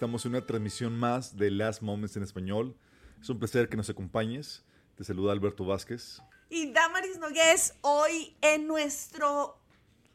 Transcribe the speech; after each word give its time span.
Estamos 0.00 0.24
en 0.24 0.30
una 0.30 0.46
transmisión 0.46 0.98
más 0.98 1.36
de 1.36 1.50
Last 1.50 1.82
Moments 1.82 2.16
en 2.16 2.22
español. 2.22 2.74
Es 3.20 3.28
un 3.28 3.38
placer 3.38 3.68
que 3.68 3.76
nos 3.76 3.90
acompañes. 3.90 4.64
Te 4.96 5.04
saluda 5.04 5.30
Alberto 5.30 5.66
Vázquez. 5.66 6.22
Y 6.48 6.72
Damaris 6.72 7.18
Nogués, 7.18 7.74
hoy 7.82 8.34
en 8.40 8.66
nuestro, 8.66 9.60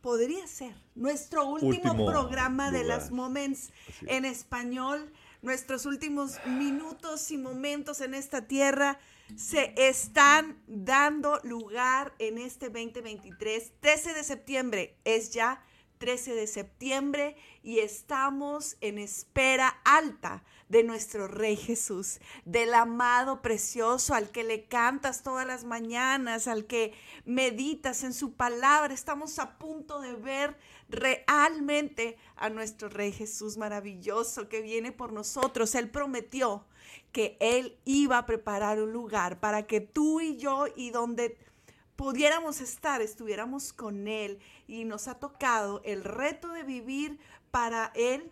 podría 0.01 0.47
ser, 0.47 0.73
nuestro 0.95 1.45
último, 1.45 1.69
Último 1.69 2.05
programa 2.07 2.71
de. 2.71 2.83
Last 2.83 3.11
Moments 3.11 3.69
es. 4.01 4.07
en 4.07 4.25
español, 4.25 5.13
nuestros 5.43 5.85
últimos 5.85 6.39
minutos 6.47 7.29
y 7.29 7.37
momentos 7.37 8.01
en 8.01 8.15
esta 8.15 8.47
tierra 8.47 8.97
se 9.35 9.75
están 9.77 10.57
dando 10.65 11.39
lugar 11.43 12.15
en 12.17 12.39
este 12.39 12.69
2023. 12.69 13.73
13 13.81 14.13
de 14.15 14.23
septiembre 14.23 14.97
es 15.03 15.31
ya 15.31 15.63
13 15.97 16.35
de 16.35 16.47
septiembre 16.47 17.35
y 17.63 17.79
estamos 17.79 18.77
en 18.81 18.97
espera 18.97 19.79
alta 19.83 20.43
de 20.69 20.83
nuestro 20.83 21.27
Rey 21.27 21.55
Jesús, 21.55 22.19
del 22.43 22.73
amado 22.73 23.41
precioso 23.41 24.13
al 24.13 24.31
que 24.31 24.43
le 24.43 24.65
cantas 24.65 25.23
todas 25.23 25.45
las 25.45 25.63
mañanas, 25.63 26.47
al 26.47 26.65
que 26.65 26.93
meditas 27.25 28.03
en 28.03 28.13
su 28.13 28.33
palabra. 28.33 28.93
Estamos 28.93 29.39
a 29.39 29.57
punto 29.57 29.99
de 29.99 30.13
ver 30.13 30.57
realmente 30.89 32.17
a 32.35 32.49
nuestro 32.49 32.89
Rey 32.89 33.11
Jesús 33.11 33.57
maravilloso 33.57 34.49
que 34.49 34.61
viene 34.61 34.91
por 34.91 35.13
nosotros. 35.13 35.75
Él 35.75 35.89
prometió 35.89 36.65
que 37.11 37.37
Él 37.39 37.77
iba 37.85 38.17
a 38.17 38.25
preparar 38.25 38.81
un 38.81 38.91
lugar 38.91 39.39
para 39.39 39.67
que 39.67 39.81
tú 39.81 40.19
y 40.19 40.37
yo 40.37 40.65
y 40.75 40.89
donde 40.89 41.37
pudiéramos 41.95 42.61
estar, 42.61 43.01
estuviéramos 43.01 43.73
con 43.73 44.07
Él 44.07 44.39
y 44.67 44.85
nos 44.85 45.07
ha 45.07 45.19
tocado 45.19 45.81
el 45.85 46.03
reto 46.03 46.49
de 46.49 46.63
vivir 46.63 47.19
para 47.51 47.91
Él 47.95 48.31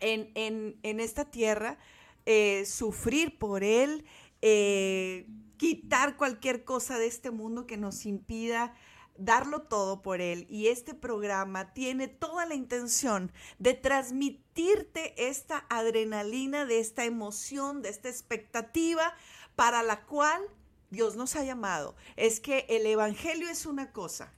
en, 0.00 0.30
en- 0.34 0.78
en 0.82 1.00
esta 1.00 1.30
tierra, 1.30 1.78
eh, 2.26 2.64
sufrir 2.66 3.38
por 3.38 3.62
Él, 3.64 4.04
eh, 4.40 5.26
quitar 5.56 6.16
cualquier 6.16 6.64
cosa 6.64 6.98
de 6.98 7.06
este 7.06 7.30
mundo 7.30 7.66
que 7.66 7.76
nos 7.76 8.06
impida 8.06 8.74
darlo 9.16 9.62
todo 9.62 10.02
por 10.02 10.20
Él. 10.20 10.46
Y 10.48 10.68
este 10.68 10.94
programa 10.94 11.72
tiene 11.74 12.08
toda 12.08 12.46
la 12.46 12.54
intención 12.54 13.30
de 13.58 13.74
transmitirte 13.74 15.28
esta 15.28 15.66
adrenalina, 15.68 16.64
de 16.66 16.80
esta 16.80 17.04
emoción, 17.04 17.82
de 17.82 17.90
esta 17.90 18.08
expectativa 18.08 19.14
para 19.54 19.82
la 19.82 20.04
cual 20.06 20.40
Dios 20.92 21.16
nos 21.16 21.36
ha 21.36 21.42
llamado. 21.42 21.96
Es 22.16 22.38
que 22.38 22.66
el 22.68 22.84
Evangelio 22.84 23.48
es 23.48 23.64
una 23.64 23.92
cosa. 23.92 24.34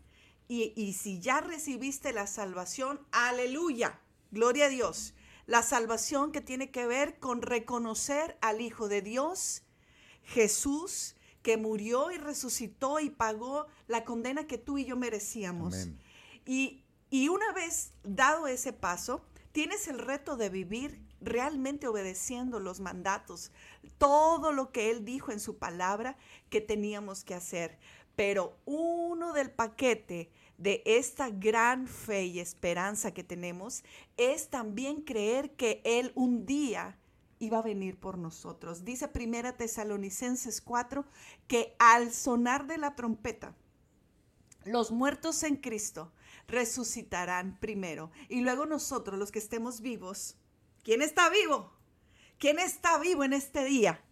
Y, 0.46 0.72
y 0.76 0.92
si 0.92 1.18
ya 1.18 1.40
recibiste 1.40 2.12
la 2.12 2.28
salvación, 2.28 3.00
aleluya, 3.10 4.00
gloria 4.30 4.66
a 4.66 4.68
Dios. 4.68 5.14
La 5.46 5.64
salvación 5.64 6.30
que 6.30 6.40
tiene 6.40 6.70
que 6.70 6.86
ver 6.86 7.18
con 7.18 7.42
reconocer 7.42 8.38
al 8.40 8.60
Hijo 8.60 8.88
de 8.88 9.02
Dios, 9.02 9.64
Jesús, 10.22 11.16
que 11.42 11.56
murió 11.56 12.12
y 12.12 12.18
resucitó 12.18 13.00
y 13.00 13.10
pagó 13.10 13.66
la 13.88 14.04
condena 14.04 14.46
que 14.46 14.56
tú 14.56 14.78
y 14.78 14.84
yo 14.84 14.96
merecíamos. 14.96 15.74
Amén. 15.74 15.98
Y, 16.46 16.84
y 17.10 17.30
una 17.30 17.52
vez 17.52 17.94
dado 18.04 18.46
ese 18.46 18.73
paso, 18.73 19.25
tienes 19.50 19.88
el 19.88 19.99
reto 19.99 20.37
de 20.37 20.50
vivir 20.50 21.00
realmente 21.25 21.88
obedeciendo 21.88 22.61
los 22.61 22.81
mandatos, 22.81 23.52
todo 23.99 24.52
lo 24.52 24.71
que 24.73 24.90
Él 24.90 25.04
dijo 25.04 25.33
en 25.33 25.40
su 25.40 25.59
palabra 25.59 26.16
que 26.50 26.61
teníamos 26.61 27.25
que 27.25 27.35
hacer. 27.35 27.78
Pero 28.16 28.57
uno 28.64 29.33
del 29.33 29.50
paquete 29.50 30.31
de 30.59 30.83
esta 30.87 31.31
gran 31.31 31.87
fe 31.88 32.26
y 32.26 32.40
esperanza 32.40 33.12
que 33.12 33.25
tenemos 33.25 33.83
es 34.16 34.50
también 34.50 35.02
creer 35.02 35.57
que 35.57 35.81
Él 35.85 36.12
un 36.14 36.47
día 36.47 36.99
iba 37.38 37.59
a 37.59 37.62
venir 37.62 37.99
por 37.99 38.19
nosotros. 38.19 38.85
Dice 38.85 39.09
Primera 39.09 39.57
Tesalonicenses 39.57 40.61
4 40.61 41.04
que 41.49 41.75
al 41.78 42.12
sonar 42.12 42.66
de 42.66 42.78
la 42.78 42.95
trompeta, 42.95 43.54
los 44.64 44.93
muertos 44.93 45.43
en 45.43 45.57
Cristo 45.57 46.12
resucitarán 46.47 47.59
primero 47.61 48.11
y 48.28 48.40
luego 48.40 48.66
nosotros 48.66 49.19
los 49.19 49.31
que 49.31 49.38
estemos 49.38 49.81
vivos. 49.81 50.37
¿Quién 50.85 51.00
está 51.00 51.31
vivo? 51.31 51.73
¿Quién 52.38 52.59
está 52.59 52.99
vivo 52.99 53.25
en 53.25 53.33
este 53.33 53.64
día? 53.64 54.05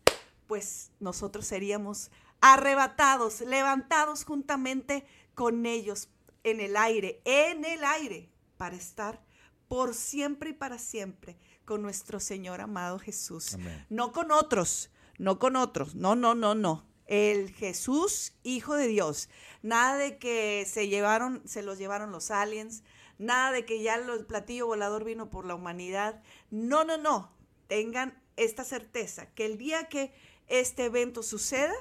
Pues 0.47 0.91
nosotros 1.01 1.47
seríamos 1.47 2.11
arrebatados, 2.41 3.43
levantados 3.43 4.25
juntamente 4.25 5.07
con 5.35 5.67
ellos 5.67 6.09
en 6.45 6.61
el 6.61 6.79
aire, 6.79 7.21
en 7.27 7.67
el 7.67 7.85
aire, 7.85 8.31
para 8.57 8.75
estar 8.75 9.23
por 9.69 9.95
siempre 9.95 10.51
y 10.51 10.53
para 10.55 10.79
siempre 10.79 11.37
con 11.67 11.83
nuestro 11.83 12.21
Señor 12.21 12.63
amado 12.63 12.99
Jesús. 12.99 13.55
Amén. 13.55 13.87
No 13.91 14.13
con 14.13 14.31
otros, 14.31 14.91
no 15.19 15.39
con 15.39 15.57
otros, 15.57 15.95
no, 15.95 16.17
no, 16.17 16.35
no, 16.35 16.55
no. 16.55 16.87
El 17.07 17.51
Jesús, 17.51 18.33
Hijo 18.43 18.77
de 18.77 18.87
Dios. 18.87 19.29
Nada 19.61 19.99
de 19.99 20.17
que 20.17 20.67
se 20.67 20.89
llevaron, 20.89 21.43
se 21.45 21.63
los 21.63 21.77
llevaron 21.77 22.13
los 22.13 22.31
aliens, 22.31 22.83
nada 23.19 23.53
de 23.53 23.65
que 23.65 23.83
ya 23.83 23.95
el 23.95 24.27
platillo 24.27 24.67
volador 24.67 25.05
vino 25.05 25.31
por 25.31 25.45
la 25.45 25.55
humanidad. 25.55 26.23
No, 26.53 26.85
no, 26.85 26.99
no. 26.99 27.33
Tengan 27.67 28.23
esta 28.37 28.63
certeza 28.63 29.27
que 29.35 29.47
el 29.47 29.57
día 29.57 29.89
que 29.89 30.13
este 30.49 30.85
evento 30.85 31.23
suceda, 31.23 31.73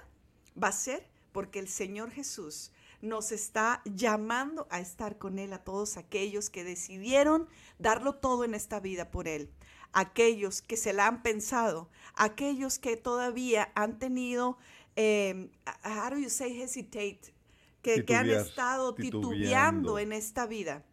va 0.62 0.70
a 0.70 0.72
ser 0.72 1.06
porque 1.34 1.60
el 1.60 1.68
Señor 1.68 2.10
Jesús 2.12 2.72
nos 3.02 3.34
está 3.34 3.82
llamando 3.84 4.68
a 4.70 4.80
estar 4.80 5.18
con 5.18 5.40
Él 5.40 5.52
a 5.52 5.64
todos 5.64 5.98
aquellos 5.98 6.50
que 6.50 6.64
decidieron 6.64 7.50
darlo 7.80 8.16
todo 8.16 8.46
en 8.46 8.54
esta 8.54 8.80
vida 8.80 9.12
por 9.12 9.28
Él, 9.28 9.52
aquellos 9.92 10.62
que 10.62 10.78
se 10.78 10.94
la 10.94 11.08
han 11.08 11.22
pensado, 11.22 11.90
aquellos 12.14 12.80
que 12.80 12.96
todavía 12.96 13.74
han 13.76 14.00
tenido, 14.00 14.58
eh, 14.96 15.50
how 15.84 16.12
do 16.12 16.18
you 16.18 16.30
say 16.30 16.62
hesitate, 16.62 17.34
que, 17.82 18.06
que 18.06 18.16
han 18.16 18.30
estado 18.30 18.96
titubeando 18.96 19.32
titubeando. 19.34 20.00
en 20.00 20.14
esta 20.14 20.46
vida 20.46 20.86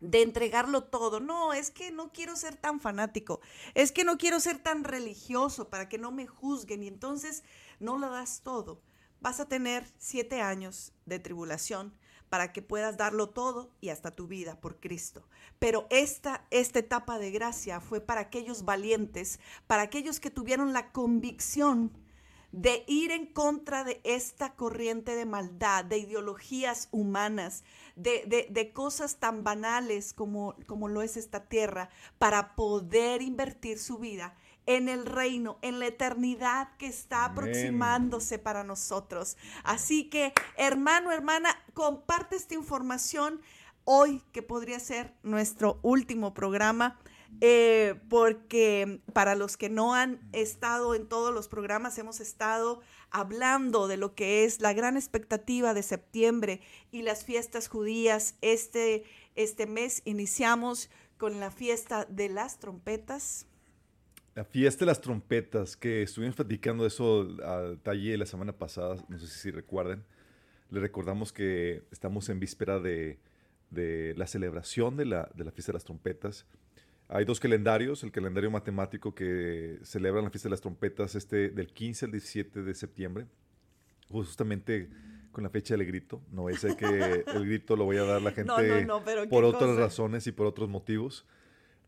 de 0.00 0.22
entregarlo 0.22 0.84
todo. 0.84 1.20
No, 1.20 1.52
es 1.52 1.70
que 1.70 1.90
no 1.90 2.12
quiero 2.12 2.36
ser 2.36 2.56
tan 2.56 2.80
fanático, 2.80 3.40
es 3.74 3.92
que 3.92 4.04
no 4.04 4.18
quiero 4.18 4.40
ser 4.40 4.58
tan 4.58 4.84
religioso 4.84 5.68
para 5.68 5.88
que 5.88 5.98
no 5.98 6.10
me 6.12 6.26
juzguen 6.26 6.82
y 6.82 6.88
entonces 6.88 7.44
no 7.80 7.98
lo 7.98 8.10
das 8.10 8.42
todo. 8.42 8.80
Vas 9.20 9.40
a 9.40 9.48
tener 9.48 9.84
siete 9.98 10.40
años 10.40 10.92
de 11.06 11.18
tribulación 11.18 11.92
para 12.28 12.52
que 12.52 12.62
puedas 12.62 12.96
darlo 12.96 13.30
todo 13.30 13.72
y 13.80 13.88
hasta 13.88 14.10
tu 14.10 14.26
vida 14.26 14.60
por 14.60 14.80
Cristo. 14.80 15.26
Pero 15.58 15.86
esta, 15.90 16.46
esta 16.50 16.78
etapa 16.78 17.18
de 17.18 17.30
gracia 17.30 17.80
fue 17.80 18.00
para 18.00 18.20
aquellos 18.20 18.64
valientes, 18.64 19.40
para 19.66 19.82
aquellos 19.82 20.20
que 20.20 20.30
tuvieron 20.30 20.72
la 20.72 20.92
convicción 20.92 21.92
de 22.52 22.84
ir 22.86 23.10
en 23.10 23.26
contra 23.26 23.84
de 23.84 24.00
esta 24.04 24.54
corriente 24.54 25.14
de 25.14 25.26
maldad, 25.26 25.84
de 25.84 25.98
ideologías 25.98 26.88
humanas, 26.92 27.62
de, 27.94 28.24
de- 28.26 28.46
de 28.50 28.72
cosas 28.72 29.16
tan 29.16 29.44
banales 29.44 30.12
como, 30.12 30.56
como 30.66 30.88
lo 30.88 31.02
es 31.02 31.16
esta 31.16 31.48
tierra, 31.48 31.90
para 32.18 32.54
poder 32.56 33.20
invertir 33.22 33.78
su 33.78 33.98
vida 33.98 34.34
en 34.66 34.88
el 34.88 35.06
reino, 35.06 35.58
en 35.62 35.78
la 35.78 35.86
eternidad 35.86 36.76
que 36.78 36.86
está 36.86 37.24
Amén. 37.24 37.32
aproximándose 37.38 38.38
para 38.38 38.64
nosotros. 38.64 39.36
Así 39.64 40.08
que, 40.10 40.32
hermano, 40.56 41.10
hermana, 41.12 41.50
comparte 41.74 42.36
esta 42.36 42.54
información 42.54 43.40
hoy, 43.84 44.22
que 44.32 44.42
podría 44.42 44.78
ser 44.80 45.14
nuestro 45.22 45.78
último 45.82 46.34
programa. 46.34 46.98
Eh, 47.40 47.94
porque 48.08 49.00
para 49.12 49.34
los 49.34 49.56
que 49.56 49.68
no 49.68 49.94
han 49.94 50.20
estado 50.32 50.94
en 50.94 51.06
todos 51.06 51.32
los 51.32 51.48
programas, 51.48 51.98
hemos 51.98 52.20
estado 52.20 52.80
hablando 53.10 53.86
de 53.88 53.96
lo 53.96 54.14
que 54.14 54.44
es 54.44 54.60
la 54.60 54.72
gran 54.72 54.96
expectativa 54.96 55.74
de 55.74 55.82
septiembre 55.82 56.60
y 56.90 57.02
las 57.02 57.24
fiestas 57.24 57.68
judías. 57.68 58.36
Este, 58.40 59.04
este 59.34 59.66
mes 59.66 60.02
iniciamos 60.04 60.90
con 61.16 61.40
la 61.40 61.50
fiesta 61.50 62.06
de 62.06 62.28
las 62.28 62.58
trompetas. 62.58 63.46
La 64.34 64.44
fiesta 64.44 64.80
de 64.80 64.86
las 64.86 65.00
trompetas, 65.00 65.76
que 65.76 66.02
estuvimos 66.02 66.36
platicando 66.36 66.86
eso 66.86 67.28
al 67.44 67.80
talle 67.80 68.16
la 68.16 68.26
semana 68.26 68.52
pasada, 68.52 68.96
no 69.08 69.18
sé 69.18 69.26
si 69.26 69.50
recuerdan. 69.50 70.04
Le 70.70 70.80
recordamos 70.80 71.32
que 71.32 71.82
estamos 71.90 72.28
en 72.28 72.38
víspera 72.38 72.78
de, 72.78 73.18
de 73.70 74.14
la 74.16 74.26
celebración 74.26 74.96
de 74.96 75.06
la, 75.06 75.30
de 75.34 75.44
la 75.44 75.50
fiesta 75.50 75.72
de 75.72 75.76
las 75.76 75.84
trompetas. 75.84 76.46
Hay 77.08 77.24
dos 77.24 77.40
calendarios, 77.40 78.02
el 78.04 78.12
calendario 78.12 78.50
matemático 78.50 79.14
que 79.14 79.78
celebra 79.82 80.20
la 80.20 80.28
fiesta 80.30 80.48
de 80.48 80.50
las 80.50 80.60
trompetas 80.60 81.14
este 81.14 81.48
del 81.50 81.68
15 81.72 82.04
al 82.06 82.12
17 82.12 82.62
de 82.62 82.74
septiembre, 82.74 83.26
justamente 84.10 84.88
con 85.32 85.44
la 85.44 85.50
fecha 85.50 85.76
del 85.76 85.86
grito. 85.86 86.20
No 86.30 86.42
voy 86.42 86.54
a 86.54 86.56
ser 86.58 86.76
que 86.76 86.84
el 87.34 87.46
grito 87.46 87.76
lo 87.76 87.84
voy 87.84 87.96
a 87.96 88.04
dar 88.04 88.20
la 88.22 88.32
gente 88.32 88.48
No, 88.48 88.60
no, 88.60 89.00
no, 89.00 89.28
por 89.28 89.44
otras 89.44 89.70
cosa. 89.70 89.80
razones 89.80 90.26
y 90.26 90.32
por 90.32 90.46
otros 90.46 90.68
motivos. 90.68 91.24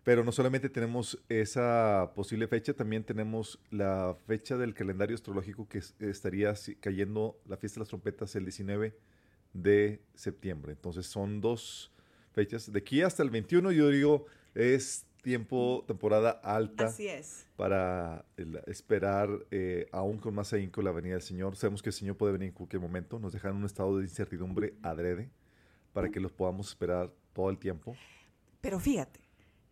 Pero 0.03 0.25
no 0.25 0.33
solamente 0.33 0.71
tenemos 0.71 1.19
esa 1.29 2.13
posible 2.15 2.49
fecha, 2.49 2.73
también 2.73 3.05
tenemos 3.05 3.61
la 3.71 4.17
fecha 4.27 4.57
del 4.57 4.73
calendario 4.73 5.15
astrológico 5.15 5.69
que 5.69 5.79
es- 5.79 5.95
estaría 6.01 6.55
cayendo 6.81 7.39
la 7.47 7.59
fiesta 7.59 7.77
de 7.77 7.81
las 7.83 7.89
trompetas 7.89 8.35
el 8.37 8.45
19 8.45 8.97
de 9.53 10.01
septiembre. 10.15 10.73
Entonces 10.73 11.05
son 11.07 11.43
dos 11.43 11.93
fechas. 12.33 12.73
De 12.73 12.79
aquí 12.79 13.03
hasta 13.03 13.23
el 13.23 13.29
21 13.29 13.71
yo 13.73 13.89
digo 13.91 14.25
Es 14.55 15.07
tiempo, 15.23 15.85
temporada 15.87 16.31
alta 16.31 16.87
Así 16.87 17.09
es. 17.09 17.47
para 17.57 18.25
el- 18.37 18.61
esperar 18.67 19.29
eh, 19.51 19.87
aún 19.93 20.19
con 20.19 20.35
más 20.35 20.53
ahínco 20.53 20.83
la 20.83 20.93
venida 20.93 21.15
del 21.15 21.23
Señor. 21.23 21.57
Sabemos 21.57 21.83
que 21.83 21.91
el 21.91 21.95
Señor 21.95 22.17
puede 22.17 22.33
venir 22.33 22.49
en 22.49 22.55
cualquier 22.55 22.81
momento. 22.83 23.19
Nos 23.19 23.33
dejan 23.33 23.53
en 23.53 23.59
un 23.59 23.65
estado 23.67 23.99
de 23.99 24.05
incertidumbre 24.05 24.75
adrede 24.83 25.31
para 25.93 26.09
que 26.11 26.21
los 26.21 26.33
podamos 26.33 26.69
esperar 26.69 27.13
todo 27.33 27.51
el 27.51 27.59
tiempo. 27.59 27.97
Pero 28.61 28.79
fíjate, 28.81 29.21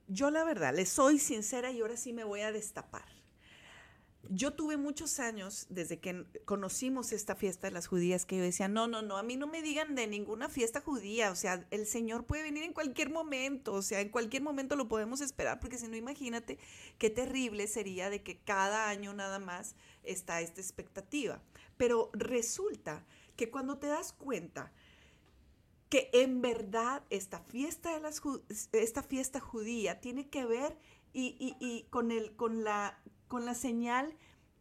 yo 0.06 0.30
la 0.30 0.44
verdad, 0.44 0.74
le 0.74 0.86
soy 0.86 1.18
sincera 1.18 1.70
y 1.70 1.80
ahora 1.80 1.96
sí 1.96 2.12
me 2.12 2.24
voy 2.24 2.40
a 2.40 2.52
destapar. 2.52 3.04
Yo 4.30 4.52
tuve 4.52 4.76
muchos 4.76 5.20
años 5.20 5.66
desde 5.70 6.00
que 6.00 6.24
conocimos 6.44 7.12
esta 7.12 7.34
fiesta 7.34 7.68
de 7.68 7.72
las 7.72 7.86
judías 7.86 8.26
que 8.26 8.36
yo 8.36 8.42
decía, 8.42 8.68
no, 8.68 8.86
no, 8.86 9.00
no, 9.00 9.16
a 9.16 9.22
mí 9.22 9.36
no 9.36 9.46
me 9.46 9.62
digan 9.62 9.94
de 9.94 10.06
ninguna 10.06 10.48
fiesta 10.50 10.80
judía, 10.82 11.30
o 11.30 11.36
sea, 11.36 11.66
el 11.70 11.86
Señor 11.86 12.26
puede 12.26 12.42
venir 12.42 12.64
en 12.64 12.72
cualquier 12.74 13.10
momento, 13.10 13.72
o 13.72 13.80
sea, 13.80 14.00
en 14.00 14.10
cualquier 14.10 14.42
momento 14.42 14.76
lo 14.76 14.88
podemos 14.88 15.20
esperar, 15.22 15.60
porque 15.60 15.78
si 15.78 15.88
no, 15.88 15.96
imagínate 15.96 16.58
qué 16.98 17.08
terrible 17.10 17.68
sería 17.68 18.10
de 18.10 18.22
que 18.22 18.38
cada 18.38 18.88
año 18.90 19.14
nada 19.14 19.38
más 19.38 19.76
está 20.02 20.40
esta 20.42 20.60
expectativa. 20.60 21.40
Pero 21.78 22.10
resulta 22.12 23.06
que 23.36 23.50
cuando 23.50 23.78
te 23.78 23.86
das 23.86 24.12
cuenta 24.12 24.72
que 25.88 26.10
en 26.12 26.42
verdad 26.42 27.02
esta 27.10 27.40
fiesta, 27.40 27.94
de 27.94 28.00
las, 28.00 28.20
esta 28.72 29.02
fiesta 29.02 29.40
judía 29.40 30.00
tiene 30.00 30.28
que 30.28 30.44
ver 30.44 30.76
y, 31.14 31.36
y- 31.38 31.56
y 31.66 31.84
con, 31.84 32.10
el, 32.12 32.36
con, 32.36 32.62
la, 32.62 32.98
con 33.28 33.44
la 33.46 33.54
señal 33.54 34.16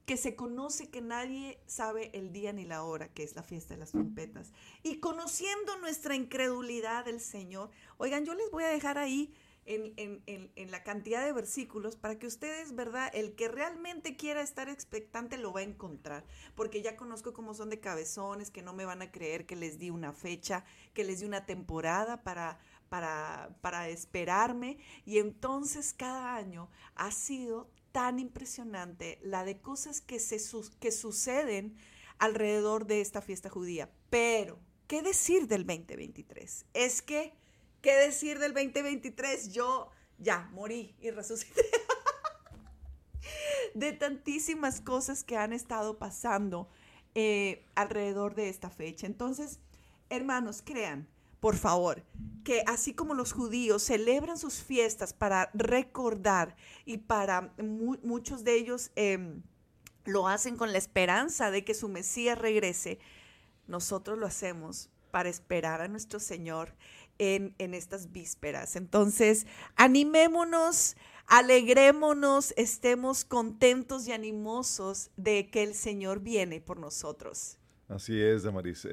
que 0.05 0.15
se 0.17 0.35
conoce 0.35 0.89
que 0.89 1.01
nadie 1.01 1.59
sabe 1.65 2.11
el 2.13 2.31
día 2.31 2.53
ni 2.53 2.63
la 2.65 2.83
hora, 2.83 3.09
que 3.09 3.23
es 3.23 3.35
la 3.35 3.43
fiesta 3.43 3.73
de 3.73 3.79
las 3.81 3.91
trompetas. 3.91 4.53
Y 4.81 4.99
conociendo 4.99 5.77
nuestra 5.79 6.15
incredulidad 6.15 7.03
del 7.05 7.19
Señor, 7.19 7.69
oigan, 7.97 8.23
yo 8.25 8.33
les 8.33 8.49
voy 8.51 8.63
a 8.63 8.69
dejar 8.69 8.97
ahí 8.97 9.33
en, 9.65 9.93
en- 9.97 10.49
en- 10.55 10.71
la 10.71 10.81
cantidad 10.83 11.25
de 11.25 11.33
versículos 11.33 11.97
para 11.97 12.17
que 12.17 12.25
ustedes, 12.25 12.73
¿verdad? 12.73 13.11
El 13.13 13.35
que 13.35 13.49
realmente 13.49 14.15
quiera 14.15 14.41
estar 14.41 14.69
expectante 14.69 15.37
lo 15.37 15.51
va 15.51 15.59
a 15.59 15.63
encontrar, 15.63 16.23
porque 16.55 16.81
ya 16.81 16.95
conozco 16.95 17.33
cómo 17.33 17.53
son 17.53 17.69
de 17.69 17.81
cabezones, 17.81 18.49
que 18.49 18.61
no 18.61 18.71
me 18.73 18.85
van 18.85 19.01
a 19.01 19.11
creer 19.11 19.45
que 19.45 19.57
les 19.57 19.77
di 19.77 19.89
una 19.89 20.13
fecha, 20.13 20.63
que 20.93 21.03
les 21.03 21.19
di 21.19 21.25
una 21.25 21.45
temporada 21.45 22.23
para, 22.23 22.59
para, 22.87 23.57
para 23.59 23.89
esperarme, 23.89 24.77
y 25.05 25.17
entonces 25.17 25.93
cada 25.93 26.35
año 26.35 26.69
ha 26.95 27.11
sido 27.11 27.69
tan 27.91 28.19
impresionante 28.19 29.19
la 29.21 29.43
de 29.43 29.59
cosas 29.59 30.01
que, 30.01 30.19
se, 30.19 30.39
que 30.79 30.91
suceden 30.91 31.77
alrededor 32.19 32.85
de 32.85 33.01
esta 33.01 33.21
fiesta 33.21 33.49
judía. 33.49 33.89
Pero, 34.09 34.59
¿qué 34.87 35.01
decir 35.01 35.47
del 35.47 35.65
2023? 35.65 36.65
Es 36.73 37.01
que, 37.01 37.33
¿qué 37.81 37.95
decir 37.95 38.39
del 38.39 38.53
2023? 38.53 39.53
Yo 39.53 39.89
ya 40.17 40.49
morí 40.53 40.95
y 40.99 41.11
resucité. 41.11 41.65
de 43.73 43.93
tantísimas 43.93 44.81
cosas 44.81 45.23
que 45.23 45.37
han 45.37 45.53
estado 45.53 45.97
pasando 45.97 46.69
eh, 47.15 47.65
alrededor 47.75 48.35
de 48.35 48.49
esta 48.49 48.69
fecha. 48.69 49.07
Entonces, 49.07 49.59
hermanos, 50.09 50.61
crean, 50.63 51.07
por 51.39 51.55
favor, 51.55 52.03
que 52.43 52.63
así 52.65 52.93
como 52.93 53.13
los 53.13 53.31
judíos 53.33 53.83
celebran 53.83 54.37
sus 54.37 54.55
fiestas 54.63 55.13
para 55.13 55.49
recordar 55.53 56.55
y 56.85 56.97
para 56.97 57.53
mu- 57.57 57.97
muchos 58.03 58.43
de 58.43 58.55
ellos 58.55 58.91
em, 58.95 59.43
lo 60.05 60.27
hacen 60.27 60.55
con 60.57 60.71
la 60.71 60.77
esperanza 60.77 61.51
de 61.51 61.63
que 61.63 61.73
su 61.73 61.89
Mesías 61.89 62.37
regrese, 62.39 62.99
nosotros 63.67 64.17
lo 64.17 64.25
hacemos 64.25 64.89
para 65.11 65.29
esperar 65.29 65.81
a 65.81 65.87
nuestro 65.87 66.19
Señor 66.19 66.75
en, 67.19 67.53
estas 67.73 68.11
vísperas. 68.11 68.75
Entonces, 68.75 69.45
animémonos, 69.75 70.95
alegrémonos, 71.25 72.53
estemos 72.57 73.25
contentos 73.25 74.07
y 74.07 74.11
animosos 74.11 75.09
de 75.17 75.49
que 75.49 75.63
el 75.63 75.73
Señor 75.73 76.19
viene 76.21 76.61
por 76.61 76.79
nosotros. 76.79 77.57
Así 77.89 78.21
es, 78.21 78.43
Damaris. 78.43 78.85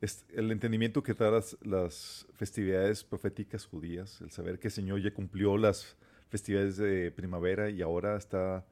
El 0.00 0.50
entendimiento 0.50 1.02
que 1.02 1.14
da 1.14 1.30
las, 1.30 1.56
las 1.62 2.26
festividades 2.34 3.04
proféticas 3.04 3.66
judías, 3.66 4.20
el 4.22 4.30
saber 4.30 4.58
que 4.58 4.68
el 4.68 4.72
Señor 4.72 5.02
ya 5.02 5.12
cumplió 5.12 5.58
las 5.58 5.96
festividades 6.30 6.76
de 6.78 7.10
primavera 7.10 7.68
y 7.68 7.82
ahora 7.82 8.16
está, 8.16 8.64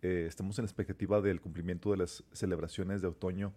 eh, 0.00 0.24
estamos 0.26 0.58
en 0.58 0.64
la 0.64 0.66
expectativa 0.66 1.20
del 1.20 1.40
cumplimiento 1.40 1.92
de 1.92 1.98
las 1.98 2.24
celebraciones 2.32 3.00
de 3.00 3.08
otoño, 3.08 3.54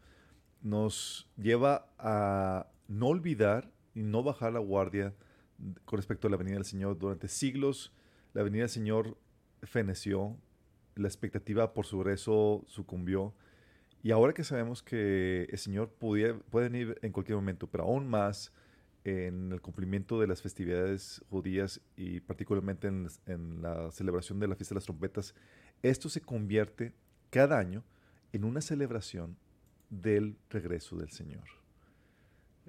nos 0.62 1.28
lleva 1.38 1.88
a 1.98 2.68
no 2.88 3.08
olvidar 3.08 3.72
y 3.96 4.04
no 4.04 4.22
bajar 4.22 4.54
la 4.54 4.60
guardia 4.60 5.14
con 5.86 5.98
respecto 5.98 6.28
a 6.28 6.32
la 6.32 6.38
venida 6.38 6.56
del 6.56 6.66
Señor. 6.66 6.98
Durante 6.98 7.28
siglos, 7.28 7.92
la 8.34 8.44
venida 8.44 8.64
del 8.64 8.70
Señor 8.70 9.18
feneció, 9.64 10.38
la 10.96 11.08
expectativa 11.08 11.74
por 11.74 11.86
su 11.86 12.04
regreso 12.04 12.64
sucumbió. 12.68 13.34
Y 14.06 14.12
ahora 14.12 14.34
que 14.34 14.44
sabemos 14.44 14.84
que 14.84 15.48
el 15.50 15.58
Señor 15.58 15.90
pudiera- 15.90 16.38
puede 16.52 16.70
venir 16.70 16.96
en 17.02 17.12
cualquier 17.12 17.38
momento, 17.38 17.66
pero 17.66 17.86
aún 17.86 18.08
más 18.08 18.54
en 19.04 19.52
el 19.52 19.62
cumplimiento 19.62 20.20
de 20.20 20.28
las 20.28 20.44
festividades 20.44 21.24
judías 21.32 21.82
y 21.98 22.20
particularmente 22.20 22.88
en, 22.88 23.08
en 23.26 23.64
la 23.64 23.90
celebración 23.90 24.40
de 24.40 24.48
la 24.48 24.56
fiesta 24.56 24.76
de 24.76 24.78
las 24.78 24.84
trompetas, 24.84 25.34
esto 25.82 26.08
se 26.08 26.22
convierte 26.22 26.94
cada 27.32 27.58
año 27.58 27.84
en 28.32 28.44
una 28.44 28.62
celebración 28.62 29.38
del 29.90 30.38
regreso 30.52 30.98
del 30.98 31.10
Señor. 31.10 31.46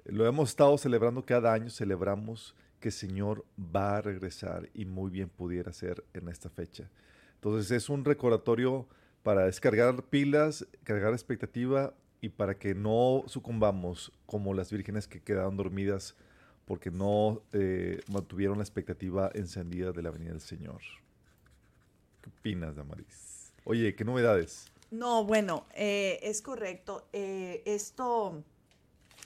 Lo 0.05 0.25
hemos 0.25 0.49
estado 0.49 0.75
celebrando 0.79 1.23
cada 1.23 1.53
año, 1.53 1.69
celebramos 1.69 2.55
que 2.79 2.87
el 2.87 2.93
Señor 2.93 3.45
va 3.59 3.97
a 3.97 4.01
regresar 4.01 4.71
y 4.73 4.85
muy 4.85 5.11
bien 5.11 5.29
pudiera 5.29 5.71
ser 5.71 6.03
en 6.15 6.29
esta 6.29 6.49
fecha. 6.49 6.89
Entonces 7.35 7.69
es 7.69 7.89
un 7.89 8.05
recordatorio 8.05 8.87
para 9.27 9.43
descargar 9.43 10.03
pilas, 10.03 10.65
cargar 10.85 11.11
expectativa 11.11 11.93
y 12.21 12.29
para 12.29 12.57
que 12.57 12.73
no 12.73 13.25
sucumbamos 13.27 14.13
como 14.25 14.53
las 14.53 14.71
vírgenes 14.71 15.05
que 15.05 15.19
quedaron 15.19 15.57
dormidas 15.57 16.15
porque 16.63 16.91
no 16.91 17.41
eh, 17.51 17.99
mantuvieron 18.09 18.57
la 18.57 18.63
expectativa 18.63 19.29
encendida 19.33 19.91
de 19.91 20.01
la 20.01 20.11
venida 20.11 20.31
del 20.31 20.39
Señor. 20.39 20.79
¿Qué 22.21 22.29
opinas, 22.29 22.77
Damaris? 22.77 23.51
Oye, 23.65 23.97
¿qué 23.97 24.05
novedades? 24.05 24.71
No, 24.91 25.25
bueno, 25.25 25.65
eh, 25.73 26.19
es 26.23 26.41
correcto. 26.41 27.09
Eh, 27.11 27.63
esto, 27.65 28.45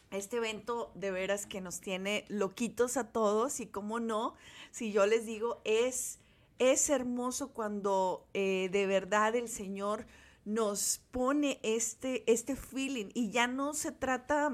este 0.09 0.37
evento 0.37 0.91
de 0.95 1.11
veras 1.11 1.45
que 1.45 1.61
nos 1.61 1.79
tiene 1.79 2.25
loquitos 2.27 2.97
a 2.97 3.11
todos 3.11 3.59
y 3.59 3.67
cómo 3.67 3.99
no, 3.99 4.33
si 4.71 4.91
yo 4.91 5.05
les 5.05 5.27
digo, 5.27 5.61
es, 5.63 6.17
es 6.61 6.91
hermoso 6.91 7.53
cuando 7.53 8.27
eh, 8.35 8.69
de 8.71 8.85
verdad 8.85 9.35
el 9.35 9.49
Señor 9.49 10.05
nos 10.45 11.01
pone 11.09 11.59
este, 11.63 12.23
este 12.31 12.55
feeling. 12.55 13.07
Y 13.15 13.31
ya 13.31 13.47
no 13.47 13.73
se 13.73 13.91
trata, 13.91 14.53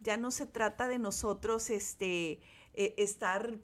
ya 0.00 0.16
no 0.16 0.30
se 0.30 0.46
trata 0.46 0.86
de 0.86 1.00
nosotros 1.00 1.68
este, 1.70 2.38
eh, 2.74 2.94
estar 2.96 3.58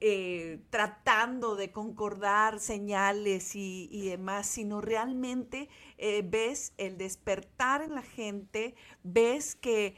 eh, 0.00 0.58
tratando 0.70 1.54
de 1.54 1.70
concordar 1.70 2.58
señales 2.58 3.54
y, 3.54 4.08
demás, 4.08 4.48
sino 4.48 4.80
realmente 4.80 5.68
ves 6.24 6.72
el 6.76 6.98
despertar 6.98 7.82
en 7.82 7.94
la 7.94 8.02
gente, 8.02 8.74
ves 9.04 9.54
que 9.54 9.94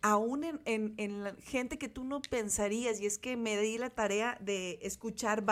aún 0.00 0.44
en, 0.44 0.94
en- 0.96 1.22
la 1.22 1.34
gente 1.34 1.76
que 1.76 1.90
tú 1.90 2.02
no 2.04 2.22
pensarías, 2.22 2.98
y 2.98 3.04
es 3.04 3.18
que 3.18 3.36
me 3.36 3.60
di 3.60 3.76
la 3.76 3.90
tarea 3.90 4.38
de 4.40 4.78
escuchar 4.80 5.42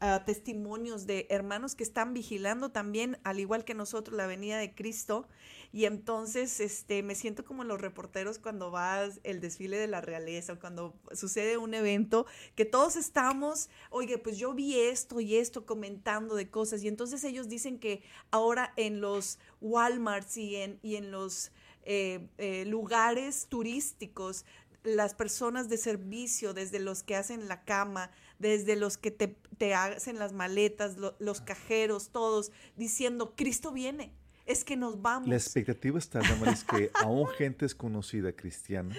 varios 0.00 0.24
testimonios 0.24 1.06
de 1.06 1.26
hermanos 1.30 1.74
que 1.74 1.82
están 1.82 2.14
vigilando 2.14 2.70
también, 2.70 3.18
al 3.24 3.40
igual 3.40 3.64
que 3.64 3.74
nosotros, 3.74 4.16
la 4.16 4.26
venida 4.26 4.58
de 4.58 4.74
Cristo, 4.74 5.26
y 5.72 5.84
entonces 5.84 6.60
este, 6.60 7.02
me 7.02 7.14
siento 7.14 7.44
como 7.44 7.64
los 7.64 7.80
reporteros 7.80 8.38
cuando 8.38 8.70
vas 8.70 9.20
el 9.24 9.40
desfile 9.40 9.76
de 9.76 9.86
la 9.86 10.00
realeza 10.00 10.54
o 10.54 10.58
cuando 10.58 10.94
sucede 11.12 11.58
un 11.58 11.74
evento 11.74 12.26
que 12.54 12.64
todos 12.64 12.96
estamos, 12.96 13.68
oye, 13.90 14.18
pues 14.18 14.38
yo 14.38 14.54
vi 14.54 14.78
esto 14.78 15.20
y 15.20 15.36
esto 15.36 15.66
comentando 15.66 16.34
de 16.36 16.50
cosas 16.50 16.82
y 16.82 16.88
entonces 16.88 17.22
ellos 17.24 17.48
dicen 17.48 17.78
que 17.78 18.02
ahora 18.30 18.72
en 18.76 19.00
los 19.00 19.38
Walmarts 19.60 20.36
y 20.36 20.56
en, 20.56 20.78
y 20.82 20.96
en 20.96 21.10
los 21.10 21.52
eh, 21.84 22.28
eh, 22.38 22.64
lugares 22.66 23.46
turísticos, 23.48 24.44
las 24.84 25.14
personas 25.14 25.68
de 25.68 25.76
servicio, 25.76 26.54
desde 26.54 26.78
los 26.78 27.02
que 27.02 27.16
hacen 27.16 27.48
la 27.48 27.64
cama, 27.64 28.10
desde 28.38 28.76
los 28.76 28.96
que 28.96 29.10
te, 29.10 29.36
te 29.58 29.74
hacen 29.74 30.18
las 30.18 30.32
maletas, 30.32 30.96
lo- 30.96 31.16
los 31.18 31.40
cajeros, 31.40 32.10
todos, 32.10 32.52
diciendo, 32.76 33.34
Cristo 33.36 33.72
viene, 33.72 34.12
es 34.46 34.64
que 34.64 34.76
nos 34.76 35.02
vamos. 35.02 35.28
La 35.28 35.36
expectativa 35.36 35.98
está, 35.98 36.20
Damaris, 36.20 36.64
que 36.64 36.90
aún 36.94 37.26
gente 37.28 37.64
desconocida 37.64 38.32
cristiana 38.32 38.94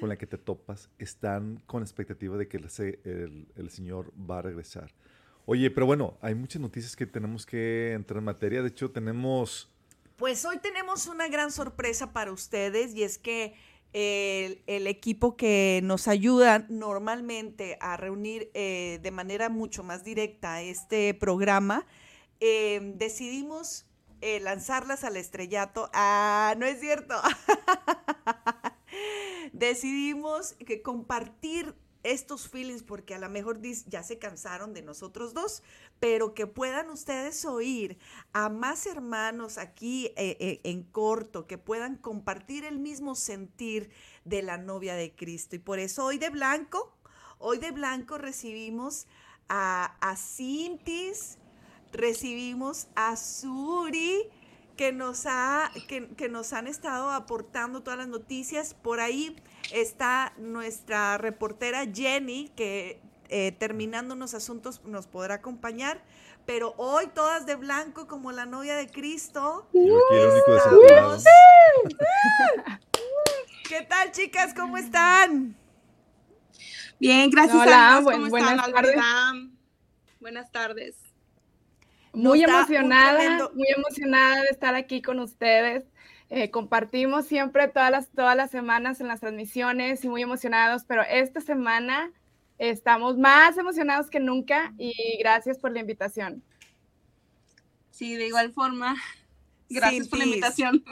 con 0.00 0.08
la 0.08 0.16
que 0.16 0.26
te 0.26 0.38
topas 0.38 0.88
están 0.98 1.62
con 1.66 1.80
la 1.80 1.84
expectativa 1.84 2.36
de 2.36 2.48
que 2.48 2.56
el, 2.56 2.64
el- 3.04 3.48
el 3.56 3.70
Señor 3.70 4.12
va 4.18 4.38
a 4.38 4.42
regresar. 4.42 4.92
Oye, 5.46 5.70
pero 5.70 5.86
bueno, 5.86 6.18
hay 6.20 6.34
muchas 6.34 6.60
noticias 6.60 6.94
que 6.94 7.06
tenemos 7.06 7.46
que 7.46 7.92
entrar 7.92 8.18
en 8.18 8.24
materia. 8.24 8.60
De 8.62 8.68
hecho, 8.68 8.90
tenemos... 8.90 9.68
Pues 10.16 10.44
hoy 10.44 10.58
tenemos 10.58 11.06
una 11.06 11.28
gran 11.28 11.50
sorpresa 11.52 12.12
para 12.12 12.32
ustedes 12.32 12.94
y 12.94 13.02
es 13.04 13.18
que 13.18 13.54
el, 13.92 14.86
equipo 14.86 15.36
que 15.36 15.80
nos 15.82 16.08
ayuda 16.08 16.66
normalmente 16.68 17.78
a 17.80 17.96
reunir 17.96 18.50
eh, 18.54 18.98
de 19.02 19.10
manera 19.10 19.48
mucho 19.48 19.82
más 19.82 20.04
directa 20.04 20.62
este 20.62 21.14
programa, 21.14 21.86
eh, 22.40 22.80
decidimos 22.96 23.86
eh, 24.20 24.40
lanzarlas 24.40 25.04
al 25.04 25.16
estrellato. 25.16 25.90
Ah, 25.92 26.54
no 26.58 26.66
es 26.66 26.80
cierto. 26.80 27.14
decidimos 29.52 30.54
que 30.54 30.82
compartir 30.82 31.74
estos 32.02 32.48
feelings 32.48 32.82
porque 32.82 33.14
a 33.14 33.18
lo 33.18 33.28
mejor 33.28 33.60
ya 33.62 34.02
se 34.02 34.18
cansaron 34.18 34.72
de 34.72 34.82
nosotros 34.82 35.34
dos, 35.34 35.62
pero 36.00 36.34
que 36.34 36.46
puedan 36.46 36.90
ustedes 36.90 37.44
oír 37.44 37.98
a 38.32 38.48
más 38.48 38.86
hermanos 38.86 39.58
aquí 39.58 40.06
eh, 40.16 40.36
eh, 40.40 40.60
en 40.64 40.82
corto, 40.82 41.46
que 41.46 41.58
puedan 41.58 41.96
compartir 41.96 42.64
el 42.64 42.78
mismo 42.78 43.14
sentir 43.14 43.90
de 44.24 44.42
la 44.42 44.58
novia 44.58 44.94
de 44.94 45.14
Cristo. 45.14 45.56
Y 45.56 45.58
por 45.58 45.78
eso 45.78 46.04
hoy 46.04 46.18
de 46.18 46.30
blanco, 46.30 46.96
hoy 47.38 47.58
de 47.58 47.72
blanco 47.72 48.18
recibimos 48.18 49.06
a, 49.48 49.96
a 50.00 50.16
Cintis, 50.16 51.38
recibimos 51.92 52.88
a 52.94 53.16
Suri, 53.16 54.30
que 54.76 54.92
nos, 54.92 55.24
ha, 55.26 55.72
que, 55.88 56.08
que 56.10 56.28
nos 56.28 56.52
han 56.52 56.68
estado 56.68 57.10
aportando 57.10 57.82
todas 57.82 57.98
las 57.98 58.06
noticias. 58.06 58.74
Por 58.74 59.00
ahí 59.00 59.34
está 59.72 60.32
nuestra 60.38 61.18
reportera 61.18 61.84
Jenny, 61.92 62.52
que 62.54 63.02
eh, 63.28 63.52
terminando 63.52 64.14
unos 64.14 64.34
asuntos 64.34 64.82
nos 64.84 65.06
podrá 65.06 65.34
acompañar. 65.34 66.02
Pero 66.46 66.74
hoy 66.78 67.06
todas 67.14 67.44
de 67.44 67.56
blanco 67.56 68.06
como 68.06 68.32
la 68.32 68.46
novia 68.46 68.74
de 68.76 68.88
Cristo. 68.88 69.68
Yo 69.74 69.98
aquí 69.98 70.16
el 70.18 70.28
único 70.30 70.56
Estamos- 70.56 71.24
desafinado. 71.24 72.78
¿Qué 73.68 73.82
tal, 73.82 74.12
chicas? 74.12 74.54
¿Cómo 74.54 74.78
están? 74.78 75.54
Bien, 76.98 77.30
gracias 77.30 77.54
Hola, 77.62 77.88
a 77.88 77.92
Dios. 77.92 78.04
buen- 78.04 78.16
¿Cómo 78.16 78.30
buenas 78.30 78.50
están, 78.52 78.72
tardes. 78.72 78.96
Buenas 80.20 80.50
tardes. 80.52 80.96
Muy 82.14 82.42
emocionada, 82.42 83.18
tremendo- 83.18 83.52
muy 83.54 83.68
emocionada 83.68 84.40
de 84.42 84.48
estar 84.48 84.74
aquí 84.74 85.02
con 85.02 85.20
ustedes. 85.20 85.84
Eh, 86.30 86.50
compartimos 86.50 87.26
siempre 87.26 87.68
todas 87.68 87.90
las, 87.90 88.08
todas 88.10 88.36
las 88.36 88.50
semanas 88.50 89.00
en 89.00 89.08
las 89.08 89.20
transmisiones 89.20 90.04
y 90.04 90.08
muy 90.08 90.22
emocionados, 90.22 90.84
pero 90.84 91.02
esta 91.02 91.40
semana 91.40 92.10
estamos 92.58 93.16
más 93.16 93.56
emocionados 93.56 94.10
que 94.10 94.20
nunca 94.20 94.74
y 94.78 95.16
gracias 95.18 95.58
por 95.58 95.72
la 95.72 95.80
invitación. 95.80 96.42
Sí, 97.90 98.14
de 98.14 98.26
igual 98.28 98.52
forma. 98.52 98.96
Gracias 99.68 100.08
por 100.08 100.18
la 100.18 100.24
invitación. 100.26 100.84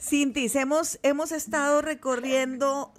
Cintis, 0.00 0.54
hemos, 0.56 0.98
hemos 1.02 1.32
estado 1.32 1.82
recorriendo 1.82 2.92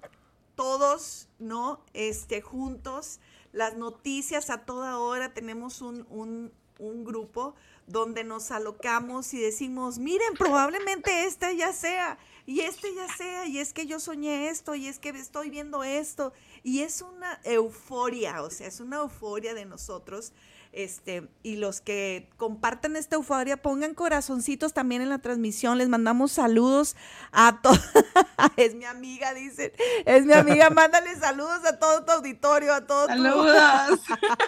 todos, 0.56 1.30
¿no? 1.40 1.84
Este, 1.94 2.42
juntos, 2.42 3.20
las 3.52 3.78
noticias 3.78 4.50
a 4.50 4.66
toda 4.66 4.98
hora. 4.98 5.34
Tenemos 5.34 5.82
un, 5.82 6.06
un- 6.10 6.52
un 6.80 7.04
grupo 7.04 7.56
donde 7.88 8.24
nos 8.24 8.52
alocamos 8.52 9.34
y 9.34 9.40
decimos, 9.40 9.98
miren, 9.98 10.34
probablemente 10.38 11.26
este 11.26 11.56
ya 11.56 11.74
sea, 11.74 12.18
y 12.46 12.60
este 12.60 12.94
ya 12.94 13.08
sea, 13.16 13.46
y 13.48 13.60
es 13.60 13.74
que 13.74 13.88
yo 13.88 14.00
soñé 14.00 14.50
esto, 14.50 14.76
y 14.76 14.88
es 14.88 15.00
que 15.00 15.10
estoy 15.10 15.50
viendo 15.50 15.84
esto. 15.84 16.34
Y 16.64 16.82
es 16.82 17.02
una 17.02 17.40
euforia, 17.44 18.44
o 18.44 18.50
sea, 18.50 18.68
es 18.68 18.80
una 18.80 18.98
euforia 18.98 19.54
de 19.54 19.66
nosotros. 19.66 20.34
Este, 20.78 21.28
y 21.42 21.56
los 21.56 21.82
que 21.82 22.30
compartan 22.38 22.98
esta 22.98 23.16
euforia, 23.16 23.58
pongan 23.58 23.96
corazoncitos 23.96 24.74
también 24.74 25.02
en 25.02 25.10
la 25.10 25.18
transmisión. 25.18 25.80
Les 25.80 25.90
mandamos 25.90 26.32
saludos 26.32 26.96
a 27.32 27.62
todos. 27.64 27.82
es 28.58 28.76
mi 28.76 28.86
amiga, 28.86 29.34
dicen. 29.34 29.72
Es 30.06 30.24
mi 30.28 30.34
amiga. 30.34 30.70
Mándale 30.78 31.16
saludos 31.16 31.66
a 31.66 31.80
todo 31.80 32.06
tu 32.06 32.12
auditorio, 32.12 32.76
a 32.76 32.82
todos. 32.86 33.08
Saludos. 33.08 34.02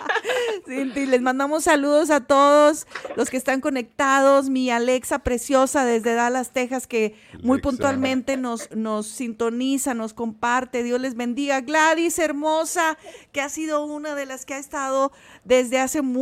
Cinti, 0.67 1.07
les 1.07 1.19
mandamos 1.19 1.63
saludos 1.63 2.11
a 2.11 2.19
todos 2.19 2.85
los 3.15 3.31
que 3.31 3.37
están 3.37 3.59
conectados. 3.59 4.51
Mi 4.51 4.69
Alexa 4.69 5.17
preciosa 5.17 5.83
desde 5.83 6.13
Dallas, 6.13 6.51
Texas, 6.51 6.85
que 6.85 7.15
muy 7.41 7.53
Alexa. 7.55 7.69
puntualmente 7.71 8.37
nos, 8.37 8.69
nos 8.69 9.07
sintoniza, 9.07 9.95
nos 9.95 10.13
comparte. 10.13 10.83
Dios 10.83 11.01
les 11.01 11.15
bendiga. 11.15 11.61
Gladys, 11.61 12.19
hermosa, 12.19 12.99
que 13.31 13.41
ha 13.41 13.49
sido 13.49 13.83
una 13.83 14.13
de 14.13 14.27
las 14.27 14.45
que 14.45 14.53
ha 14.53 14.59
estado 14.59 15.11
desde 15.43 15.79
hace 15.79 16.03
mucho 16.03 16.18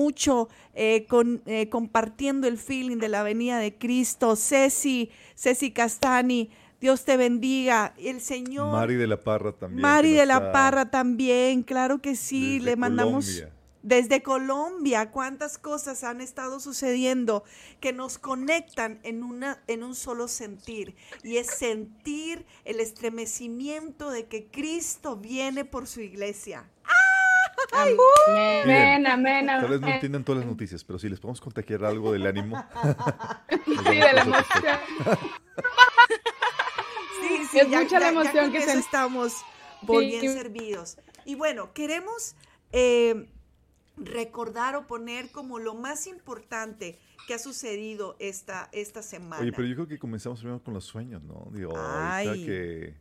eh, 0.74 1.06
con, 1.08 1.42
eh, 1.46 1.70
compartiendo 1.70 2.48
el 2.48 2.58
feeling 2.58 2.98
de 2.98 3.10
la 3.10 3.24
venida 3.24 3.60
de 3.60 3.78
Cristo. 3.78 4.36
Ceci, 4.36 5.10
Ceci 5.36 5.72
Castani, 5.72 6.50
Dios 6.80 7.04
te 7.06 7.18
bendiga. 7.18 7.94
El 7.98 8.22
Señor. 8.22 8.72
Mari 8.72 8.96
de 8.96 9.08
la 9.08 9.20
Parra 9.24 9.52
también. 9.52 9.82
Mari 9.82 10.14
de 10.14 10.26
la 10.26 10.52
Parra 10.52 10.90
también, 10.90 11.64
claro 11.64 12.02
que 12.02 12.16
sí, 12.16 12.60
desde 12.60 12.66
le 12.66 12.76
mandamos 12.76 13.26
Colombia. 13.26 13.54
desde 13.82 14.22
Colombia, 14.22 15.12
cuántas 15.12 15.58
cosas 15.58 16.04
han 16.04 16.22
estado 16.22 16.60
sucediendo 16.60 17.44
que 17.80 17.94
nos 17.94 18.20
conectan 18.20 19.00
en 19.04 19.24
una 19.24 19.64
en 19.68 19.84
un 19.84 19.96
solo 19.96 20.28
sentir 20.28 20.96
y 21.24 21.38
es 21.38 21.48
sentir 21.48 22.46
el 22.66 22.80
estremecimiento 22.80 24.12
de 24.12 24.28
que 24.28 24.48
Cristo 24.48 25.18
viene 25.18 25.66
por 25.66 25.88
su 25.88 26.02
iglesia. 26.02 26.70
Amén, 27.74 27.98
Miren, 28.66 29.08
amén, 29.08 29.46
Tal 29.48 29.62
vez 29.62 29.70
no 29.82 29.86
amén. 29.88 29.94
entiendan 29.96 30.24
todas 30.24 30.40
las 30.42 30.50
noticias, 30.52 30.84
pero 30.84 31.00
si 31.00 31.10
les 31.10 31.20
podemos 31.20 31.42
contagiar 31.42 31.84
algo 31.86 32.12
del 32.14 32.26
ánimo. 32.28 32.64
Sí, 33.66 33.96
de 33.96 34.14
la 34.14 34.22
emoción. 34.22 34.80
Sí, 37.22 37.46
sí, 37.52 37.60
Es 37.60 37.70
ya, 37.70 37.82
mucha 37.82 38.00
la 38.00 38.06
ya 38.08 38.12
emoción 38.12 38.44
con 38.46 38.52
que 38.52 38.58
eso 38.60 38.72
se- 38.72 38.80
estamos 38.80 39.34
por 39.86 40.02
Sí, 40.02 40.08
bien 40.10 40.22
que- 40.22 40.34
servidos. 40.34 40.98
Y 41.26 41.36
bueno, 41.36 41.74
queremos 41.74 42.36
eh, 42.72 43.28
recordar 43.98 44.76
o 44.76 44.88
poner 44.88 45.30
como 45.32 45.60
lo 45.60 45.74
más 45.74 46.08
importante 46.08 46.98
que 47.28 47.34
ha 47.34 47.40
sucedido 47.40 48.16
esta, 48.20 48.70
esta 48.72 49.02
semana. 49.02 49.42
Oye, 49.42 49.52
pero 49.52 49.68
yo 49.68 49.76
creo 49.76 49.88
que 49.88 50.00
comenzamos 50.00 50.40
primero 50.40 50.64
con 50.64 50.74
los 50.74 50.86
sueños, 50.86 51.22
¿no? 51.24 51.48
Digo, 51.52 51.76
ahorita 51.76 52.32
Ay. 52.32 52.46
que, 52.46 52.96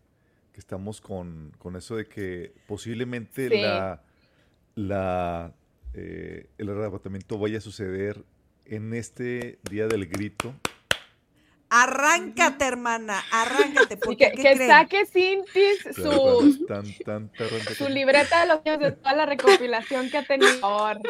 que 0.53 0.61
estamos 0.61 1.01
con, 1.01 1.53
con 1.59 1.77
eso 1.77 1.95
de 1.97 2.09
que 2.09 2.53
posiblemente 2.66 3.49
Sí. 3.49 3.61
la, 3.61 4.03
la, 4.77 5.53
eh, 5.95 6.49
el 6.59 6.69
arrebatamiento 6.71 7.39
vaya 7.39 7.59
a 7.59 7.61
suceder 7.61 8.25
en 8.67 8.95
este 8.95 9.59
día 9.69 9.89
del 9.89 10.07
grito. 10.07 10.55
Arráncate, 11.69 12.65
hermana, 12.65 13.25
arráncate. 13.33 13.95
Y 13.95 13.97
Porque, 13.97 14.31
que, 14.31 14.57
saque 14.69 15.05
Cintis 15.07 15.81
su, 15.97 16.65
Tan, 16.69 16.85
tan, 17.05 17.29
tan, 17.33 17.49
tan, 17.49 17.75
su 17.75 17.89
libreta 17.89 18.43
de 18.43 18.47
los 18.47 18.61
años 18.65 18.79
de 18.79 18.93
toda 18.93 19.15
la 19.15 19.27
recopilación 19.27 20.09
que 20.09 20.19
ha 20.19 20.25
tenido. 20.25 20.53
Por 20.53 20.61
favor. 20.61 21.01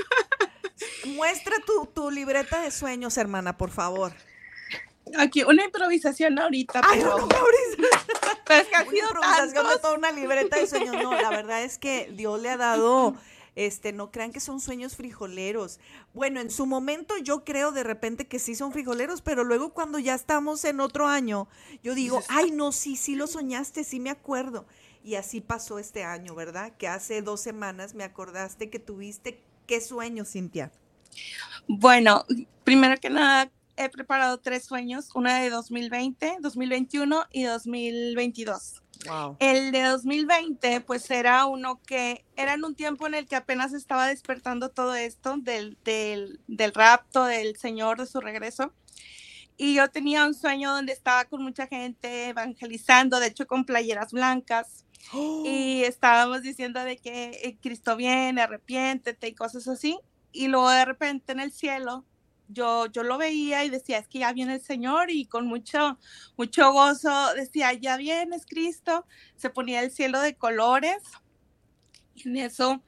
Muestra 1.05 1.57
tu, 1.67 1.87
tu 1.87 2.11
libreta 2.11 2.63
de 2.63 2.71
sueños, 2.71 3.19
hermana, 3.19 3.57
por 3.59 3.71
favor. 3.71 4.13
Aquí 5.19 5.43
una 5.45 5.65
improvisación 5.65 6.39
ahorita, 6.39 6.81
Ay, 6.85 6.99
pero, 7.01 7.19
no, 7.19 7.27
Mauricio. 7.27 7.89
pero 8.47 8.61
es 8.63 8.69
que 8.69 8.77
ha 8.77 8.83
Una 8.83 8.91
sido 8.91 9.07
improvisación 9.09 9.49
de 9.49 9.55
tantos. 9.55 9.81
toda 9.83 9.95
una 9.99 10.11
libreta 10.13 10.57
de 10.57 10.67
sueños. 10.67 10.97
No, 11.03 11.13
la 11.21 11.31
verdad 11.31 11.63
es 11.63 11.79
que 11.79 12.11
Dios 12.13 12.41
le 12.41 12.49
ha 12.51 12.57
dado, 12.57 13.15
este, 13.57 13.93
no 13.93 14.13
crean 14.13 14.33
que 14.33 14.41
son 14.41 14.61
sueños 14.61 14.97
frijoleros. 14.97 15.81
Bueno, 16.15 16.41
en 16.41 16.51
su 16.51 16.67
momento 16.67 17.17
yo 17.19 17.45
creo 17.45 17.73
de 17.73 17.83
repente 17.83 18.29
que 18.29 18.39
sí 18.39 18.55
son 18.55 18.73
frijoleros, 18.73 19.23
pero 19.23 19.43
luego 19.43 19.73
cuando 19.73 19.99
ya 19.99 20.15
estamos 20.15 20.65
en 20.65 20.79
otro 20.79 21.09
año, 21.09 21.49
yo 21.83 21.95
digo, 21.95 22.23
ay, 22.29 22.53
no, 22.53 22.71
sí, 22.71 22.97
sí 22.97 23.17
lo 23.17 23.27
soñaste, 23.27 23.83
sí 23.83 23.99
me 23.99 24.11
acuerdo. 24.11 24.67
Y 25.03 25.15
así 25.15 25.41
pasó 25.41 25.79
este 25.79 26.05
año, 26.05 26.35
¿verdad? 26.35 26.77
Que 26.77 26.87
hace 26.87 27.23
dos 27.23 27.41
semanas 27.41 27.95
me 27.95 28.05
acordaste 28.05 28.71
que 28.71 28.79
tuviste, 28.79 29.43
¿qué 29.67 29.81
sueño, 29.81 30.25
Cintia? 30.25 30.71
Bueno, 31.67 32.27
primero 32.65 33.01
que 33.01 33.09
nada, 33.09 33.51
he 33.77 33.89
preparado 33.89 34.39
tres 34.39 34.65
sueños, 34.65 35.11
una 35.15 35.39
de 35.39 35.49
2020, 35.51 36.39
2021 36.41 37.25
y 37.33 37.45
2022. 37.45 38.83
Wow. 39.09 39.37
El 39.39 39.73
de 39.73 39.83
2020, 39.83 40.81
pues 40.83 41.11
era 41.11 41.47
uno 41.47 41.81
que 41.87 42.25
era 42.37 42.55
en 42.55 42.65
un 42.65 42.75
tiempo 42.75 43.07
en 43.07 43.15
el 43.15 43.27
que 43.27 43.37
apenas 43.37 43.73
estaba 43.73 44.07
despertando 44.07 44.71
todo 44.71 44.95
esto 44.95 45.37
del, 45.39 45.77
del, 45.85 46.41
del 46.47 46.73
rapto 46.75 47.25
del 47.25 47.57
Señor, 47.57 47.99
de 47.99 48.07
su 48.07 48.21
regreso. 48.21 48.73
Y 49.57 49.75
yo 49.75 49.89
tenía 49.89 50.27
un 50.27 50.35
sueño 50.35 50.73
donde 50.73 50.93
estaba 50.93 51.25
con 51.25 51.43
mucha 51.43 51.67
gente 51.67 52.29
evangelizando, 52.29 53.21
de 53.21 53.29
hecho 53.29 53.47
con 53.47 53.65
playeras 53.65 54.13
blancas. 54.13 54.85
Y 55.13 55.83
estábamos 55.85 56.43
diciendo 56.43 56.83
de 56.83 56.99
que 56.99 57.41
eh, 57.43 57.57
Cristo 57.63 57.97
viene, 57.97 58.43
arrepiéntete 58.43 59.29
y 59.29 59.35
cosas 59.35 59.69
así. 59.69 59.99
Y 60.33 60.49
luego 60.49 60.69
de 60.71 60.85
repente 60.85 61.33
en 61.33 61.41
el 61.41 61.53
cielo, 61.53 62.05
yo, 62.49 62.87
yo 62.87 63.03
lo 63.03 63.19
veía 63.19 63.65
y 63.65 63.71
decía, 63.71 63.99
es 63.99 64.09
que 64.09 64.21
ya 64.21 64.33
viene 64.33 64.55
el 64.55 64.61
Señor 64.63 65.11
y 65.11 65.27
con 65.27 65.47
mucho, 65.47 65.99
mucho 66.37 66.73
gozo 66.73 67.35
decía, 67.35 67.73
ya 67.75 67.97
vienes 67.97 68.47
Cristo. 68.47 69.07
Se 69.37 69.51
ponía 69.51 69.83
el 69.83 69.91
cielo 69.91 70.21
de 70.21 70.37
colores. 70.37 71.03
Y 72.15 72.29
en 72.29 72.37
eso 72.39 72.83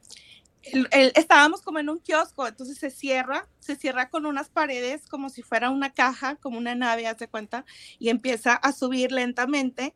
el- 0.63 0.89
el- 0.93 1.13
estábamos 1.17 1.63
como 1.63 1.79
en 1.79 1.89
un 1.91 2.01
kiosco, 2.01 2.47
entonces 2.47 2.79
se 2.79 2.91
cierra, 2.91 3.49
se 3.61 3.77
cierra 3.77 4.11
con 4.11 4.27
unas 4.27 4.51
paredes 4.51 5.07
como 5.09 5.31
si 5.31 5.43
fuera 5.43 5.71
una 5.71 5.93
caja, 5.95 6.37
como 6.37 6.59
una 6.59 6.75
nave, 6.75 7.07
haz 7.07 7.19
de 7.19 7.29
cuenta, 7.29 7.65
y 7.99 8.11
empieza 8.11 8.55
a 8.55 8.73
subir 8.73 9.13
lentamente. 9.13 9.95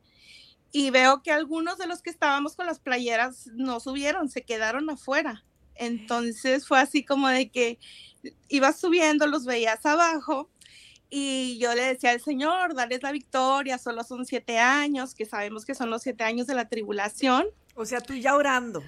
y 0.72 0.90
veo 0.90 1.22
que 1.22 1.32
algunos 1.32 1.78
de 1.78 1.86
los 1.86 2.02
que 2.02 2.10
estábamos 2.10 2.56
con 2.56 2.66
las 2.66 2.80
playeras 2.80 3.48
no 3.54 3.80
subieron, 3.80 4.28
se 4.28 4.42
quedaron 4.44 4.90
afuera. 4.90 5.44
Entonces 5.76 6.66
fue 6.68 6.80
así 6.80 7.04
como 7.04 7.28
de 7.28 7.50
que 7.50 7.78
ibas 8.48 8.78
subiendo, 8.78 9.26
los 9.26 9.44
veías 9.44 9.84
abajo 9.86 10.48
y 11.14 11.58
yo 11.58 11.74
le 11.74 11.82
decía 11.82 12.10
al 12.10 12.22
Señor, 12.22 12.74
dales 12.74 13.02
la 13.02 13.12
victoria, 13.12 13.76
solo 13.76 14.02
son 14.02 14.24
siete 14.24 14.58
años, 14.58 15.14
que 15.14 15.26
sabemos 15.26 15.66
que 15.66 15.74
son 15.74 15.90
los 15.90 16.02
siete 16.02 16.24
años 16.24 16.46
de 16.46 16.54
la 16.54 16.68
tribulación. 16.68 17.46
O 17.74 17.84
sea, 17.84 18.00
tú 18.00 18.14
ya 18.14 18.34
orando. 18.34 18.82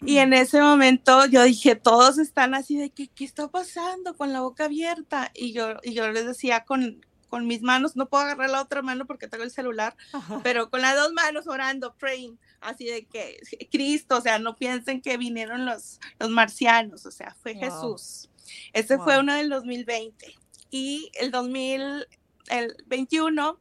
Y 0.00 0.16
en 0.16 0.32
ese 0.32 0.60
momento 0.60 1.26
yo 1.26 1.42
dije, 1.42 1.76
todos 1.76 2.16
están 2.18 2.54
así 2.54 2.78
de 2.78 2.88
que, 2.88 3.08
¿qué 3.08 3.24
está 3.24 3.48
pasando? 3.48 4.16
Con 4.16 4.32
la 4.32 4.40
boca 4.40 4.64
abierta. 4.64 5.30
Y 5.34 5.52
yo, 5.52 5.74
y 5.82 5.92
yo 5.92 6.10
les 6.10 6.24
decía 6.24 6.64
con, 6.64 7.04
con 7.28 7.46
mis 7.46 7.60
manos, 7.60 7.96
no 7.96 8.08
puedo 8.08 8.24
agarrar 8.24 8.48
la 8.48 8.62
otra 8.62 8.80
mano 8.80 9.06
porque 9.06 9.28
tengo 9.28 9.44
el 9.44 9.50
celular, 9.50 9.94
pero 10.42 10.70
con 10.70 10.80
las 10.80 10.96
dos 10.96 11.12
manos 11.12 11.46
orando, 11.46 11.94
praying, 11.98 12.38
así 12.60 12.86
de 12.86 13.04
que 13.04 13.38
Cristo, 13.70 14.16
o 14.16 14.20
sea, 14.22 14.38
no 14.38 14.56
piensen 14.56 15.02
que 15.02 15.16
vinieron 15.18 15.66
los, 15.66 16.00
los 16.18 16.30
marcianos, 16.30 17.04
o 17.04 17.10
sea, 17.10 17.36
fue 17.42 17.52
Wow. 17.54 17.62
Jesús. 17.62 18.30
Ese 18.72 18.96
fue 18.98 19.14
Wow. 19.14 19.20
uno 19.20 19.34
del 19.34 19.48
2020. 19.48 20.34
Y 20.70 21.10
el 21.14 21.30
2021, 21.30 23.58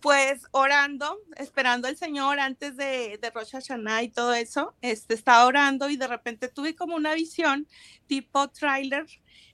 pues 0.00 0.42
orando, 0.50 1.18
esperando 1.36 1.88
al 1.88 1.96
Señor 1.96 2.40
antes 2.40 2.76
de, 2.76 3.18
de 3.20 3.30
Rosh 3.30 3.52
Hashanah 3.52 4.02
y 4.02 4.08
todo 4.08 4.34
eso, 4.34 4.74
este, 4.82 5.14
estaba 5.14 5.46
orando 5.46 5.88
y 5.88 5.96
de 5.96 6.08
repente 6.08 6.48
tuve 6.48 6.74
como 6.74 6.96
una 6.96 7.14
visión 7.14 7.66
tipo 8.06 8.48
tráiler, 8.48 9.06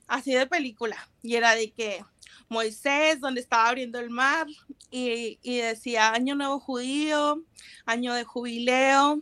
así 0.07 0.33
de 0.33 0.47
película, 0.47 1.09
y 1.21 1.35
era 1.35 1.55
de 1.55 1.71
que 1.71 2.03
Moisés, 2.49 3.19
donde 3.19 3.41
estaba 3.41 3.69
abriendo 3.69 3.99
el 3.99 4.09
mar, 4.09 4.47
y, 4.89 5.37
y 5.43 5.57
decía 5.57 6.11
Año 6.11 6.33
Nuevo 6.35 6.59
Judío, 6.59 7.43
Año 7.85 8.13
de 8.15 8.23
Jubileo, 8.23 9.21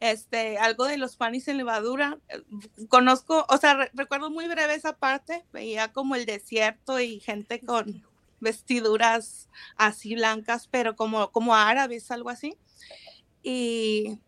este, 0.00 0.58
algo 0.58 0.84
de 0.86 0.98
los 0.98 1.16
panes 1.16 1.48
en 1.48 1.56
levadura. 1.58 2.18
Eh, 2.28 2.42
Conozco, 2.88 3.46
o 3.48 3.56
sea, 3.58 3.74
re- 3.74 3.90
recuerdo 3.94 4.30
muy 4.30 4.46
breve 4.48 4.74
esa 4.74 4.96
parte, 4.96 5.44
veía 5.52 5.92
como 5.92 6.14
el 6.16 6.26
desierto 6.26 7.00
y 7.00 7.20
gente 7.20 7.60
con 7.60 8.04
vestiduras 8.40 9.48
así 9.76 10.14
blancas, 10.14 10.68
pero 10.70 10.96
como, 10.96 11.30
como 11.32 11.54
árabes, 11.54 12.10
algo 12.10 12.30
así. 12.30 12.56
Y, 13.42 14.18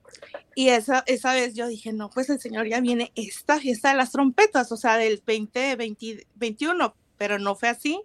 y 0.55 0.69
esa, 0.69 1.03
esa 1.07 1.33
vez 1.33 1.55
yo 1.55 1.67
dije, 1.69 1.93
no, 1.93 2.11
pues 2.11 2.29
el 2.31 2.41
Señor 2.41 2.67
ya 2.69 2.81
viene 2.81 3.13
esta 3.15 3.59
fiesta 3.61 3.91
de 3.91 3.97
las 3.97 4.13
trompetas, 4.13 4.73
o 4.73 4.77
sea, 4.77 4.97
del 4.99 5.23
2021, 5.27 6.95
pero 7.17 7.39
no 7.39 7.55
fue 7.55 7.69
así. 7.71 8.03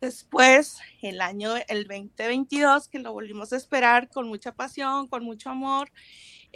Después, 0.00 0.78
el 1.02 1.20
año, 1.20 1.54
el 1.68 1.86
2022, 1.86 2.88
que 2.88 2.98
lo 2.98 3.12
volvimos 3.12 3.52
a 3.52 3.56
esperar 3.56 4.08
con 4.08 4.28
mucha 4.28 4.52
pasión, 4.52 5.08
con 5.08 5.24
mucho 5.24 5.50
amor, 5.50 5.90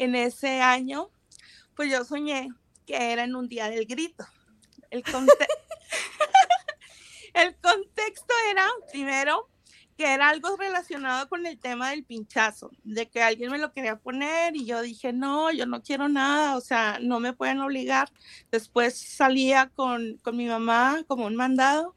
en 0.01 0.15
ese 0.15 0.63
año, 0.63 1.11
pues 1.75 1.91
yo 1.91 2.05
soñé 2.05 2.49
que 2.87 3.13
era 3.13 3.25
en 3.25 3.37
un 3.37 3.49
día 3.49 3.69
del 3.69 3.85
grito. 3.85 4.25
El, 4.91 5.03
conte- 5.05 5.47
el 7.35 7.55
contexto 7.57 8.35
era, 8.51 8.67
primero, 8.91 9.49
que 9.97 10.07
era 10.13 10.31
algo 10.31 10.57
relacionado 10.57 11.29
con 11.29 11.45
el 11.47 11.59
tema 11.59 11.91
del 11.91 12.05
pinchazo, 12.05 12.71
de 12.83 13.09
que 13.11 13.23
alguien 13.23 13.51
me 13.51 13.59
lo 13.59 13.73
quería 13.73 13.97
poner 13.97 14.57
y 14.57 14.65
yo 14.65 14.81
dije, 14.81 15.13
no, 15.13 15.53
yo 15.53 15.67
no 15.67 15.83
quiero 15.83 16.09
nada, 16.09 16.57
o 16.57 16.61
sea, 16.63 16.99
no 17.03 17.21
me 17.21 17.35
pueden 17.35 17.61
obligar. 17.61 18.11
Después 18.51 18.99
salía 18.99 19.69
con, 19.75 20.17
con 20.23 20.37
mi 20.37 20.47
mamá 20.47 21.05
como 21.07 21.27
un 21.27 21.37
mandado 21.37 21.95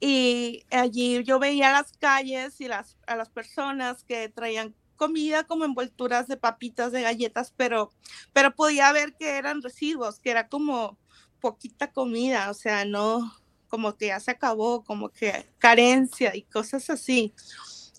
y 0.00 0.64
allí 0.70 1.22
yo 1.24 1.38
veía 1.38 1.72
las 1.72 1.92
calles 1.92 2.60
y 2.62 2.68
las, 2.68 2.96
a 3.06 3.16
las 3.16 3.28
personas 3.28 4.04
que 4.04 4.30
traían 4.30 4.74
comida 4.98 5.44
como 5.44 5.64
envolturas 5.64 6.28
de 6.28 6.36
papitas, 6.36 6.92
de 6.92 7.00
galletas, 7.00 7.54
pero, 7.56 7.90
pero 8.34 8.54
podía 8.54 8.92
ver 8.92 9.14
que 9.14 9.30
eran 9.38 9.62
residuos, 9.62 10.20
que 10.20 10.30
era 10.30 10.48
como 10.48 10.98
poquita 11.40 11.90
comida, 11.90 12.50
o 12.50 12.54
sea, 12.54 12.84
no, 12.84 13.32
como 13.68 13.96
que 13.96 14.08
ya 14.08 14.20
se 14.20 14.32
acabó, 14.32 14.84
como 14.84 15.08
que 15.08 15.48
carencia 15.58 16.36
y 16.36 16.42
cosas 16.42 16.90
así. 16.90 17.32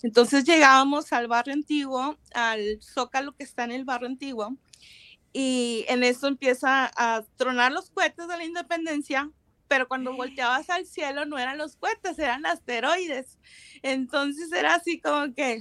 Entonces 0.02 0.44
llegábamos 0.44 1.12
al 1.12 1.26
barrio 1.26 1.54
antiguo, 1.54 2.16
al 2.34 2.80
zócalo 2.82 3.34
que 3.34 3.44
está 3.44 3.64
en 3.64 3.72
el 3.72 3.84
barrio 3.84 4.08
antiguo, 4.08 4.56
y 5.32 5.84
en 5.88 6.04
eso 6.04 6.26
empieza 6.26 6.90
a 6.96 7.24
tronar 7.36 7.72
los 7.72 7.90
cohetes 7.90 8.28
de 8.28 8.36
la 8.36 8.44
independencia, 8.44 9.30
pero 9.68 9.86
cuando 9.86 10.12
volteabas 10.14 10.68
al 10.68 10.84
cielo 10.84 11.24
no 11.24 11.38
eran 11.38 11.56
los 11.56 11.76
cohetes, 11.76 12.18
eran 12.18 12.44
asteroides. 12.44 13.38
Entonces 13.82 14.50
era 14.52 14.74
así 14.74 15.00
como 15.00 15.32
que 15.32 15.60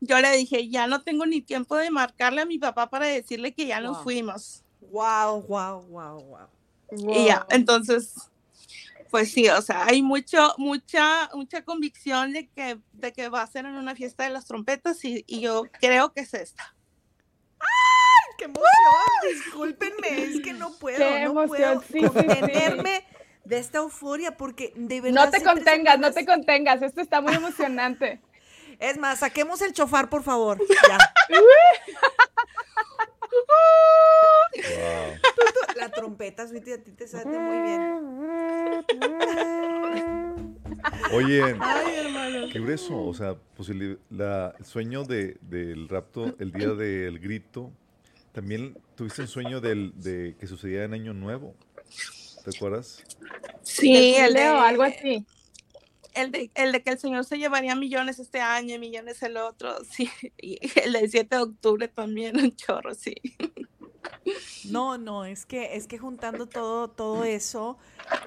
yo 0.00 0.20
le 0.20 0.36
dije, 0.36 0.68
ya 0.68 0.86
no 0.86 1.02
tengo 1.02 1.26
ni 1.26 1.40
tiempo 1.42 1.76
de 1.76 1.90
marcarle 1.90 2.42
a 2.42 2.46
mi 2.46 2.58
papá 2.58 2.88
para 2.90 3.06
decirle 3.06 3.52
que 3.52 3.66
ya 3.66 3.80
nos 3.80 4.02
fuimos. 4.02 4.62
Wow, 4.90 5.42
wow, 5.42 5.82
wow, 5.82 6.20
wow. 6.22 7.14
Y 7.14 7.26
ya, 7.26 7.46
entonces, 7.50 8.14
pues 9.10 9.30
sí, 9.32 9.48
o 9.48 9.62
sea, 9.62 9.84
hay 9.86 10.02
mucho, 10.02 10.54
mucha, 10.58 11.28
mucha 11.34 11.62
convicción 11.62 12.32
de 12.32 12.48
que, 12.48 12.78
de 12.92 13.12
que 13.12 13.28
va 13.28 13.42
a 13.42 13.46
ser 13.46 13.66
en 13.66 13.74
una 13.74 13.94
fiesta 13.94 14.24
de 14.24 14.30
las 14.30 14.46
trompetas 14.46 15.04
y, 15.04 15.24
y 15.26 15.40
yo 15.40 15.64
creo 15.80 16.12
que 16.12 16.20
es 16.20 16.34
esta. 16.34 16.74
¡Qué 18.38 18.44
emoción! 18.44 18.64
Discúlpenme, 19.28 20.22
es 20.22 20.40
que 20.40 20.54
no 20.54 20.72
puedo, 20.78 20.96
Qué 20.96 21.24
no 21.24 21.30
emoción, 21.32 21.48
puedo 21.48 21.80
sí, 21.82 21.92
sí, 21.92 22.00
sí. 22.00 22.26
contenerme 22.26 23.04
de 23.44 23.58
esta 23.58 23.78
euforia 23.78 24.36
porque 24.36 24.72
de 24.74 25.00
verdad. 25.02 25.26
No 25.26 25.30
te 25.30 25.42
contengas, 25.42 25.98
no 25.98 26.10
te 26.10 26.24
contengas. 26.24 26.80
Esto 26.82 27.02
está 27.02 27.20
muy 27.20 27.34
emocionante. 27.34 28.20
Es 28.80 28.96
más, 28.98 29.20
saquemos 29.20 29.60
el 29.62 29.72
chofar, 29.72 30.08
por 30.10 30.22
favor. 30.22 30.58
Ya. 30.88 30.98
Wow. 34.68 35.18
La 35.76 35.88
trompeta, 35.90 36.46
Sweetie, 36.48 36.74
a 36.74 36.82
ti 36.82 36.90
te 36.92 37.06
sale 37.06 37.26
muy 37.38 37.58
bien. 37.62 38.10
Oye, 41.12 41.56
Ay, 41.60 41.94
hermano. 42.06 42.48
qué 42.52 42.58
grueso. 42.60 43.04
O 43.04 43.14
sea, 43.14 43.36
pues 43.56 43.68
el, 43.68 43.98
la- 44.10 44.54
el 44.58 44.64
sueño 44.64 45.04
de, 45.04 45.36
del 45.42 45.88
rapto, 45.88 46.34
el 46.38 46.52
día 46.52 46.70
del 46.70 47.18
grito. 47.20 47.70
También 48.32 48.76
tuviste 48.94 49.22
un 49.22 49.28
sueño 49.28 49.60
del, 49.60 49.92
de 49.96 50.36
que 50.38 50.46
sucedía 50.46 50.84
en 50.84 50.94
Año 50.94 51.12
Nuevo. 51.14 51.54
¿Te 52.44 52.56
acuerdas? 52.56 53.02
Sí, 53.62 54.14
el 54.16 54.34
de, 54.34 54.40
Leo, 54.40 54.60
algo 54.60 54.82
así. 54.84 55.26
El, 56.14 56.30
de, 56.32 56.50
el 56.54 56.72
de 56.72 56.82
que 56.82 56.90
el 56.90 56.98
señor 56.98 57.24
se 57.24 57.38
llevaría 57.38 57.74
millones 57.74 58.18
este 58.18 58.40
año 58.40 58.74
y 58.74 58.78
millones 58.78 59.22
el 59.22 59.36
otro, 59.36 59.76
sí. 59.90 60.10
Y 60.38 60.58
el 60.80 60.92
del 60.92 61.10
7 61.10 61.36
de 61.36 61.42
octubre 61.42 61.88
también, 61.88 62.36
un 62.36 62.54
chorro, 62.54 62.94
sí. 62.94 63.14
No, 64.64 64.98
no, 64.98 65.24
es 65.24 65.46
que, 65.46 65.76
es 65.76 65.86
que 65.86 65.98
juntando 65.98 66.46
todo, 66.46 66.88
todo 66.88 67.24
eso, 67.24 67.78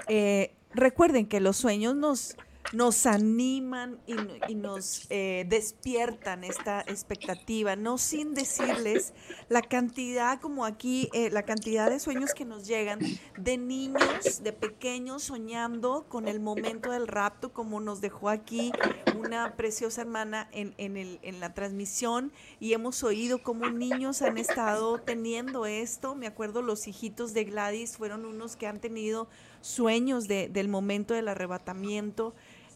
eh, 0.07 0.55
recuerden 0.73 1.27
que 1.27 1.39
los 1.39 1.57
sueños 1.57 1.95
nos, 1.95 2.35
nos 2.71 3.05
animan 3.05 3.99
y, 4.07 4.13
no- 4.13 4.33
y 4.47 4.55
nos 4.55 5.05
eh, 5.09 5.45
despiertan 5.47 6.43
esta 6.43 6.81
expectativa, 6.81 7.75
no 7.75 7.97
sin 7.97 8.33
decirles 8.33 9.13
la 9.49 9.61
cantidad, 9.61 10.39
como 10.39 10.65
aquí, 10.65 11.09
eh, 11.13 11.29
la 11.29 11.43
cantidad 11.43 11.89
de 11.89 11.99
sueños 11.99 12.33
que 12.33 12.45
nos 12.45 12.65
llegan 12.65 12.99
de 13.37 13.57
niños, 13.57 14.41
de 14.41 14.53
pequeños 14.53 15.23
soñando 15.23 16.05
con 16.09 16.27
el 16.27 16.39
momento 16.39 16.91
del 16.91 17.07
rapto, 17.07 17.51
como 17.53 17.79
nos 17.79 18.01
dejó 18.01 18.29
aquí 18.29 18.71
una 19.19 19.55
preciosa 19.55 20.01
hermana 20.01 20.47
en, 20.51 20.73
en, 20.77 20.97
el, 20.97 21.19
en 21.21 21.39
la 21.39 21.53
transmisión 21.53 22.31
y 22.59 22.73
hemos 22.73 23.03
oído 23.03 23.43
cómo 23.43 23.69
niños 23.69 24.21
han 24.21 24.37
estado 24.37 24.99
teniendo 24.99 25.65
esto. 25.65 26.15
Me 26.15 26.27
acuerdo 26.27 26.61
los 26.61 26.87
hijitos 26.87 27.33
de 27.33 27.43
Gladys 27.43 27.97
fueron 27.97 28.25
unos 28.25 28.55
que 28.55 28.67
han 28.67 28.79
tenido 28.79 29.27
sueños 29.61 30.27
de- 30.27 30.49
del 30.49 30.67
momento 30.69 31.13
del 31.13 31.27
arrebatamiento. 31.27 32.33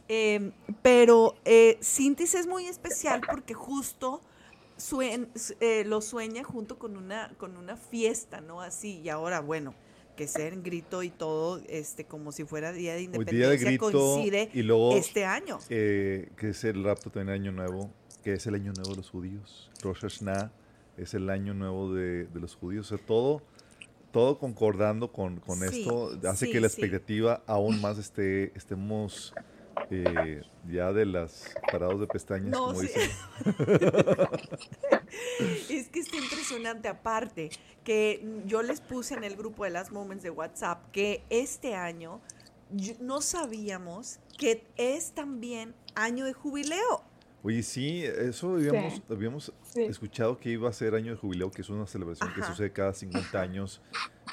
Eh, 0.10 0.52
pero 0.82 1.36
eh, 1.46 1.78
es 1.82 2.48
muy 2.48 2.66
especial 2.66 3.22
porque 3.30 3.54
justo 3.54 4.22
suen- 4.78 5.28
eh, 5.60 5.84
lo 5.86 6.02
sueña 6.02 6.44
junto 6.44 6.80
con 6.80 6.96
una, 6.98 7.34
con 7.38 7.58
una 7.58 7.76
fiesta, 7.76 8.40
¿no? 8.42 8.62
Así, 8.62 9.02
y 9.02 9.10
ahora, 9.10 9.42
bueno, 9.42 9.74
que 10.16 10.28
sea 10.28 10.48
en 10.48 10.64
grito 10.64 11.04
y 11.04 11.10
todo, 11.10 11.62
este, 11.68 12.06
como 12.06 12.32
si 12.32 12.44
fuera 12.44 12.72
Día 12.72 12.94
de 12.94 13.00
Hoy 13.00 13.04
Independencia, 13.06 13.38
día 13.38 13.50
de 13.50 13.58
grito 13.58 13.92
coincide 13.92 14.50
y 14.54 14.64
luego 14.64 14.96
este 14.96 15.26
año. 15.26 15.60
eh, 15.70 16.30
que 16.38 16.50
es 16.50 16.64
el 16.64 16.84
rapto 16.84 17.10
también 17.12 17.42
Año 17.42 17.52
Nuevo, 17.52 17.92
que 18.24 18.34
es 18.34 18.48
el 18.48 18.56
Año 18.56 18.74
Nuevo 18.74 18.92
de 18.92 18.96
los 18.98 19.10
judíos. 19.10 19.70
Rosh 19.84 20.00
Hashanah 20.02 20.52
es 20.98 21.14
el 21.14 21.30
Año 21.30 21.54
Nuevo 21.54 21.94
de, 21.94 22.26
de 22.26 22.40
los 22.40 22.56
judíos. 22.56 22.92
O 22.92 22.98
sea, 22.98 23.06
todo, 23.06 23.44
todo 24.12 24.40
concordando 24.40 25.12
con, 25.12 25.40
con 25.40 25.60
Sí, 25.70 25.82
esto 25.82 26.18
hace 26.28 26.48
sí, 26.48 26.52
que 26.52 26.62
la 26.62 26.70
sí. 26.70 26.82
expectativa 26.82 27.44
aún 27.46 27.80
más 27.80 28.00
esté, 28.00 28.52
estemos 28.58 29.34
eh, 29.90 30.42
ya 30.68 30.92
de 30.92 31.06
las 31.06 31.56
parados 31.72 32.00
de 32.00 32.08
pestañas, 32.08 32.50
No, 32.50 32.68
como 32.68 32.82
sí. 32.82 32.88
dicen. 32.88 33.10
Es 35.70 35.88
que 35.90 36.00
está 36.00 36.18
impresionante, 36.18 36.88
aparte, 36.88 37.50
que 37.84 38.26
yo 38.46 38.62
les 38.62 38.82
puse 38.82 39.14
en 39.14 39.24
el 39.24 39.36
grupo 39.36 39.64
de 39.64 39.70
las 39.70 39.92
Moments 39.92 40.24
de 40.24 40.30
WhatsApp 40.30 40.92
que 40.92 41.24
este 41.30 41.76
año 41.76 42.22
no 43.00 43.22
sabíamos 43.22 44.20
que 44.38 44.66
es 44.76 45.12
también 45.14 45.74
año 45.96 46.26
de 46.26 46.34
jubileo. 46.34 47.04
Oye, 47.44 47.62
sí, 47.64 48.04
eso 48.04 48.56
habíamos, 48.56 48.96
Sí. 48.96 49.04
habíamos 49.10 49.54
Sí. 49.62 49.84
escuchado 49.84 50.38
que 50.40 50.50
iba 50.50 50.68
a 50.70 50.74
ser 50.74 50.96
año 50.96 51.12
de 51.12 51.18
jubileo, 51.18 51.52
que 51.52 51.62
es 51.62 51.70
una 51.70 51.86
celebración 51.88 52.34
que 52.34 52.42
sucede 52.44 52.72
cada 52.74 52.94
50 52.94 53.40
años, 53.40 53.82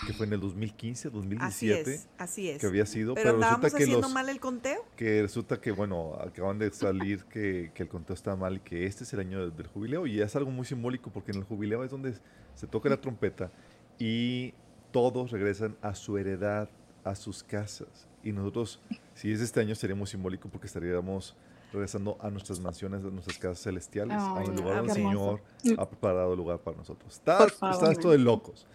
que 0.07 0.15
fue 0.15 0.27
en 0.27 0.33
el 0.33 0.41
2015, 0.41 1.09
Así 1.09 1.15
2017, 1.17 1.95
es, 1.95 2.09
así 2.19 2.49
es. 2.49 2.61
que 2.61 2.67
había 2.67 2.87
sido, 2.87 3.15
Pero 3.15 3.39
pero, 3.39 3.43
resulta 3.43 3.71
que 3.77 3.87
los 3.87 4.13
mal 4.13 4.29
el 4.31 4.41
conteo. 4.41 4.85
que 4.97 5.23
resulta 5.23 5.61
que 5.61 5.71
bueno, 5.71 6.15
acaban 6.21 6.59
de 6.59 6.73
salir 6.73 7.25
que, 7.27 7.71
que 7.75 7.83
el 7.85 7.89
conteo 7.89 8.15
está 8.15 8.35
mal 8.37 8.57
y 8.57 8.61
que 8.61 8.87
este 8.87 9.05
es 9.05 9.13
el 9.13 9.21
año 9.21 9.39
del, 9.41 9.55
del 9.57 9.67
jubileo 9.69 10.07
y 10.07 10.21
es 10.21 10.35
algo 10.35 10.51
muy 10.51 10.65
simbólico 10.65 11.11
porque 11.13 11.31
en 11.33 11.39
el 11.39 11.45
jubileo 11.45 11.85
es 11.85 11.91
donde 11.91 12.15
se 12.55 12.67
toca 12.67 12.89
la 12.89 13.01
trompeta 13.01 13.53
y 13.99 14.55
todos 14.93 15.31
regresan 15.31 15.77
a 15.83 15.95
su 15.95 16.17
heredad, 16.19 16.69
a 17.05 17.15
sus 17.15 17.43
casas. 17.45 18.09
Y 18.23 18.33
nosotros, 18.33 18.81
si 19.15 19.31
es 19.31 19.41
este 19.41 19.61
año, 19.61 19.75
sería 19.75 19.95
muy 19.95 20.07
simbólico 20.07 20.49
porque 20.49 20.67
estaríamos 20.67 21.37
regresando 21.75 22.17
a 22.21 22.31
nuestras 22.31 22.61
mansiones, 22.61 23.05
a 23.05 23.09
nuestras 23.09 23.39
casas 23.39 23.63
celestiales, 23.63 24.17
a 24.17 24.39
Ay, 24.39 24.49
un 24.49 24.57
lugar 24.57 24.77
donde 24.79 24.93
el 24.93 24.97
Señor 24.97 25.41
hermoso. 25.65 25.83
ha 25.83 25.89
preparado 25.89 26.35
lugar 26.37 26.59
para 26.61 26.77
nosotros. 26.77 27.13
Está, 27.15 27.45
está 27.47 27.93
esto 27.93 28.11
de 28.11 28.19
locos. 28.19 28.67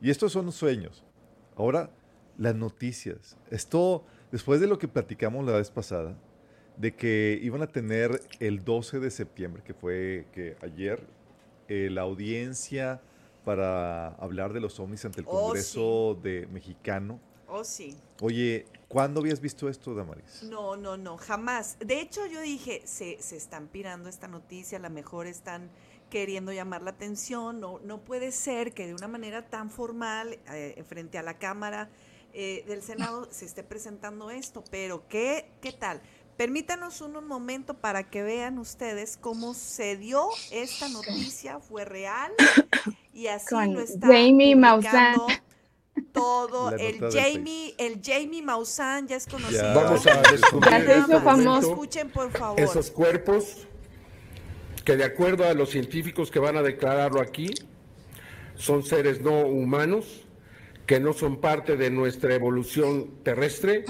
Y 0.00 0.10
estos 0.10 0.32
son 0.32 0.46
los 0.46 0.54
sueños. 0.54 1.02
Ahora, 1.56 1.90
las 2.38 2.54
noticias. 2.54 3.36
Esto, 3.50 4.04
después 4.30 4.60
de 4.60 4.66
lo 4.66 4.78
que 4.78 4.88
platicamos 4.88 5.44
la 5.44 5.52
vez 5.52 5.70
pasada, 5.70 6.16
de 6.76 6.94
que 6.94 7.38
iban 7.42 7.62
a 7.62 7.66
tener 7.66 8.20
el 8.40 8.64
12 8.64 8.98
de 9.00 9.10
septiembre, 9.10 9.62
que 9.64 9.74
fue 9.74 10.26
que 10.32 10.56
ayer, 10.62 11.06
eh, 11.68 11.88
la 11.90 12.00
audiencia 12.02 13.00
para 13.44 14.08
hablar 14.14 14.52
de 14.52 14.60
los 14.60 14.78
ovnis 14.80 15.04
ante 15.04 15.20
el 15.20 15.26
Oh, 15.28 15.42
Congreso 15.48 16.18
de 16.22 16.46
mexicano. 16.52 17.20
Oh, 17.48 17.64
sí. 17.64 17.96
Oye, 18.20 18.64
¿cuándo 18.92 19.20
habías 19.20 19.40
visto 19.40 19.70
esto, 19.70 19.94
Damaris? 19.94 20.42
No, 20.42 20.76
no, 20.76 20.98
no, 20.98 21.16
jamás. 21.16 21.78
De 21.80 21.98
hecho, 21.98 22.26
yo 22.26 22.42
dije, 22.42 22.82
se, 22.84 23.16
se 23.22 23.36
están 23.36 23.68
pirando 23.68 24.10
esta 24.10 24.28
noticia, 24.28 24.76
a 24.76 24.82
lo 24.82 24.90
mejor 24.90 25.26
están 25.26 25.70
queriendo 26.10 26.52
llamar 26.52 26.82
la 26.82 26.90
atención, 26.90 27.58
no, 27.58 27.80
no 27.84 28.02
puede 28.02 28.32
ser 28.32 28.74
que 28.74 28.86
de 28.86 28.92
una 28.92 29.08
manera 29.08 29.48
tan 29.48 29.70
formal, 29.70 30.38
eh, 30.52 30.84
frente 30.86 31.16
a 31.16 31.22
la 31.22 31.38
Cámara 31.38 31.88
eh, 32.34 32.64
del 32.66 32.82
Senado, 32.82 33.28
se 33.30 33.46
esté 33.46 33.62
presentando 33.64 34.30
esto, 34.30 34.62
pero 34.70 35.08
¿qué, 35.08 35.48
qué 35.62 35.72
tal? 35.72 36.02
Permítanos 36.36 37.00
un, 37.00 37.16
un 37.16 37.26
momento 37.26 37.72
para 37.72 38.10
que 38.10 38.22
vean 38.22 38.58
ustedes 38.58 39.16
cómo 39.16 39.54
se 39.54 39.96
dio 39.96 40.28
esta 40.50 40.90
noticia, 40.90 41.60
fue 41.60 41.86
real, 41.86 42.30
y 43.14 43.28
así 43.28 43.46
Con 43.48 43.72
lo 43.72 43.80
está 43.80 44.08
Jamie 44.08 44.54
Maussan. 44.54 45.16
Todo, 46.12 46.70
La 46.70 46.76
el 46.76 46.98
Jamie, 47.10 47.74
el 47.78 48.00
Jamie 48.02 48.42
Maussan 48.42 49.08
ya 49.08 49.16
es 49.16 49.26
conocido. 49.26 49.62
Ya. 49.62 49.74
Vamos 49.74 50.06
a 50.06 50.22
descubrir 50.22 50.70
Ya 50.70 51.58
Escuchen, 51.58 52.10
por 52.10 52.30
favor. 52.30 52.60
esos 52.60 52.90
cuerpos 52.90 53.66
que 54.84 54.96
de 54.96 55.04
acuerdo 55.04 55.44
a 55.46 55.54
los 55.54 55.70
científicos 55.70 56.30
que 56.30 56.38
van 56.38 56.56
a 56.56 56.62
declararlo 56.62 57.20
aquí, 57.20 57.50
son 58.56 58.82
seres 58.84 59.20
no 59.20 59.40
humanos, 59.46 60.24
que 60.86 60.98
no 60.98 61.12
son 61.12 61.40
parte 61.40 61.76
de 61.76 61.90
nuestra 61.90 62.34
evolución 62.34 63.10
terrestre 63.22 63.84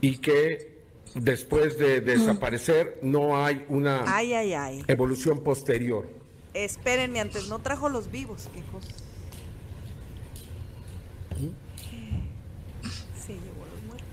y 0.00 0.18
que 0.18 0.80
después 1.14 1.78
de 1.78 2.00
desaparecer 2.00 2.98
no 3.02 3.42
hay 3.44 3.64
una 3.68 4.04
Ay, 4.06 4.34
ay, 4.34 4.54
ay. 4.54 4.84
evolución 4.88 5.42
posterior. 5.42 6.06
Espérenme, 6.54 7.20
antes 7.20 7.48
no 7.48 7.60
trajo 7.60 7.88
los 7.88 8.10
vivos, 8.10 8.48
qué 8.54 8.60
cosa. 8.70 8.88
Se 13.18 13.32
llevó 13.32 13.66
los 13.72 13.82
muertos. 13.84 14.08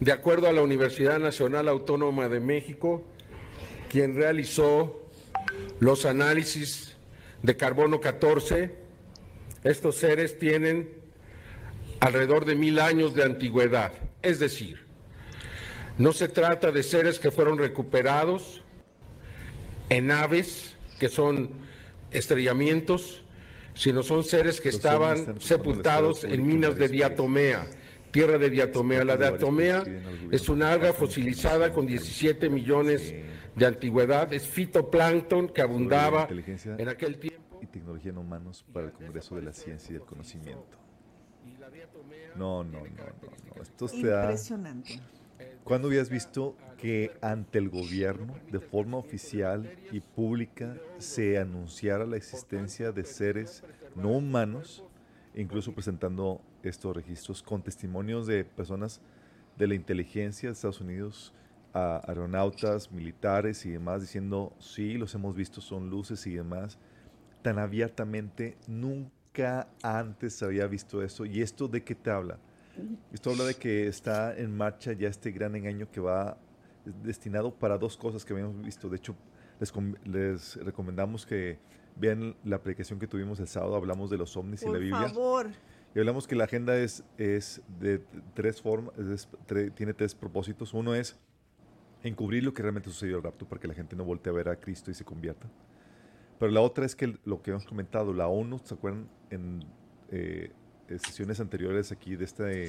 De 0.00 0.12
acuerdo 0.12 0.48
a 0.48 0.52
la 0.52 0.62
Universidad 0.62 1.18
Nacional 1.18 1.68
Autónoma 1.68 2.28
de 2.28 2.40
México, 2.40 3.04
quien 3.88 4.16
realizó 4.16 5.02
los 5.80 6.06
análisis 6.06 6.96
de 7.42 7.56
carbono 7.56 8.00
14, 8.00 8.74
estos 9.64 9.96
seres 9.96 10.38
tienen 10.38 10.90
alrededor 12.00 12.44
de 12.44 12.56
mil 12.56 12.80
años 12.80 13.14
de 13.14 13.22
antigüedad. 13.22 13.92
Es 14.22 14.38
decir, 14.38 14.80
no 15.98 16.12
se 16.12 16.28
trata 16.28 16.72
de 16.72 16.82
seres 16.82 17.18
que 17.18 17.30
fueron 17.30 17.58
recuperados 17.58 18.61
en 19.96 20.06
naves, 20.06 20.76
que 20.98 21.08
son 21.08 21.50
estrellamientos, 22.10 23.22
sino 23.74 24.02
son 24.02 24.24
seres 24.24 24.60
que 24.60 24.68
estaban 24.70 25.40
sepultados 25.40 26.24
el 26.24 26.34
en 26.34 26.46
minas 26.46 26.76
de 26.76 26.88
diatomea, 26.88 27.66
tierra 28.10 28.38
de 28.38 28.50
diatomea. 28.50 29.04
La 29.04 29.16
diatomea 29.16 29.84
es 30.30 30.48
una 30.48 30.72
alga 30.72 30.92
fosilizada 30.92 31.72
con 31.72 31.86
17 31.86 32.48
millones 32.48 33.14
de 33.54 33.66
antigüedad, 33.66 34.32
es 34.32 34.46
fitoplancton 34.46 35.48
que 35.48 35.60
abundaba 35.60 36.28
en 36.30 36.88
aquel 36.88 37.18
tiempo. 37.18 37.60
y 37.60 37.66
tecnología 37.66 38.10
en 38.10 38.18
humanos 38.18 38.64
para 38.72 38.86
el 38.86 38.92
Congreso 38.92 39.36
de 39.36 39.42
la 39.42 39.52
Ciencia 39.52 39.90
y 39.90 39.98
del 39.98 40.06
Conocimiento. 40.06 40.78
No, 42.34 42.64
no, 42.64 42.80
no, 42.80 42.80
no, 42.80 43.54
no. 43.56 43.62
Esto 43.62 43.86
da... 43.86 44.22
Impresionante. 44.22 45.00
¿Cuándo 45.64 45.88
habías 45.88 46.08
visto 46.08 46.56
que 46.82 47.12
ante 47.20 47.60
el 47.60 47.68
gobierno, 47.68 48.34
de 48.50 48.58
forma 48.58 48.96
oficial 48.96 49.72
y 49.92 50.00
pública, 50.00 50.76
se 50.98 51.38
anunciara 51.38 52.04
la 52.04 52.16
existencia 52.16 52.90
de 52.90 53.04
seres 53.04 53.62
no 53.94 54.08
humanos, 54.08 54.82
incluso 55.36 55.72
presentando 55.72 56.40
estos 56.64 56.96
registros 56.96 57.40
con 57.40 57.62
testimonios 57.62 58.26
de 58.26 58.44
personas 58.44 59.00
de 59.56 59.68
la 59.68 59.76
inteligencia 59.76 60.48
de 60.48 60.54
Estados 60.54 60.80
Unidos, 60.80 61.32
a 61.72 62.02
aeronautas, 62.04 62.90
militares 62.90 63.64
y 63.64 63.70
demás, 63.70 64.00
diciendo, 64.00 64.52
sí, 64.58 64.94
los 64.94 65.14
hemos 65.14 65.36
visto, 65.36 65.60
son 65.60 65.88
luces 65.88 66.26
y 66.26 66.34
demás, 66.34 66.78
tan 67.42 67.60
abiertamente, 67.60 68.56
nunca 68.66 69.68
antes 69.84 70.32
se 70.32 70.46
había 70.46 70.66
visto 70.66 71.00
eso. 71.00 71.26
¿Y 71.26 71.42
esto 71.42 71.68
de 71.68 71.84
qué 71.84 71.94
te 71.94 72.10
habla? 72.10 72.40
Esto 73.12 73.30
habla 73.30 73.44
de 73.44 73.54
que 73.54 73.86
está 73.86 74.36
en 74.36 74.56
marcha 74.56 74.92
ya 74.94 75.06
este 75.06 75.30
gran 75.30 75.54
engaño 75.54 75.88
que 75.88 76.00
va 76.00 76.38
destinado 77.02 77.54
para 77.54 77.78
dos 77.78 77.96
cosas 77.96 78.24
que 78.24 78.32
habíamos 78.32 78.60
visto. 78.62 78.88
De 78.88 78.96
hecho, 78.96 79.14
les, 79.60 79.70
com- 79.72 79.94
les 80.04 80.56
recomendamos 80.56 81.24
que 81.26 81.58
vean 81.96 82.34
la 82.44 82.60
predicación 82.62 82.98
que 82.98 83.06
tuvimos 83.06 83.38
el 83.40 83.48
sábado. 83.48 83.76
Hablamos 83.76 84.10
de 84.10 84.18
los 84.18 84.36
ovnis 84.36 84.62
y 84.62 84.66
la 84.66 84.72
Por 84.72 84.80
Biblia. 84.80 85.08
favor. 85.08 85.46
Y 85.94 85.98
hablamos 85.98 86.26
que 86.26 86.34
la 86.34 86.44
agenda 86.44 86.76
es, 86.76 87.04
es 87.18 87.60
de 87.78 88.02
tres 88.34 88.60
formas, 88.62 88.96
es- 88.98 89.28
tre- 89.46 89.72
tiene 89.74 89.92
tres 89.94 90.14
propósitos. 90.14 90.72
Uno 90.74 90.94
es 90.94 91.18
encubrir 92.02 92.42
lo 92.44 92.52
que 92.54 92.62
realmente 92.62 92.88
sucedió 92.90 93.16
al 93.16 93.22
rapto 93.22 93.46
para 93.46 93.60
que 93.60 93.68
la 93.68 93.74
gente 93.74 93.94
no 93.94 94.04
voltee 94.04 94.30
a 94.32 94.34
ver 94.34 94.48
a 94.48 94.56
Cristo 94.56 94.90
y 94.90 94.94
se 94.94 95.04
convierta. 95.04 95.46
Pero 96.38 96.50
la 96.50 96.60
otra 96.60 96.84
es 96.86 96.96
que 96.96 97.04
el- 97.04 97.20
lo 97.24 97.42
que 97.42 97.50
hemos 97.52 97.64
comentado, 97.66 98.12
la 98.12 98.26
ONU, 98.26 98.58
¿se 98.64 98.74
acuerdan? 98.74 99.08
En 99.30 99.64
eh, 100.10 100.50
sesiones 100.98 101.40
anteriores 101.40 101.90
aquí 101.92 102.16
de 102.16 102.24
esta, 102.24 102.50
eh, 102.52 102.68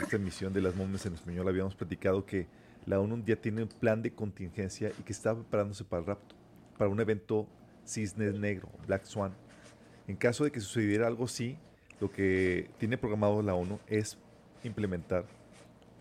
esta 0.00 0.16
emisión 0.16 0.52
de 0.52 0.60
las 0.60 0.76
momias 0.76 1.04
en 1.06 1.14
español 1.14 1.48
habíamos 1.48 1.74
platicado 1.74 2.24
que 2.26 2.46
la 2.86 3.00
ONU 3.00 3.22
ya 3.24 3.36
tiene 3.36 3.62
un 3.62 3.68
plan 3.68 4.02
de 4.02 4.14
contingencia 4.14 4.90
y 4.98 5.02
que 5.02 5.12
está 5.12 5.34
preparándose 5.34 5.84
para 5.84 6.00
el 6.00 6.06
rapto, 6.06 6.34
para 6.76 6.90
un 6.90 7.00
evento 7.00 7.46
cisne 7.86 8.32
negro, 8.32 8.68
Black 8.86 9.04
Swan. 9.04 9.34
En 10.06 10.16
caso 10.16 10.44
de 10.44 10.52
que 10.52 10.60
sucediera 10.60 11.06
algo 11.06 11.24
así, 11.24 11.56
lo 12.00 12.10
que 12.10 12.70
tiene 12.78 12.98
programado 12.98 13.40
la 13.42 13.54
ONU 13.54 13.78
es 13.86 14.18
implementar 14.64 15.24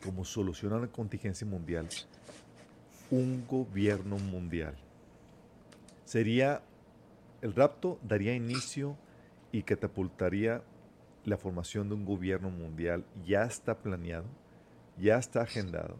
como 0.03 0.25
solución 0.25 0.73
a 0.73 0.79
la 0.79 0.87
contingencia 0.87 1.47
mundial 1.47 1.87
un 3.13 3.45
gobierno 3.47 4.17
mundial. 4.17 4.75
Sería, 6.03 6.63
el 7.41 7.53
rapto 7.53 7.99
daría 8.01 8.33
inicio 8.33 8.97
y 9.51 9.61
catapultaría 9.61 10.63
la 11.23 11.37
formación 11.37 11.89
de 11.89 11.95
un 11.95 12.05
gobierno 12.05 12.49
mundial. 12.49 13.05
Ya 13.23 13.43
está 13.43 13.77
planeado, 13.77 14.25
ya 14.97 15.17
está 15.17 15.43
agendado, 15.43 15.95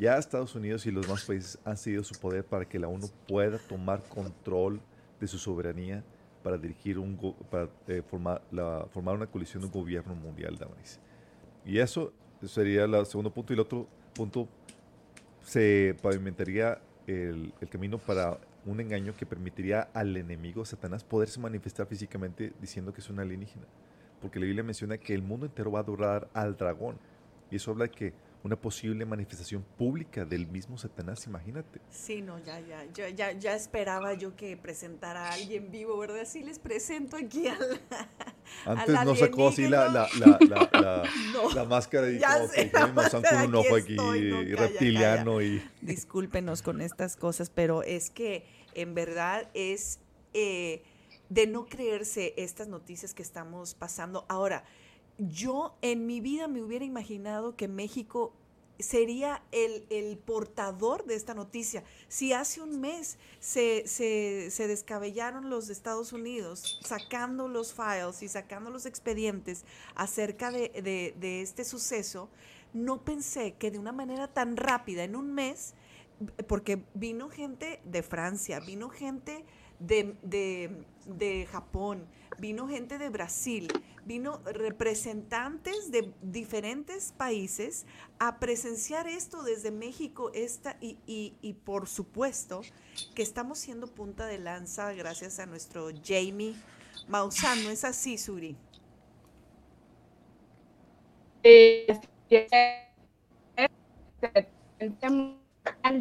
ya 0.00 0.16
Estados 0.16 0.54
Unidos 0.54 0.86
y 0.86 0.90
los 0.90 1.06
demás 1.06 1.24
países 1.26 1.58
han 1.62 1.76
cedido 1.76 2.02
su 2.02 2.18
poder 2.18 2.42
para 2.42 2.64
que 2.64 2.78
la 2.78 2.88
ONU 2.88 3.06
pueda 3.28 3.58
tomar 3.58 4.02
control 4.04 4.80
de 5.20 5.26
su 5.28 5.38
soberanía 5.38 6.02
para 6.42 6.56
dirigir 6.56 6.98
un 6.98 7.34
para 7.50 7.68
eh, 7.86 8.02
formar, 8.08 8.40
la, 8.50 8.86
formar 8.90 9.14
una 9.14 9.26
coalición 9.26 9.60
de 9.60 9.66
un 9.66 9.72
gobierno 9.72 10.14
mundial, 10.14 10.56
Damaris. 10.56 10.98
Y 11.66 11.78
eso 11.78 12.14
sería 12.46 12.84
el 12.84 13.04
segundo 13.04 13.30
punto. 13.30 13.52
Y 13.52 13.54
el 13.54 13.60
otro 13.60 13.86
punto, 14.14 14.48
se 15.42 15.94
pavimentaría 16.00 16.80
el, 17.06 17.52
el 17.60 17.68
camino 17.68 17.98
para 17.98 18.38
un 18.64 18.80
engaño 18.80 19.14
que 19.14 19.26
permitiría 19.26 19.88
al 19.92 20.16
enemigo, 20.16 20.64
Satanás, 20.64 21.04
poderse 21.04 21.38
manifestar 21.40 21.86
físicamente 21.86 22.54
diciendo 22.58 22.94
que 22.94 23.02
es 23.02 23.10
un 23.10 23.20
alienígena. 23.20 23.66
Porque 24.22 24.40
la 24.40 24.46
Biblia 24.46 24.64
menciona 24.64 24.96
que 24.96 25.12
el 25.14 25.20
mundo 25.20 25.44
entero 25.44 25.70
va 25.70 25.80
a 25.80 25.82
adorar 25.82 26.28
al 26.32 26.56
dragón. 26.56 26.96
Y 27.50 27.56
eso 27.56 27.72
habla 27.72 27.84
de 27.84 27.90
que 27.90 28.14
una 28.42 28.56
posible 28.56 29.04
manifestación 29.04 29.62
pública 29.76 30.24
del 30.24 30.46
mismo 30.46 30.78
Satanás, 30.78 31.26
imagínate. 31.26 31.80
Sí, 31.90 32.22
no, 32.22 32.38
ya, 32.38 32.58
ya, 32.60 32.84
ya, 32.94 33.08
ya, 33.10 33.32
ya 33.32 33.54
esperaba 33.54 34.14
yo 34.14 34.34
que 34.34 34.56
presentara 34.56 35.26
a 35.28 35.32
alguien 35.34 35.70
vivo, 35.70 35.98
¿verdad? 35.98 36.24
Sí, 36.26 36.42
les 36.42 36.58
presento 36.58 37.16
aquí 37.16 37.48
al, 37.48 37.80
Antes 38.64 38.96
al 38.96 39.06
no 39.06 39.14
sacó 39.14 39.48
así 39.48 39.68
la, 39.68 39.88
la, 39.88 40.08
la, 40.18 40.38
la, 40.48 40.70
la- 40.80 41.04
No, 41.32 41.50
la 41.52 41.64
máscara 41.64 42.10
y 42.10 42.18
ya 42.18 42.46
sé, 42.48 42.70
la 42.72 42.92
con 43.10 43.42
un 43.48 43.54
ojo 43.56 43.76
aquí 43.76 43.84
aquí 43.84 43.92
estoy, 43.92 44.30
no, 44.30 44.36
calla, 44.36 44.56
reptiliano 44.56 45.42
y... 45.42 45.62
discúlpenos 45.82 46.62
con 46.62 46.80
estas 46.80 47.16
cosas, 47.16 47.50
pero 47.50 47.82
es 47.82 48.10
que 48.10 48.46
en 48.74 48.94
verdad 48.94 49.50
es 49.52 50.00
eh, 50.32 50.82
de 51.28 51.46
no 51.46 51.66
creerse 51.66 52.34
estas 52.36 52.68
noticias 52.68 53.12
que 53.14 53.22
estamos 53.22 53.74
pasando. 53.74 54.24
Ahora, 54.28 54.64
yo 55.28 55.74
en 55.82 56.06
mi 56.06 56.20
vida 56.20 56.48
me 56.48 56.62
hubiera 56.62 56.84
imaginado 56.84 57.54
que 57.56 57.68
México 57.68 58.32
sería 58.78 59.42
el, 59.52 59.84
el 59.90 60.16
portador 60.16 61.04
de 61.04 61.14
esta 61.14 61.34
noticia. 61.34 61.84
Si 62.08 62.32
hace 62.32 62.62
un 62.62 62.80
mes 62.80 63.18
se, 63.38 63.86
se- 63.86 64.50
descabellaron 64.68 65.50
los 65.50 65.68
Estados 65.68 66.14
Unidos 66.14 66.80
sacando 66.82 67.46
los 67.48 67.74
files 67.74 68.22
y 68.22 68.28
sacando 68.28 68.70
los 68.70 68.86
expedientes 68.86 69.64
acerca 69.94 70.50
de, 70.50 70.70
de- 70.82 71.14
de 71.20 71.42
este 71.42 71.64
suceso, 71.64 72.30
no 72.72 73.04
pensé 73.04 73.52
que 73.58 73.70
de 73.70 73.78
una 73.78 73.92
manera 73.92 74.28
tan 74.28 74.56
rápida, 74.56 75.04
en 75.04 75.14
un 75.14 75.34
mes, 75.34 75.74
porque 76.46 76.82
vino 76.94 77.28
gente 77.28 77.80
de 77.84 78.02
Francia, 78.02 78.60
vino 78.60 78.88
gente 78.88 79.44
de, 79.80 80.14
de- 80.22 80.84
de 81.06 81.46
Japón, 81.50 82.06
vino 82.38 82.68
gente 82.68 82.98
de 82.98 83.08
Brasil, 83.08 83.68
vino 84.04 84.40
representantes 84.44 85.90
de 85.90 86.12
diferentes 86.22 87.12
países 87.12 87.84
a 88.18 88.38
presenciar 88.38 89.08
esto 89.08 89.42
desde 89.42 89.70
México 89.70 90.30
esta, 90.34 90.76
y, 90.80 90.98
y- 91.06 91.34
y 91.42 91.54
por 91.54 91.88
supuesto 91.88 92.60
que 93.14 93.22
estamos 93.22 93.58
siendo 93.58 93.88
punta 93.88 94.26
de 94.26 94.38
lanza 94.38 94.92
gracias 94.92 95.38
a 95.40 95.46
nuestro 95.46 95.88
Jamie 96.04 96.54
Maussan, 97.08 97.64
¿no 97.64 97.70
es 97.70 97.84
así, 97.84 98.16
Suri? 98.18 98.56
Eh, 101.42 101.86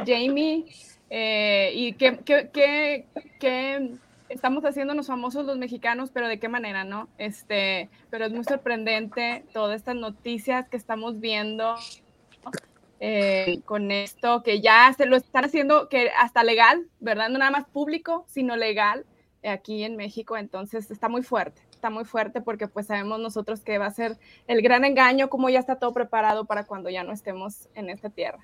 Jamie 0.05 0.65
eh, 1.09 1.71
y 1.73 1.93
qué, 1.93 2.19
qué- 2.23 2.49
qué- 2.53 3.05
qué 3.39 3.91
estamos 4.29 4.63
haciéndonos 4.63 5.07
famosos 5.07 5.45
los 5.45 5.57
mexicanos, 5.57 6.11
pero 6.11 6.27
de 6.27 6.39
qué 6.39 6.49
manera, 6.49 6.83
¿no? 6.83 7.09
Este, 7.17 7.89
pero 8.11 8.25
es 8.25 8.31
muy 8.31 8.43
sorprendente 8.43 9.43
todas 9.53 9.75
estas 9.75 9.95
noticias 9.95 10.67
que 10.69 10.77
estamos 10.77 11.19
viendo 11.19 11.75
eh, 12.99 13.61
con 13.65 13.91
esto, 13.91 14.43
que 14.43 14.61
ya 14.61 14.93
se 14.95 15.05
lo 15.05 15.15
están 15.15 15.45
haciendo, 15.45 15.87
que 15.89 16.09
hasta 16.17 16.43
legal, 16.43 16.87
¿verdad? 16.99 17.29
No 17.29 17.39
nada 17.39 17.51
más 17.51 17.65
público, 17.65 18.25
sino 18.27 18.55
legal 18.57 19.05
eh, 19.41 19.49
aquí 19.49 19.83
en 19.83 19.95
México, 19.95 20.35
entonces 20.37 20.91
está 20.91 21.07
muy 21.07 21.23
fuerte, 21.23 21.61
está 21.71 21.89
muy 21.89 22.03
fuerte 22.05 22.41
porque 22.41 22.67
pues 22.67 22.87
sabemos 22.87 23.19
nosotros 23.19 23.61
que 23.61 23.77
va 23.77 23.85
a 23.85 23.91
ser 23.91 24.17
el 24.47 24.61
gran 24.61 24.83
engaño, 24.83 25.29
como 25.29 25.49
ya 25.49 25.59
está 25.59 25.77
todo 25.79 25.93
preparado 25.93 26.45
para 26.45 26.65
cuando 26.65 26.89
ya 26.89 27.03
no 27.03 27.13
estemos 27.13 27.69
en 27.73 27.89
esta 27.89 28.09
tierra. 28.09 28.39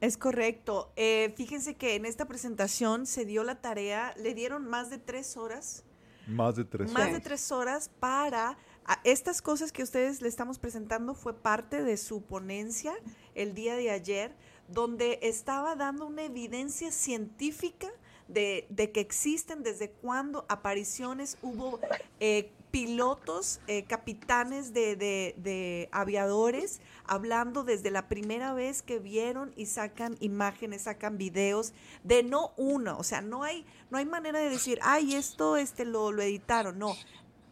Es 0.00 0.16
correcto. 0.16 0.92
Eh, 0.96 1.32
fíjense 1.36 1.74
que 1.74 1.94
en 1.94 2.06
esta 2.06 2.24
presentación 2.26 3.06
se 3.06 3.24
dio 3.24 3.44
la 3.44 3.60
tarea, 3.60 4.14
le 4.16 4.34
dieron 4.34 4.66
más 4.66 4.88
de 4.90 4.98
tres 4.98 5.36
horas, 5.36 5.84
Más 6.26 6.56
de 6.56 6.64
tres 6.64 6.90
más 6.92 7.02
horas. 7.02 7.12
de 7.14 7.20
tres 7.20 7.52
horas 7.52 7.90
para 8.00 8.56
a- 8.86 9.00
estas 9.04 9.42
cosas 9.42 9.72
que 9.72 9.82
ustedes 9.82 10.22
le 10.22 10.28
estamos 10.28 10.58
presentando 10.58 11.14
fue 11.14 11.34
parte 11.34 11.82
de 11.82 11.96
su 11.96 12.22
ponencia 12.22 12.94
el 13.34 13.54
día 13.54 13.76
de 13.76 13.90
ayer, 13.90 14.34
donde 14.68 15.18
estaba 15.22 15.76
dando 15.76 16.06
una 16.06 16.22
evidencia 16.22 16.92
científica 16.92 17.88
de, 18.28 18.66
de 18.70 18.92
que 18.92 19.00
existen 19.00 19.62
desde 19.62 19.90
cuándo 19.90 20.46
apariciones 20.48 21.36
hubo 21.42 21.78
eh, 22.20 22.52
pilotos, 22.70 23.60
eh, 23.66 23.84
capitanes 23.84 24.72
de, 24.72 24.96
de- 24.96 25.88
aviadores, 25.92 26.80
hablando 27.04 27.64
desde 27.64 27.90
la 27.90 28.08
primera 28.08 28.52
vez 28.54 28.82
que 28.82 28.98
vieron 28.98 29.52
y 29.56 29.66
sacan 29.66 30.16
imágenes, 30.20 30.82
sacan 30.82 31.18
videos 31.18 31.72
de 32.04 32.22
no 32.22 32.52
uno, 32.56 32.96
o 32.98 33.02
sea, 33.04 33.20
no 33.20 33.42
hay, 33.42 33.64
no 33.90 33.98
hay 33.98 34.06
manera 34.06 34.38
de 34.38 34.50
decir, 34.50 34.78
ay, 34.82 35.14
esto 35.14 35.56
este, 35.56 35.84
lo, 35.84 36.12
lo 36.12 36.22
editaron, 36.22 36.78
no, 36.78 36.96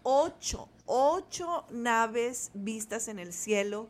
ocho, 0.02 0.68
ocho 0.86 1.64
naves 1.70 2.50
vistas 2.54 3.08
en 3.08 3.18
el 3.18 3.32
cielo, 3.32 3.88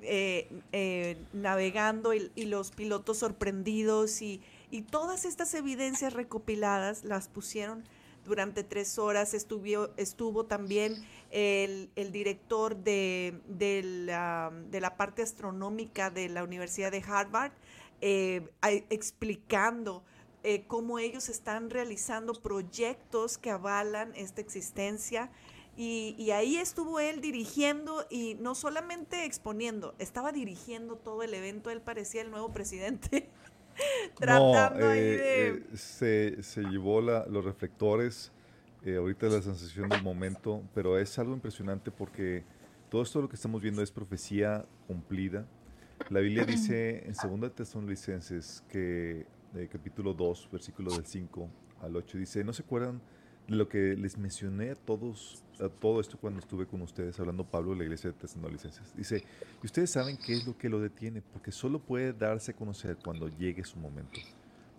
eh, 0.00 0.48
eh, 0.72 1.16
navegando 1.32 2.12
y, 2.14 2.32
y 2.34 2.46
los 2.46 2.70
pilotos 2.72 3.18
sorprendidos 3.18 4.20
y, 4.22 4.40
y 4.70 4.82
todas 4.82 5.24
estas 5.24 5.54
evidencias 5.54 6.12
recopiladas 6.12 7.04
las 7.04 7.28
pusieron 7.28 7.84
durante 8.24 8.64
tres 8.64 8.98
horas. 8.98 9.34
Estuvo, 9.34 9.88
estuvo 9.96 10.44
también 10.44 11.04
el, 11.30 11.90
director 12.12 12.76
de, 12.76 13.40
la, 14.06 14.96
parte 14.96 15.22
astronómica 15.22 16.10
de 16.10 16.28
la 16.28 16.44
Universidad 16.44 16.90
de 16.90 17.02
Harvard 17.06 17.52
eh, 18.00 18.48
explicando 18.90 20.02
eh, 20.42 20.64
cómo 20.66 20.98
ellos 20.98 21.28
están 21.28 21.70
realizando 21.70 22.34
proyectos 22.34 23.38
que 23.38 23.50
avalan 23.50 24.12
esta 24.16 24.40
existencia. 24.40 25.30
Y, 25.74 26.14
y 26.18 26.32
ahí 26.32 26.56
estuvo 26.56 27.00
él 27.00 27.22
dirigiendo 27.22 28.04
y 28.10 28.34
no 28.34 28.54
solamente 28.54 29.24
exponiendo, 29.24 29.94
estaba 29.98 30.30
dirigiendo 30.30 30.96
todo 30.96 31.22
el 31.22 31.32
evento. 31.32 31.70
Él 31.70 31.80
parecía 31.80 32.20
el 32.22 32.30
nuevo 32.30 32.52
presidente. 32.52 33.30
tratando 34.18 34.78
no, 34.78 34.88
ahí 34.88 34.98
eh, 35.00 35.16
de... 35.16 35.48
eh, 35.48 35.62
se, 35.74 36.42
se 36.42 36.62
llevó 36.62 37.00
la- 37.00 37.26
los 37.26 37.44
reflectores, 37.44 38.32
eh, 38.84 38.96
ahorita 38.96 39.26
es 39.26 39.32
la 39.32 39.42
sensación 39.42 39.88
del 39.88 40.02
momento, 40.02 40.62
pero 40.74 40.98
es 40.98 41.18
algo 41.18 41.34
impresionante 41.34 41.90
porque 41.90 42.44
todo 42.90 43.02
esto 43.02 43.20
lo 43.22 43.28
que 43.28 43.36
estamos 43.36 43.62
viendo 43.62 43.82
es 43.82 43.90
profecía 43.90 44.64
cumplida. 44.86 45.46
La 46.10 46.20
Biblia 46.20 46.44
dice 46.44 47.04
en 47.06 47.14
2 47.40 47.54
Tesalonicenses 47.54 48.64
que 48.68 49.26
eh, 49.54 49.68
capítulo 49.70 50.14
2, 50.14 50.48
versículo 50.52 50.94
del 50.94 51.06
5 51.06 51.48
al 51.80 51.96
8 51.96 52.18
dice, 52.18 52.44
¿no 52.44 52.52
se 52.52 52.62
acuerdan 52.62 53.00
lo 53.48 53.68
que 53.68 53.96
les 53.96 54.16
mencioné 54.18 54.70
a 54.70 54.74
todos, 54.74 55.42
a 55.60 55.68
todo 55.68 56.00
esto 56.00 56.16
cuando 56.18 56.40
estuve 56.40 56.66
con 56.66 56.80
ustedes 56.82 57.18
hablando 57.20 57.44
Pablo 57.44 57.72
de 57.72 57.78
la 57.78 57.84
iglesia 57.84 58.10
de 58.10 58.16
Tesalonicenses? 58.16 58.94
Dice, 58.96 59.24
y 59.62 59.66
ustedes 59.66 59.90
saben 59.90 60.16
qué 60.16 60.34
es 60.34 60.46
lo 60.46 60.56
que 60.56 60.68
lo 60.68 60.80
detiene, 60.80 61.22
porque 61.22 61.52
solo 61.52 61.78
puede 61.80 62.12
darse 62.12 62.52
a 62.52 62.56
conocer 62.56 62.96
cuando 63.02 63.28
llegue 63.28 63.64
su 63.64 63.78
momento. 63.78 64.20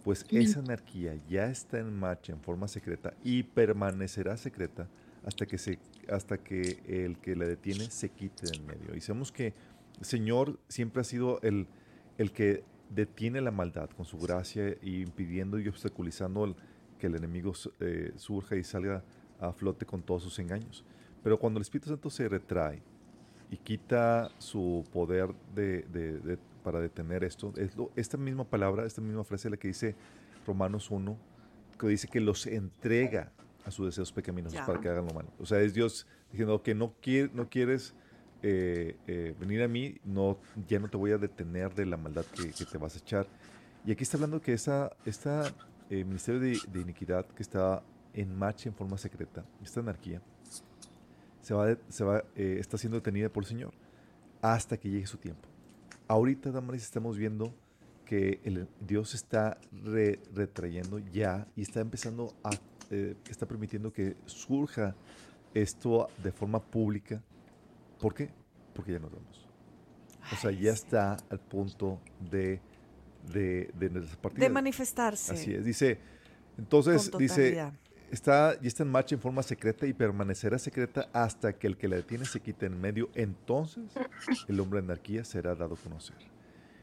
Pues 0.03 0.25
esa 0.29 0.59
anarquía 0.59 1.15
ya 1.29 1.45
está 1.49 1.79
en 1.79 1.97
marcha 1.97 2.33
en 2.33 2.41
forma 2.41 2.67
secreta 2.67 3.13
y 3.23 3.43
permanecerá 3.43 4.35
secreta 4.35 4.87
hasta 5.25 5.45
que, 5.45 5.57
se, 5.57 5.79
hasta 6.09 6.37
que 6.37 6.81
el 6.87 7.17
que 7.19 7.35
la 7.37 7.45
detiene 7.45 7.89
se 7.89 8.09
quite 8.09 8.47
del 8.47 8.61
medio. 8.63 8.95
Y 8.95 9.01
sabemos 9.01 9.31
que 9.31 9.53
el 9.99 10.05
Señor 10.05 10.59
siempre 10.67 10.99
ha 11.01 11.05
sido 11.05 11.39
el, 11.41 11.67
el 12.17 12.31
que 12.33 12.63
detiene 12.89 13.39
la 13.39 13.51
maldad 13.51 13.89
con 13.91 14.05
su 14.05 14.17
gracia 14.17 14.75
y 14.81 15.01
impidiendo 15.01 15.57
y 15.59 15.67
obstaculizando 15.69 16.43
el- 16.45 16.55
que 17.03 17.07
el 17.07 17.15
enemigo 17.17 17.51
eh, 17.81 18.13
surja 18.15 18.55
y 18.55 18.63
salga 18.63 19.03
a 19.41 19.51
flote 19.51 19.85
con 19.85 20.01
todos 20.01 20.23
sus 20.23 20.39
engaños. 20.39 20.85
Pero 21.21 21.37
cuando 21.37 21.57
el 21.57 21.63
Espíritu 21.63 21.89
Santo 21.89 22.09
se 22.09 22.29
retrae 22.29 22.81
y 23.51 23.57
quita 23.57 24.31
su 24.37 24.85
poder 24.93 25.33
de, 25.53 25.81
de- 25.91 26.19
de- 26.19 26.37
para 26.63 26.79
detener 26.79 27.25
esto, 27.25 27.51
es 27.57 27.75
lo- 27.75 27.91
esta 27.97 28.15
misma 28.15 28.45
palabra, 28.45 28.85
esta 28.85 29.01
misma 29.01 29.25
frase 29.25 29.49
la 29.49 29.57
que 29.57 29.67
dice 29.67 29.95
Romanos 30.47 30.89
1, 30.91 31.17
que 31.77 31.87
dice 31.87 32.07
que 32.07 32.21
los 32.21 32.47
entrega 32.47 33.33
a 33.65 33.71
sus 33.71 33.87
deseos 33.87 34.13
pecaminosos 34.13 34.57
Ya. 34.59 34.65
para 34.65 34.79
que 34.79 34.87
hagan 34.87 35.05
lo 35.05 35.13
malo. 35.13 35.27
O 35.39 35.45
sea, 35.45 35.59
es 35.59 35.73
Dios 35.73 36.07
diciendo 36.31 36.63
que 36.63 36.73
no, 36.73 36.93
quiere, 37.01 37.29
no 37.33 37.49
quieres 37.49 37.93
eh, 38.43 38.95
eh, 39.07 39.35
venir 39.41 39.61
a 39.61 39.67
mí, 39.67 39.97
no, 40.05 40.37
ya 40.69 40.79
no 40.79 40.87
te 40.87 40.95
voy 40.95 41.11
a 41.11 41.17
detener 41.17 41.75
de 41.75 41.85
la 41.85 41.97
maldad 41.97 42.23
que, 42.33 42.51
que 42.51 42.63
te 42.63 42.77
vas 42.77 42.95
a 42.95 42.99
echar. 42.99 43.27
Y 43.85 43.91
aquí 43.91 44.03
está 44.03 44.15
hablando 44.15 44.39
que 44.41 44.53
esa, 44.53 44.89
esta 45.05 45.53
eh, 45.93 46.03
ministerio 46.03 46.39
de, 46.39 46.57
de 46.73 46.81
iniquidad 46.81 47.25
que 47.35 47.43
está 47.43 47.83
en 48.13 48.35
marcha 48.35 48.69
en 48.69 48.75
forma 48.75 48.97
secreta, 48.97 49.45
esta 49.61 49.79
anarquía, 49.79 50.21
se 51.41 51.53
va, 51.53 51.77
se 51.89 52.03
va, 52.03 52.23
eh, 52.35 52.57
está 52.59 52.77
siendo 52.77 52.97
detenida 52.97 53.29
por 53.29 53.43
el 53.43 53.47
Señor 53.47 53.73
hasta 54.41 54.77
que 54.77 54.89
llegue 54.89 55.05
su 55.07 55.17
tiempo. 55.17 55.47
Ahorita, 56.07 56.51
Damaris, 56.51 56.83
estamos 56.83 57.17
viendo 57.17 57.53
que 58.05 58.39
el, 58.43 58.67
Dios 58.79 59.13
está 59.13 59.57
re- 59.83 60.19
retrayendo 60.33 60.99
ya 60.99 61.47
y 61.55 61.61
está 61.61 61.79
empezando 61.79 62.33
a, 62.43 62.51
eh, 62.89 63.15
está 63.29 63.45
permitiendo 63.45 63.91
que 63.91 64.15
surja 64.25 64.95
esto 65.53 66.07
de 66.23 66.31
forma 66.31 66.59
pública. 66.59 67.21
¿Por 67.99 68.13
qué? 68.13 68.29
Porque 68.73 68.91
ya 68.91 68.99
nos 68.99 69.11
vemos. 69.11 69.47
O 70.31 70.35
sea, 70.35 70.51
ya 70.51 70.71
está 70.71 71.17
al 71.29 71.39
punto 71.39 71.99
de, 72.31 72.59
de, 73.31 73.71
manifestarse. 74.49 75.33
Así 75.33 75.53
es. 75.53 75.63
Dice, 75.65 75.97
entonces, 76.57 77.09
dice, 77.17 77.49
está, 78.11 78.59
ya 78.61 78.67
está 78.67 78.83
en 78.83 78.89
marcha 78.91 79.15
en 79.15 79.21
forma 79.21 79.41
secreta 79.43 79.85
y 79.87 79.93
permanecerá 79.93 80.57
secreta 80.59 81.09
hasta 81.13 81.53
que 81.53 81.67
el 81.67 81.77
que 81.77 81.87
la 81.87 81.95
detiene 81.95 82.25
se 82.25 82.39
quite 82.39 82.65
en 82.65 82.79
medio. 82.79 83.09
Entonces, 83.15 83.83
el 84.47 84.59
hombre 84.59 84.81
de 84.81 84.85
anarquía 84.85 85.23
será 85.23 85.55
dado 85.55 85.75
a 85.75 85.77
conocer. 85.77 86.15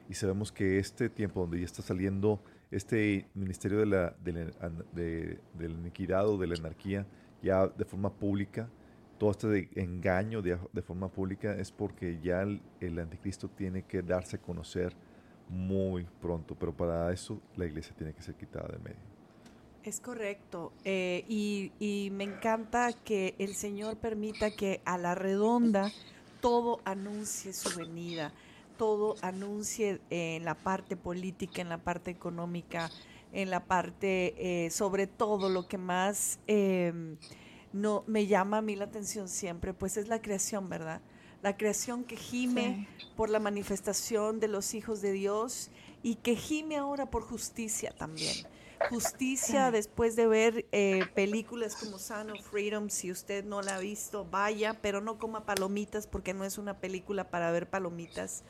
Y 0.09 0.15
sabemos 0.15 0.51
que 0.51 0.79
este 0.79 1.09
tiempo 1.09 1.41
donde 1.41 1.59
ya 1.61 1.67
está 1.67 1.83
saliendo 1.83 2.43
este 2.73 3.27
ministerio 3.35 3.79
de 3.79 3.87
la, 3.87 4.17
de 4.25 4.33
la, 4.33 4.41
an- 4.61 4.85
de- 4.93 5.39
de 5.59 5.69
la 5.69 5.75
iniquidad 5.79 6.27
o 6.29 6.37
de 6.39 6.47
la 6.49 6.55
anarquía 6.57 7.07
ya 7.43 7.67
de 7.69 7.85
forma 7.85 8.13
pública, 8.13 8.69
todo 9.19 9.31
este 9.31 9.47
de- 9.49 9.69
engaño 9.77 10.43
de, 10.43 10.59
de 10.73 10.83
forma 10.83 11.09
pública 11.09 11.55
es 11.55 11.71
porque 11.73 12.19
ya 12.23 12.43
el, 12.43 12.61
el 12.81 12.99
anticristo 12.99 13.49
tiene 13.49 13.83
que 13.85 14.03
darse 14.03 14.37
a 14.37 14.41
conocer 14.41 14.95
muy 15.51 16.07
pronto, 16.23 16.55
pero 16.55 16.73
para 16.73 17.13
eso 17.13 17.41
la 17.57 17.67
iglesia 17.67 17.95
tiene 17.97 18.15
que 18.15 18.23
ser 18.23 18.35
quitada 18.37 18.69
de 18.69 18.79
medio. 18.79 19.11
Es 19.83 20.01
correcto. 20.01 20.73
eh, 20.85 21.25
y, 21.29 21.73
y 21.79 22.11
me 22.11 22.25
encanta 22.25 22.93
que 22.93 23.35
el 23.39 23.55
Señor 23.55 23.97
permita 23.97 24.51
que 24.51 24.81
a 24.85 24.99
la 24.99 25.15
redonda 25.15 25.91
todo 26.41 26.81
anuncie 26.85 27.53
su 27.53 27.79
venida, 27.79 28.33
todo 28.77 29.17
anuncie 29.23 30.01
eh, 30.11 30.37
en 30.37 30.45
la 30.45 30.55
parte 30.55 30.97
política, 30.97 31.61
en 31.63 31.69
la 31.69 31.79
parte 31.79 32.11
económica, 32.11 32.91
en 33.33 33.51
la 33.51 33.65
parte, 33.65 34.65
eh, 34.67 34.71
sobre 34.71 35.07
todo 35.07 35.49
lo 35.49 35.69
que 35.69 35.79
más 35.79 36.41
eh, 36.47 37.17
no, 37.73 38.05
me 38.07 38.27
llama 38.27 38.59
a 38.59 38.63
mí 38.63 38.77
la 38.77 38.87
atención 38.87 39.29
siempre, 39.29 39.75
pues 39.75 39.97
es 39.97 40.09
la 40.09 40.23
creación, 40.23 40.69
¿verdad? 40.69 41.01
La 41.43 41.57
creación 41.57 42.05
que 42.05 42.17
gime 42.17 42.89
por 43.17 43.31
la 43.31 43.41
manifestación 43.41 44.41
de 44.41 44.49
los 44.49 44.75
hijos 44.75 45.01
de 45.01 45.13
Dios 45.13 45.71
y 46.03 46.17
que 46.17 46.37
gime 46.37 46.77
ahora 46.77 47.11
por 47.11 47.23
justicia 47.23 47.93
también. 47.97 48.47
Justicia 48.83 49.71
después 49.71 50.17
de 50.17 50.27
ver 50.27 50.67
eh, 50.73 51.07
películas 51.15 51.77
como 51.77 51.99
Son 51.99 52.31
of 52.31 52.41
Freedom, 52.43 52.89
si 52.91 53.11
usted 53.13 53.45
no 53.45 53.63
la 53.63 53.77
ha 53.77 53.79
visto, 53.79 54.25
vaya, 54.25 54.81
pero 54.83 55.01
no 55.01 55.19
coma 55.19 55.45
palomitas 55.47 56.07
porque 56.07 56.35
no 56.35 56.45
es 56.45 56.59
una 56.59 56.79
película 56.81 57.31
para 57.31 57.51
ver 57.53 57.69
palomitas, 57.71 58.43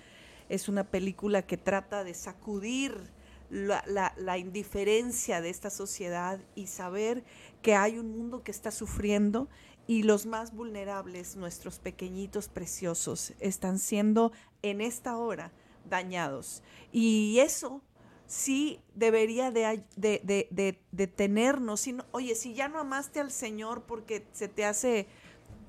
es 0.49 0.69
una 0.69 0.85
película 0.85 1.43
que 1.43 1.57
trata 1.57 2.05
de 2.05 2.15
sacudir 2.15 3.13
la, 3.51 3.83
la- 3.87 4.15
la 4.17 4.39
indiferencia 4.39 5.41
de 5.41 5.51
esta 5.51 5.71
sociedad 5.71 6.41
y 6.55 6.69
saber 6.69 7.25
que 7.63 7.75
hay 7.75 7.99
un 7.99 8.11
mundo 8.17 8.43
que 8.43 8.51
está 8.53 8.71
sufriendo 8.71 9.49
y 9.91 10.05
los 10.05 10.25
más 10.25 10.55
vulnerables, 10.55 11.35
nuestros 11.35 11.81
pequeñitos 11.81 12.47
preciosos, 12.47 13.33
están 13.41 13.81
siendo 13.81 14.31
en 14.63 14.81
esta 14.81 15.17
hora 15.17 15.51
dañados. 15.85 16.63
Y 16.93 17.41
eso 17.41 17.83
sí 18.29 18.79
debería 18.95 19.51
de, 19.51 19.83
de, 19.97 20.21
de, 20.23 20.79
de- 20.93 21.07
tenernos. 21.09 21.89
Oye, 22.13 22.37
si 22.37 22.55
ya 22.55 22.69
no 22.69 22.79
amaste 22.79 23.19
al 23.19 23.33
Señor 23.33 23.83
porque 23.83 24.25
se 24.33 24.47
te 24.47 24.65
hace 24.65 25.09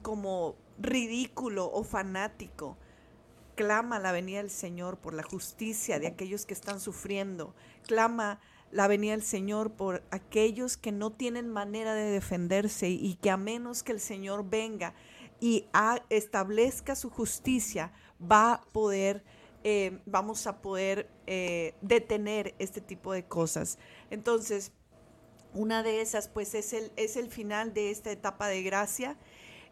como 0.03 0.55
ridículo 0.77 1.71
o 1.73 1.83
fanático, 1.83 2.77
clama 3.55 3.97
la 3.97 4.11
venida 4.11 4.37
del 4.37 4.51
Señor 4.51 4.97
por 4.97 5.15
la 5.15 5.23
justicia 5.23 5.97
de 5.97 6.05
aquellos 6.05 6.45
que 6.45 6.53
están 6.53 6.79
sufriendo. 6.79 7.55
Clama 7.87 8.39
la 8.71 8.87
venida 8.87 9.11
del 9.11 9.23
Señor 9.23 9.73
por 9.73 10.03
aquellos 10.11 10.77
que 10.77 10.91
no 10.91 11.11
tienen 11.11 11.49
manera 11.49 11.93
de 11.93 12.09
defenderse 12.09 12.89
y 12.89 13.15
que 13.15 13.29
a 13.29 13.37
menos 13.37 13.83
que 13.83 13.91
el 13.91 13.99
Señor 13.99 14.49
venga 14.49 14.93
y 15.39 15.65
ha- 15.73 16.03
establezca 16.09 16.95
su 16.95 17.09
justicia, 17.09 17.91
va 18.21 18.53
a 18.53 18.61
poder, 18.71 19.23
eh, 19.63 19.99
vamos 20.05 20.47
a 20.47 20.61
poder 20.61 21.09
eh, 21.27 21.73
detener 21.81 22.55
este 22.59 22.81
tipo 22.81 23.11
de 23.13 23.25
cosas. 23.25 23.77
Entonces, 24.09 24.71
una 25.53 25.83
de 25.83 26.01
esas, 26.01 26.27
pues, 26.29 26.53
es 26.55 26.73
el, 26.73 26.91
es 26.95 27.17
el 27.17 27.29
final 27.29 27.73
de 27.73 27.91
esta 27.91 28.11
etapa 28.11 28.47
de 28.47 28.63
gracia. 28.63 29.17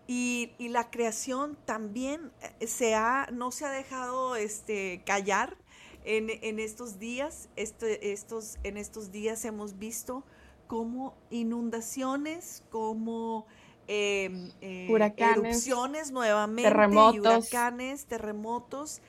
Y, 0.07 0.53
y 0.57 0.69
la 0.69 0.89
creación 0.89 1.55
también 1.65 2.31
eh, 2.59 2.65
se 2.65 2.95
ha, 2.95 3.29
no 3.31 3.51
se 3.51 3.65
ha 3.65 3.69
dejado 3.69 4.35
este, 4.35 5.03
callar 5.05 5.55
en, 6.05 6.29
en 6.29 6.59
estos 6.59 6.99
días. 6.99 7.49
Este- 7.55 8.11
estos, 8.11 8.57
en 8.63 8.77
estos 8.77 9.11
días 9.11 9.43
hemos 9.45 9.77
visto 9.79 10.23
como 10.67 11.15
inundaciones, 11.29 12.63
como 12.69 13.45
eh, 13.87 14.51
eh, 14.61 14.87
Huracanes, 14.89 15.37
erupciones 15.67 16.11
nuevamente, 16.11 16.61
y 16.61 16.65
terremotos. 16.71 17.47
huracanes, 17.49 18.05
terremotos. 18.05 19.01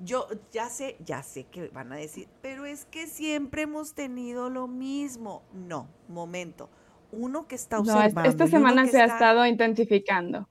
Yo 0.00 0.28
ya 0.52 0.68
sé, 0.70 0.96
ya 1.04 1.24
sé 1.24 1.42
que 1.44 1.68
van 1.70 1.92
a 1.92 1.96
decir, 1.96 2.28
pero 2.40 2.64
es 2.66 2.84
que 2.84 3.08
siempre 3.08 3.62
hemos 3.62 3.94
tenido 3.94 4.48
lo 4.48 4.68
mismo. 4.68 5.42
No, 5.52 5.88
momento. 6.08 6.70
Uno 7.10 7.48
que 7.48 7.56
está 7.56 7.78
No, 7.78 7.82
es- 7.84 7.90
observando. 7.90 8.30
esta 8.30 8.44
y 8.44 8.46
uno 8.48 8.56
semana 8.58 8.86
se 8.86 9.00
ha 9.00 9.06
estado 9.06 9.44
intensificando, 9.46 10.48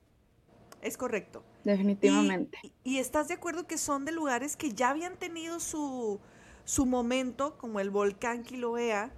Es 0.82 0.96
correcto. 0.98 1.42
Definitivamente. 1.64 2.58
Y, 2.62 2.72
y 2.84 2.98
estás 2.98 3.28
de 3.28 3.34
acuerdo 3.34 3.66
que 3.66 3.78
son 3.78 4.04
de 4.04 4.12
lugares 4.12 4.56
que 4.56 4.72
ya 4.72 4.90
habían 4.90 5.16
tenido 5.18 5.60
su, 5.60 6.20
su 6.64 6.86
momento, 6.86 7.58
como 7.58 7.80
el 7.80 7.90
volcán 7.90 8.42
Kilauea, 8.44 9.12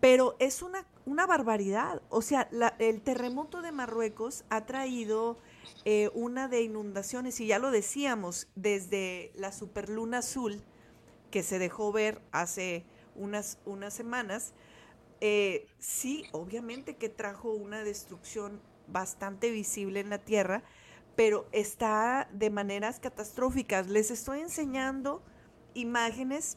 pero 0.00 0.36
es 0.38 0.62
una, 0.62 0.86
una 1.06 1.26
barbaridad. 1.26 2.02
O 2.08 2.22
sea, 2.22 2.48
la- 2.52 2.76
el 2.78 3.02
terremoto 3.02 3.62
de 3.62 3.72
Marruecos 3.72 4.44
ha 4.50 4.64
traído 4.66 5.38
eh, 5.84 6.10
una 6.14 6.48
de 6.48 6.62
inundaciones, 6.62 7.40
y 7.40 7.46
ya 7.46 7.58
lo 7.58 7.70
decíamos, 7.70 8.48
desde 8.54 9.32
la 9.34 9.52
superluna 9.52 10.18
azul, 10.18 10.62
que 11.30 11.42
se 11.42 11.58
dejó 11.58 11.92
ver 11.92 12.22
hace 12.32 12.84
unas, 13.14 13.58
unas 13.64 13.94
semanas, 13.94 14.52
eh, 15.20 15.68
sí, 15.78 16.24
obviamente 16.32 16.96
que 16.96 17.08
trajo 17.08 17.52
una 17.52 17.84
destrucción 17.84 18.60
bastante 18.86 19.50
visible 19.50 20.00
en 20.00 20.10
la 20.10 20.18
Tierra, 20.18 20.64
pero 21.20 21.46
está 21.52 22.30
de 22.32 22.48
maneras 22.48 22.98
catastróficas. 22.98 23.88
Les 23.88 24.10
estoy 24.10 24.40
enseñando 24.40 25.22
imágenes 25.74 26.56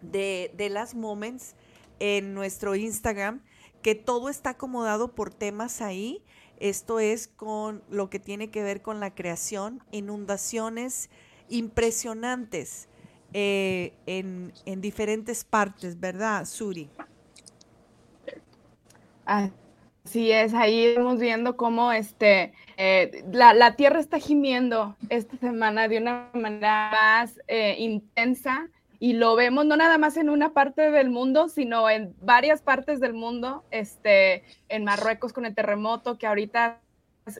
de, 0.00 0.54
de 0.56 0.70
las 0.70 0.94
moments 0.94 1.56
en 1.98 2.34
nuestro 2.34 2.76
Instagram, 2.76 3.42
que 3.82 3.96
todo 3.96 4.28
está 4.28 4.50
acomodado 4.50 5.16
por 5.16 5.34
temas 5.34 5.80
ahí. 5.80 6.22
Esto 6.60 7.00
es 7.00 7.26
con 7.26 7.82
lo 7.90 8.10
que 8.10 8.20
tiene 8.20 8.48
que 8.48 8.62
ver 8.62 8.80
con 8.80 9.00
la 9.00 9.12
creación, 9.12 9.82
inundaciones 9.90 11.10
impresionantes 11.48 12.88
eh, 13.32 13.92
en, 14.06 14.52
en 14.66 14.80
diferentes 14.82 15.44
partes, 15.44 15.98
¿verdad, 15.98 16.44
Suri? 16.44 16.88
Así 20.04 20.30
es, 20.30 20.52
ahí 20.52 20.84
estamos 20.84 21.18
viendo 21.18 21.56
cómo 21.56 21.90
este, 21.90 22.52
eh, 22.76 23.24
la, 23.32 23.54
la 23.54 23.74
Tierra 23.74 24.00
está 24.00 24.18
gimiendo 24.18 24.96
esta 25.08 25.38
semana 25.38 25.88
de 25.88 25.96
una 25.96 26.28
manera 26.34 26.90
más 26.92 27.40
eh, 27.48 27.76
intensa 27.78 28.68
y 29.00 29.14
lo 29.14 29.34
vemos 29.34 29.64
no 29.64 29.78
nada 29.78 29.96
más 29.96 30.18
en 30.18 30.28
una 30.28 30.52
parte 30.52 30.90
del 30.90 31.08
mundo, 31.08 31.48
sino 31.48 31.88
en 31.88 32.14
varias 32.20 32.60
partes 32.60 33.00
del 33.00 33.14
mundo, 33.14 33.64
este, 33.70 34.44
en 34.68 34.84
Marruecos 34.84 35.32
con 35.32 35.46
el 35.46 35.54
terremoto, 35.54 36.18
que 36.18 36.26
ahorita 36.26 36.80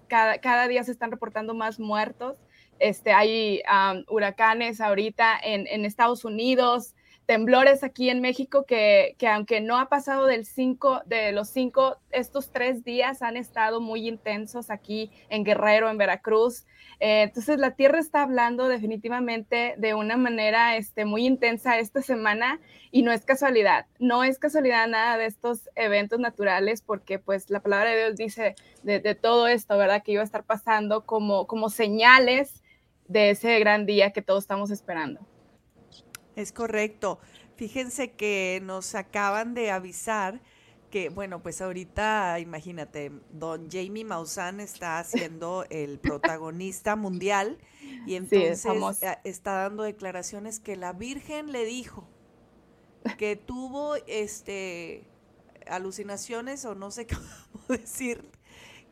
cada, 0.09 0.39
cada 0.39 0.67
día 0.67 0.85
se 0.85 0.93
están 0.93 1.11
reportando 1.11 1.53
más 1.53 1.79
muertos. 1.79 2.39
Este, 2.79 3.13
hay 3.13 3.61
huracanes 4.09 4.81
ahorita 4.81 5.39
en, 5.43 5.67
en 5.67 5.85
Estados 5.85 6.25
Unidos, 6.25 6.95
temblores 7.27 7.83
aquí 7.83 8.11
en 8.11 8.21
México 8.21 8.65
que, 8.65 9.17
que 9.19 9.29
aunque 9.29 9.61
no 9.61 9.79
ha 9.79 9.89
pasado 9.89 10.27
del 10.27 10.45
cinco, 10.45 11.03
de 11.07 11.33
los 11.33 11.49
cinco, 11.49 11.99
estos 12.11 12.51
tres 12.51 12.85
días 12.85 13.23
han 13.23 13.37
estado 13.37 13.81
muy 13.81 14.07
intensos 14.09 14.71
aquí 14.71 15.11
en 15.31 15.45
Guerrero, 15.45 15.89
en 15.89 15.99
Veracruz. 15.99 16.67
Eh, 17.01 17.23
entonces 17.23 17.59
la 17.59 17.73
Tierra 17.73 17.99
está 17.99 18.23
hablando 18.23 18.69
definitivamente 18.69 19.75
de 19.79 19.95
una 19.95 20.17
manera 20.17 20.77
este, 20.77 21.05
muy 21.05 21.27
intensa 21.27 21.79
esta 21.79 22.03
semana 22.03 22.61
y 22.91 23.03
no 23.03 23.11
es 23.13 23.25
casualidad, 23.25 23.87
no 23.99 24.23
es 24.23 24.39
casualidad 24.39 24.87
nada 24.87 25.17
de 25.17 25.27
estos 25.27 25.71
eventos 25.75 26.21
naturales 26.21 26.83
porque 26.83 27.19
pues 27.19 27.51
la 27.51 27.61
palabra 27.61 27.91
de 27.91 27.97
Dios 27.97 28.17
dice 28.17 28.55
de, 28.83 29.01
de 29.01 29.15
todo 29.15 29.49
esto, 29.49 29.77
¿verdad? 29.77 30.03
Que 30.03 30.13
iba 30.13 30.23
a 30.23 30.27
estar 30.27 30.45
pasando 30.45 31.05
como, 31.05 31.47
como 31.47 31.69
señales 31.71 32.63
de 33.09 33.31
ese 33.31 33.59
gran 33.59 33.87
día 33.87 34.13
que 34.13 34.23
todos 34.23 34.45
estamos 34.45 34.71
esperando. 34.71 35.21
Es 36.37 36.53
correcto. 36.53 37.21
Fíjense 37.57 38.13
que 38.13 38.61
nos 38.65 38.95
acaban 38.95 39.55
de 39.55 39.71
avisar 39.71 40.41
que, 40.91 41.09
bueno, 41.09 41.43
pues 41.43 41.61
ahorita, 41.61 42.39
imagínate, 42.41 43.13
don 43.31 43.69
Jamie 43.71 44.05
Maussan 44.05 44.61
está 44.61 45.03
siendo 45.05 45.65
el 45.71 45.99
protagonista 45.99 46.97
mundial 46.97 47.59
y 48.05 48.15
Sí, 48.29 48.43
es 48.45 48.61
entonces 48.61 48.63
famoso. 48.63 49.01
eh, 49.01 49.17
está 49.25 49.55
dando 49.63 49.83
declaraciones 49.85 50.61
que 50.61 50.77
la 50.77 50.93
Virgen 50.93 51.53
le 51.53 51.65
dijo 51.65 52.09
que 53.17 53.37
tuvo 53.37 53.97
este 54.07 55.05
alucinaciones 55.67 56.65
o 56.65 56.75
no 56.75 56.91
sé 56.91 57.07
cómo 57.09 57.65
decir 57.69 58.25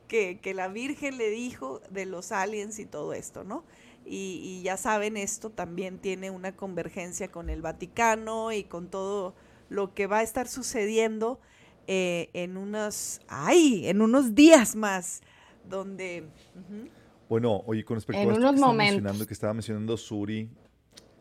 que, 0.08 0.40
que 0.40 0.54
la 0.54 0.68
Virgen 0.68 1.18
le 1.18 1.30
dijo 1.30 1.80
de 1.90 2.06
los 2.06 2.32
aliens 2.32 2.78
y 2.78 2.86
todo 2.86 3.12
esto, 3.14 3.44
¿no? 3.44 3.64
Y, 4.04 4.40
y 4.42 4.62
ya 4.62 4.76
saben, 4.76 5.16
esto 5.16 5.50
también 5.50 5.98
tiene 5.98 6.30
una 6.30 6.56
convergencia 6.56 7.28
con 7.28 7.50
el 7.50 7.62
Vaticano 7.62 8.52
y 8.52 8.64
con 8.64 8.88
todo 8.88 9.34
lo 9.68 9.94
que 9.94 10.06
va 10.06 10.18
a 10.18 10.22
estar 10.22 10.48
sucediendo 10.48 11.40
eh, 11.86 12.30
en 12.32 12.56
unos, 12.56 13.20
ay, 13.28 13.88
en 13.88 14.02
unos 14.02 14.34
días 14.34 14.76
más, 14.76 15.20
donde... 15.68 16.28
ujú. 16.54 16.88
Bueno, 17.28 17.62
oye, 17.66 17.82
con 17.84 17.96
respecto 17.96 18.20
En 18.20 18.28
a 18.28 18.32
esto 18.32 18.46
que, 18.46 18.54
estaba 18.54 18.72
mencionando, 18.74 19.26
que 19.26 19.32
estaba 19.32 19.54
mencionando 19.54 19.96
Suri, 19.96 20.50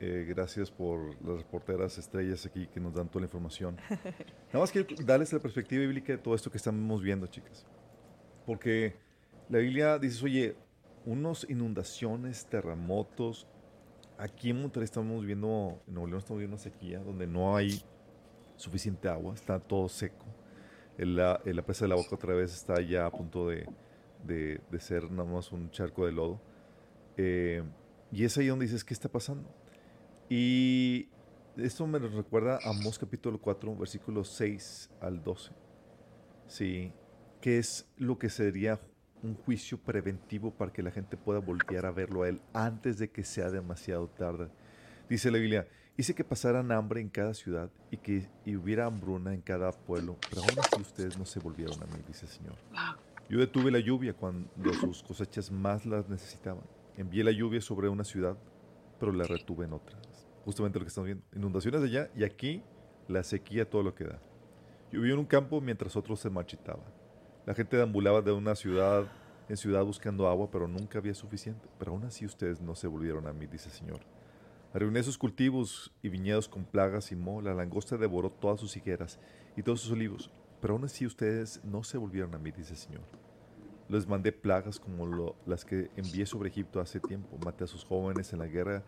eh, 0.01 0.25
gracias 0.27 0.69
por 0.69 1.15
las 1.23 1.37
reporteras 1.37 1.97
estrellas 1.97 2.45
aquí 2.45 2.67
que 2.67 2.79
nos 2.79 2.93
dan 2.93 3.07
toda 3.07 3.21
la 3.21 3.27
información. 3.27 3.77
Nada 4.47 4.59
más 4.59 4.71
quiero 4.71 4.87
darles 5.05 5.31
la 5.31 5.39
perspectiva 5.39 5.81
bíblica 5.81 6.11
de 6.11 6.17
todo 6.17 6.35
esto 6.35 6.51
que 6.51 6.57
estamos 6.57 7.01
viendo, 7.01 7.27
chicas. 7.27 7.65
Porque 8.45 8.95
La 9.47 9.59
Biblia 9.59 9.97
dice, 9.99 10.25
oye, 10.25 10.55
unos 11.05 11.47
inundaciones, 11.49 12.45
terremotos. 12.45 13.47
Aquí 14.17 14.51
en 14.51 14.61
Monterrey 14.61 14.85
estamos 14.85 15.25
viendo, 15.25 15.81
en 15.87 15.93
Nuevo 15.93 16.07
León 16.07 16.19
estamos 16.19 16.39
viendo 16.39 16.55
una 16.55 16.61
sequía 16.63 16.99
donde 16.99 17.25
no 17.27 17.55
hay 17.55 17.81
suficiente 18.55 19.07
agua, 19.07 19.33
está 19.33 19.59
todo 19.59 19.89
seco. 19.89 20.25
El- 20.97 21.15
la, 21.15 21.41
la 21.43 21.61
presa 21.63 21.85
de 21.85 21.89
la 21.89 21.95
boca 21.95 22.15
otra 22.15 22.33
vez 22.35 22.53
está 22.53 22.79
ya 22.81 23.05
a 23.07 23.11
punto 23.11 23.47
de, 23.47 23.67
de- 24.25 24.61
de 24.69 24.79
ser 24.79 25.09
nada 25.09 25.29
más 25.29 25.51
un 25.51 25.71
charco 25.71 26.05
de 26.05 26.11
lodo. 26.11 26.39
Eh, 27.17 27.63
y 28.11 28.23
es 28.25 28.37
ahí 28.37 28.47
donde 28.47 28.65
dices, 28.65 28.83
¿qué 28.83 28.93
está 28.93 29.09
pasando? 29.09 29.49
Y 30.29 31.09
esto 31.57 31.87
me 31.87 31.97
recuerda 31.99 32.59
a 32.63 32.69
Amós 32.69 32.99
capítulo 32.99 33.39
4, 33.41 33.75
versículos 33.75 34.29
6 34.29 34.89
al 35.01 35.23
12. 35.23 35.51
Sí, 36.47 36.93
que 37.41 37.57
es 37.57 37.87
lo 37.97 38.19
que 38.19 38.29
sería 38.29 38.79
un 39.23 39.35
juicio 39.35 39.77
preventivo 39.77 40.51
para 40.51 40.71
que 40.71 40.83
la 40.83 40.91
gente 40.91 41.17
pueda 41.17 41.39
voltear 41.39 41.85
a 41.85 41.91
verlo 41.91 42.23
a 42.23 42.29
él 42.29 42.41
antes 42.53 42.97
de 42.97 43.09
que 43.09 43.23
sea 43.23 43.49
demasiado 43.49 44.07
tarde. 44.07 44.49
Dice 45.09 45.31
la 45.31 45.37
Biblia, 45.37 45.67
hice 45.97 46.15
que 46.15 46.23
pasaran 46.23 46.71
hambre 46.71 47.01
en 47.01 47.09
cada 47.09 47.33
ciudad 47.33 47.69
y 47.89 47.97
que 47.97 48.27
y 48.45 48.55
hubiera 48.55 48.85
hambruna 48.85 49.33
en 49.33 49.41
cada 49.41 49.71
pueblo, 49.71 50.17
pero 50.29 50.41
aún 50.41 50.59
así 50.59 50.81
ustedes 50.81 51.17
no 51.17 51.25
se 51.25 51.39
volvieron 51.39 51.81
a 51.81 51.85
mí, 51.85 52.01
dice 52.07 52.25
el 52.25 52.31
Señor. 52.31 52.55
Yo 53.29 53.39
detuve 53.39 53.71
la 53.71 53.79
lluvia 53.79 54.13
cuando 54.13 54.49
sus 54.73 55.03
cosechas 55.03 55.51
más 55.51 55.85
las 55.85 56.09
necesitaban. 56.09 56.63
Envié 56.97 57.23
la 57.23 57.31
lluvia 57.31 57.61
sobre 57.61 57.87
una 57.87 58.03
ciudad, 58.03 58.37
pero 58.99 59.11
la 59.11 59.23
retuve 59.23 59.65
en 59.65 59.73
otra. 59.73 59.97
Justamente 60.43 60.79
lo 60.79 60.85
que 60.85 60.89
estamos 60.89 61.05
viendo. 61.05 61.23
Inundaciones 61.33 61.81
allá 61.81 62.09
y 62.15 62.23
aquí 62.23 62.61
la 63.07 63.23
sequía 63.23 63.69
todo 63.69 63.83
lo 63.83 63.95
que 63.95 64.05
da. 64.05 64.19
Llovió 64.91 65.13
en 65.13 65.19
un 65.19 65.25
campo 65.25 65.61
mientras 65.61 65.95
otros 65.95 66.19
se 66.19 66.29
marchitaban. 66.29 67.00
La 67.45 67.55
gente 67.55 67.77
deambulaba 67.77 68.21
de 68.21 68.31
una 68.31 68.55
ciudad 68.55 69.05
en 69.49 69.57
ciudad 69.57 69.83
buscando 69.83 70.29
agua, 70.29 70.49
pero 70.49 70.67
nunca 70.67 70.99
había 70.99 71.13
suficiente. 71.13 71.67
Pero 71.77 71.91
aún 71.91 72.05
así 72.05 72.25
ustedes 72.25 72.61
no 72.61 72.75
se 72.75 72.87
volvieron 72.87 73.27
a 73.27 73.33
mí, 73.33 73.47
dice 73.47 73.67
el 73.67 73.75
Señor. 73.75 73.99
Arruiné 74.73 75.03
sus 75.03 75.17
cultivos 75.17 75.91
y 76.01 76.07
viñedos 76.07 76.47
con 76.47 76.63
plagas 76.63 77.11
y 77.11 77.15
moho. 77.15 77.41
La 77.41 77.53
langosta 77.53 77.97
devoró 77.97 78.29
todas 78.29 78.59
sus 78.59 78.77
higueras 78.77 79.19
y 79.57 79.63
todos 79.63 79.81
sus 79.81 79.91
olivos. 79.91 80.31
Pero 80.61 80.75
aún 80.75 80.85
así 80.85 81.05
ustedes 81.05 81.61
no 81.65 81.83
se 81.83 81.97
volvieron 81.97 82.33
a 82.35 82.37
mí, 82.37 82.51
dice 82.51 82.73
el 82.73 82.77
Señor. 82.77 83.01
Les 83.89 84.07
mandé 84.07 84.31
plagas 84.31 84.79
como 84.79 85.35
las 85.45 85.65
que 85.65 85.89
envié 85.97 86.25
sobre 86.25 86.49
Egipto 86.49 86.79
hace 86.79 87.01
tiempo. 87.01 87.37
Maté 87.43 87.65
a 87.65 87.67
sus 87.67 87.83
jóvenes 87.83 88.31
en 88.31 88.39
la 88.39 88.47
guerra 88.47 88.83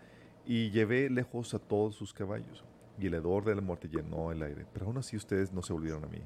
y 0.45 0.69
llevé 0.69 1.09
lejos 1.09 1.53
a 1.53 1.59
todos 1.59 1.95
sus 1.95 2.13
caballos. 2.13 2.63
Y 2.97 3.07
el 3.07 3.15
hedor 3.15 3.43
de 3.43 3.55
la 3.55 3.61
muerte 3.61 3.89
llenó 3.89 4.31
el 4.31 4.41
aire. 4.43 4.65
Pero 4.71 4.85
aún 4.85 4.97
así 4.97 5.17
ustedes 5.17 5.51
no 5.51 5.61
se 5.61 5.73
volvieron 5.73 6.05
a 6.05 6.07
mí. 6.07 6.21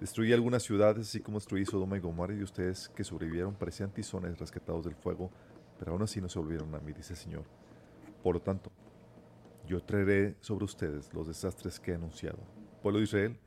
Destruí 0.00 0.32
algunas 0.32 0.62
ciudades, 0.62 1.08
así 1.08 1.20
como 1.20 1.38
destruí 1.38 1.64
Sodoma 1.64 1.96
y 1.96 2.00
Gomorra, 2.00 2.34
y 2.34 2.42
ustedes 2.42 2.88
que 2.90 3.02
sobrevivieron 3.02 3.54
parecían 3.54 3.90
tizones 3.90 4.38
rescatados 4.38 4.84
del 4.84 4.94
fuego, 4.94 5.30
pero 5.78 5.92
aún 5.92 6.02
así 6.02 6.20
no 6.20 6.28
se 6.28 6.38
volvieron 6.38 6.74
a 6.74 6.80
mí, 6.80 6.92
dice 6.92 7.14
el 7.14 7.18
Señor. 7.18 7.44
Por 8.22 8.34
lo 8.34 8.42
tanto, 8.42 8.70
yo 9.66 9.82
traeré 9.82 10.36
sobre 10.40 10.64
ustedes 10.64 11.12
los 11.14 11.26
desastres 11.26 11.80
que 11.80 11.92
he 11.92 11.94
anunciado. 11.94 12.38
Pueblo 12.82 12.98
de 12.98 13.04
Israel, 13.04 13.38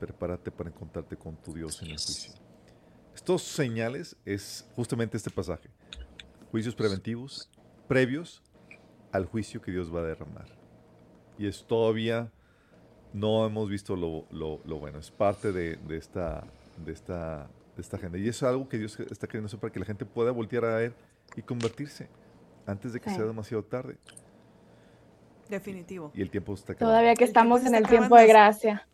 prepárate 0.00 0.50
para 0.50 0.70
encontrarte 0.70 1.16
con 1.16 1.36
tu 1.36 1.52
Dios 1.52 1.82
en 1.82 1.90
el 1.90 1.98
juicio. 1.98 2.32
Estos 3.14 3.42
señales 3.42 4.16
es 4.24 4.66
justamente 4.74 5.16
este 5.16 5.30
pasaje. 5.30 5.68
Juicios 6.50 6.74
preventivos, 6.74 7.50
previos 7.86 8.42
al 9.12 9.26
juicio 9.26 9.60
que 9.60 9.72
Dios 9.72 9.94
va 9.94 10.00
a 10.00 10.04
derramar. 10.04 10.46
Y 11.36 11.46
es 11.46 11.66
todavía 11.66 12.32
no 13.12 13.46
hemos 13.46 13.68
visto 13.68 13.96
lo, 13.96 14.24
lo- 14.30 14.60
lo 14.64 14.78
bueno. 14.78 14.98
Es 14.98 15.10
parte 15.10 15.52
de, 15.52 15.76
de 15.76 15.96
esta, 15.96 16.44
de, 16.84 16.92
esta, 16.92 17.48
de 17.76 17.82
esta 17.82 17.96
agenda. 17.96 18.18
Y 18.18 18.28
es 18.28 18.42
algo 18.42 18.68
que 18.68 18.78
Dios 18.78 18.98
está 19.00 19.26
queriendo 19.26 19.46
hacer 19.46 19.58
para 19.60 19.72
que 19.72 19.80
la 19.80 19.86
gente 19.86 20.04
pueda 20.04 20.30
voltear 20.30 20.64
a 20.64 20.76
ver 20.76 20.94
y 21.36 21.42
convertirse 21.42 22.08
antes 22.66 22.92
de 22.92 23.00
que 23.00 23.10
Sí. 23.10 23.16
sea 23.16 23.24
demasiado 23.24 23.64
tarde. 23.64 23.96
Definitivo. 25.48 26.10
Y 26.14 26.20
el 26.20 26.30
tiempo 26.30 26.52
está 26.54 26.74
acabando. 26.74 26.92
Todavía 26.98 27.14
que 27.14 27.24
estamos 27.24 27.64
en 27.64 27.74
el 27.74 27.86
tiempo 27.88 28.16
de 28.16 28.26
gracia. 28.26 28.86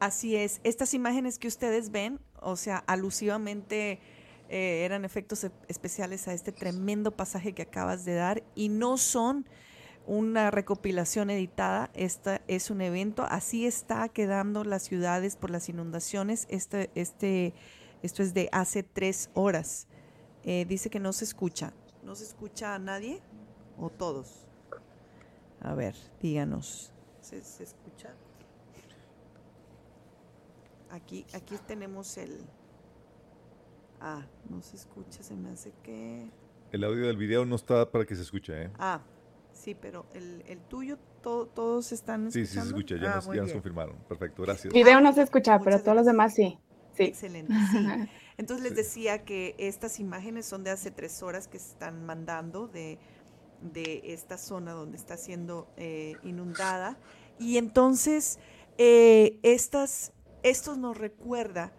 Así 0.00 0.34
es. 0.36 0.60
Estas 0.64 0.94
imágenes 0.94 1.38
que 1.38 1.46
ustedes 1.46 1.90
ven, 1.92 2.18
o 2.40 2.56
sea, 2.56 2.78
alusivamente 2.88 4.00
eh, 4.48 4.84
eran 4.84 5.04
efectos 5.04 5.44
e- 5.44 5.52
especiales 5.68 6.26
a 6.26 6.34
este 6.34 6.50
tremendo 6.50 7.12
pasaje 7.12 7.52
que 7.52 7.62
acabas 7.62 8.04
de 8.04 8.14
dar 8.14 8.42
y 8.56 8.68
no 8.68 8.96
son 8.98 9.46
una 10.06 10.50
recopilación 10.50 11.30
editada. 11.30 11.90
Esta 11.94 12.42
es 12.48 12.70
un 12.70 12.80
evento. 12.80 13.24
Así 13.28 13.66
está 13.66 14.08
quedando 14.08 14.64
las 14.64 14.82
ciudades 14.82 15.36
por 15.36 15.50
las 15.50 15.68
inundaciones. 15.68 16.46
Este, 16.50 16.90
este, 16.94 17.54
esto 18.02 18.22
es 18.22 18.34
de 18.34 18.48
hace 18.52 18.82
tres 18.82 19.30
horas. 19.34 19.86
Eh, 20.44 20.64
dice 20.66 20.90
que 20.90 21.00
no 21.00 21.12
se 21.12 21.24
escucha. 21.24 21.72
¿No 22.02 22.14
se 22.14 22.24
escucha 22.24 22.74
a 22.74 22.78
nadie 22.78 23.20
o 23.78 23.90
todos? 23.90 24.48
A 25.60 25.74
ver, 25.74 25.94
díganos. 26.20 26.92
¿Se, 27.20 27.42
se 27.44 27.62
escucha? 27.62 28.14
Aquí, 30.90 31.24
aquí 31.32 31.56
tenemos 31.66 32.18
el. 32.18 32.40
Ah, 34.00 34.26
no 34.50 34.60
se 34.60 34.76
escucha, 34.76 35.22
se 35.22 35.34
me 35.36 35.50
hace 35.50 35.72
que. 35.82 36.28
El 36.72 36.84
audio 36.84 37.06
del 37.06 37.16
video 37.16 37.44
no 37.44 37.54
está 37.54 37.90
para 37.90 38.04
que 38.04 38.16
se 38.16 38.22
escuche, 38.22 38.64
¿eh? 38.64 38.70
Ah, 38.78 39.00
sí, 39.52 39.74
pero 39.74 40.06
el, 40.14 40.42
el 40.46 40.58
tuyo, 40.60 40.98
to- 41.22 41.46
todos 41.46 41.92
están 41.92 42.30
Sí, 42.32 42.40
sí 42.46 42.52
se 42.54 42.58
escuchando. 42.60 42.76
escucha, 42.78 42.96
ya, 43.02 43.12
Ah, 43.12 43.14
nos, 43.16 43.26
ya 43.34 43.42
nos 43.42 43.52
confirmaron. 43.52 43.96
Perfecto, 44.08 44.42
gracias. 44.42 44.72
Video 44.72 45.00
no 45.00 45.12
se 45.12 45.22
escucha, 45.22 45.58
pero 45.60 45.80
todos 45.80 45.96
los 45.96 46.06
demás 46.06 46.34
sí. 46.34 46.58
Sí. 46.96 47.04
Excelente, 47.04 47.52
sí. 47.70 47.78
Entonces 48.38 48.62
les 48.64 48.72
Sí. 48.72 48.76
decía 48.76 49.24
que 49.24 49.54
estas 49.58 50.00
imágenes 50.00 50.46
son 50.46 50.64
de 50.64 50.70
hace 50.70 50.90
tres 50.90 51.22
horas 51.22 51.48
que 51.48 51.58
se 51.58 51.68
están 51.70 52.04
mandando 52.04 52.66
de, 52.66 52.98
de 53.60 54.02
esta 54.12 54.36
zona 54.38 54.72
donde 54.72 54.96
está 54.96 55.16
siendo 55.16 55.68
eh, 55.76 56.16
inundada. 56.22 56.98
Y 57.38 57.56
entonces 57.58 58.38
eh, 58.78 59.38
estas, 59.42 60.12
esto 60.42 60.76
nos 60.76 60.98
recuerda 60.98 61.72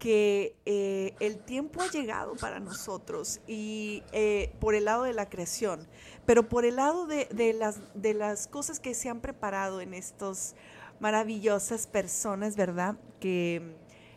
que 0.00 0.56
eh, 0.64 1.14
el 1.20 1.38
tiempo 1.38 1.82
ha 1.82 1.90
llegado 1.90 2.34
para 2.34 2.58
nosotros 2.58 3.40
y 3.46 4.02
eh, 4.12 4.50
por 4.58 4.74
el 4.74 4.86
lado 4.86 5.04
de 5.04 5.12
la 5.12 5.28
creación, 5.28 5.86
pero 6.26 6.48
por 6.48 6.64
el 6.64 6.76
lado 6.76 7.06
de, 7.06 7.26
de 7.26 7.52
las, 7.52 7.78
de 7.94 8.14
las 8.14 8.48
cosas 8.48 8.80
que 8.80 8.94
se 8.94 9.10
han 9.10 9.20
preparado 9.20 9.80
en 9.82 9.92
estos 9.92 10.54
maravillosas 11.00 11.86
personas, 11.86 12.56
¿verdad? 12.56 12.96
Que 13.20 13.76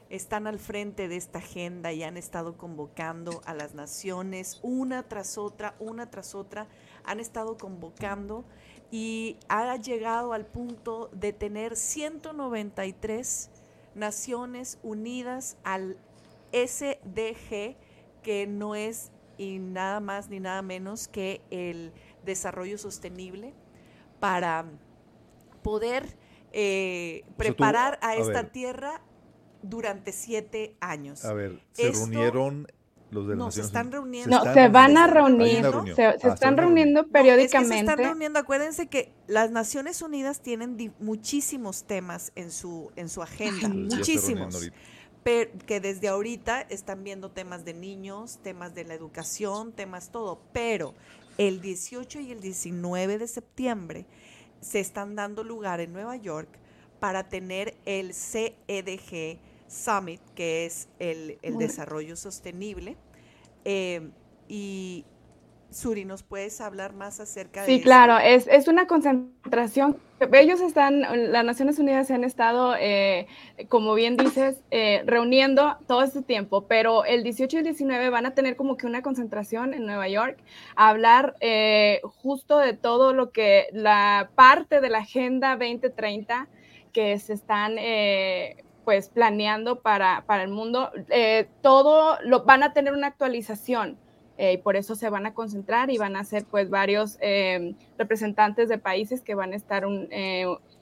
están 0.09 0.47
al 0.47 0.57
frente 0.57 1.07
de 1.09 1.17
esta 1.17 1.39
agenda 1.39 1.91
y 1.91 2.03
han 2.03 2.15
estado 2.15 2.55
convocando 2.55 3.41
a 3.45 3.53
las 3.53 3.73
naciones 3.73 4.59
una 4.63 5.03
tras 5.03 5.37
otra, 5.37 5.75
una 5.79 6.09
tras 6.09 6.33
otra, 6.33 6.67
han 7.03 7.19
estado 7.19 7.57
convocando 7.57 8.45
y 8.89 9.37
ha 9.49 9.75
llegado 9.75 10.33
al 10.33 10.45
punto 10.45 11.09
de 11.13 11.33
tener 11.33 11.75
193 11.75 13.49
Naciones 13.95 14.79
Unidas 14.83 15.57
al 15.63 15.97
SDG, 16.51 17.75
que 18.23 18.47
no 18.47 18.75
es 18.75 19.11
y 19.37 19.57
nada 19.59 19.99
más 19.99 20.29
ni 20.29 20.39
nada 20.39 20.61
menos 20.61 21.07
que 21.07 21.41
el 21.49 21.91
desarrollo 22.25 22.77
sostenible 22.77 23.53
para 24.19 24.65
poder 25.63 26.15
eh, 26.51 27.23
tú- 27.27 27.33
preparar 27.35 27.97
a 28.01 28.09
a 28.09 28.15
esta 28.15 28.43
ver. 28.43 28.51
tierra 28.51 29.01
durante 29.63 30.11
siete 30.11 30.75
años. 30.81 31.25
A 31.25 31.33
ver, 31.33 31.59
se 31.71 31.87
Esto- 31.89 32.05
reunieron 32.05 32.67
los 33.13 33.27
de 33.27 33.35
las 33.35 33.39
No, 33.39 33.51
se 33.51 33.61
están 33.61 33.91
reuniendo. 33.91 34.29
No, 34.29 34.37
están 34.39 34.53
se 34.53 34.67
van 34.69 34.97
a 34.97 35.07
reunir, 35.07 35.65
una 35.67 35.85
se, 35.95 35.95
se 35.95 36.03
Ah, 36.03 36.11
están 36.11 36.31
están 36.33 36.57
reuniendo 36.57 37.01
No, 37.01 37.07
es 37.07 37.11
que 37.11 37.19
se 37.19 37.23
periódicamente. 37.23 37.79
están 37.79 37.97
reuniendo. 37.99 38.39
Acuérdense 38.39 38.87
que 38.87 39.13
las 39.27 39.51
Naciones 39.51 40.01
Unidas 40.01 40.41
tienen 40.41 40.93
muchísimos 40.99 41.83
temas 41.85 42.31
en 42.35 42.51
su, 42.51 42.91
en 42.95 43.09
su 43.09 43.21
agenda, 43.21 43.67
se 43.67 43.73
muchísimos. 43.97 44.71
pero 45.23 45.51
que 45.65 45.79
desde 45.79 46.09
ahorita 46.09 46.61
están 46.61 47.03
viendo 47.03 47.31
temas 47.31 47.63
de 47.65 47.73
niños, 47.73 48.39
temas 48.43 48.75
de 48.75 48.83
la 48.85 48.93
educación, 48.93 49.71
temas 49.71 50.11
todo, 50.11 50.41
pero 50.51 50.93
el 51.37 51.61
18 51.61 52.19
y 52.19 52.31
el 52.31 52.41
19 52.41 53.17
de 53.17 53.27
septiembre 53.27 54.05
se 54.61 54.79
están 54.79 55.15
dando 55.15 55.43
lugar 55.43 55.79
en 55.79 55.93
Nueva 55.93 56.15
York 56.17 56.49
para 56.99 57.27
tener 57.29 57.75
el 57.85 58.13
CEDG 58.13 59.39
Summit, 59.73 60.21
que 60.35 60.65
es 60.65 60.87
el, 60.99 61.37
el 61.41 61.57
desarrollo 61.57 62.15
sostenible. 62.15 62.95
Eh, 63.65 64.09
y 64.47 65.05
Suri, 65.73 66.05
¿nos 66.05 66.23
puedes 66.23 66.61
hablar 66.61 66.93
más 66.93 67.19
acerca 67.19 67.61
de 67.61 67.67
Sí, 67.67 67.81
claro, 67.81 68.17
es, 68.19 68.47
es 68.47 68.67
una 68.67 68.87
concentración. 68.87 69.97
Ellos 70.31 70.61
están, 70.61 71.01
las 71.31 71.43
Naciones 71.43 71.79
Unidas 71.79 72.07
se 72.07 72.13
han 72.13 72.23
estado, 72.23 72.75
eh, 72.79 73.27
como 73.67 73.93
bien 73.93 74.15
dices, 74.15 74.61
eh, 74.71 75.01
reuniendo 75.05 75.77
todo 75.87 76.03
este 76.03 76.21
tiempo, 76.21 76.65
pero 76.67 77.03
el 77.03 77.23
18 77.23 77.57
y 77.57 77.59
el 77.59 77.65
19 77.65 78.09
van 78.09 78.25
a 78.25 78.33
tener 78.33 78.55
como 78.55 78.77
que 78.77 78.85
una 78.85 79.01
concentración 79.01 79.73
en 79.73 79.85
Nueva 79.85 80.07
York, 80.07 80.37
a 80.75 80.89
hablar 80.89 81.35
eh, 81.41 81.99
justo 82.03 82.59
de 82.59 82.73
todo 82.73 83.13
lo 83.13 83.31
que 83.31 83.67
la 83.73 84.29
parte 84.35 84.79
de 84.79 84.89
la 84.89 84.99
Agenda 84.99 85.57
2030 85.57 86.47
que 86.93 87.17
se 87.17 87.33
están 87.33 87.77
eh, 87.79 88.63
pues 88.83 89.09
planeando 89.09 89.79
para, 89.79 90.23
para 90.25 90.43
el 90.43 90.49
mundo. 90.49 90.91
Eh, 91.09 91.47
todo 91.61 92.17
lo 92.23 92.43
van 92.43 92.63
a 92.63 92.73
tener 92.73 92.93
una 92.93 93.07
actualización 93.07 93.97
eh, 94.37 94.53
y 94.53 94.57
por 94.57 94.75
eso 94.75 94.95
se 94.95 95.09
van 95.09 95.25
a 95.25 95.33
concentrar 95.33 95.89
y 95.89 95.97
van 95.97 96.15
a 96.15 96.23
ser 96.23 96.45
pues 96.45 96.69
varios 96.69 97.17
eh, 97.21 97.75
representantes 97.97 98.69
de 98.69 98.77
países 98.77 99.21
que 99.21 99.35
van 99.35 99.53
a 99.53 99.55
estar 99.55 99.85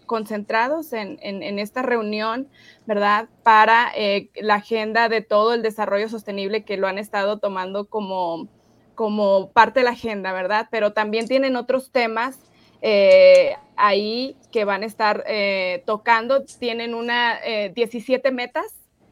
concentrados 0.06 0.92
en, 0.92 1.18
en, 1.22 1.58
esta 1.60 1.82
reunión, 1.82 2.50
¿verdad? 2.86 3.30
Para 3.44 3.92
la 4.36 4.56
agenda 4.56 5.08
de 5.08 5.22
todo 5.22 5.54
el 5.54 5.62
desarrollo 5.62 6.10
sostenible 6.10 6.66
que 6.66 6.76
lo 6.76 6.88
han 6.88 6.98
estado 6.98 7.40
tomando 7.40 7.86
como, 7.86 8.50
como 8.96 9.52
parte 9.52 9.80
de 9.80 9.86
la 9.86 9.92
agenda, 9.92 10.34
¿verdad? 10.34 10.68
Pero 10.70 10.92
también 10.92 11.30
tienen 11.30 11.56
otros 11.56 11.92
temas 11.92 12.40
eh, 12.82 13.56
ahí 13.86 14.36
que 14.52 14.66
van 14.66 14.84
a 14.84 14.86
estar 14.86 15.24
eh, 15.28 15.84
tocando. 15.86 16.44
Tienen 16.44 16.94
una 16.94 17.40
17 17.74 18.32
metas 18.32 18.66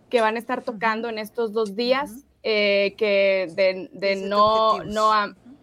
que 0.09 0.21
van 0.21 0.35
a 0.35 0.39
estar 0.39 0.63
tocando 0.63 1.09
en 1.09 1.17
estos 1.17 1.53
dos 1.53 1.75
días, 1.75 2.11
-huh. 2.11 2.95
que 2.95 3.47
de, 3.55 3.89
de 3.91 4.15
no, 4.15 4.83
no, 4.83 5.11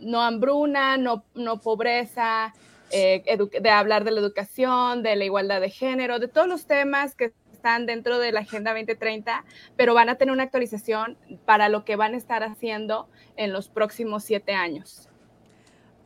no 0.00 0.22
hambruna, 0.22 0.96
no, 0.96 1.24
no 1.34 1.60
pobreza, 1.60 2.52
eh, 2.90 3.22
de 3.60 3.70
hablar 3.70 4.04
de 4.04 4.12
la 4.12 4.20
educación, 4.20 5.02
de 5.02 5.16
la 5.16 5.24
igualdad 5.24 5.60
de 5.60 5.70
género, 5.70 6.18
de 6.18 6.28
todos 6.28 6.46
los 6.46 6.66
temas 6.66 7.16
que 7.16 7.32
están 7.52 7.84
dentro 7.84 8.18
de 8.18 8.30
la 8.30 8.40
Agenda 8.40 8.72
2030, 8.72 9.44
pero 9.76 9.92
van 9.92 10.08
a 10.08 10.14
tener 10.14 10.32
una 10.32 10.44
actualización 10.44 11.18
para 11.44 11.68
lo 11.68 11.84
que 11.84 11.96
van 11.96 12.14
a 12.14 12.16
estar 12.16 12.44
haciendo 12.44 13.08
en 13.36 13.52
los 13.52 13.68
próximos 13.68 14.22
siete 14.22 14.52
años. 14.52 15.08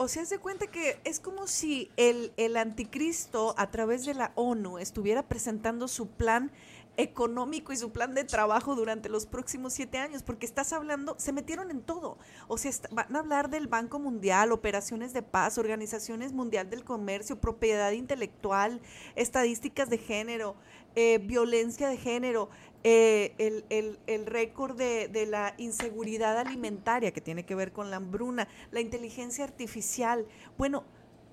O 0.02 0.08
sea, 0.08 0.24
se 0.24 0.38
cuenta 0.38 0.66
que 0.66 0.98
es 1.04 1.20
como 1.20 1.46
si 1.46 1.90
el, 1.98 2.32
el 2.38 2.56
anticristo 2.56 3.54
a 3.58 3.70
través 3.70 4.06
de 4.06 4.14
la 4.14 4.32
ONU 4.34 4.78
estuviera 4.78 5.28
presentando 5.28 5.88
su 5.88 6.08
plan 6.08 6.50
económico 6.96 7.70
y 7.70 7.76
su 7.76 7.92
plan 7.92 8.14
de 8.14 8.24
trabajo 8.24 8.74
durante 8.74 9.10
los 9.10 9.26
próximos 9.26 9.74
siete 9.74 9.98
años, 9.98 10.22
porque 10.22 10.46
estás 10.46 10.72
hablando, 10.72 11.16
se 11.18 11.32
metieron 11.32 11.70
en 11.70 11.82
todo. 11.82 12.16
O 12.48 12.56
sea, 12.56 12.72
van 12.90 13.14
a 13.14 13.18
hablar 13.18 13.50
del 13.50 13.66
Banco 13.66 13.98
Mundial, 13.98 14.52
operaciones 14.52 15.12
de 15.12 15.22
paz, 15.22 15.58
organizaciones 15.58 16.32
mundial 16.32 16.70
del 16.70 16.82
comercio, 16.82 17.38
propiedad 17.38 17.92
intelectual, 17.92 18.80
estadísticas 19.16 19.90
de 19.90 19.98
género, 19.98 20.56
eh, 20.96 21.18
violencia 21.18 21.90
de 21.90 21.98
género, 21.98 22.48
eh, 22.82 23.34
el, 23.38 23.64
el, 23.68 23.98
el 24.06 24.26
récord 24.26 24.76
de, 24.76 25.08
de, 25.08 25.26
la 25.26 25.54
inseguridad 25.58 26.38
alimentaria 26.38 27.12
que 27.12 27.20
tiene 27.20 27.44
que 27.44 27.54
ver 27.54 27.72
con 27.72 27.90
la 27.90 27.96
hambruna, 27.96 28.48
la 28.70 28.80
inteligencia 28.80 29.44
artificial. 29.44 30.26
Bueno, 30.56 30.84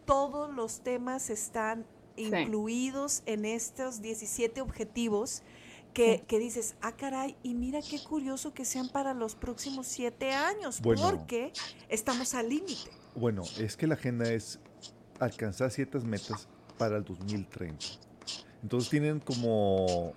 todos 0.06 0.54
los 0.54 0.82
temas 0.82 1.30
están 1.30 1.86
incluidos 2.18 3.14
sí. 3.14 3.22
en 3.28 3.46
estos 3.46 4.02
17 4.02 4.60
objetivos 4.62 5.44
que, 5.94 6.18
sí. 6.18 6.24
que, 6.28 6.40
dices, 6.40 6.76
ah, 6.82 6.96
caray, 6.96 7.36
y 7.44 7.54
mira 7.54 7.80
qué 7.82 8.04
curioso 8.04 8.54
que 8.54 8.66
sean 8.66 8.90
para 8.90 9.14
los 9.14 9.36
próximos 9.36 9.88
siete 9.88 10.32
años, 10.32 10.82
bueno, 10.82 11.02
porque 11.02 11.54
estamos 11.90 12.34
al 12.34 12.50
límite. 12.50 12.92
Bueno, 13.16 13.44
es 13.58 13.78
que 13.78 13.88
la 13.88 13.96
agenda 13.96 14.32
es 14.32 14.60
alcanzar 15.20 15.72
ciertas 15.72 16.04
metas 16.04 16.48
para 16.78 16.98
el 16.98 17.04
2030. 17.04 18.07
Entonces 18.68 18.90
tienen 18.90 19.22
como 19.22 20.12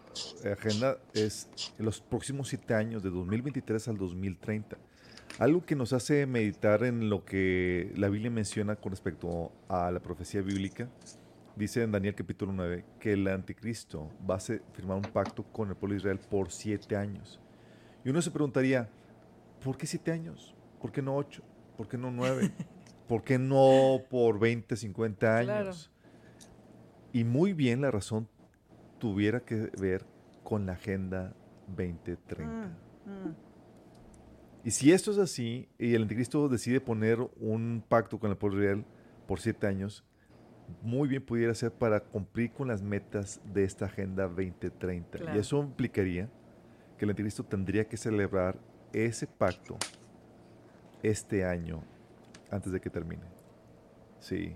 agenda 0.44 0.98
es 1.14 1.48
en 1.78 1.84
los 1.84 2.00
próximos 2.00 2.48
siete 2.48 2.74
años, 2.74 3.00
de 3.00 3.08
2023 3.08 3.86
al 3.86 3.96
2030. 3.96 4.76
Algo 5.38 5.64
que 5.64 5.76
nos 5.76 5.92
hace 5.92 6.26
meditar 6.26 6.82
en 6.82 7.08
lo 7.08 7.24
que 7.24 7.92
la 7.94 8.08
Biblia 8.08 8.28
menciona 8.28 8.74
con 8.74 8.90
respecto 8.90 9.52
a 9.68 9.92
la 9.92 10.00
profecía 10.00 10.42
bíblica 10.42 10.88
Dice 11.54 11.84
en 11.84 11.92
Daniel 11.92 12.16
capítulo 12.16 12.52
9 12.52 12.84
que 12.98 13.12
el 13.12 13.28
anticristo 13.28 14.10
va 14.28 14.34
a 14.34 14.40
firmar 14.40 14.96
un 14.96 15.02
pacto 15.02 15.44
con 15.44 15.68
el 15.68 15.76
pueblo 15.76 15.94
de 15.94 15.98
Israel 15.98 16.18
por 16.18 16.50
siete 16.50 16.96
años. 16.96 17.38
Y 18.04 18.10
uno 18.10 18.20
se 18.20 18.32
preguntaría, 18.32 18.88
¿por 19.62 19.76
qué 19.76 19.86
siete 19.86 20.10
años? 20.10 20.56
¿Por 20.80 20.90
qué 20.90 21.02
no 21.02 21.14
ocho? 21.14 21.44
¿Por 21.76 21.86
qué 21.86 21.96
no 21.96 22.10
nueve? 22.10 22.50
¿Por 23.06 23.22
qué 23.22 23.38
no 23.38 24.00
por 24.10 24.40
20, 24.40 24.74
50 24.74 25.36
años? 25.36 25.46
Claro. 25.46 25.72
Y 27.12 27.22
muy 27.22 27.52
bien 27.52 27.82
la 27.82 27.92
razón 27.92 28.28
tuviera 29.00 29.40
que 29.40 29.72
ver 29.80 30.04
con 30.44 30.66
la 30.66 30.74
Agenda 30.74 31.34
2030. 31.66 32.46
Mm, 32.46 33.10
mm. 33.10 33.34
Y 34.62 34.70
si 34.70 34.92
esto 34.92 35.10
es 35.10 35.18
así, 35.18 35.68
y 35.78 35.94
el 35.94 36.02
anticristo 36.02 36.48
decide 36.48 36.80
poner 36.80 37.18
un 37.40 37.82
pacto 37.88 38.20
con 38.20 38.30
el 38.30 38.36
pueblo 38.36 38.60
Israel 38.60 38.84
por 39.26 39.40
siete 39.40 39.66
años, 39.66 40.04
muy 40.82 41.08
bien 41.08 41.24
pudiera 41.24 41.54
ser 41.54 41.72
para 41.72 42.00
cumplir 42.00 42.52
con 42.52 42.68
las 42.68 42.82
metas 42.82 43.40
de 43.52 43.64
esta 43.64 43.86
Agenda 43.86 44.24
2030. 44.28 45.18
Claro. 45.18 45.36
Y 45.36 45.40
eso 45.40 45.60
implicaría 45.60 46.28
que 46.96 47.06
el 47.06 47.10
anticristo 47.10 47.42
tendría 47.42 47.88
que 47.88 47.96
celebrar 47.96 48.58
ese 48.92 49.26
pacto 49.26 49.78
este 51.02 51.44
año 51.44 51.82
antes 52.50 52.72
de 52.72 52.80
que 52.80 52.90
termine. 52.90 53.24
Sí. 54.18 54.54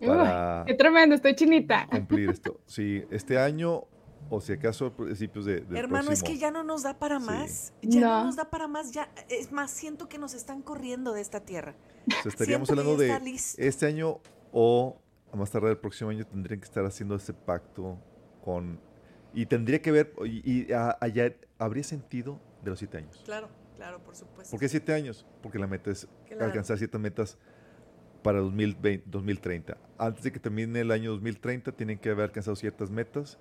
Para 0.00 0.60
Uy, 0.60 0.66
qué 0.66 0.74
tremendo, 0.74 1.14
estoy 1.14 1.34
chinita. 1.34 1.86
Cumplir 1.90 2.30
esto. 2.30 2.60
Sí, 2.66 3.04
este 3.10 3.38
año 3.38 3.84
o 4.28 4.40
si 4.40 4.52
acaso 4.52 4.86
a 4.86 4.96
principios 4.96 5.44
de, 5.44 5.60
de 5.60 5.78
hermano 5.78 6.06
próximo. 6.06 6.12
es 6.12 6.22
que 6.22 6.38
ya 6.38 6.50
no 6.50 6.64
nos 6.64 6.82
da 6.82 6.98
para 6.98 7.20
más 7.20 7.72
sí. 7.80 7.90
ya 7.90 8.00
no. 8.00 8.06
no. 8.08 8.24
nos 8.24 8.34
da 8.34 8.50
para 8.50 8.66
más 8.66 8.90
ya 8.90 9.08
es 9.28 9.52
más 9.52 9.70
siento 9.70 10.08
que 10.08 10.18
nos 10.18 10.34
están 10.34 10.62
corriendo 10.62 11.12
de 11.12 11.20
esta 11.20 11.44
tierra 11.44 11.76
o 12.08 12.10
sea, 12.10 12.30
estaríamos 12.30 12.66
siento 12.66 12.82
hablando 12.82 13.00
de 13.00 13.20
listo. 13.20 13.62
este 13.62 13.86
año 13.86 14.18
o 14.50 15.00
a 15.32 15.36
más 15.36 15.50
tardar 15.50 15.70
el 15.70 15.78
próximo 15.78 16.10
año 16.10 16.26
tendrían 16.26 16.60
que 16.60 16.64
estar 16.64 16.84
haciendo 16.84 17.14
ese 17.16 17.34
pacto 17.34 17.98
con... 18.44 18.80
Y 19.34 19.46
tendría 19.46 19.82
que 19.82 19.92
ver, 19.92 20.14
y, 20.24 20.68
y 20.68 20.72
a, 20.72 20.96
allá 21.00 21.34
habría 21.58 21.84
sentido 21.84 22.40
de 22.62 22.70
los 22.70 22.78
siete 22.78 22.96
años. 22.96 23.20
Claro, 23.24 23.50
claro, 23.74 24.02
por 24.02 24.16
supuesto. 24.16 24.50
¿Por 24.50 24.60
qué 24.60 24.68
siete 24.68 24.94
años? 24.94 25.26
Porque 25.42 25.58
la 25.58 25.66
meta 25.66 25.90
es 25.90 26.08
claro. 26.26 26.46
alcanzar 26.46 26.78
ciertas 26.78 27.00
metas 27.00 27.38
para 28.26 28.40
2020, 28.40 29.04
2030. 29.06 29.78
Antes 29.98 30.24
de 30.24 30.32
que 30.32 30.40
termine 30.40 30.80
el 30.80 30.90
año 30.90 31.12
2030 31.12 31.70
tienen 31.72 31.96
que 31.96 32.10
haber 32.10 32.24
alcanzado 32.24 32.56
ciertas 32.56 32.90
metas 32.90 33.38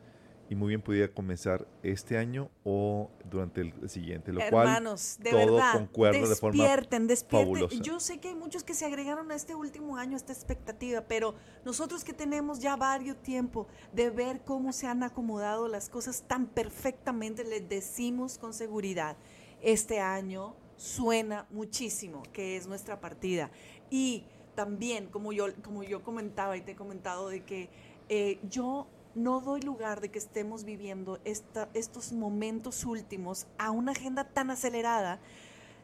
y 0.48 0.54
muy 0.54 0.70
bien 0.70 0.82
pudiera 0.82 1.12
comenzar 1.12 1.68
este 1.82 2.20
año 2.20 2.52
o 2.64 3.10
durante 3.28 3.62
el 3.62 3.90
siguiente, 3.90 4.32
lo 4.32 4.40
Hermanos, 4.40 5.18
cual 5.20 5.24
de 5.24 5.32
todo 5.32 5.56
verdad, 5.56 5.74
concuerda 5.74 6.30
de 6.30 6.36
forma 6.36 6.64
despierten, 6.64 7.08
despierten. 7.08 7.48
fabulosa. 7.48 7.82
Yo 7.82 8.00
sé 8.00 8.20
que 8.20 8.28
hay 8.28 8.36
muchos 8.36 8.64
que 8.64 8.76
se 8.76 8.86
agregaron 8.86 9.32
a 9.32 9.36
este 9.36 9.56
último 9.56 9.98
año, 9.98 10.14
a 10.14 10.18
esta 10.18 10.34
expectativa, 10.34 11.02
pero 11.02 11.34
nosotros 11.66 12.04
que 12.04 12.14
tenemos 12.14 12.60
ya 12.60 12.76
varios 12.76 13.18
tiempo 13.24 13.68
de 13.92 14.12
ver 14.12 14.42
cómo 14.46 14.72
se 14.72 14.86
han 14.86 15.02
acomodado 15.02 15.68
las 15.68 15.90
cosas 15.90 16.26
tan 16.28 16.46
perfectamente, 16.46 17.44
les 17.44 17.68
decimos 17.68 18.38
con 18.38 18.54
seguridad, 18.54 19.18
este 19.64 20.00
año 20.00 20.56
suena 20.78 21.48
muchísimo, 21.50 22.22
que 22.34 22.56
es 22.56 22.68
nuestra 22.68 23.00
partida. 23.00 23.50
Y 23.90 24.26
también, 24.56 25.08
como 25.08 25.34
yo, 25.34 25.48
como 25.64 25.84
yo 25.84 26.04
comentaba 26.04 26.58
y 26.58 26.62
te 26.62 26.72
he 26.72 26.76
comentado, 26.76 27.30
de 27.30 27.44
que 27.44 27.70
eh, 28.10 28.40
yo 28.50 28.88
no 29.14 29.40
doy 29.40 29.62
lugar 29.62 30.02
de 30.02 30.10
que 30.10 30.20
estemos 30.20 30.66
viviendo 30.66 31.20
esta, 31.24 31.70
estos 31.74 32.12
momentos 32.12 32.86
últimos 32.86 33.48
a 33.58 33.72
una 33.72 33.94
agenda 33.94 34.26
tan 34.26 34.52
acelerada 34.52 35.20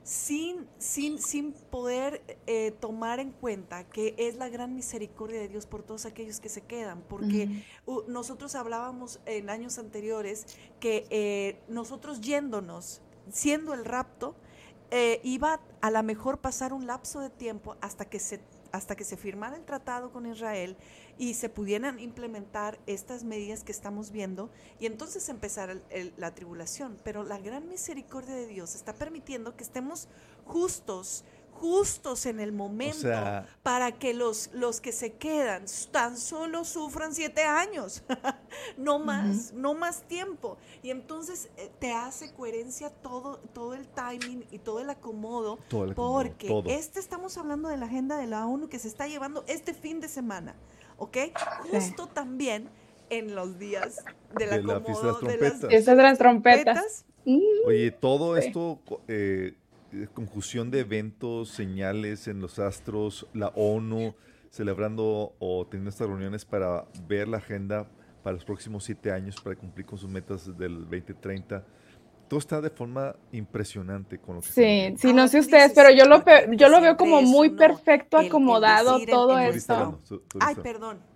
sin, 0.03 0.67
sin, 0.79 1.19
sin 1.19 1.53
poder 1.53 2.21
eh, 2.47 2.71
tomar 2.79 3.19
en 3.19 3.31
cuenta 3.31 3.83
que 3.83 4.15
es 4.17 4.35
la 4.35 4.49
gran 4.49 4.75
misericordia 4.75 5.39
de 5.39 5.47
Dios 5.47 5.65
por 5.65 5.83
todos 5.83 6.05
aquellos 6.05 6.39
que 6.39 6.49
se 6.49 6.61
quedan, 6.61 7.01
porque 7.07 7.47
uh 7.85 7.97
-huh. 7.97 8.07
nosotros 8.07 8.55
hablábamos 8.55 9.19
en 9.25 9.49
años 9.49 9.77
anteriores 9.77 10.45
que 10.79 11.05
eh, 11.09 11.61
nosotros 11.67 12.21
yéndonos, 12.21 13.01
siendo 13.31 13.73
el 13.73 13.85
rapto, 13.85 14.35
eh, 14.89 15.21
iba 15.23 15.61
a 15.81 15.91
lo 15.91 16.03
mejor 16.03 16.39
pasar 16.39 16.73
un 16.73 16.87
lapso 16.87 17.19
de 17.19 17.29
tiempo 17.29 17.77
hasta 17.79 18.05
que 18.05 18.19
se 18.19 18.41
hasta 18.71 18.95
que 18.95 19.03
se 19.03 19.17
firmara 19.17 19.57
el 19.57 19.65
tratado 19.65 20.11
con 20.11 20.25
Israel 20.25 20.77
y 21.17 21.33
se 21.33 21.49
pudieran 21.49 21.99
implementar 21.99 22.79
estas 22.87 23.23
medidas 23.23 23.63
que 23.63 23.71
estamos 23.71 24.11
viendo 24.11 24.49
y 24.79 24.85
entonces 24.85 25.27
empezar 25.29 25.69
el, 25.69 25.83
el, 25.89 26.13
la 26.17 26.33
tribulación. 26.33 26.97
Pero 27.03 27.23
la 27.23 27.37
gran 27.37 27.67
misericordia 27.67 28.35
de 28.35 28.47
Dios 28.47 28.75
está 28.75 28.93
permitiendo 28.93 29.55
que 29.55 29.63
estemos 29.63 30.07
justos, 30.45 31.23
justos 31.61 32.25
en 32.25 32.39
el 32.39 32.51
momento 32.51 32.97
o 32.97 33.01
sea, 33.01 33.45
para 33.61 33.91
que 33.91 34.15
los, 34.15 34.49
los 34.53 34.81
que 34.81 34.91
se 34.91 35.13
quedan 35.13 35.65
tan 35.91 36.17
solo 36.17 36.65
sufran 36.65 37.13
siete 37.13 37.43
años, 37.43 38.03
no 38.77 38.97
más, 38.97 39.51
uh 39.51 39.53
-huh. 39.53 39.53
no 39.53 39.73
más 39.75 40.01
tiempo. 40.07 40.57
Y 40.81 40.89
entonces 40.89 41.49
eh, 41.57 41.69
te 41.79 41.93
hace 41.93 42.33
coherencia 42.33 42.89
todo, 42.89 43.37
todo 43.53 43.75
el 43.75 43.87
timing 43.87 44.43
y 44.51 44.57
todo 44.57 44.79
el 44.79 44.89
acomodo, 44.89 45.59
todo 45.69 45.83
el 45.85 45.91
acomodo 45.91 46.13
porque 46.23 46.47
todo. 46.47 46.63
este 46.67 46.99
estamos 46.99 47.37
hablando 47.37 47.69
de 47.69 47.77
la 47.77 47.85
agenda 47.85 48.17
de 48.17 48.25
la 48.25 48.47
ONU 48.47 48.67
que 48.67 48.79
se 48.79 48.87
está 48.87 49.07
llevando 49.07 49.43
este 49.47 49.75
fin 49.75 49.99
de 50.01 50.09
semana, 50.09 50.55
¿ok? 50.97 51.17
Justo 51.71 52.05
sí. 52.05 52.11
también 52.13 52.69
en 53.11 53.35
los 53.35 53.59
días 53.59 54.03
del 54.37 54.49
de 54.49 54.55
acomodo 54.55 55.19
la 55.21 55.27
de 55.29 55.37
las 55.37 55.59
trompetas. 55.59 55.85
de 55.85 56.03
las 56.03 56.17
trompetas. 56.17 57.05
Oye, 57.67 57.91
todo 57.91 58.35
Sí. 58.41 58.47
esto 58.47 58.79
eh, 59.07 59.53
conjunción 60.13 60.71
de 60.71 60.81
eventos, 60.81 61.49
señales 61.49 62.27
en 62.27 62.39
los 62.39 62.59
astros, 62.59 63.27
la 63.33 63.49
ONU 63.49 64.15
celebrando 64.49 65.33
o 65.39 65.65
teniendo 65.65 65.89
estas 65.89 66.07
reuniones 66.07 66.45
para 66.45 66.85
ver 67.07 67.27
la 67.27 67.37
agenda 67.37 67.87
para 68.21 68.35
los 68.35 68.45
próximos 68.45 68.83
siete 68.83 69.11
años 69.11 69.39
para 69.41 69.55
cumplir 69.55 69.85
con 69.85 69.97
sus 69.97 70.09
metas 70.09 70.57
del 70.57 70.81
2030. 70.81 71.65
Todo 72.27 72.39
está 72.39 72.61
de 72.61 72.69
forma 72.69 73.15
impresionante 73.31 74.17
con 74.19 74.35
lo 74.35 74.41
que 74.41 74.47
está 74.47 74.61
Sí, 74.61 74.95
sí, 74.97 75.13
no 75.13 75.27
sé 75.27 75.39
ustedes, 75.39 75.73
pero 75.73 75.89
yo 75.91 76.05
lo, 76.05 76.23
yo 76.51 76.69
lo 76.69 76.79
veo 76.79 76.95
como 76.95 77.21
muy 77.21 77.49
perfecto, 77.49 78.17
acomodado 78.17 78.99
todo 79.05 79.37
esto. 79.39 79.99
Ay, 80.39 80.55
perdón. 80.55 81.10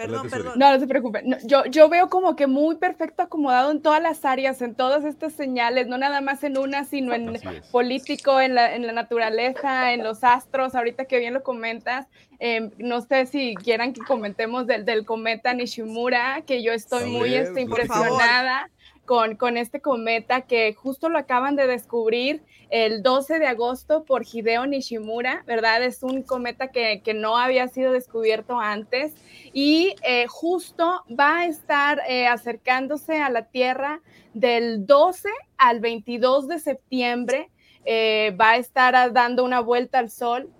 Perdón, 0.00 0.30
perdón. 0.30 0.52
No, 0.56 0.72
no 0.72 0.80
se 0.80 0.86
preocupen. 0.86 1.28
No, 1.28 1.36
yo, 1.44 1.64
yo 1.66 1.88
veo 1.88 2.08
como 2.08 2.36
que 2.36 2.46
muy 2.46 2.76
perfecto 2.76 3.22
acomodado 3.22 3.70
en 3.70 3.82
todas 3.82 4.02
las 4.02 4.24
áreas, 4.24 4.62
en 4.62 4.74
todas 4.74 5.04
estas 5.04 5.32
señales, 5.32 5.86
no 5.88 5.98
nada 5.98 6.20
más 6.20 6.42
en 6.42 6.56
una, 6.56 6.84
sino 6.84 7.12
en 7.12 7.38
político, 7.70 8.40
en 8.40 8.54
la, 8.54 8.74
en 8.74 8.86
la 8.86 8.92
naturaleza, 8.92 9.92
en 9.92 10.02
los 10.02 10.24
astros, 10.24 10.74
ahorita 10.74 11.04
que 11.04 11.18
bien 11.18 11.34
lo 11.34 11.42
comentas. 11.42 12.06
eh, 12.38 12.70
no 12.78 13.02
sé 13.02 13.26
si 13.26 13.54
quieran 13.54 13.92
que 13.92 14.00
comentemos 14.00 14.66
del, 14.66 14.84
del 14.84 15.04
cometa 15.04 15.52
Nishimura, 15.52 16.42
que 16.46 16.62
yo 16.62 16.72
estoy 16.72 17.10
muy 17.10 17.34
este, 17.34 17.60
impresionada 17.60 18.70
con, 19.10 19.56
este 19.56 19.80
cometa 19.80 20.42
que 20.42 20.72
justo 20.72 21.08
lo 21.08 21.18
acaban 21.18 21.56
de 21.56 21.66
descubrir 21.66 22.44
el 22.70 23.02
12 23.02 23.40
de 23.40 23.48
agosto 23.48 24.04
por 24.04 24.22
Hideo 24.24 24.66
Nishimura, 24.66 25.42
¿verdad? 25.48 25.82
Es 25.82 26.04
un 26.04 26.22
cometa 26.22 26.68
que, 26.68 27.02
no 27.16 27.36
había 27.36 27.66
sido 27.66 27.90
descubierto 27.90 28.60
antes 28.60 29.12
y 29.52 29.96
eh, 30.04 30.26
justo 30.28 31.02
va 31.10 31.38
a 31.38 31.46
estar 31.46 32.00
eh, 32.08 32.28
acercándose 32.28 33.20
a 33.20 33.30
la 33.30 33.46
Tierra 33.46 34.00
del 34.32 34.86
12 34.86 35.28
al 35.58 35.80
22 35.80 36.46
de 36.46 36.60
septiembre. 36.60 37.50
eh, 37.84 38.36
va 38.40 38.50
a 38.50 38.56
estar 38.58 39.12
dando 39.12 39.42
una 39.42 39.58
vuelta 39.58 39.98
al 39.98 40.10
Sol 40.10 40.50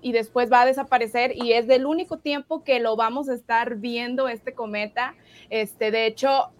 y 0.00 0.10
después 0.10 0.50
va 0.50 0.62
a 0.62 0.66
desaparecer 0.66 1.36
y 1.36 1.52
es 1.52 1.68
del 1.68 1.86
único 1.86 2.18
tiempo 2.18 2.64
que 2.64 2.80
lo 2.80 2.96
vamos 2.96 3.28
a 3.28 3.34
estar 3.34 3.76
viendo 3.76 4.28
este 4.28 4.54
cometa. 4.54 5.14
Este, 5.50 5.92
de 5.92 6.06
hecho, 6.06 6.50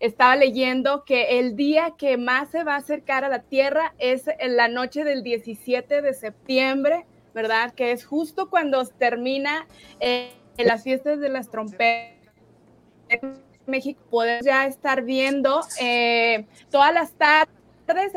estaba 0.00 0.36
leyendo 0.36 1.04
que 1.04 1.38
el 1.38 1.56
día 1.56 1.94
que 1.96 2.16
más 2.16 2.50
se 2.50 2.64
va 2.64 2.74
a 2.74 2.78
acercar 2.78 3.24
a 3.24 3.28
la 3.28 3.40
Tierra 3.42 3.94
es 3.98 4.24
en 4.38 4.56
la 4.56 4.68
noche 4.68 5.04
del 5.04 5.22
17 5.22 6.02
de 6.02 6.14
septiembre, 6.14 7.06
¿verdad? 7.34 7.72
Que 7.74 7.92
es 7.92 8.04
justo 8.04 8.50
cuando 8.50 8.84
termina 8.86 9.66
eh, 10.00 10.30
las 10.58 10.82
fiestas 10.84 11.20
de 11.20 11.28
las 11.28 11.50
trompetas. 11.50 12.12
En 13.08 13.34
México 13.66 14.00
podemos 14.10 14.44
ya 14.44 14.66
estar 14.66 15.02
viendo 15.02 15.60
eh, 15.80 16.46
todas 16.70 16.92
las 16.94 17.12
tardes, 17.12 18.12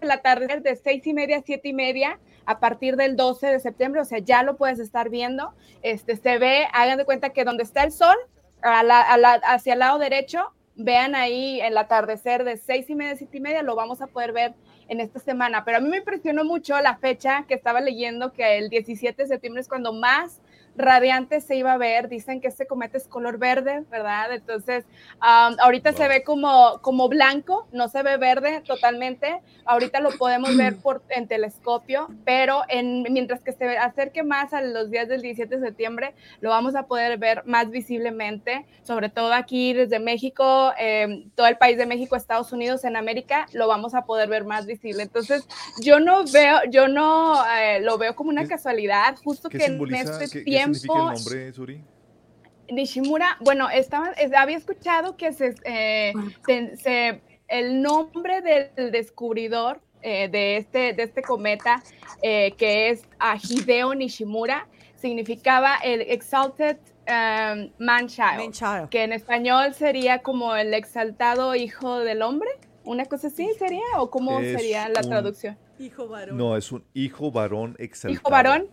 el 0.00 0.10
atardecer 0.10 0.62
de 0.62 0.76
seis 0.76 1.06
y 1.06 1.14
media 1.14 1.38
a 1.38 1.42
siete 1.42 1.68
y 1.68 1.72
media 1.72 2.18
a 2.46 2.60
partir 2.60 2.96
del 2.96 3.16
12 3.16 3.46
de 3.48 3.60
septiembre, 3.60 4.00
o 4.00 4.04
sea, 4.04 4.18
ya 4.20 4.42
lo 4.42 4.56
puedes 4.56 4.78
estar 4.78 5.10
viendo. 5.10 5.52
Este, 5.82 6.16
se 6.16 6.38
ve, 6.38 6.66
hagan 6.72 6.96
de 6.96 7.04
cuenta 7.04 7.30
que 7.30 7.44
donde 7.44 7.62
está 7.62 7.82
el 7.84 7.92
sol, 7.92 8.16
la- 8.62 8.82
la- 9.18 9.40
hacia 9.44 9.74
el 9.74 9.80
lado 9.80 9.98
derecho, 9.98 10.50
vean 10.78 11.14
ahí 11.14 11.60
el 11.60 11.76
atardecer 11.76 12.44
de 12.44 12.56
seis 12.56 12.88
y 12.88 12.94
media 12.94 13.16
siete 13.16 13.36
y 13.36 13.40
media, 13.40 13.62
lo 13.62 13.74
vamos 13.74 14.00
a 14.00 14.06
poder 14.06 14.32
ver 14.32 14.54
en 14.88 15.00
esta 15.00 15.18
semana. 15.18 15.64
Pero 15.64 15.78
a 15.78 15.80
mí 15.80 15.88
me 15.88 15.98
impresionó 15.98 16.44
mucho 16.44 16.80
la 16.80 16.96
fecha 16.96 17.44
que 17.46 17.54
estaba 17.54 17.80
leyendo, 17.80 18.32
que 18.32 18.58
el 18.58 18.70
17 18.70 19.22
de 19.22 19.28
septiembre 19.28 19.60
es 19.60 19.68
cuando 19.68 19.92
más 19.92 20.40
radiante 20.78 21.40
se 21.40 21.56
iba 21.56 21.72
a 21.72 21.76
ver. 21.76 22.08
Dicen 22.08 22.40
que 22.40 22.48
este 22.48 22.66
cometa 22.66 22.96
es 22.96 23.06
color 23.08 23.38
verde, 23.38 23.84
¿verdad? 23.90 24.32
Entonces, 24.32 24.84
um, 25.16 25.56
ahorita 25.60 25.92
se 25.92 26.08
ve 26.08 26.22
como, 26.22 26.80
como 26.80 27.08
blanco, 27.08 27.66
no 27.72 27.88
se 27.88 28.02
ve 28.02 28.16
verde 28.16 28.62
totalmente. 28.66 29.40
Ahorita 29.64 30.00
lo 30.00 30.10
podemos 30.16 30.56
ver 30.56 30.76
por, 30.82 31.02
en 31.10 31.28
telescopio, 31.28 32.08
pero 32.24 32.62
en, 32.68 33.02
mientras 33.10 33.40
que 33.40 33.52
se 33.52 33.76
acerque 33.78 34.22
más 34.22 34.52
a 34.52 34.62
los 34.62 34.90
días 34.90 35.08
del 35.08 35.20
17 35.22 35.58
de 35.58 35.66
septiembre, 35.66 36.14
lo 36.40 36.50
vamos 36.50 36.74
a 36.76 36.84
poder 36.86 37.18
ver 37.18 37.44
más 37.44 37.70
visiblemente, 37.70 38.64
sobre 38.82 39.08
todo 39.08 39.32
aquí 39.32 39.72
desde 39.74 39.98
México, 39.98 40.72
eh, 40.78 41.24
todo 41.34 41.46
el 41.46 41.58
país 41.58 41.76
de 41.76 41.86
México, 41.86 42.16
Estados 42.16 42.52
Unidos, 42.52 42.84
en 42.84 42.96
América, 42.96 43.46
lo 43.52 43.66
vamos 43.68 43.94
a 43.94 44.02
poder 44.06 44.28
ver 44.28 44.44
más 44.44 44.66
visible. 44.66 45.02
Entonces, 45.02 45.46
yo 45.80 46.00
no 46.00 46.24
veo, 46.32 46.58
yo 46.70 46.88
no 46.88 47.42
eh, 47.58 47.80
lo 47.80 47.98
veo 47.98 48.14
como 48.14 48.30
una 48.30 48.42
¿Qué- 48.42 48.48
casualidad, 48.48 49.16
justo 49.24 49.48
¿Qué 49.48 49.58
que 49.58 49.64
en 49.66 49.94
este 49.94 50.28
¿Qué, 50.72 50.78
significa 50.78 50.98
el 51.12 51.14
nombre, 51.14 51.52
Suri? 51.52 51.84
Nishimura, 52.70 53.36
bueno, 53.40 53.70
estaba, 53.70 54.10
es- 54.12 54.32
había 54.34 54.56
escuchado 54.56 55.16
que 55.16 55.32
se, 55.32 55.54
eh, 55.64 56.12
se- 56.46 56.76
se- 56.76 57.20
el 57.48 57.80
nombre 57.80 58.42
del 58.42 58.90
descubridor 58.92 59.80
eh, 60.02 60.28
de, 60.28 60.58
este, 60.58 60.92
de 60.92 61.02
este 61.04 61.22
cometa, 61.22 61.82
eh, 62.22 62.52
que 62.56 62.90
es 62.90 63.02
a 63.18 63.36
Hideo 63.36 63.94
Nishimura, 63.94 64.68
significaba 64.94 65.76
el 65.82 66.02
Exalted 66.02 66.76
um, 67.08 67.70
Man-Child, 67.78 68.36
Man-child. 68.38 68.88
que 68.90 69.02
en 69.02 69.12
español 69.12 69.74
sería 69.74 70.20
como 70.22 70.54
el 70.54 70.72
exaltado 70.74 71.54
hijo 71.56 71.98
del 72.00 72.22
hombre, 72.22 72.48
una 72.84 73.06
cosa 73.06 73.26
así 73.28 73.48
sería, 73.58 73.82
o 73.96 74.08
cómo 74.10 74.38
Es 74.40 74.52
sería 74.60 74.88
la 74.88 75.00
un- 75.02 75.08
traducción. 75.08 75.58
Hijo 75.80 76.06
varón. 76.06 76.36
No, 76.36 76.56
es 76.56 76.70
un 76.70 76.84
hijo 76.94 77.30
varón 77.32 77.74
exaltado. 77.78 78.12
Hijo 78.12 78.30
varón, 78.30 78.66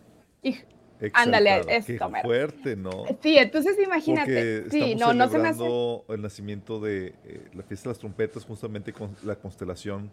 hijo- 0.43 0.66
ándale, 1.14 1.62
esto, 1.68 1.93
Qué 1.98 2.08
mero. 2.12 2.24
fuerte, 2.24 2.76
¿no? 2.76 3.06
Sí, 3.22 3.38
entonces 3.38 3.74
Porque 3.74 3.84
imagínate, 3.86 4.70
sí, 4.70 4.96
no, 4.96 5.14
no 5.14 5.30
se 5.30 5.38
me 5.38 5.50
hace. 5.50 5.58
celebrando 5.60 6.06
el 6.10 6.22
nacimiento 6.22 6.80
de 6.80 7.16
eh, 7.26 7.50
la 7.54 7.64
fiesta 7.64 7.89
de 7.89 7.93
las 7.93 8.00
trompetas, 8.00 8.46
justamente 8.46 8.93
con 8.93 9.16
la 9.24 9.36
constelación 9.36 10.12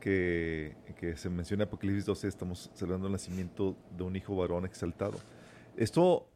que, 0.00 0.74
que 0.98 1.16
se 1.16 1.28
menciona 1.28 1.64
en 1.64 1.68
Apocalipsis 1.68 2.06
12, 2.06 2.28
estamos 2.28 2.70
celebrando 2.74 3.06
el 3.08 3.12
nacimiento 3.12 3.76
de 3.96 4.02
un 4.04 4.16
hijo 4.16 4.34
varón 4.36 4.64
exaltado. 4.64 5.18
Esto, 5.76 6.28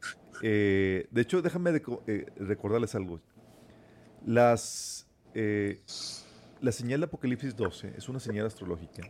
eh, 0.42 1.06
de 1.10 1.20
hecho, 1.22 1.40
déjame 1.42 1.70
eh, 2.06 2.26
recordarles 2.36 2.94
algo. 2.94 3.20
Las, 4.26 5.06
la 5.34 6.72
señal 6.72 7.00
de 7.00 7.06
Apocalipsis 7.06 7.56
12 7.56 7.94
es 7.96 8.08
una 8.08 8.20
señal 8.20 8.46
astrológica 8.46 9.02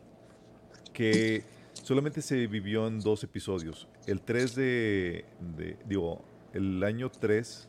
que 0.93 1.45
solamente 1.83 2.23
se 2.23 2.47
vivió 2.47 2.87
en 2.87 3.01
dos 3.01 3.23
episodios. 3.25 3.89
El 4.07 4.21
3 4.23 4.55
de, 4.55 5.25
de- 5.57 5.77
digo, 5.87 6.25
el 6.53 6.83
año 6.85 7.11
3 7.11 7.69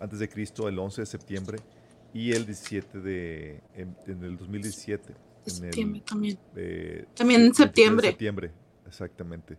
antes 0.00 0.18
de 0.18 0.28
Cristo, 0.28 0.68
el 0.68 0.78
11 0.78 1.02
de 1.02 1.06
septiembre, 1.06 1.58
y 2.14 2.32
el 2.32 2.46
17 2.46 3.00
de, 3.00 3.60
en, 3.74 3.96
en 4.06 4.24
el 4.24 4.36
2017. 4.36 5.12
en 5.12 5.16
el, 5.46 5.50
Septiembre 5.52 6.02
también. 6.06 6.38
eh, 6.56 7.04
También 7.14 7.40
en 7.42 7.46
23 7.48 7.56
de 7.58 7.64
septiembre. 7.64 8.08
septiembre, 8.08 8.50
exactamente. 8.86 9.58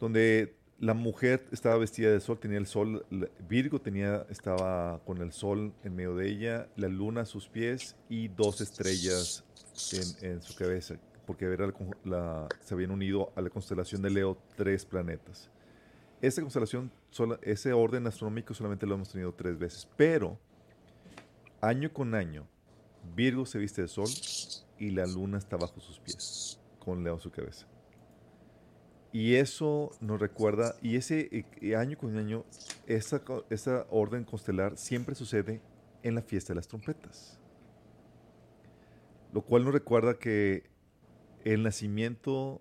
Donde 0.00 0.56
la 0.80 0.92
mujer 0.94 1.46
estaba 1.52 1.76
vestida 1.78 2.10
de 2.10 2.20
sol, 2.20 2.38
tenía 2.38 2.58
el 2.58 2.66
sol, 2.66 3.06
Virgo 3.48 3.80
tenía, 3.80 4.26
estaba 4.28 5.00
con 5.04 5.22
el 5.22 5.32
sol 5.32 5.72
en 5.84 5.94
medio 5.94 6.14
de 6.16 6.28
ella, 6.28 6.68
la 6.76 6.88
luna 6.88 7.22
a 7.22 7.26
sus 7.26 7.48
pies 7.48 7.96
y 8.08 8.28
dos 8.28 8.60
estrellas 8.60 9.44
en, 10.20 10.32
en 10.32 10.42
su 10.42 10.54
cabeza, 10.56 10.96
porque 11.26 11.46
era 11.46 11.66
la 11.66 11.74
la- 12.04 12.48
se 12.60 12.74
habían 12.74 12.90
unido 12.90 13.32
a 13.36 13.40
la 13.40 13.50
constelación 13.50 14.02
de 14.02 14.10
Leo 14.10 14.38
tres 14.56 14.84
planetas. 14.84 15.50
Esta 16.20 16.40
constelación, 16.40 16.90
sola- 17.10 17.38
ese 17.42 17.72
orden 17.72 18.06
astronómico 18.06 18.54
solamente 18.54 18.86
lo 18.86 18.94
hemos 18.94 19.10
tenido 19.10 19.32
tres 19.34 19.58
veces, 19.58 19.88
pero 19.96 20.38
año 21.60 21.92
con 21.92 22.14
año, 22.14 22.46
Virgo 23.14 23.44
se 23.44 23.58
viste 23.58 23.82
de 23.82 23.88
sol 23.88 24.08
y 24.78 24.90
la 24.90 25.06
luna 25.06 25.36
está 25.38 25.56
bajo 25.56 25.78
sus 25.80 25.98
pies, 25.98 26.58
con 26.78 27.04
Leo 27.04 27.16
a 27.16 27.20
su 27.20 27.30
cabeza. 27.30 27.66
Y 29.12 29.36
eso 29.36 29.90
nos 30.00 30.18
recuerda, 30.18 30.74
y 30.82 30.96
ese 30.96 31.46
eh, 31.60 31.76
año 31.76 31.96
con 31.96 32.16
año, 32.16 32.44
esa, 32.86 33.22
esa 33.50 33.86
orden 33.90 34.24
constelar 34.24 34.76
siempre 34.76 35.14
sucede 35.14 35.60
en 36.02 36.14
la 36.16 36.22
fiesta 36.22 36.52
de 36.52 36.56
las 36.56 36.66
trompetas. 36.66 37.38
Lo 39.32 39.42
cual 39.42 39.64
nos 39.64 39.72
recuerda 39.72 40.14
que 40.18 40.64
el 41.44 41.62
nacimiento 41.62 42.60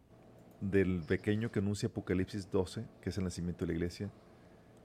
del 0.61 1.01
pequeño 1.07 1.51
que 1.51 1.59
anuncia 1.59 1.87
Apocalipsis 1.89 2.49
12, 2.51 2.85
que 3.01 3.09
es 3.09 3.17
el 3.17 3.23
nacimiento 3.23 3.65
de 3.65 3.67
la 3.67 3.73
iglesia, 3.73 4.09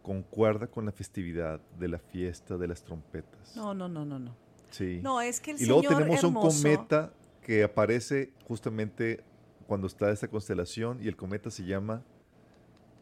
concuerda 0.02 0.66
con 0.66 0.86
la 0.86 0.92
festividad 0.92 1.60
de 1.78 1.88
la 1.88 1.98
fiesta 1.98 2.56
de 2.56 2.66
las 2.68 2.82
trompetas. 2.82 3.54
No, 3.56 3.74
no, 3.74 3.88
no, 3.88 4.04
no, 4.04 4.18
no. 4.18 4.34
Sí. 4.70 5.00
No, 5.02 5.20
es 5.20 5.40
que 5.40 5.52
el 5.52 5.62
Y 5.62 5.66
luego 5.66 5.82
señor 5.82 5.98
tenemos 5.98 6.24
hermoso, 6.24 6.46
un 6.46 6.62
cometa 6.62 7.12
que 7.42 7.62
aparece 7.64 8.32
justamente 8.46 9.22
cuando 9.66 9.86
está 9.86 10.10
esta 10.10 10.28
constelación 10.28 10.98
y 11.02 11.08
el 11.08 11.16
cometa 11.16 11.50
se 11.50 11.64
llama, 11.64 12.02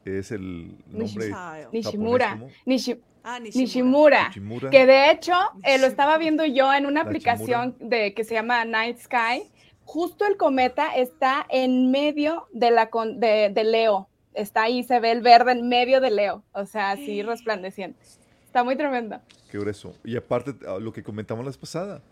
es 0.05 0.30
el 0.32 0.76
nombre. 0.88 1.32
Nishimura. 1.72 2.38
Nishi- 2.64 3.01
Ah, 3.28 3.40
Nishimura. 3.40 4.28
Nishimura. 4.28 4.70
Que 4.70 4.86
de 4.86 5.11
hecho 5.11 5.32
eh, 5.64 5.78
lo 5.78 5.86
estaba 5.88 6.16
viendo 6.16 6.44
yo 6.47 6.72
en 6.72 6.86
una 6.86 7.03
La 7.03 7.09
aplicación 7.09 7.76
de, 7.80 8.14
que 8.14 8.22
se 8.22 8.34
llama 8.34 8.64
Night 8.64 8.99
Sky. 8.99 9.51
Justo 9.87 10.26
el 10.26 10.37
cometa 10.37 10.95
está 10.97 11.47
en 11.49 11.91
medio 11.91 12.49
de, 12.53 12.70
la 12.70 12.91
con- 12.91 13.18
de, 13.20 13.51
de 13.55 13.64
Leo. 13.64 14.09
Está 14.34 14.64
ahí, 14.64 14.82
se 14.82 15.01
ve 15.01 15.12
el 15.12 15.22
verde 15.22 15.53
en 15.53 15.68
medio 15.68 16.01
de 16.01 16.11
Leo. 16.11 16.43
O 16.53 16.66
sea, 16.66 16.91
así 16.91 17.22
resplandeciente. 17.22 17.99
Está 18.45 18.64
muy 18.64 18.76
tremendo. 18.76 19.20
Qué 19.51 19.59
grueso. 19.59 19.95
Y 20.05 20.16
aparte, 20.16 20.55
ah, 20.66 20.78
lo 20.80 20.93
que 20.93 21.03
comentamos 21.03 21.45
la 21.45 21.51
vez 21.51 21.57
pasada, 21.57 22.03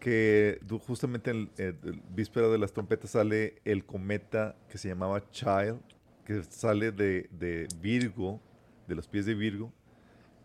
que 0.00 0.58
justamente 0.86 1.30
en 1.30 1.50
el, 1.58 1.76
el 1.84 2.02
víspera 2.14 2.48
de 2.48 2.56
las 2.58 2.72
trompetas 2.72 3.10
sale 3.10 3.56
el 3.64 3.84
cometa 3.84 4.56
que 4.70 4.78
se 4.78 4.88
llamaba 4.88 5.22
Child, 5.30 5.80
que 6.24 6.42
sale 6.44 6.92
de, 6.92 7.28
de 7.30 7.68
Virgo, 7.80 8.40
de 8.86 8.94
los 8.94 9.06
pies 9.06 9.26
de 9.26 9.34
Virgo, 9.34 9.70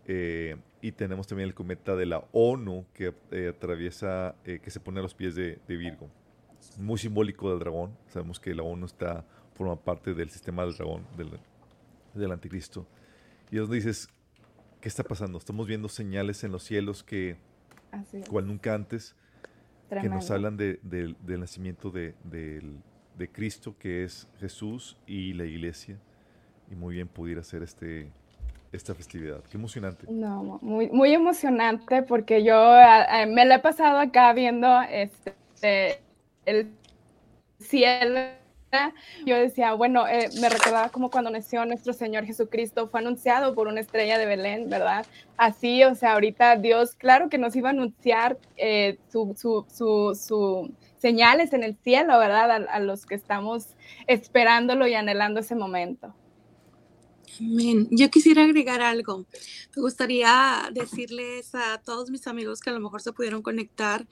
eh, 0.06 0.56
y 0.82 0.92
tenemos 0.92 1.26
también 1.26 1.48
el 1.48 1.54
cometa 1.54 1.96
de 1.96 2.04
la 2.06 2.24
ONU 2.32 2.84
que 2.92 3.14
eh, 3.30 3.52
atraviesa, 3.56 4.34
eh, 4.44 4.58
que 4.62 4.70
se 4.70 4.80
pone 4.80 4.98
a 5.00 5.02
los 5.02 5.14
pies 5.14 5.34
de, 5.34 5.58
de 5.66 5.76
Virgo. 5.76 6.10
Muy 6.78 6.98
simbólico 6.98 7.50
del 7.50 7.58
dragón. 7.58 7.96
Sabemos 8.08 8.40
que 8.40 8.54
la 8.54 8.62
ONU 8.62 8.86
está, 8.86 9.24
forma 9.54 9.76
parte 9.76 10.14
del 10.14 10.30
sistema 10.30 10.64
del 10.64 10.74
dragón, 10.76 11.06
del, 11.16 11.30
del 12.14 12.32
anticristo. 12.32 12.86
Y 13.50 13.56
es 13.56 13.62
donde 13.62 13.76
dices, 13.76 14.08
¿qué 14.80 14.88
está 14.88 15.02
pasando? 15.04 15.38
Estamos 15.38 15.66
viendo 15.66 15.88
señales 15.88 16.42
en 16.44 16.52
los 16.52 16.62
cielos 16.64 17.02
que, 17.04 17.36
cual 18.28 18.46
nunca 18.46 18.74
antes, 18.74 19.14
que 19.88 20.08
nos 20.08 20.26
Tremendo. 20.26 20.34
hablan 20.34 20.56
de- 20.56 20.80
del- 20.82 21.16
del 21.20 21.40
nacimiento 21.40 21.90
de, 21.90 22.14
de 22.24 23.28
Cristo, 23.30 23.76
que 23.78 24.02
es 24.04 24.26
Jesús 24.40 24.96
y 25.06 25.32
la 25.34 25.44
iglesia. 25.44 25.98
Y 26.70 26.74
muy 26.74 26.94
bien 26.94 27.06
pudiera 27.06 27.42
ser 27.44 27.62
este, 27.62 28.10
esta 28.72 28.94
festividad. 28.94 29.42
Qué 29.44 29.56
emocionante. 29.58 30.06
No, 30.10 30.58
muy, 30.62 30.88
muy 30.90 31.12
emocionante 31.12 32.02
porque 32.02 32.42
yo 32.42 32.54
me 33.28 33.44
lo 33.44 33.54
he 33.54 33.58
pasado 33.60 34.00
acá 34.00 34.32
viendo 34.32 34.80
este, 34.82 36.00
el 36.46 36.70
cielo. 37.58 38.20
Yo 39.24 39.36
decía, 39.36 39.72
bueno, 39.74 40.06
eh, 40.08 40.28
me 40.40 40.48
recordaba 40.48 40.88
como 40.88 41.10
cuando 41.10 41.30
nació 41.30 41.64
nuestro 41.64 41.92
Señor 41.92 42.24
Jesucristo, 42.24 42.88
fue 42.88 43.00
anunciado 43.00 43.54
por 43.54 43.68
una 43.68 43.80
estrella 43.80 44.18
de 44.18 44.26
Belén, 44.26 44.68
¿verdad? 44.68 45.06
Así, 45.36 45.84
o 45.84 45.94
sea, 45.94 46.14
ahorita 46.14 46.56
Dios, 46.56 46.94
claro 46.96 47.28
que 47.28 47.38
nos 47.38 47.54
iba 47.54 47.68
a 47.68 47.72
anunciar 47.72 48.36
eh, 48.56 48.98
su, 49.08 49.34
su, 49.36 49.64
su, 49.72 50.18
su 50.20 50.72
señales 50.98 51.52
en 51.52 51.62
el 51.62 51.76
cielo, 51.76 52.18
¿verdad? 52.18 52.50
A, 52.50 52.56
a 52.56 52.80
los 52.80 53.06
que 53.06 53.14
estamos 53.14 53.76
esperándolo 54.06 54.86
y 54.88 54.94
anhelando 54.94 55.40
ese 55.40 55.54
momento. 55.54 56.12
Amén. 57.40 57.88
Yo 57.90 58.10
quisiera 58.10 58.44
agregar 58.44 58.80
algo. 58.80 59.26
Me 59.74 59.82
gustaría 59.82 60.68
decirles 60.72 61.54
a 61.54 61.78
todos 61.78 62.10
mis 62.10 62.26
amigos 62.26 62.60
que 62.60 62.70
a 62.70 62.72
lo 62.72 62.80
mejor 62.80 63.02
se 63.02 63.12
pudieron 63.12 63.42
conectar 63.42 64.06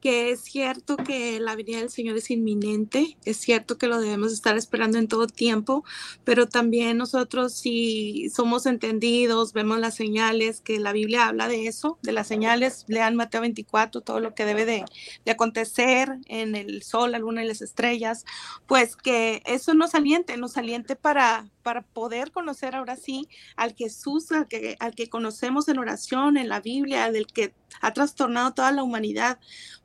que 0.00 0.30
es 0.30 0.40
cierto 0.42 0.96
que 0.96 1.40
la 1.40 1.56
venida 1.56 1.78
del 1.78 1.90
Señor 1.90 2.16
es 2.16 2.30
inminente, 2.30 3.16
es 3.24 3.38
cierto 3.38 3.78
que 3.78 3.88
lo 3.88 4.00
debemos 4.00 4.32
estar 4.32 4.56
esperando 4.56 4.98
en 4.98 5.08
todo 5.08 5.26
tiempo, 5.26 5.84
pero 6.24 6.48
también 6.48 6.98
nosotros 6.98 7.52
si 7.52 8.30
somos 8.30 8.66
entendidos, 8.66 9.52
vemos 9.52 9.80
las 9.80 9.96
señales, 9.96 10.60
que 10.60 10.78
la 10.78 10.92
Biblia 10.92 11.26
habla 11.26 11.48
de 11.48 11.66
eso, 11.66 11.98
de 12.02 12.12
las 12.12 12.28
señales, 12.28 12.84
lean 12.86 13.16
Mateo 13.16 13.40
24, 13.40 14.00
todo 14.02 14.20
lo 14.20 14.34
que 14.34 14.44
debe 14.44 14.64
de, 14.64 14.84
de 15.24 15.32
acontecer 15.32 16.18
en 16.26 16.54
el 16.54 16.82
sol, 16.82 17.12
la 17.12 17.18
luna 17.18 17.44
y 17.44 17.48
las 17.48 17.60
estrellas, 17.60 18.24
pues 18.66 18.94
que 18.94 19.42
eso 19.46 19.74
nos 19.74 19.94
aliente, 19.94 20.36
nos 20.36 20.56
aliente 20.56 20.94
para, 20.94 21.48
para 21.68 21.82
poder 21.82 22.32
conocer 22.32 22.74
ahora 22.74 22.96
sí 22.96 23.28
al 23.54 23.74
Jesús, 23.74 24.32
al 24.32 24.48
que, 24.48 24.78
al 24.80 24.94
que 24.94 25.10
conocemos 25.10 25.68
en 25.68 25.78
oración, 25.78 26.38
en 26.38 26.48
la 26.48 26.62
Biblia, 26.62 27.12
del 27.12 27.26
que 27.26 27.52
ha 27.82 27.92
trastornado 27.92 28.54
toda 28.54 28.72
la 28.72 28.82
humanidad. 28.82 29.38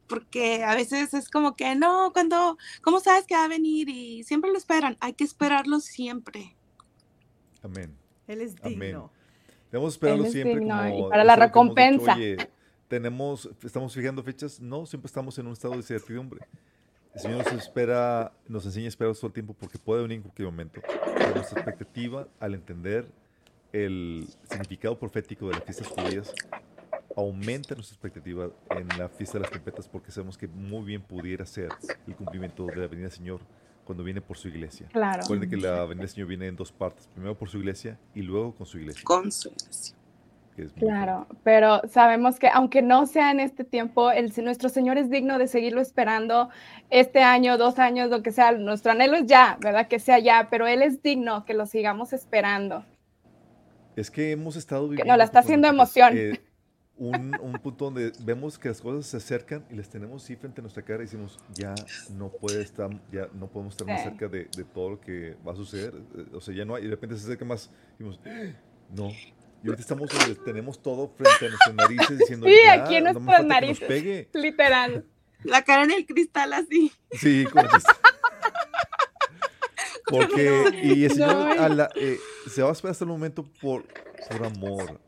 Porque 0.07 0.63
a 0.63 0.75
veces 0.75 1.13
es 1.13 1.29
como 1.29 1.57
que 1.57 1.75
no, 1.75 2.13
cuando, 2.13 2.57
¿cómo 2.81 3.01
sabes 3.01 3.25
que 3.25 3.35
va 3.35 3.43
a 3.43 3.49
venir? 3.49 3.89
Y 3.89 4.23
siempre 4.23 4.49
lo 4.49 4.57
esperan, 4.57 4.95
hay 5.01 5.11
que 5.11 5.25
esperarlo 5.25 5.81
siempre. 5.81 6.55
Amén. 7.61 7.97
Él 8.27 8.39
es 8.39 8.55
Amén. 8.61 8.79
digno. 8.79 9.11
Debemos 9.69 9.95
esperarlo 9.95 10.23
es 10.23 10.31
siempre 10.31 10.59
digno, 10.59 10.77
como 10.77 11.07
y 11.07 11.09
para 11.09 11.25
la 11.25 11.33
dicho, 11.33 11.45
recompensa. 11.47 12.15
oye, 12.15 12.37
tenemos, 12.87 13.49
estamos 13.61 13.93
fijando 13.93 14.23
fechas. 14.23 14.61
No, 14.61 14.85
siempre 14.85 15.07
estamos 15.07 15.37
en 15.37 15.47
un 15.47 15.51
estado 15.51 15.73
de 15.73 15.79
incertidumbre. 15.79 16.47
El 17.13 17.21
Señor 17.21 17.43
nos 17.43 17.53
espera, 17.53 18.31
nos 18.47 18.65
enseña 18.65 18.85
a 18.85 18.89
esperar 18.89 19.13
todo 19.13 19.27
el 19.27 19.33
tiempo 19.33 19.53
porque 19.53 19.77
puede 19.77 20.01
venir 20.01 20.17
en 20.17 20.23
cualquier 20.23 20.47
momento. 20.47 20.81
Pero 21.15 21.35
nuestra 21.35 21.59
expectativa 21.59 22.27
al 22.39 22.55
entender 22.55 23.05
el 23.71 24.27
significado 24.49 24.97
profético 24.97 25.47
de 25.47 25.53
las 25.53 25.63
fiestas 25.63 25.87
judías 25.87 26.33
aumenta 27.15 27.75
nuestra 27.75 27.93
expectativa 27.93 28.49
en 28.71 28.87
la 28.97 29.09
fiesta 29.09 29.37
de 29.37 29.41
las 29.41 29.51
trompetas 29.51 29.87
porque 29.87 30.11
sabemos 30.11 30.37
que 30.37 30.47
muy 30.47 30.83
bien 30.83 31.01
pudiera 31.01 31.45
ser 31.45 31.69
el 32.07 32.15
cumplimiento 32.15 32.65
de 32.65 32.75
la 32.75 32.87
venida 32.87 33.07
del 33.07 33.15
Señor 33.15 33.41
cuando 33.83 34.03
viene 34.03 34.21
por 34.21 34.37
su 34.37 34.47
iglesia. 34.47 34.87
Claro. 34.91 35.21
Recuerden 35.21 35.49
que 35.49 35.57
la 35.57 35.85
venida 35.85 36.03
del 36.03 36.09
Señor 36.09 36.27
viene 36.27 36.47
en 36.47 36.55
dos 36.55 36.71
partes, 36.71 37.07
primero 37.07 37.37
por 37.37 37.49
su 37.49 37.59
iglesia 37.59 37.99
y 38.15 38.21
luego 38.23 38.55
con 38.55 38.65
su 38.65 38.79
iglesia. 38.79 39.03
Con 39.03 39.31
su 39.31 39.49
iglesia. 39.49 39.95
Que 40.55 40.63
es 40.63 40.75
muy 40.75 40.81
Claro, 40.87 41.27
pero 41.43 41.81
sabemos 41.87 42.39
que 42.39 42.47
aunque 42.47 42.81
no 42.81 43.05
sea 43.05 43.31
en 43.31 43.39
este 43.39 43.63
tiempo, 43.63 44.11
el, 44.11 44.31
nuestro 44.43 44.69
Señor 44.69 44.97
es 44.97 45.09
digno 45.09 45.37
de 45.37 45.47
seguirlo 45.47 45.81
esperando 45.81 46.49
este 46.89 47.21
año, 47.23 47.57
dos 47.57 47.79
años, 47.79 48.09
lo 48.09 48.21
que 48.23 48.31
sea. 48.31 48.51
Nuestro 48.53 48.91
anhelo 48.91 49.15
es 49.17 49.25
ya, 49.25 49.57
¿verdad? 49.61 49.87
Que 49.87 49.99
sea 49.99 50.19
ya, 50.19 50.47
pero 50.49 50.67
Él 50.67 50.81
es 50.81 51.01
digno 51.01 51.45
que 51.45 51.53
lo 51.53 51.65
sigamos 51.65 52.13
esperando. 52.13 52.85
Es 53.95 54.09
que 54.09 54.31
hemos 54.31 54.55
estado 54.55 54.83
Que 54.85 54.89
viviendo. 54.91 55.11
nos 55.13 55.17
la 55.19 55.23
está 55.25 55.39
haciendo 55.39 55.67
emoción. 55.67 56.13
eh, 56.17 56.41
un, 56.95 57.35
un 57.41 57.53
punto 57.59 57.85
donde 57.85 58.11
vemos 58.19 58.57
que 58.59 58.69
las 58.69 58.79
cosas 58.81 59.05
se 59.07 59.17
acercan 59.17 59.65
y 59.69 59.75
las 59.75 59.89
tenemos 59.89 60.23
así 60.23 60.35
frente 60.35 60.61
a 60.61 60.63
nuestra 60.63 60.83
cara 60.83 60.99
y 61.01 61.05
decimos, 61.05 61.39
ya 61.53 61.73
no 62.07 62.29
puede 62.29 62.61
estar, 62.61 62.89
ya 63.11 63.27
no 63.33 63.47
podemos 63.47 63.73
estar 63.73 63.87
más 63.87 64.01
Sí. 64.01 64.09
cerca 64.09 64.27
de, 64.27 64.45
de 64.55 64.63
todo 64.63 64.91
lo 64.91 64.99
que 65.01 65.35
va 65.45 65.53
a 65.53 65.55
suceder. 65.55 65.93
eh, 66.15 66.25
O 66.33 66.41
sea, 66.41 66.53
ya 66.55 66.65
no 66.65 66.75
hay, 66.75 66.83
y 66.83 66.85
de 66.85 66.91
repente 66.91 67.15
se 67.17 67.25
acerca 67.25 67.45
más, 67.45 67.71
y 67.99 68.03
decimos, 68.03 68.19
no. 68.89 69.09
Y 69.63 69.67
ahorita 69.67 69.81
estamos 69.81 70.09
donde 70.09 70.35
tenemos 70.43 70.81
todo 70.81 71.07
frente 71.15 71.45
a 71.45 71.49
nuestras 71.49 71.75
narices 71.75 72.17
diciendo, 72.19 72.47
Sí, 72.47 72.55
ya, 72.65 72.73
aquí 72.73 72.95
en 72.97 73.05
no 73.05 73.13
nuestras 73.13 73.45
narices. 73.45 73.87
pegue. 73.87 74.29
Literal. 74.33 75.05
La 75.43 75.61
cara 75.63 75.83
en 75.83 75.91
el 75.91 76.05
cristal 76.05 76.51
así. 76.53 76.91
Sí, 77.13 77.45
como. 77.51 77.67
Porque, 80.05 80.63
y 80.83 81.05
el 81.05 81.11
Señor 81.11 81.33
No, 81.33 81.55
y- 81.55 81.57
a 81.57 81.69
la- 81.69 81.89
eh, 81.95 82.17
se 82.49 82.61
va 82.61 82.69
a 82.69 82.71
esperar 82.73 82.91
hasta 82.91 83.05
el 83.05 83.09
momento 83.09 83.45
por, 83.61 83.85
por 84.29 84.45
amor 84.45 84.99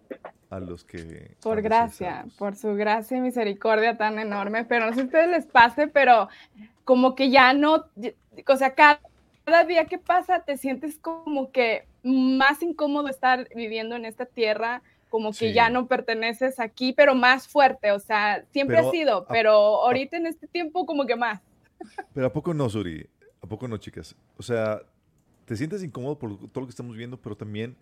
a 0.49 0.59
los 0.59 0.83
que. 0.85 1.35
Por 1.41 1.61
gracia, 1.61 2.25
por 2.37 2.55
su 2.55 2.73
gracia 2.75 3.17
y 3.17 3.21
misericordia 3.21 3.97
tan 3.97 4.19
enorme, 4.19 4.63
pero 4.63 4.85
no 4.85 4.91
sé 4.91 4.95
si 4.95 5.01
a 5.01 5.05
ustedes 5.05 5.29
les 5.29 5.45
pase, 5.45 5.87
pero 5.87 6.29
como 6.85 7.13
que 7.13 7.29
ya 7.29 7.53
no, 7.53 7.85
o 8.47 8.57
sea, 8.57 8.73
cada, 8.73 9.01
cada 9.45 9.63
día 9.63 9.85
que 9.85 9.97
pasa 9.97 10.39
te 10.41 10.57
sientes 10.57 10.97
como 10.99 11.51
que 11.51 11.85
más 12.03 12.61
incómodo 12.61 13.07
estar 13.07 13.47
viviendo 13.55 13.95
en 13.95 14.05
esta 14.05 14.25
tierra, 14.25 14.81
como 15.09 15.29
que 15.31 15.49
Sí. 15.49 15.53
ya 15.53 15.69
no 15.69 15.87
perteneces 15.87 16.59
aquí, 16.59 16.91
pero 16.93 17.15
más 17.15 17.47
fuerte, 17.47 17.91
o 17.91 17.99
sea, 17.99 18.43
siempre 18.51 18.77
Pero 18.77 18.87
ha 18.89 18.91
sido, 18.91 19.17
a- 19.19 19.27
pero 19.27 19.51
ahorita 19.51 20.17
en 20.17 20.25
este 20.27 20.47
tiempo 20.47 20.85
como 20.85 21.05
que 21.05 21.15
más. 21.15 21.41
Pero 22.13 22.27
¿a 22.27 22.33
poco 22.33 22.53
no, 22.53 22.69
Suri? 22.69 23.07
¿A 23.41 23.47
poco 23.47 23.67
no, 23.67 23.77
chicas? 23.77 24.15
O 24.37 24.43
sea, 24.43 24.81
te 25.45 25.55
sientes 25.55 25.83
incómodo 25.83 26.17
por 26.17 26.37
todo 26.49 26.61
lo 26.61 26.65
que 26.65 26.71
estamos 26.71 26.95
viendo, 26.97 27.17
pero 27.17 27.37
también 27.37 27.75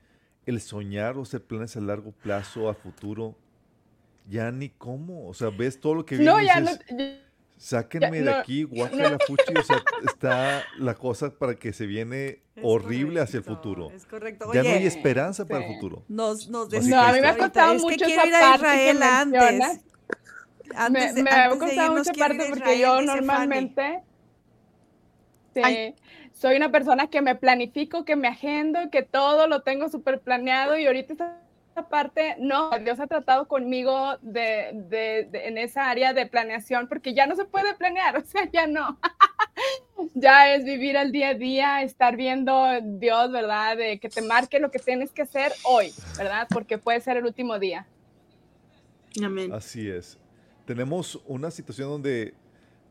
el 0.45 0.59
soñar 0.59 1.17
o 1.17 1.21
hacer 1.21 1.41
planes 1.41 1.75
a 1.77 1.79
largo 1.81 2.11
plazo, 2.11 2.67
a 2.69 2.73
futuro, 2.73 3.35
ya 4.29 4.51
ni 4.51 4.69
cómo. 4.69 5.27
O 5.29 5.33
sea, 5.33 5.49
ves 5.49 5.79
todo 5.79 5.95
lo 5.95 6.05
que 6.05 6.17
No, 6.17 6.41
ya 6.41 6.59
no, 6.59 6.71
sáquenme 7.63 8.19
ya 8.19 8.25
de 8.25 8.33
aquí, 8.33 8.63
guácala, 8.63 9.17
fuchi. 9.25 9.53
O 9.57 9.63
sea, 9.63 9.81
está 10.05 10.63
la 10.77 10.95
cosa 10.95 11.31
para 11.31 11.55
que 11.55 11.71
se 11.71 11.85
viene 11.85 12.41
Es 12.55 12.63
horrible 12.63 13.21
hacia 13.21 13.37
el 13.37 13.43
correcto, 13.43 13.69
futuro. 13.69 13.91
Es 13.91 14.05
correcto. 14.05 14.53
Ya 14.53 14.63
no 14.63 14.69
hay 14.69 14.85
esperanza 14.85 15.45
para 15.45 15.65
el 15.65 15.73
futuro. 15.73 16.03
nos, 16.09 16.49
nos 16.49 16.69
No, 16.69 17.01
a 17.01 17.13
mí 17.13 17.21
me 17.21 17.27
ha 17.27 17.35
Cristo. 17.35 17.45
costado 17.45 17.73
Es 17.73 17.81
que 17.81 17.89
mucho 17.89 18.05
quiero 18.05 18.21
esa 18.21 18.27
ir 18.27 18.35
a 18.35 18.39
que 18.39 18.55
Israel 18.55 19.03
antes. 19.03 19.79
Antes 20.75 21.13
me, 21.13 21.13
de, 21.13 21.23
me 21.23 21.29
ha 21.29 21.45
irnos, 21.53 21.89
mucha 21.91 22.13
parte 22.13 22.45
porque 22.49 22.79
yo 22.79 23.01
normalmente 23.01 24.03
sí, 25.53 25.95
soy 26.33 26.55
una 26.57 26.71
persona 26.71 27.07
que 27.07 27.21
me 27.21 27.35
planifico, 27.35 28.05
que 28.05 28.15
me 28.15 28.27
agendo, 28.27 28.89
que 28.89 29.03
todo 29.03 29.47
lo 29.47 29.61
tengo 29.61 29.89
súper 29.89 30.19
planeado 30.19 30.77
y 30.77 30.85
ahorita 30.85 31.13
esta 31.13 31.42
esta 31.73 31.89
parte, 31.89 32.35
no, 32.37 32.69
Dios 32.83 32.99
ha 32.99 33.07
tratado 33.07 33.47
conmigo 33.47 34.15
de, 34.21 34.69
de- 34.73 35.27
de- 35.31 35.47
en 35.47 35.57
esa 35.57 35.89
área 35.89 36.13
de 36.13 36.27
planeación 36.27 36.87
porque 36.87 37.15
ya 37.15 37.25
no 37.25 37.35
se 37.35 37.45
puede 37.45 37.73
planear, 37.73 38.15
o 38.23 38.23
sea, 38.23 38.47
ya 38.51 38.67
no. 38.67 38.99
ya 40.13 40.53
es 40.53 40.65
vivir 40.65 40.97
al 40.97 41.11
día 41.11 41.29
a 41.29 41.33
día, 41.33 41.81
estar 41.81 42.15
viendo 42.15 42.63
Dios, 42.83 43.31
¿verdad? 43.31 43.75
De 43.75 43.97
que 43.99 44.07
te 44.07 44.21
marque 44.21 44.59
lo 44.59 44.69
que 44.69 44.77
tienes 44.77 45.11
que 45.11 45.23
hacer 45.23 45.51
hoy, 45.63 45.91
¿verdad? 46.15 46.47
Porque 46.47 46.77
puede 46.77 47.01
ser 47.01 47.17
el 47.17 47.25
último 47.25 47.57
día. 47.57 47.87
Amén. 49.23 49.51
Así 49.51 49.89
es. 49.89 50.19
Tenemos 50.67 51.19
una 51.25 51.49
situación 51.49 51.89
donde, 51.89 52.35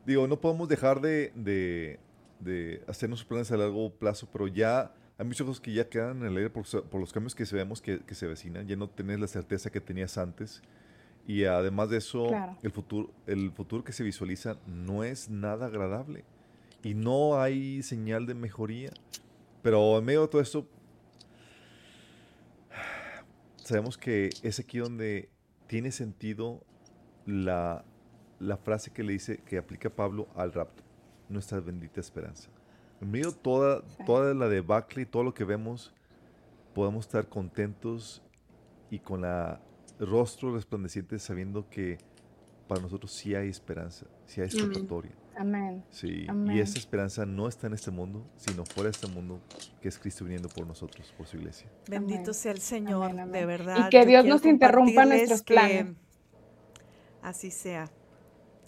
digo, 0.05 0.27
no 0.27 0.41
podemos 0.41 0.67
dejar 0.67 0.99
de, 0.99 1.31
de, 1.35 1.99
de 2.39 2.83
hacernos 2.87 3.23
planes 3.23 3.49
a 3.53 3.55
largo 3.57 3.89
plazo, 3.91 4.27
pero 4.31 4.47
ya 4.47 4.91
hay 5.23 5.27
muchas 5.27 5.47
cosas 5.47 5.61
que 5.61 5.73
ya 5.73 5.87
quedan 5.87 6.17
en 6.17 6.27
el 6.27 6.37
aire 6.37 6.49
por, 6.49 6.65
por 6.89 6.99
los 6.99 7.13
cambios 7.13 7.33
que 7.33 7.45
vemos 7.51 7.81
que, 7.81 7.99
que 8.01 8.13
se 8.13 8.27
vecinan. 8.27 8.67
Ya 8.67 8.75
no 8.75 8.89
tienes 8.89 9.19
la 9.19 9.27
certeza 9.27 9.71
que 9.71 9.79
tenías 9.79 10.17
antes. 10.17 10.61
Y 11.25 11.45
además 11.45 11.89
de 11.89 11.97
eso, 11.97 12.27
Claro. 12.27 12.57
el, 12.61 12.71
futuro, 12.71 13.09
el 13.25 13.51
futuro 13.51 13.83
que 13.83 13.93
se 13.93 14.03
visualiza 14.03 14.57
no 14.67 15.03
es 15.05 15.29
nada 15.29 15.67
agradable. 15.67 16.25
Y 16.83 16.93
no 16.93 17.39
hay 17.41 17.81
señal 17.83 18.25
de 18.25 18.33
mejoría. 18.35 18.91
Pero 19.61 19.97
en 19.97 20.03
medio 20.03 20.23
de 20.23 20.27
todo 20.27 20.41
esto, 20.41 20.67
sabemos 23.55 23.97
que 23.97 24.29
es 24.41 24.59
aquí 24.59 24.79
donde 24.79 25.29
tiene 25.67 25.91
sentido 25.91 26.61
la, 27.25 27.85
la 28.39 28.57
frase 28.57 28.91
que 28.91 29.03
le 29.03 29.13
dice, 29.13 29.37
que 29.45 29.57
aplica 29.57 29.89
Pablo 29.89 30.27
al 30.35 30.51
rapto, 30.51 30.83
nuestra 31.29 31.61
bendita 31.61 32.01
esperanza. 32.01 32.49
En 33.03 33.11
medio 33.11 33.31
de 33.31 33.37
toda, 33.37 33.81
toda 34.05 34.33
la 34.33 34.47
debacle 34.47 35.01
y 35.01 35.05
todo 35.05 35.23
lo 35.23 35.33
que 35.33 35.43
vemos, 35.43 35.93
podemos 36.73 37.05
estar 37.05 37.27
contentos 37.27 38.21
y 38.89 38.99
con 38.99 39.21
la 39.21 39.59
rostro 39.99 40.53
resplandeciente 40.55 41.19
sabiendo 41.19 41.69
que 41.69 41.97
para 42.67 42.81
nosotros 42.81 43.11
sí 43.11 43.35
hay 43.35 43.49
esperanza, 43.49 44.05
sí 44.25 44.39
hay 44.39 44.47
escapatoria. 44.47 45.11
Amén. 45.35 45.83
Sí, 45.89 46.25
Amén. 46.29 46.55
y 46.55 46.59
esa 46.61 46.77
esperanza 46.77 47.25
no 47.25 47.49
está 47.49 47.67
en 47.67 47.73
este 47.73 47.91
mundo, 47.91 48.25
sino 48.37 48.63
fuera 48.65 48.83
de 48.89 48.91
este 48.91 49.07
mundo, 49.07 49.41
que 49.81 49.89
es 49.89 49.99
Cristo 49.99 50.23
viniendo 50.23 50.47
por 50.47 50.65
nosotros, 50.65 51.13
por 51.17 51.27
su 51.27 51.35
iglesia. 51.37 51.67
Bendito 51.89 52.21
Amén. 52.21 52.33
sea 52.33 52.51
el 52.53 52.59
Señor, 52.59 53.03
Amén, 53.03 53.19
amén. 53.19 53.31
de 53.33 53.41
Y 53.41 53.45
verdad. 53.45 53.89
que 53.89 53.99
Yo 53.99 54.05
Dios 54.05 54.25
nos 54.25 54.45
interrumpa 54.45 55.05
nuestros 55.05 55.41
que 55.41 55.53
planes. 55.55 55.87
Así 57.21 57.51
sea. 57.51 57.89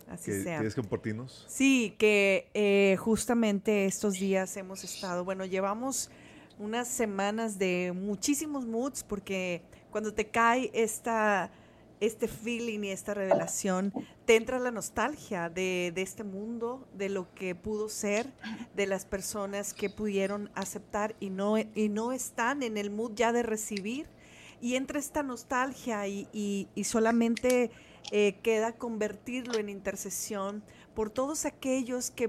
Así 0.08 0.32
¿Qué- 0.32 0.44
sea. 0.44 0.58
¿Quieres 0.58 0.76
compartirnos? 0.76 1.46
Sí, 1.48 1.96
que 1.98 2.50
eh, 2.54 2.96
justamente 3.00 3.86
estos 3.86 4.14
días 4.14 4.56
hemos 4.58 4.84
estado, 4.84 5.26
bueno, 5.26 5.46
llevamos 5.46 6.10
unas 6.60 6.88
semanas 6.88 7.58
de 7.58 7.92
muchísimos 7.96 8.66
moods 8.66 9.04
porque 9.04 9.62
cuando 9.92 10.14
te 10.14 10.28
cae 10.28 10.70
esta, 10.74 11.50
este 12.00 12.28
feeling 12.28 12.82
y 12.84 12.92
esta 12.92 13.14
revelación, 13.14 13.92
te 14.26 14.36
entra 14.36 14.60
la 14.60 14.72
nostalgia 14.72 15.50
de, 15.50 15.92
de 15.94 16.02
este 16.02 16.24
mundo, 16.24 16.88
de 16.94 17.10
lo 17.10 17.34
que 17.34 17.56
pudo 17.56 17.90
ser, 17.90 18.28
de 18.76 18.86
las 18.86 19.06
personas 19.06 19.74
que 19.74 19.90
pudieron 19.90 20.50
aceptar 20.56 21.16
y 21.20 21.30
no, 21.30 21.58
y 21.58 21.90
no 21.90 22.12
están 22.12 22.64
en 22.64 22.78
el 22.78 22.90
mood 22.92 23.14
ya 23.16 23.32
de 23.34 23.44
recibir. 23.44 24.08
Y 24.62 24.76
entra 24.76 25.00
esta 25.00 25.24
nostalgia 25.24 26.08
y, 26.08 26.28
y- 26.32 26.68
y 26.76 26.84
solamente 26.86 27.70
eh, 28.12 28.38
queda 28.44 28.74
convertirlo 28.74 29.58
en 29.60 29.70
intercesión 29.70 30.64
por 30.94 31.10
todos 31.10 31.46
aquellos 31.46 32.12
que, 32.12 32.28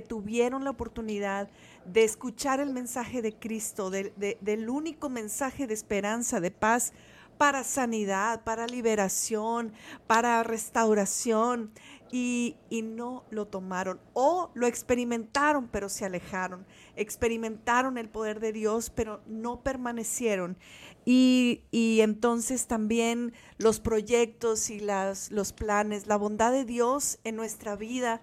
tuvieron 0.00 0.64
la 0.64 0.70
oportunidad 0.70 1.48
de 1.84 2.04
escuchar 2.04 2.60
el 2.60 2.70
mensaje 2.70 3.22
de 3.22 3.34
Cristo, 3.34 3.90
de- 3.90 4.12
de- 4.16 4.38
del 4.40 4.68
único 4.70 5.08
mensaje 5.08 5.66
de 5.66 5.74
esperanza, 5.74 6.40
de 6.40 6.50
paz, 6.50 6.92
para 7.38 7.64
sanidad, 7.64 8.44
para 8.44 8.66
liberación, 8.68 9.72
para 10.06 10.44
restauración, 10.44 11.72
y 12.16 12.54
no 12.70 13.24
lo 13.30 13.48
tomaron 13.48 13.98
o 14.12 14.52
lo 14.54 14.68
experimentaron 14.68 15.66
pero 15.66 15.88
se 15.88 16.04
alejaron, 16.04 16.64
experimentaron 16.94 17.98
el 17.98 18.08
poder 18.08 18.38
de 18.38 18.52
Dios 18.52 18.90
pero 18.90 19.20
no 19.26 19.62
permanecieron. 19.64 20.56
Y, 21.04 21.62
y 21.70 22.00
entonces 22.00 22.66
también 22.66 23.32
los 23.58 23.80
proyectos 23.80 24.70
y 24.70 24.80
las, 24.80 25.30
los 25.30 25.52
planes, 25.52 26.06
la 26.06 26.16
bondad 26.16 26.52
de 26.52 26.64
Dios 26.64 27.18
en 27.24 27.36
nuestra 27.36 27.76
vida, 27.76 28.22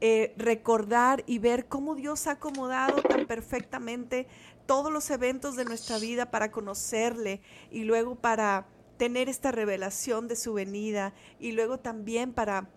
eh, 0.00 0.34
recordar 0.36 1.24
y 1.26 1.38
ver 1.38 1.68
cómo 1.68 1.94
Dios 1.94 2.26
ha 2.26 2.32
acomodado 2.32 3.00
tan 3.00 3.26
perfectamente 3.26 4.26
todos 4.66 4.92
los 4.92 5.08
eventos 5.10 5.56
de 5.56 5.64
nuestra 5.64 5.98
vida 5.98 6.30
para 6.30 6.50
conocerle 6.50 7.40
y 7.70 7.84
luego 7.84 8.16
para 8.16 8.66
tener 8.98 9.28
esta 9.30 9.52
revelación 9.52 10.28
de 10.28 10.36
su 10.36 10.52
venida 10.52 11.14
y 11.38 11.52
luego 11.52 11.78
también 11.78 12.32
para 12.34 12.68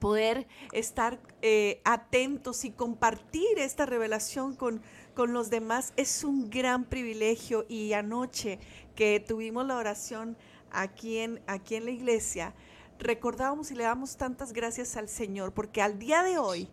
poder 0.00 0.46
estar 0.72 1.20
eh, 1.42 1.80
atentos 1.84 2.64
y 2.64 2.70
compartir 2.70 3.58
esta 3.58 3.86
revelación 3.86 4.56
con, 4.56 4.82
con 5.18 5.32
los 5.32 5.50
demás 5.50 5.92
es 5.96 6.22
un 6.22 6.48
gran 6.48 6.84
privilegio. 6.84 7.66
Y 7.68 7.92
anoche 7.92 8.60
que 8.94 9.18
tuvimos 9.18 9.66
la 9.66 9.76
oración 9.76 10.36
aquí 10.70 11.18
en, 11.18 11.40
aquí 11.48 11.74
en 11.74 11.86
la 11.86 11.90
iglesia, 11.90 12.54
recordábamos 13.00 13.72
y 13.72 13.74
le 13.74 13.82
damos 13.82 14.16
tantas 14.16 14.52
gracias 14.52 14.96
al 14.96 15.08
Señor 15.08 15.52
porque 15.52 15.82
al 15.82 15.98
día 15.98 16.22
de 16.22 16.38
hoy 16.38 16.68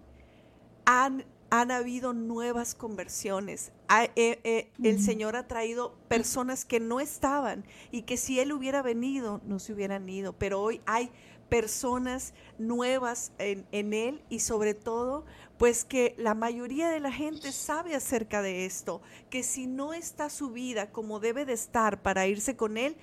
han, 0.86 1.26
han 1.50 1.72
habido 1.72 2.14
nuevas 2.14 2.76
conversiones. 2.76 3.72
Ha- 3.88 4.04
eh, 4.16 4.40
eh, 4.44 4.70
el 4.84 5.02
Señor 5.02 5.36
ha 5.36 5.48
traído 5.48 5.96
personas 6.08 6.66
que 6.66 6.80
no 6.80 7.00
estaban 7.00 7.66
y 7.92 8.04
que 8.04 8.16
si 8.16 8.40
Él 8.40 8.54
hubiera 8.54 8.84
venido 8.84 9.42
no 9.48 9.58
se 9.58 9.74
hubieran 9.74 10.08
ido, 10.08 10.34
pero 10.34 10.62
hoy 10.62 10.82
hay 10.86 11.10
personas 11.50 12.36
nuevas 12.60 13.32
en, 13.40 13.66
en 13.72 13.94
Él 13.94 14.22
y 14.30 14.40
sobre 14.40 14.76
todo 14.76 15.26
pues 15.58 15.86
que 15.86 16.16
la 16.18 16.36
mayoría 16.36 16.90
de 16.90 17.00
la 17.00 17.12
gente 17.12 17.52
sabe 17.52 17.96
acerca 17.96 18.42
de 18.42 18.66
esto, 18.66 19.02
que 19.30 19.44
si 19.44 19.68
no 19.68 19.94
está 19.94 20.30
su 20.30 20.50
vida 20.50 20.92
como 20.92 21.20
debe 21.20 21.46
de 21.46 21.54
estar 21.54 22.02
para 22.02 22.28
irse 22.28 22.56
con 22.56 22.78
Él, 22.78 22.98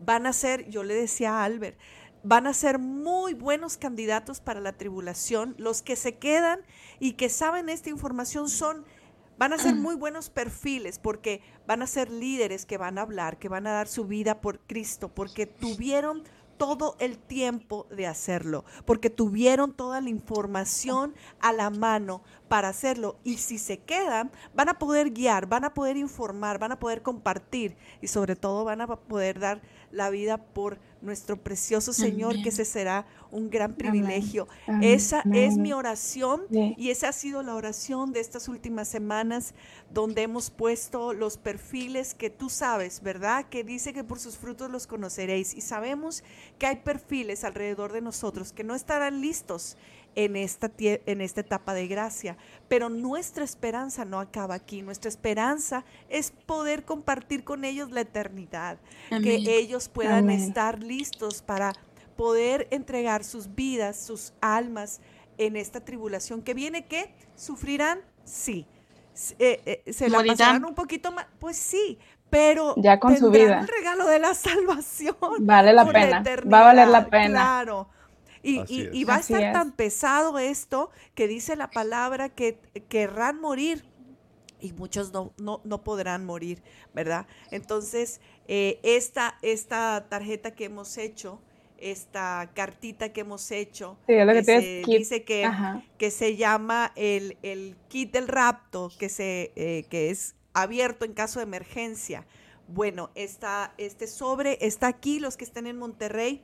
van 0.00 0.26
a 0.26 0.32
ser, 0.32 0.68
yo 0.68 0.84
le 0.84 0.94
decía 0.94 1.40
a 1.40 1.44
Albert, 1.44 1.78
van 2.22 2.46
a 2.46 2.54
ser 2.54 2.78
muy 2.78 3.34
buenos 3.34 3.76
candidatos 3.76 4.40
para 4.40 4.60
la 4.60 4.72
tribulación. 4.72 5.54
Los 5.58 5.82
que 5.82 5.96
se 5.96 6.16
quedan 6.16 6.60
y 6.98 7.12
que 7.12 7.28
saben 7.28 7.68
esta 7.68 7.90
información 7.90 8.48
son, 8.48 8.84
van 9.38 9.52
a 9.52 9.58
ser 9.58 9.74
muy 9.76 9.94
buenos 9.94 10.30
perfiles 10.30 10.98
porque 10.98 11.42
van 11.66 11.82
a 11.82 11.86
ser 11.86 12.10
líderes 12.10 12.66
que 12.66 12.78
van 12.78 12.98
a 12.98 13.02
hablar, 13.02 13.38
que 13.38 13.48
van 13.48 13.66
a 13.66 13.72
dar 13.72 13.88
su 13.88 14.04
vida 14.06 14.40
por 14.40 14.60
Cristo, 14.60 15.08
porque 15.08 15.46
tuvieron 15.46 16.24
todo 16.58 16.96
el 16.98 17.16
tiempo 17.16 17.86
de 17.90 18.06
hacerlo, 18.06 18.64
porque 18.84 19.08
tuvieron 19.08 19.72
toda 19.72 20.00
la 20.00 20.10
información 20.10 21.14
a 21.40 21.52
la 21.52 21.70
mano 21.70 22.22
para 22.48 22.68
hacerlo. 22.68 23.16
Y 23.24 23.38
si 23.38 23.58
se 23.58 23.78
quedan, 23.78 24.30
van 24.54 24.68
a 24.68 24.78
poder 24.78 25.10
guiar, 25.10 25.46
van 25.46 25.64
a 25.64 25.74
poder 25.74 25.96
informar, 25.96 26.58
van 26.58 26.72
a 26.72 26.78
poder 26.78 27.02
compartir 27.02 27.76
y 28.02 28.08
sobre 28.08 28.36
todo 28.36 28.64
van 28.64 28.80
a 28.80 28.86
poder 28.86 29.38
dar 29.38 29.62
la 29.90 30.10
vida 30.10 30.36
por 30.36 30.78
nuestro 31.00 31.36
precioso 31.36 31.92
Señor, 31.92 32.42
que 32.42 32.48
ese 32.48 32.64
será 32.64 33.06
un 33.30 33.50
gran 33.50 33.74
privilegio. 33.74 34.48
Amén, 34.66 34.82
Esa 34.94 35.22
es 35.32 35.56
mi 35.56 35.72
oración 35.72 36.42
Sí. 36.50 36.74
y 36.78 36.90
esa 36.90 37.08
ha 37.08 37.12
sido 37.12 37.42
la 37.42 37.54
oración 37.54 38.12
de 38.12 38.20
estas 38.20 38.48
últimas 38.48 38.88
semanas 38.88 39.54
donde 39.92 40.22
hemos 40.22 40.50
puesto 40.50 41.12
los 41.12 41.36
perfiles 41.36 42.14
que 42.14 42.30
tú 42.30 42.48
sabes, 42.50 43.02
¿verdad? 43.02 43.46
Que 43.48 43.64
dice 43.64 43.92
que 43.92 44.04
por 44.04 44.18
sus 44.18 44.36
frutos 44.36 44.70
los 44.70 44.86
conoceréis 44.86 45.54
y 45.54 45.60
sabemos 45.60 46.22
que 46.58 46.66
hay 46.66 46.76
perfiles 46.76 47.44
alrededor 47.44 47.92
de 47.92 48.00
nosotros 48.00 48.52
que 48.52 48.64
no 48.64 48.74
estarán 48.74 49.20
listos 49.20 49.76
en 50.14 50.34
esta, 50.34 50.72
en 50.78 51.20
esta 51.20 51.42
etapa 51.42 51.74
de 51.74 51.86
gracia, 51.86 52.36
pero 52.66 52.88
nuestra 52.88 53.44
esperanza 53.44 54.04
no 54.04 54.18
acaba 54.18 54.54
aquí, 54.54 54.82
nuestra 54.82 55.08
esperanza 55.08 55.84
es 56.08 56.32
poder 56.32 56.84
compartir 56.84 57.44
con 57.44 57.64
ellos 57.64 57.92
la 57.92 58.00
eternidad, 58.00 58.78
Amén. 59.10 59.22
que 59.22 59.58
ellos 59.58 59.88
puedan 59.88 60.24
Amén. 60.24 60.40
estar 60.40 60.82
listos 60.82 61.42
para 61.42 61.72
poder 62.18 62.66
entregar 62.72 63.22
sus 63.22 63.54
vidas, 63.54 63.96
sus 63.96 64.32
almas 64.40 65.00
en 65.38 65.54
esta 65.54 65.84
tribulación 65.84 66.42
que 66.42 66.52
viene, 66.52 66.84
que 66.84 67.14
sufrirán, 67.36 68.00
sí. 68.24 68.66
Eh, 69.38 69.82
eh, 69.86 69.92
se 69.92 70.08
la 70.08 70.18
Morirán. 70.18 70.36
pasarán 70.36 70.64
un 70.64 70.74
poquito 70.74 71.12
más, 71.12 71.26
pues 71.38 71.56
sí, 71.56 71.96
pero 72.28 72.74
Ya 72.76 72.98
con 72.98 73.16
su 73.16 73.30
vida. 73.30 73.60
el 73.60 73.68
regalo 73.68 74.08
de 74.08 74.18
la 74.18 74.34
salvación. 74.48 75.16
Vale 75.38 75.72
la 75.72 75.86
pena. 75.86 76.24
Va 76.52 76.60
a 76.60 76.64
valer 76.64 76.88
la 76.88 77.08
pena. 77.08 77.28
Claro. 77.28 77.88
Y, 78.42 79.04
va 79.04 79.16
a 79.16 79.20
estar 79.20 79.40
es. 79.40 79.52
tan 79.52 79.70
pesado 79.70 80.40
esto 80.40 80.90
que 81.14 81.28
dice 81.28 81.54
la 81.54 81.70
palabra 81.70 82.30
que 82.30 82.58
querrán 82.88 83.40
morir 83.40 83.84
y 84.60 84.72
muchos 84.72 85.12
no, 85.12 85.32
no, 85.36 85.60
no 85.62 85.84
podrán 85.84 86.24
morir, 86.24 86.64
¿verdad? 86.92 87.26
Entonces, 87.52 88.20
eh, 88.48 88.80
esta, 88.82 89.38
esta 89.42 90.06
tarjeta 90.08 90.50
que 90.52 90.64
hemos 90.64 90.98
hecho, 90.98 91.40
esta 91.80 92.50
cartita 92.54 93.12
que 93.12 93.22
hemos 93.22 93.50
hecho, 93.50 93.98
Sí, 94.06 94.14
lo 94.14 94.32
que 94.32 94.38
que 94.38 94.44
se 94.44 94.82
dice 94.86 95.24
que, 95.24 95.44
Ajá. 95.44 95.82
que 95.98 96.10
se 96.10 96.36
llama 96.36 96.92
el, 96.96 97.36
el 97.42 97.76
kit 97.88 98.12
del 98.12 98.28
rapto, 98.28 98.90
que, 98.98 99.08
se, 99.08 99.52
eh, 99.56 99.84
que 99.90 100.10
es 100.10 100.34
abierto 100.54 101.04
en 101.04 101.14
caso 101.14 101.38
de 101.40 101.44
emergencia. 101.44 102.26
Bueno, 102.66 103.10
esta, 103.14 103.74
este 103.78 104.06
sobre 104.06 104.58
está 104.60 104.88
aquí, 104.88 105.20
los 105.20 105.36
que 105.36 105.44
estén 105.44 105.66
en 105.66 105.78
Monterrey 105.78 106.42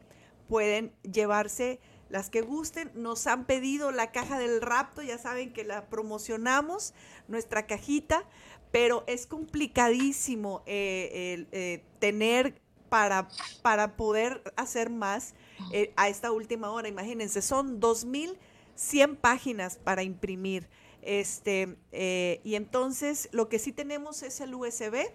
pueden 0.48 0.92
llevarse 1.02 1.80
las 2.08 2.30
que 2.30 2.40
gusten. 2.40 2.90
Nos 2.94 3.26
han 3.26 3.44
pedido 3.44 3.90
la 3.90 4.12
caja 4.12 4.38
del 4.38 4.60
rapto, 4.60 5.02
ya 5.02 5.18
saben 5.18 5.52
que 5.52 5.64
la 5.64 5.86
promocionamos, 5.86 6.94
nuestra 7.28 7.66
cajita, 7.66 8.24
pero 8.70 9.04
es 9.06 9.26
complicadísimo 9.26 10.62
eh, 10.66 11.46
eh, 11.52 11.84
tener 11.98 12.60
para, 12.94 13.26
para 13.60 13.96
poder 13.96 14.40
hacer 14.54 14.88
más 14.88 15.34
eh, 15.72 15.92
a 15.96 16.08
esta 16.08 16.30
última 16.30 16.70
hora. 16.70 16.86
Imagínense, 16.86 17.42
son 17.42 17.80
2.100 17.80 19.16
páginas 19.16 19.78
para 19.82 20.04
imprimir. 20.04 20.68
Este, 21.02 21.76
eh, 21.90 22.40
y 22.44 22.54
entonces 22.54 23.28
lo 23.32 23.48
que 23.48 23.58
sí 23.58 23.72
tenemos 23.72 24.22
es 24.22 24.40
el 24.40 24.54
USB. 24.54 25.08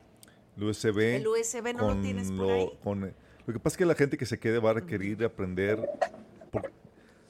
El 0.58 0.64
USB. 0.66 0.98
El 1.16 1.28
USB 1.30 1.74
no 1.74 1.88
lo 1.96 2.02
tienes 2.02 2.28
por 2.34 2.48
lo, 2.48 2.54
ahí. 2.54 2.80
con- 2.84 3.14
lo 3.48 3.54
que 3.54 3.60
pasa 3.60 3.76
es 3.76 3.78
que 3.78 3.86
la 3.86 3.96
gente 3.96 4.18
que 4.18 4.26
se 4.26 4.38
quede 4.38 4.60
va 4.60 4.72
a 4.72 4.74
requerir 4.74 5.24
aprender 5.24 5.80
por- 6.52 6.74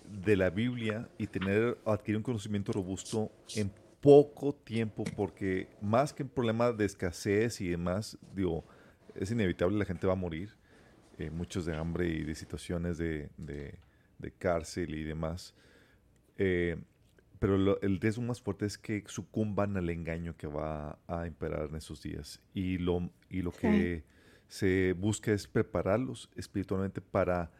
de 0.04 0.36
la 0.36 0.50
Biblia 0.50 1.08
y 1.20 1.28
tener 1.28 1.78
adquirir 1.86 2.18
un 2.18 2.24
conocimiento 2.24 2.72
robusto 2.72 3.32
en 3.56 3.72
poco 4.02 4.52
tiempo, 4.56 5.04
porque 5.16 5.68
más 5.80 6.12
que 6.12 6.24
un 6.24 6.30
problema 6.30 6.72
de 6.72 6.86
escasez 6.86 7.62
y 7.62 7.68
demás, 7.68 8.18
digo, 8.34 8.64
es 9.20 9.32
inevitable, 9.32 9.78
la 9.78 9.86
gente 9.86 10.08
va 10.08 10.14
a 10.14 10.16
morir, 10.16 10.56
eh, 11.18 11.30
muchos 11.30 11.66
de 11.66 11.76
hambre 11.76 12.08
y 12.10 12.24
de 12.24 12.36
situaciones 12.36 12.98
de, 12.98 13.30
de- 13.38 13.76
de 14.18 14.32
cárcel 14.32 14.96
y 14.96 15.04
demás. 15.04 15.54
Eh, 16.38 16.78
pero 17.40 17.58
lo- 17.58 17.80
el 17.82 18.00
riesgo 18.00 18.22
más 18.22 18.42
fuerte 18.42 18.66
es 18.66 18.78
que 18.78 19.04
sucumban 19.08 19.78
al 19.78 19.90
engaño 19.90 20.36
que 20.36 20.48
va 20.48 21.00
a 21.08 21.26
imperar 21.28 21.70
en 21.70 21.76
esos 21.76 22.02
días. 22.02 22.42
Y 22.54 22.78
lo, 22.78 23.10
y 23.30 23.42
lo 23.42 23.52
que 23.52 24.04
se 24.48 24.94
busca 24.98 25.32
es 25.32 25.48
prepararlos 25.48 26.30
espiritualmente 26.36 27.00
para, 27.02 27.52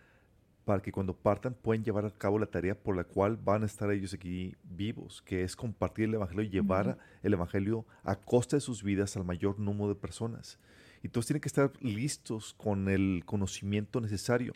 para 0.66 0.82
que 0.82 0.92
cuando 0.92 1.14
partan 1.16 1.54
puedan 1.54 1.84
llevar 1.84 2.06
a 2.06 2.12
cabo 2.12 2.40
la 2.40 2.46
tarea 2.48 2.76
por 2.76 2.96
la 2.96 3.04
cual 3.06 3.38
van 3.38 3.64
a 3.64 3.68
estar 3.68 3.90
ellos 3.92 4.14
aquí 4.14 4.56
vivos, 4.64 5.22
que 5.22 5.44
es 5.44 5.56
compartir 5.56 6.06
el 6.06 6.16
Evangelio 6.16 6.44
y 6.44 6.50
llevar 6.50 6.98
el 7.24 7.34
Evangelio 7.34 7.86
a 8.04 8.16
costa 8.16 8.58
de 8.58 8.62
sus 8.62 8.84
vidas 8.84 9.16
al 9.16 9.24
mayor 9.24 9.60
número 9.60 9.90
de 9.90 9.96
personas. 9.96 10.60
Y 11.04 11.10
todos 11.10 11.26
tienen 11.26 11.42
que 11.42 11.48
estar 11.48 11.72
listos 11.82 12.54
con 12.58 12.90
el 12.90 13.24
conocimiento 13.26 14.02
necesario. 14.02 14.54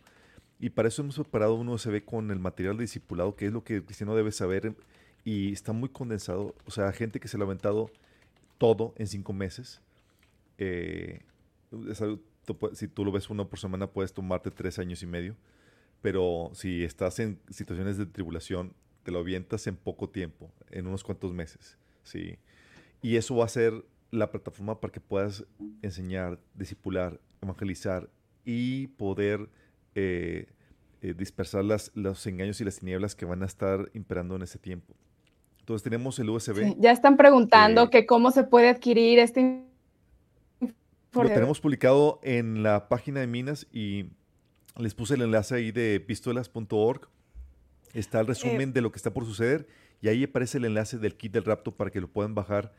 Y 0.60 0.70
para 0.70 0.88
eso 0.88 1.02
hemos 1.02 1.16
preparado 1.16 1.56
un 1.56 1.70
USB 1.70 2.04
con 2.04 2.32
el 2.32 2.40
material 2.40 2.78
de 2.78 2.88
que 3.36 3.46
es 3.48 3.54
lo 3.54 3.64
que 3.64 3.76
el 3.76 3.84
cristiano 3.84 4.16
debe 4.16 4.32
saber. 4.32 4.76
Y 5.24 5.54
está 5.54 5.74
muy 5.74 5.90
condensado. 5.90 6.56
O 6.66 6.72
sea, 6.72 6.92
gente 6.92 7.20
que 7.20 7.28
se 7.28 7.38
ha 7.38 7.42
aventado 7.42 7.90
todo 8.58 8.94
en 8.98 9.08
cinco 9.08 9.34
meses. 9.34 9.82
Eh, 10.58 11.22
si 12.74 12.88
tú 12.88 13.06
lo 13.06 13.12
ves 13.12 13.30
uno 13.30 13.48
por 13.48 13.60
semana, 13.60 13.88
puedes 13.88 14.14
tomarte 14.14 14.52
tres 14.52 14.80
años 14.80 15.02
y 15.04 15.06
medio. 15.06 15.36
Pero 16.02 16.52
si 16.54 16.84
estás 16.84 17.20
en 17.20 17.40
situaciones 17.50 17.98
de 17.98 18.06
tribulación, 18.06 18.74
te 19.04 19.12
lo 19.12 19.20
avientas 19.20 19.68
en 19.68 19.76
poco 19.76 20.10
tiempo, 20.10 20.52
en 20.70 20.88
unos 20.88 21.04
cuantos 21.04 21.34
meses. 21.34 21.78
¿sí? 22.04 22.38
Y 23.02 23.18
eso 23.18 23.36
va 23.36 23.46
a 23.46 23.50
ser 23.50 23.86
la 24.14 24.30
plataforma 24.32 24.80
para 24.80 24.92
que 24.92 25.00
puedas 25.00 25.44
enseñar, 25.82 26.40
discipular, 26.54 27.20
evangelizar 27.42 28.10
y 28.46 28.88
poder 28.88 29.50
eh, 29.96 30.48
eh, 31.02 31.14
dispersar 31.18 31.64
las, 31.66 31.92
los 31.96 32.26
engaños 32.28 32.62
y 32.62 32.64
las 32.64 32.80
tinieblas 32.80 33.16
que 33.16 33.26
van 33.26 33.42
a 33.44 33.46
estar 33.46 33.90
imperando 33.94 34.36
en 34.36 34.44
ese 34.44 34.60
tiempo. 34.60 34.94
Entonces 35.60 35.84
tenemos 35.84 36.20
el 36.20 36.30
USB. 36.30 36.64
Sí, 36.64 36.76
Ya 36.80 36.92
están 36.92 37.18
preguntando 37.18 37.90
que- 37.90 38.02
que 38.02 38.06
cómo 38.06 38.32
se 38.32 38.44
puede 38.44 38.70
adquirir 38.70 39.20
este 39.20 39.64
Lo 41.14 41.28
tenemos 41.28 41.60
publicado 41.60 42.20
en 42.24 42.64
la 42.64 42.90
página 42.90 43.20
de 43.20 43.28
Minas 43.28 43.68
y 43.72 44.06
les 44.78 44.94
puse 44.96 45.14
el 45.16 45.22
enlace 45.22 45.56
ahí 45.56 45.72
de 45.72 46.00
pistolas.org. 46.00 47.08
Está 47.94 48.20
el 48.22 48.28
resumen 48.28 48.74
de 48.74 48.82
lo 48.82 48.92
que 48.92 48.98
está 48.98 49.14
por 49.14 49.26
suceder 49.26 49.68
y 50.02 50.08
ahí 50.08 50.24
aparece 50.24 50.58
el 50.58 50.66
enlace 50.66 50.98
del 50.98 51.16
kit 51.16 51.32
del 51.32 51.46
rapto 51.46 51.76
para 51.76 51.92
que 51.92 52.02
lo 52.02 52.08
puedan 52.08 52.34
bajar 52.36 52.74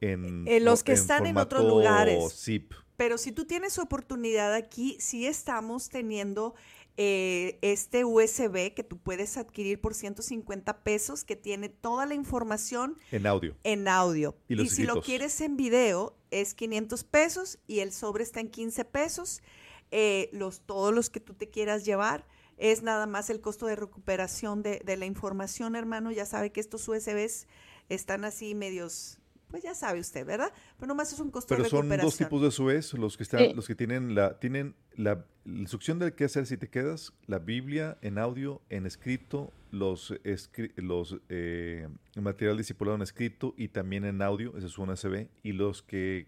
en, 0.00 0.46
Eh, 0.46 0.60
los 0.60 0.84
que 0.84 0.92
en 0.92 0.98
están 0.98 1.26
en 1.26 1.36
otros 1.36 1.64
lugares. 1.64 2.32
zip. 2.34 2.72
Pero 2.96 3.18
si 3.18 3.32
tú 3.32 3.44
tienes 3.44 3.78
oportunidad 3.78 4.54
aquí, 4.54 4.96
sí 5.00 5.26
estamos 5.26 5.88
teniendo 5.90 6.54
eh, 6.96 7.58
este 7.60 8.06
USB 8.06 8.72
que 8.72 8.82
tú 8.82 8.96
puedes 8.98 9.36
adquirir 9.36 9.80
por 9.82 9.92
150 9.92 10.82
pesos, 10.82 11.24
que 11.24 11.36
tiene 11.36 11.68
toda 11.68 12.06
la 12.06 12.14
información 12.14 12.96
en 13.12 13.26
audio. 13.26 13.54
en 13.64 13.86
audio. 13.86 14.34
Y 14.48 14.68
si 14.68 14.84
lo 14.84 15.02
quieres 15.02 15.40
en 15.42 15.58
video, 15.58 16.16
es 16.30 16.54
500 16.54 17.04
pesos 17.04 17.58
y 17.66 17.80
el 17.80 17.92
sobre 17.92 18.24
está 18.24 18.40
en 18.40 18.48
15 18.50 18.86
pesos. 18.86 19.42
Eh, 19.90 20.30
los, 20.32 20.62
todos 20.62 20.94
los 20.94 21.10
que 21.10 21.20
tú 21.20 21.34
te 21.34 21.50
quieras 21.50 21.84
llevar. 21.84 22.26
Es 22.56 22.82
nada 22.82 23.06
más 23.06 23.28
el 23.28 23.42
costo 23.42 23.66
de 23.66 23.76
recuperación 23.76 24.62
de, 24.62 24.80
de 24.82 24.96
la 24.96 25.04
información, 25.04 25.76
hermano. 25.76 26.10
Ya 26.10 26.24
sabe 26.24 26.50
que 26.50 26.60
estos 26.60 26.88
USBs 26.88 27.46
están 27.90 28.24
así 28.24 28.54
medios, 28.54 29.20
pues 29.50 29.62
ya 29.62 29.74
sabe 29.74 30.00
usted, 30.00 30.26
¿verdad? 30.26 30.52
Pero 30.78 30.88
nomás 30.88 31.12
es 31.12 31.20
un 31.20 31.30
costo 31.30 31.48
Pero 31.54 31.64
de 31.64 31.70
son 31.70 31.82
recuperación. 31.82 32.06
dos 32.08 32.16
tipos 32.18 32.42
de 32.42 32.50
SUEs, 32.50 32.94
los 32.94 33.16
que 33.16 33.22
están, 33.22 33.40
Sí. 33.40 33.52
los 33.54 33.66
que 33.66 33.74
tienen 33.74 34.14
la, 34.14 34.38
tienen 34.38 34.74
la, 34.96 35.24
la 35.44 35.58
instrucción 35.60 35.98
de 35.98 36.12
qué 36.14 36.24
hacer 36.24 36.46
si 36.46 36.56
te 36.56 36.68
quedas, 36.68 37.12
la 37.26 37.38
Biblia 37.38 37.96
en 38.02 38.18
audio, 38.18 38.60
en 38.70 38.86
escrito, 38.86 39.52
los, 39.70 40.12
escri- 40.24 40.72
los 40.76 41.16
eh, 41.28 41.88
material 42.20 42.56
discipulado 42.56 42.96
en 42.96 43.02
escrito 43.02 43.54
y 43.56 43.68
también 43.68 44.04
en 44.04 44.20
audio, 44.22 44.56
ese 44.56 44.66
es 44.66 44.78
un 44.78 44.90
USB, 44.90 45.28
y 45.42 45.52
los 45.52 45.82
que 45.82 46.26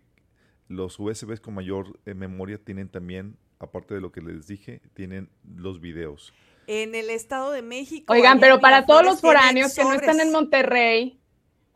los 0.68 0.98
USBs 0.98 1.40
con 1.40 1.54
mayor 1.54 1.98
eh, 2.06 2.14
memoria 2.14 2.58
tienen 2.58 2.88
también, 2.88 3.36
aparte 3.58 3.94
de 3.94 4.00
lo 4.00 4.12
que 4.12 4.20
les 4.20 4.46
dije, 4.46 4.80
tienen 4.94 5.30
los 5.56 5.80
videos. 5.80 6.32
En 6.66 6.94
el 6.94 7.08
Estado 7.08 7.50
de 7.52 7.62
México. 7.62 8.12
Oigan, 8.12 8.38
pero 8.38 8.60
para 8.60 8.84
todos 8.84 9.02
los 9.02 9.22
foráneos 9.22 9.74
que 9.74 9.82
no 9.82 9.94
están 9.94 10.20
en. 10.20 10.30
Monterrey, 10.30 11.18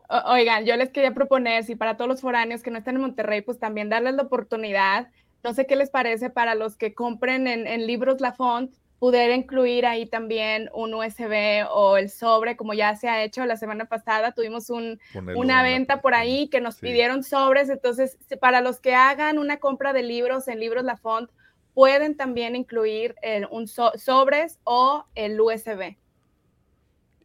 oigan, 0.09 0.65
yo 0.65 0.75
les 0.77 0.89
quería 0.89 1.13
proponer, 1.13 1.63
si 1.63 1.75
para 1.75 1.97
todos 1.97 2.09
los 2.09 2.21
foráneos 2.21 2.61
que 2.63 2.71
no 2.71 2.77
están 2.77 2.95
en 2.95 3.01
Monterrey, 3.01 3.41
pues 3.41 3.59
también 3.59 3.89
darles 3.89 4.15
la 4.15 4.23
oportunidad, 4.23 5.07
no 5.43 5.53
sé 5.53 5.65
qué 5.65 5.75
les 5.75 5.89
parece 5.89 6.29
para 6.29 6.55
los 6.55 6.77
que 6.77 6.93
compren 6.93 7.47
en, 7.47 7.67
en 7.67 7.85
Libros 7.87 8.21
La 8.21 8.31
Font, 8.33 8.73
poder 8.99 9.31
incluir 9.31 9.85
ahí 9.85 10.05
también 10.05 10.69
un 10.73 10.93
USB 10.93 11.65
o 11.71 11.97
el 11.97 12.09
sobre, 12.09 12.55
como 12.55 12.73
ya 12.73 12.95
se 12.95 13.09
ha 13.09 13.21
hecho 13.23 13.45
la 13.45 13.57
semana 13.57 13.83
pasada, 13.85 14.31
tuvimos 14.31 14.69
un, 14.69 14.97
una 15.35 15.61
venta 15.63 16.01
por 16.01 16.13
ahí 16.13 16.47
que 16.47 16.61
nos 16.61 16.75
Sí. 16.75 16.81
pidieron 16.87 17.21
sobres, 17.23 17.69
entonces 17.69 18.17
para 18.39 18.61
los 18.61 18.79
que 18.79 18.95
hagan 18.95 19.39
una 19.39 19.57
compra 19.57 19.91
de 19.91 20.03
libros 20.03 20.47
en 20.47 20.59
Libros 20.61 20.85
La 20.85 20.95
Font, 20.95 21.29
pueden 21.73 22.15
también 22.15 22.55
incluir 22.55 23.15
el- 23.21 23.47
un 23.51 23.67
so- 23.67 23.91
sobres 23.97 24.59
o 24.63 25.03
el 25.15 25.41
USB. 25.41 25.97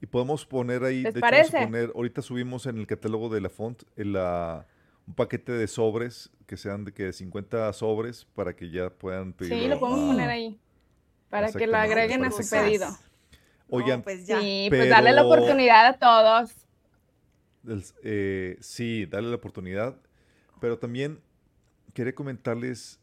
Y 0.01 0.07
podemos 0.07 0.47
poner 0.47 0.85
ahí, 0.85 1.03
¿Les 1.03 1.15
de 1.15 1.21
hecho, 1.21 1.27
vamos 1.31 1.49
a 1.49 1.51
parece? 1.53 1.65
poner, 1.67 1.93
ahorita 1.95 2.23
subimos 2.23 2.67
en 2.67 2.79
el 2.79 2.87
catálogo 2.87 3.29
de 3.29 3.41
la 3.41 3.49
font 3.49 3.83
el, 3.97 4.13
la- 4.13 4.67
un 5.07 5.15
paquete 5.15 5.53
de 5.53 5.67
sobres 5.67 6.31
que 6.47 6.57
sean 6.57 6.85
de 6.85 6.93
que 6.93 7.13
50 7.13 7.73
sobres 7.73 8.27
para 8.35 8.55
que 8.55 8.71
ya 8.71 8.91
puedan 8.91 9.33
pedirlo. 9.33 9.59
Sí, 9.63 9.69
lo 9.69 9.79
podemos 9.81 10.01
poner 10.15 10.29
ahí 10.31 10.59
para 11.31 11.51
que 11.53 11.67
lo 11.67 11.77
agreguen 11.77 12.25
a 12.25 12.31
su 12.31 12.49
pedido. 12.49 12.89
Oigan, 13.71 13.99
No, 13.99 14.05
pues 14.05 14.27
ya. 14.27 14.41
Sí, 14.41 14.67
pues 14.69 14.89
darle 14.89 15.13
la 15.13 15.25
oportunidad 15.25 15.87
a 15.87 15.99
todos. 15.99 16.53
el- 17.67 17.85
eh, 18.03 18.57
sí, 18.61 19.07
darle 19.07 19.31
la 19.31 19.37
oportunidad, 19.37 19.97
pero 20.61 20.79
también 20.79 21.21
quería 21.93 22.15
comentarles 22.15 22.98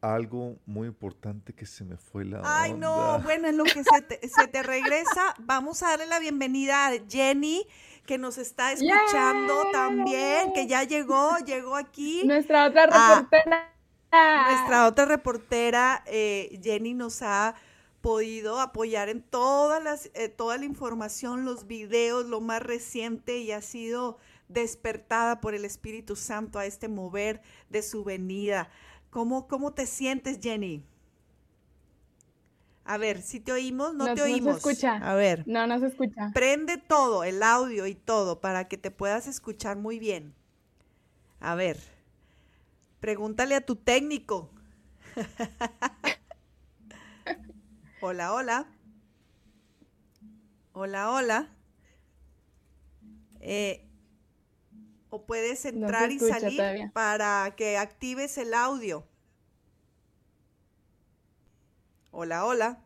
algo 0.00 0.56
muy 0.66 0.88
importante 0.88 1.52
que 1.52 1.66
se 1.66 1.84
me 1.84 1.96
fue 1.96 2.24
la 2.24 2.40
Ay, 2.44 2.72
no, 2.74 3.18
bueno, 3.24 3.48
en 3.48 3.56
lo 3.56 3.64
que 3.64 3.82
se 3.84 4.02
te, 4.02 4.28
se 4.28 4.46
te 4.48 4.62
regresa, 4.62 5.34
vamos 5.40 5.82
a 5.82 5.90
darle 5.90 6.06
la 6.06 6.18
bienvenida 6.18 6.86
a 6.86 6.92
Jenny, 7.08 7.66
que 8.06 8.18
nos 8.18 8.38
está 8.38 8.72
escuchando 8.72 9.70
también, 9.72 10.52
que 10.54 10.66
ya 10.66 10.84
llegó, 10.84 11.36
llegó 11.44 11.76
aquí. 11.76 12.22
Nuestra 12.24 12.66
otra 12.66 12.88
Ah, 12.90 13.26
reportera. 13.30 13.74
Nuestra 14.50 14.86
otra 14.86 15.04
reportera, 15.04 16.02
eh, 16.06 16.58
Jenny, 16.62 16.94
nos 16.94 17.20
ha 17.22 17.54
podido 18.00 18.60
apoyar 18.60 19.08
en 19.08 19.22
todas 19.22 19.82
las, 19.82 20.10
eh, 20.14 20.28
toda 20.28 20.56
la 20.56 20.64
información, 20.64 21.44
los 21.44 21.66
videos, 21.66 22.24
lo 22.24 22.40
más 22.40 22.62
reciente 22.62 23.38
y 23.38 23.52
ha 23.52 23.60
sido 23.60 24.18
despertada 24.48 25.40
por 25.40 25.54
el 25.54 25.64
Espíritu 25.64 26.16
Santo 26.16 26.58
a 26.58 26.64
este 26.64 26.88
mover 26.88 27.42
de 27.68 27.82
su 27.82 28.04
venida. 28.04 28.70
¿Cómo, 29.10 29.48
cómo 29.48 29.72
te 29.72 29.86
sientes, 29.86 30.38
Jenny? 30.42 30.84
A 32.84 32.96
ver, 32.98 33.20
si 33.22 33.40
te 33.40 33.52
oímos, 33.52 33.94
no, 33.94 34.06
No- 34.06 34.14
te 34.14 34.20
no 34.20 34.26
se 34.26 34.32
oímos. 34.32 34.56
escucha. 34.56 34.96
A 34.96 35.14
ver, 35.14 35.44
No, 35.46 35.66
no 35.66 35.78
se 35.78 35.86
escucha. 35.86 36.30
prende 36.32 36.78
todo, 36.78 37.24
el 37.24 37.42
audio 37.42 37.86
y 37.86 37.94
todo, 37.94 38.40
para 38.40 38.66
que 38.68 38.78
te 38.78 38.90
puedas 38.90 39.26
escuchar 39.26 39.76
muy 39.76 39.98
bien. 39.98 40.34
A 41.40 41.54
ver, 41.54 41.78
pregúntale 43.00 43.54
a 43.54 43.60
tu 43.60 43.76
técnico. 43.76 44.50
hola, 48.00 48.32
hola. 48.32 48.66
Hola, 50.72 51.10
hola. 51.10 51.48
Eh, 53.40 53.87
o 55.10 55.24
puedes 55.26 55.64
No 55.72 55.88
entrar 55.88 56.10
y 56.12 56.20
salir 56.20 56.56
todavía. 56.56 56.92
para 56.92 57.54
que 57.56 57.76
actives 57.78 58.38
el 58.38 58.54
audio. 58.54 59.06
Hola, 62.10 62.44
hola. 62.44 62.84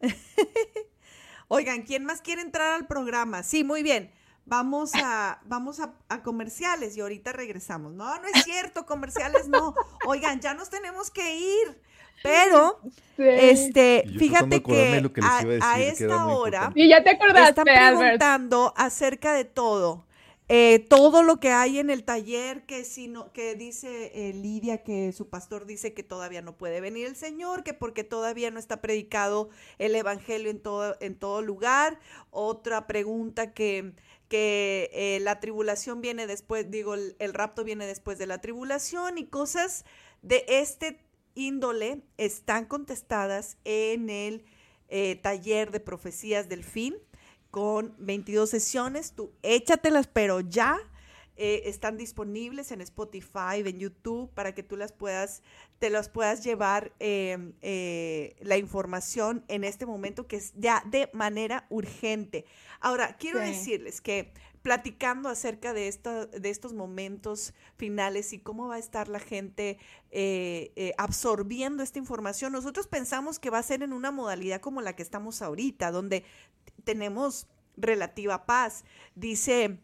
Oigan, 1.48 1.82
¿quién 1.82 2.04
más 2.04 2.20
quiere 2.22 2.42
entrar 2.42 2.72
al 2.72 2.86
programa? 2.86 3.42
Sí, 3.42 3.64
muy 3.64 3.82
bien. 3.82 4.12
Vamos 4.46 4.92
a, 5.00 5.40
vamos 5.46 5.80
a, 5.80 5.94
a 6.08 6.22
comerciales 6.22 6.96
y 6.96 7.00
ahorita 7.00 7.32
regresamos. 7.32 7.92
No, 7.94 8.18
no 8.20 8.28
es 8.28 8.44
cierto, 8.44 8.86
comerciales 8.86 9.48
no. 9.48 9.74
Oigan, 10.06 10.40
ya 10.40 10.54
nos 10.54 10.70
tenemos 10.70 11.10
que 11.10 11.36
ir. 11.36 11.82
Pero, 12.22 12.80
Sí. 13.16 13.22
este, 13.24 14.04
yo 14.04 14.18
fíjate 14.18 14.62
que 14.62 15.10
que 15.12 15.22
les 15.22 15.40
a, 15.40 15.42
iba 15.42 15.54
a 15.60 15.74
a 15.74 15.78
decir, 15.78 16.08
esta 16.08 16.26
hora. 16.26 16.72
Y 16.74 16.88
ya 16.88 17.02
te 17.04 17.10
acordaste, 17.10 17.62
están 17.62 17.68
Albert. 17.68 18.18
preguntando 18.18 18.72
acerca 18.76 19.32
de 19.34 19.44
todo. 19.44 20.06
Eh, 20.48 20.86
todo 20.90 21.22
lo 21.22 21.40
que 21.40 21.50
hay 21.50 21.78
en 21.78 21.88
el 21.90 22.04
taller, 22.04 22.66
que 22.66 22.84
si 22.84 23.08
no, 23.08 23.32
que 23.32 23.54
dice 23.54 24.12
eh, 24.14 24.34
Lidia 24.34 24.82
que 24.82 25.12
su 25.12 25.28
pastor 25.30 25.64
dice 25.64 25.94
que 25.94 26.02
todavía 26.02 26.42
no 26.42 26.56
puede 26.58 26.80
venir 26.82 27.06
el 27.06 27.16
Señor, 27.16 27.64
que 27.64 27.72
porque 27.72 28.04
todavía 28.04 28.50
no 28.50 28.58
está 28.58 28.82
predicado 28.82 29.48
el 29.78 29.94
Evangelio 29.94 30.50
en 30.50 30.60
todo, 30.60 30.96
en 31.00 31.14
todo 31.18 31.40
lugar. 31.40 31.98
Otra 32.30 32.86
pregunta 32.86 33.54
que, 33.54 33.94
que 34.28 34.90
eh, 34.92 35.18
la 35.22 35.40
tribulación 35.40 36.00
viene 36.02 36.26
después, 36.26 36.70
digo, 36.70 36.94
el, 36.94 37.16
el 37.20 37.32
rapto 37.32 37.64
viene 37.64 37.86
después 37.86 38.18
de 38.18 38.26
la 38.26 38.40
tribulación 38.40 39.16
y 39.18 39.24
cosas 39.26 39.84
de 40.22 40.44
este 40.48 41.00
índole 41.34 42.02
están 42.18 42.66
contestadas 42.66 43.56
en 43.64 44.10
el 44.10 44.44
eh, 44.88 45.16
taller 45.16 45.70
de 45.70 45.80
profecías 45.80 46.48
del 46.48 46.64
fin 46.64 46.94
con 47.50 47.94
22 47.98 48.50
sesiones. 48.50 49.12
Tú 49.12 49.32
échatelas, 49.42 50.06
pero 50.06 50.40
ya. 50.40 50.78
eh, 51.36 51.62
están 51.68 51.96
disponibles 51.96 52.70
en 52.70 52.80
Spotify, 52.80 53.58
en 53.64 53.80
YouTube, 53.80 54.30
para 54.34 54.54
que 54.54 54.62
tú 54.62 54.76
las 54.76 54.92
puedas, 54.92 55.42
te 55.80 55.90
las 55.90 56.08
puedas 56.08 56.44
llevar 56.44 56.92
eh, 57.00 57.52
eh, 57.60 58.36
la 58.40 58.56
información 58.56 59.44
en 59.48 59.64
este 59.64 59.84
momento 59.84 60.28
que 60.28 60.36
es 60.36 60.52
ya 60.54 60.84
de 60.86 61.10
manera 61.12 61.66
urgente. 61.70 62.44
Ahora, 62.78 63.16
quiero 63.18 63.40
Sí. 63.40 63.46
decirles 63.46 64.00
que 64.00 64.32
platicando 64.64 65.28
acerca 65.28 65.74
de, 65.74 65.94
de 66.40 66.48
estos 66.48 66.72
momentos 66.72 67.52
finales 67.76 68.32
y 68.32 68.38
cómo 68.38 68.68
va 68.68 68.76
a 68.76 68.78
estar 68.78 69.08
la 69.08 69.20
gente 69.20 69.76
eh, 70.10 70.72
eh, 70.74 70.94
absorbiendo 70.96 71.82
esta 71.82 71.98
información, 71.98 72.50
nosotros 72.50 72.86
pensamos 72.86 73.38
que 73.38 73.50
va 73.50 73.58
a 73.58 73.62
ser 73.62 73.82
en 73.82 73.92
una 73.92 74.10
modalidad 74.10 74.62
como 74.62 74.80
la 74.80 74.96
que 74.96 75.02
estamos 75.02 75.42
ahorita, 75.42 75.90
donde 75.90 76.24
tenemos 76.82 77.46
relativa 77.76 78.46
paz. 78.46 78.86
Dice 79.14 79.80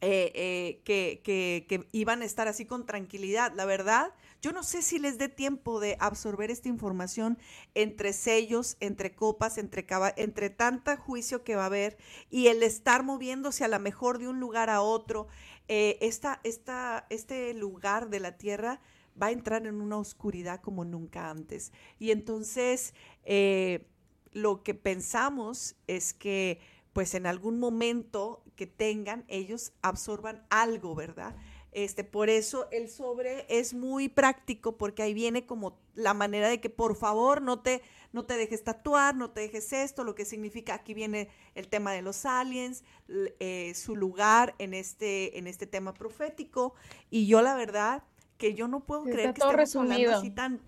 eh, 0.00 0.80
que 0.84 1.88
iban 1.92 2.22
a 2.22 2.24
estar 2.24 2.48
así 2.48 2.66
con 2.66 2.86
tranquilidad. 2.86 3.52
La 3.54 3.64
verdad, 3.64 4.12
yo 4.40 4.52
no 4.52 4.62
sé 4.62 4.82
si 4.82 4.98
les 4.98 5.18
dé 5.18 5.28
tiempo 5.28 5.80
de 5.80 5.96
absorber 6.00 6.50
esta 6.50 6.68
información 6.68 7.38
entre 7.74 8.12
sellos, 8.12 8.76
entre 8.80 9.14
copas, 9.14 9.58
entre, 9.58 9.86
entre 10.16 10.50
tanta 10.50 10.96
juicio 10.96 11.44
que 11.44 11.56
va 11.56 11.64
a 11.64 11.66
haber 11.66 11.98
y 12.30 12.48
el 12.48 12.62
estar 12.62 13.02
moviéndose 13.02 13.64
a 13.64 13.68
la 13.68 13.78
mejor 13.78 14.18
de 14.18 14.28
un 14.28 14.40
lugar 14.40 14.70
a 14.70 14.80
otro. 14.82 15.28
eh, 15.68 15.98
esta, 16.00 16.40
esta, 16.44 17.06
este 17.10 17.54
lugar 17.54 18.10
de 18.10 18.20
la 18.20 18.36
tierra 18.38 18.80
va 19.20 19.26
a 19.26 19.30
entrar 19.32 19.66
en 19.66 19.80
una 19.80 19.98
oscuridad 19.98 20.60
como 20.60 20.84
nunca 20.84 21.30
antes. 21.30 21.72
Y 21.98 22.10
entonces, 22.10 22.94
eh, 23.24 23.86
lo 24.32 24.62
que 24.62 24.74
pensamos 24.74 25.76
es 25.86 26.14
que 26.14 26.60
pues 26.92 27.14
en 27.14 27.26
algún 27.26 27.58
momento 27.58 28.42
que 28.56 28.66
tengan, 28.66 29.24
ellos 29.28 29.72
absorban 29.80 30.44
algo, 30.50 30.94
¿verdad? 30.94 31.36
Este, 31.72 32.02
por 32.02 32.30
eso 32.30 32.68
el 32.72 32.88
sobre 32.88 33.46
es 33.48 33.74
muy 33.74 34.08
práctico 34.08 34.76
porque 34.76 35.02
ahí 35.04 35.14
viene 35.14 35.46
como 35.46 35.78
la 35.94 36.14
manera 36.14 36.48
de 36.48 36.60
que 36.60 36.68
por 36.70 36.96
favor 36.96 37.42
no 37.42 37.60
te, 37.60 37.82
no 38.12 38.24
te 38.24 38.36
dejes 38.36 38.64
tatuar, 38.64 39.14
no 39.14 39.30
te 39.30 39.42
dejes 39.42 39.72
esto, 39.72 40.02
lo 40.02 40.14
que 40.16 40.24
significa 40.24 40.74
aquí 40.74 40.94
viene 40.94 41.28
el 41.54 41.68
tema 41.68 41.92
de 41.92 42.02
los 42.02 42.24
aliens, 42.26 42.82
eh, 43.08 43.72
su 43.76 43.94
lugar 43.94 44.54
en 44.58 44.74
este, 44.74 45.38
en 45.38 45.46
este 45.46 45.66
tema 45.66 45.94
profético 45.94 46.74
y 47.08 47.26
yo 47.26 47.40
la 47.40 47.54
verdad 47.54 48.02
que 48.36 48.54
yo 48.54 48.66
no 48.66 48.80
puedo 48.80 49.04
creer 49.04 49.32
que 49.34 49.40
estemos 49.40 49.76
hablando 49.76 50.10
resumido. 50.10 50.16
así 50.18 50.30
tan, 50.30 50.60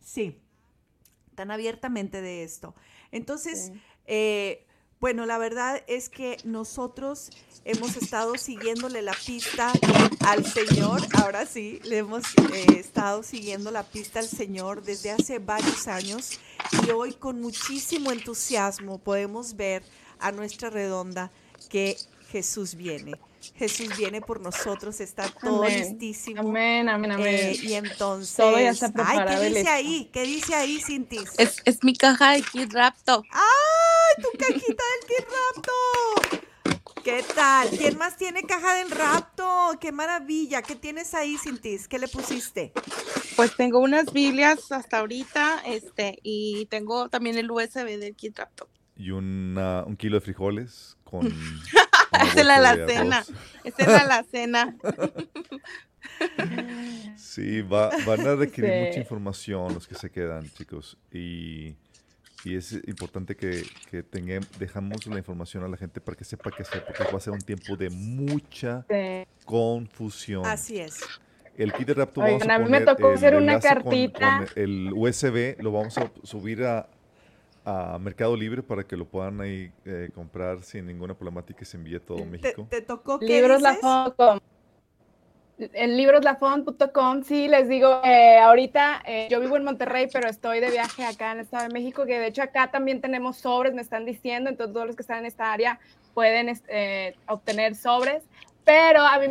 sí, 0.00 0.40
tan 1.34 1.50
abiertamente 1.50 2.20
de 2.20 2.42
esto. 2.42 2.74
Entonces, 3.10 3.66
Sí. 3.72 3.80
eh, 4.06 4.66
bueno, 5.02 5.26
la 5.26 5.36
verdad 5.36 5.82
es 5.88 6.08
que 6.08 6.36
nosotros 6.44 7.30
hemos 7.64 7.96
estado 7.96 8.38
siguiéndole 8.38 9.02
la 9.02 9.16
pista 9.26 9.72
al 10.20 10.46
Señor, 10.46 11.00
ahora 11.14 11.44
sí, 11.44 11.80
le 11.82 11.98
hemos 11.98 12.22
eh, 12.54 12.66
estado 12.78 13.24
siguiendo 13.24 13.72
la 13.72 13.82
pista 13.82 14.20
al 14.20 14.28
Señor 14.28 14.84
desde 14.84 15.10
hace 15.10 15.40
varios 15.40 15.88
años 15.88 16.38
y 16.86 16.90
hoy 16.92 17.14
con 17.14 17.40
muchísimo 17.40 18.12
entusiasmo 18.12 18.98
podemos 18.98 19.56
ver 19.56 19.82
a 20.20 20.30
nuestra 20.30 20.70
redonda 20.70 21.32
que 21.68 21.96
Jesús 22.30 22.76
viene. 22.76 23.14
Jesús 23.56 23.96
viene 23.96 24.20
por 24.20 24.40
nosotros, 24.40 25.00
está 25.00 25.28
todo 25.28 25.64
Amén. 25.64 25.78
listísimo. 25.90 26.40
Amén, 26.40 26.88
amén, 26.88 27.12
amén. 27.12 27.26
Eh, 27.34 27.56
y 27.62 27.72
entonces, 27.74 28.36
Todo 28.36 28.58
ya 28.58 28.70
está 28.70 28.92
ay, 29.04 29.18
¿qué 29.26 29.48
dice 29.48 29.68
ahí? 29.68 30.10
¿Qué 30.12 30.22
dice 30.22 30.54
ahí, 30.54 30.80
Cintis? 30.80 31.30
Es, 31.38 31.56
es 31.64 31.82
mi 31.82 31.94
caja 31.96 32.32
de 32.32 32.42
Kid 32.42 32.72
Rapto. 32.72 33.22
¡Ay, 33.30 34.22
tu 34.22 34.38
cajita 34.38 34.82
del 34.92 35.08
Kid 35.08 35.24
Rapto! 35.56 36.42
¿Qué 37.02 37.24
tal? 37.34 37.68
¿Quién 37.70 37.98
más 37.98 38.16
tiene 38.16 38.42
caja 38.44 38.74
del 38.76 38.90
Rapto? 38.90 39.76
¡Qué 39.80 39.90
maravilla! 39.90 40.62
¿Qué 40.62 40.76
tienes 40.76 41.14
ahí, 41.14 41.36
Cintis? 41.36 41.88
¿Qué 41.88 41.98
le 41.98 42.06
pusiste? 42.06 42.72
Pues 43.34 43.56
tengo 43.56 43.80
unas 43.80 44.12
Biblias 44.12 44.70
hasta 44.70 44.98
ahorita, 44.98 45.62
este, 45.66 46.18
y 46.22 46.66
tengo 46.66 47.08
también 47.08 47.36
el 47.38 47.50
USB 47.50 47.98
del 47.98 48.14
Kid 48.14 48.34
Rapto. 48.36 48.68
Y 48.96 49.10
una- 49.10 49.82
un 49.84 49.96
kilo 49.96 50.16
de 50.16 50.20
frijoles 50.20 50.96
con. 51.02 51.22
Es 52.12 52.44
la 52.44 52.56
alacena. 52.56 53.24
Esta 53.64 53.82
es 53.82 53.88
la 53.88 53.98
alacena. 54.00 54.76
Sí, 57.16 57.62
va- 57.62 57.90
van 58.06 58.26
a 58.26 58.34
requerir 58.34 58.70
Sí. 58.70 58.86
mucha 58.88 59.00
información 59.00 59.74
los 59.74 59.86
que 59.86 59.94
se 59.94 60.10
quedan, 60.10 60.48
chicos. 60.50 60.98
Y, 61.12 61.74
y 62.44 62.56
es 62.56 62.72
importante 62.86 63.36
que, 63.36 63.62
que 63.90 64.02
tenga- 64.02 64.40
dejamos 64.58 65.06
la 65.06 65.18
información 65.18 65.64
a 65.64 65.68
la 65.68 65.76
gente 65.76 66.00
para 66.00 66.16
que 66.16 66.24
sepa 66.24 66.50
qué 66.50 66.62
hacer, 66.62 66.84
porque 66.84 67.04
va 67.04 67.18
a 67.18 67.20
ser 67.20 67.32
un 67.32 67.40
tiempo 67.40 67.76
de 67.76 67.90
mucha 67.90 68.84
Sí. 68.88 69.26
confusión. 69.44 70.44
Así 70.46 70.78
es. 70.78 71.00
El 71.56 71.72
kit 71.72 71.86
de 71.86 71.94
Rapto 71.94 72.22
Oigan, 72.22 72.38
vamos 72.38 72.48
a 72.48 72.54
a 72.54 72.58
mí 72.58 72.64
me 72.70 72.80
poner 72.80 72.96
tocó 72.96 73.12
hacer 73.12 73.34
una 73.36 73.52
con- 73.54 73.62
cartita. 73.62 74.38
con 74.38 74.62
el 74.62 74.92
USB 74.94 75.56
lo 75.60 75.70
vamos 75.72 75.98
a 75.98 76.10
subir 76.24 76.64
a, 76.64 76.88
a 77.64 77.98
Mercado 77.98 78.36
Libre 78.36 78.62
para 78.62 78.84
que 78.84 78.96
lo 78.96 79.04
puedan 79.04 79.40
ahí 79.40 79.72
eh, 79.84 80.10
comprar 80.14 80.62
sin 80.62 80.86
ninguna 80.86 81.14
problemática 81.14 81.60
y 81.62 81.64
se 81.64 81.76
envíe 81.76 81.96
a 81.96 82.00
todo 82.00 82.18
¿Te, 82.18 82.24
México. 82.24 82.66
te 82.68 82.82
tocó 82.82 83.18
qué 83.18 83.26
dices? 83.26 83.42
Libroslafon.com. 83.42 84.38
En 85.58 85.96
libroslafon.com, 85.96 87.22
sí, 87.22 87.46
les 87.46 87.68
digo, 87.68 88.00
eh, 88.02 88.38
ahorita 88.38 89.02
eh, 89.06 89.28
yo 89.30 89.38
vivo 89.38 89.56
en 89.56 89.64
Monterrey, 89.64 90.08
pero 90.12 90.28
estoy 90.28 90.58
de 90.58 90.70
viaje 90.70 91.04
acá 91.04 91.32
en 91.32 91.38
el 91.38 91.44
Estado 91.44 91.68
de 91.68 91.72
México, 91.72 92.04
que 92.04 92.18
de 92.18 92.26
hecho 92.26 92.42
acá 92.42 92.70
también 92.70 93.00
tenemos 93.00 93.36
sobres, 93.36 93.72
me 93.72 93.82
están 93.82 94.04
diciendo, 94.04 94.50
entonces 94.50 94.72
todos 94.72 94.86
los 94.86 94.96
que 94.96 95.02
están 95.02 95.18
en 95.18 95.26
esta 95.26 95.52
área 95.52 95.78
pueden 96.14 96.58
eh, 96.68 97.14
obtener 97.28 97.76
sobres, 97.76 98.24
pero 98.64 99.06
a 99.06 99.18
mí 99.18 99.26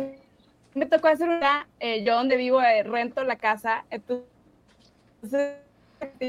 me 0.74 0.86
tocó 0.86 1.08
hacer 1.08 1.28
una, 1.28 1.68
eh, 1.80 2.04
yo 2.04 2.14
donde 2.14 2.36
vivo 2.36 2.60
eh, 2.62 2.82
rento 2.82 3.24
la 3.24 3.36
casa, 3.36 3.84
entonces 3.90 4.24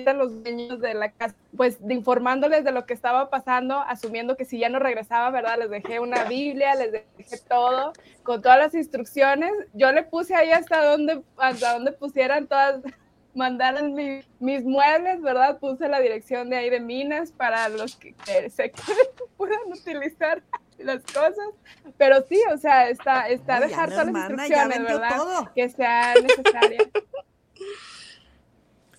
a 0.08 0.14
los 0.14 0.44
dueños 0.44 0.80
de 0.80 0.94
la 0.94 1.12
casa, 1.12 1.36
pues 1.56 1.86
de 1.86 1.94
informándoles 1.94 2.64
de 2.64 2.72
lo 2.72 2.86
que 2.86 2.94
estaba 2.94 3.30
pasando, 3.30 3.80
asumiendo 3.80 4.36
que 4.38 4.46
si 4.46 4.60
ya 4.60 4.70
no 4.70 4.80
regresaba, 4.80 5.30
¿verdad? 5.32 5.58
Les 5.60 5.70
dejé 5.70 6.00
una 6.00 6.24
Biblia, 6.26 6.76
les 6.76 6.92
dejé 6.92 7.38
todo, 7.48 7.94
con 8.24 8.42
todas 8.42 8.58
las 8.60 8.74
instrucciones. 8.74 9.52
Yo 9.74 9.92
le 9.92 10.04
puse 10.04 10.36
ahí 10.36 10.52
hasta 10.52 10.84
donde, 10.84 11.22
hasta 11.38 11.74
donde 11.74 11.92
pusieran 11.92 12.48
todas, 12.48 12.82
mandaran 13.36 13.94
mi- 13.94 14.22
mis 14.40 14.64
muebles, 14.64 15.22
¿verdad? 15.22 15.58
Puse 15.60 15.88
la 15.90 16.00
dirección 16.00 16.50
de 16.50 16.58
ahí 16.58 16.70
de 16.70 16.80
Minas 16.80 17.32
para 17.32 17.68
los 17.70 17.96
que, 17.96 18.14
que 18.26 18.50
se 18.50 18.70
que 18.72 18.82
puedan 19.38 19.60
utilizar 19.72 20.44
las 20.78 21.02
cosas. 21.04 21.50
Pero 21.98 22.22
sí, 22.28 22.40
o 22.54 22.58
sea, 22.58 22.90
está, 22.90 23.28
está 23.30 23.58
Ay, 23.58 23.70
dejar 23.70 23.90
todas 23.90 24.06
las 24.06 24.16
instrucciones, 24.16 24.84
¿verdad? 24.84 25.16
todo. 25.18 25.52
Que 25.56 25.70
sean 25.70 26.24
necesarias. 26.24 26.84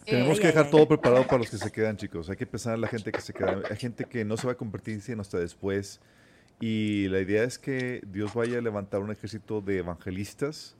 Tenemos 0.04 0.36
Ay, 0.36 0.40
que 0.40 0.46
dejar 0.48 0.70
todo 0.70 0.86
preparado 0.86 1.26
para 1.26 1.38
los 1.38 1.50
que 1.50 1.56
se 1.56 1.72
quedan, 1.72 1.96
chicos. 1.96 2.28
Hay 2.28 2.36
que 2.36 2.46
pensar 2.46 2.74
en 2.74 2.82
la 2.82 2.88
gente 2.88 3.10
que 3.10 3.20
se 3.20 3.32
queda. 3.32 3.62
Hay 3.70 3.76
gente 3.76 4.04
que 4.04 4.24
no 4.24 4.36
se 4.36 4.46
va 4.46 4.52
a 4.52 4.56
convertir 4.56 5.00
sino 5.00 5.22
hasta 5.22 5.38
después. 5.38 6.00
Y 6.60 7.08
la 7.08 7.20
idea 7.20 7.44
es 7.44 7.58
que 7.58 8.02
Dios 8.06 8.34
vaya 8.34 8.58
a 8.58 8.60
levantar 8.60 9.00
un 9.00 9.10
ejército 9.10 9.60
de 9.60 9.78
evangelistas 9.78 10.76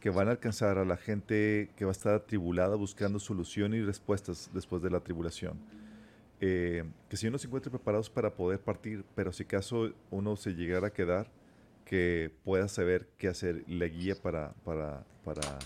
que 0.00 0.10
van 0.10 0.28
a 0.28 0.32
alcanzar 0.32 0.78
a 0.78 0.84
la 0.84 0.96
gente 0.96 1.70
que 1.76 1.84
va 1.84 1.90
a 1.90 1.92
estar 1.92 2.14
atribulada 2.14 2.76
buscando 2.76 3.18
solución 3.18 3.74
y 3.74 3.82
respuestas 3.82 4.50
después 4.52 4.82
de 4.82 4.90
la 4.90 5.00
tribulación. 5.00 5.58
Eh, 6.40 6.84
que 7.08 7.16
si 7.16 7.26
uno 7.26 7.38
se 7.38 7.46
encuentre 7.46 7.70
preparados 7.70 8.10
para 8.10 8.34
poder 8.34 8.60
partir, 8.60 9.04
pero 9.14 9.32
si 9.32 9.44
acaso 9.44 9.92
uno 10.10 10.36
se 10.36 10.52
llegara 10.52 10.88
a 10.88 10.92
quedar, 10.92 11.30
que 11.84 12.30
pueda 12.44 12.68
saber 12.68 13.08
qué 13.18 13.28
hacer, 13.28 13.64
la 13.68 13.86
guía 13.86 14.14
para, 14.20 14.52
para, 14.64 15.04
para 15.24 15.58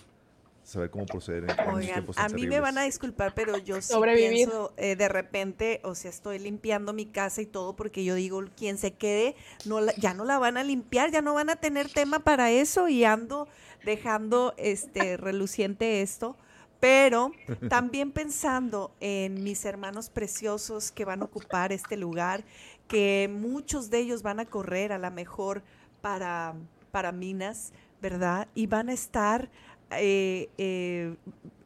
saber 0.69 0.90
cómo 0.90 1.07
proceder 1.09 1.45
en, 1.45 1.59
en 1.65 1.78
esos 1.78 1.93
Oigan, 1.93 1.93
tiempos 1.93 2.16
a 2.16 2.28
mí 2.28 2.47
me 2.47 2.61
van 2.61 2.78
a 2.78 2.82
disculpar, 2.82 3.35
pero 3.35 3.59
yo 3.59 3.81
sí 3.81 4.05
Sobrevivir. 4.11 4.11
pienso 4.12 4.73
eh, 4.77 4.97
de 4.97 5.09
repente, 5.09 5.81
o 5.85 5.95
sea, 5.95 6.11
estoy 6.11 6.39
limpiando 6.39 6.93
mi 6.93 7.07
casa 7.07 7.40
y 7.43 7.47
todo 7.47 7.74
porque 7.74 8.05
yo 8.05 8.15
digo, 8.15 8.43
quien 8.57 8.78
se 8.78 8.93
quede, 8.95 9.35
no 9.65 9.81
la- 9.81 9.95
ya 9.97 10.15
no 10.15 10.24
la 10.24 10.39
van 10.39 10.57
a 10.57 10.65
limpiar, 10.65 11.11
ya 11.11 11.23
no 11.23 11.35
van 11.35 11.51
a 11.51 11.57
tener 11.57 11.89
tema 11.89 12.20
para 12.20 12.51
eso 12.51 12.89
y 12.89 13.05
ando 13.05 13.49
dejando 13.82 14.55
este 14.57 15.16
reluciente 15.19 16.03
esto. 16.03 16.36
Pero 16.81 17.36
también 17.66 18.12
pensando 18.12 18.95
en 19.01 19.43
mis 19.43 19.65
hermanos 19.65 20.11
preciosos 20.11 20.93
que 20.93 21.05
van 21.05 21.23
a 21.23 21.24
ocupar 21.24 21.73
este 21.73 21.97
lugar, 21.97 22.45
que 22.86 23.28
muchos 23.32 23.90
de 23.90 23.99
ellos 23.99 24.23
van 24.23 24.40
a 24.40 24.47
correr 24.47 24.93
a 24.93 24.99
la 24.99 25.11
mejor 25.11 25.62
para, 26.01 26.55
para 26.90 27.12
Minas, 27.12 27.73
¿verdad? 28.01 28.49
Y 28.55 28.66
van 28.69 28.89
a 28.89 28.93
estar 28.93 29.51
eh, 29.93 30.48
eh, 30.59 31.16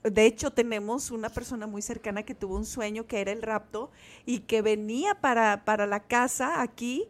de 0.05 0.27
hecho, 0.27 0.51
tenemos 0.51 1.11
una 1.11 1.29
persona 1.31 1.67
muy 1.67 1.83
cercana 1.83 2.23
que 2.25 2.35
tuvo 2.35 2.57
un 2.57 2.65
sueño 2.67 3.07
que 3.07 3.21
era 3.21 3.33
el 3.33 3.43
rapto 3.43 3.91
y 4.27 4.41
que 4.41 4.63
venía 4.63 5.15
para, 5.21 5.65
para 5.65 5.87
la 5.87 6.01
casa 6.01 6.61
aquí 6.63 7.09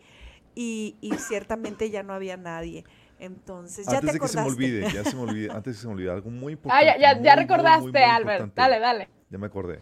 y, 0.54 0.96
y 1.00 1.12
ciertamente 1.16 1.90
ya 1.90 2.02
no 2.02 2.12
había 2.12 2.36
nadie. 2.36 2.84
Entonces, 3.18 3.86
ya 3.86 3.98
Antes 3.98 4.08
te 4.08 4.12
de 4.14 4.20
que 4.20 4.28
se 4.28 4.40
me 4.40 4.46
olvide, 4.48 4.90
ya 4.92 5.04
se 5.04 5.14
me 5.16 5.22
olvide, 5.22 5.50
antes 5.54 5.64
de 5.74 5.78
que 5.78 5.80
se 5.82 5.86
me 5.86 5.94
olvide, 5.94 6.10
algo 6.10 6.30
muy 6.30 6.52
Ah, 6.68 6.82
importante. 6.82 6.86
ya, 6.86 6.98
ya, 6.98 7.14
muy, 7.14 7.24
ya 7.24 7.34
muy, 7.36 7.42
recordaste, 7.42 7.80
muy, 7.82 7.92
muy 7.92 8.02
Albert. 8.02 8.40
importante. 8.42 8.60
Dale, 8.60 8.78
dale. 8.80 9.08
Ya 9.30 9.38
me 9.38 9.46
acordé. 9.46 9.80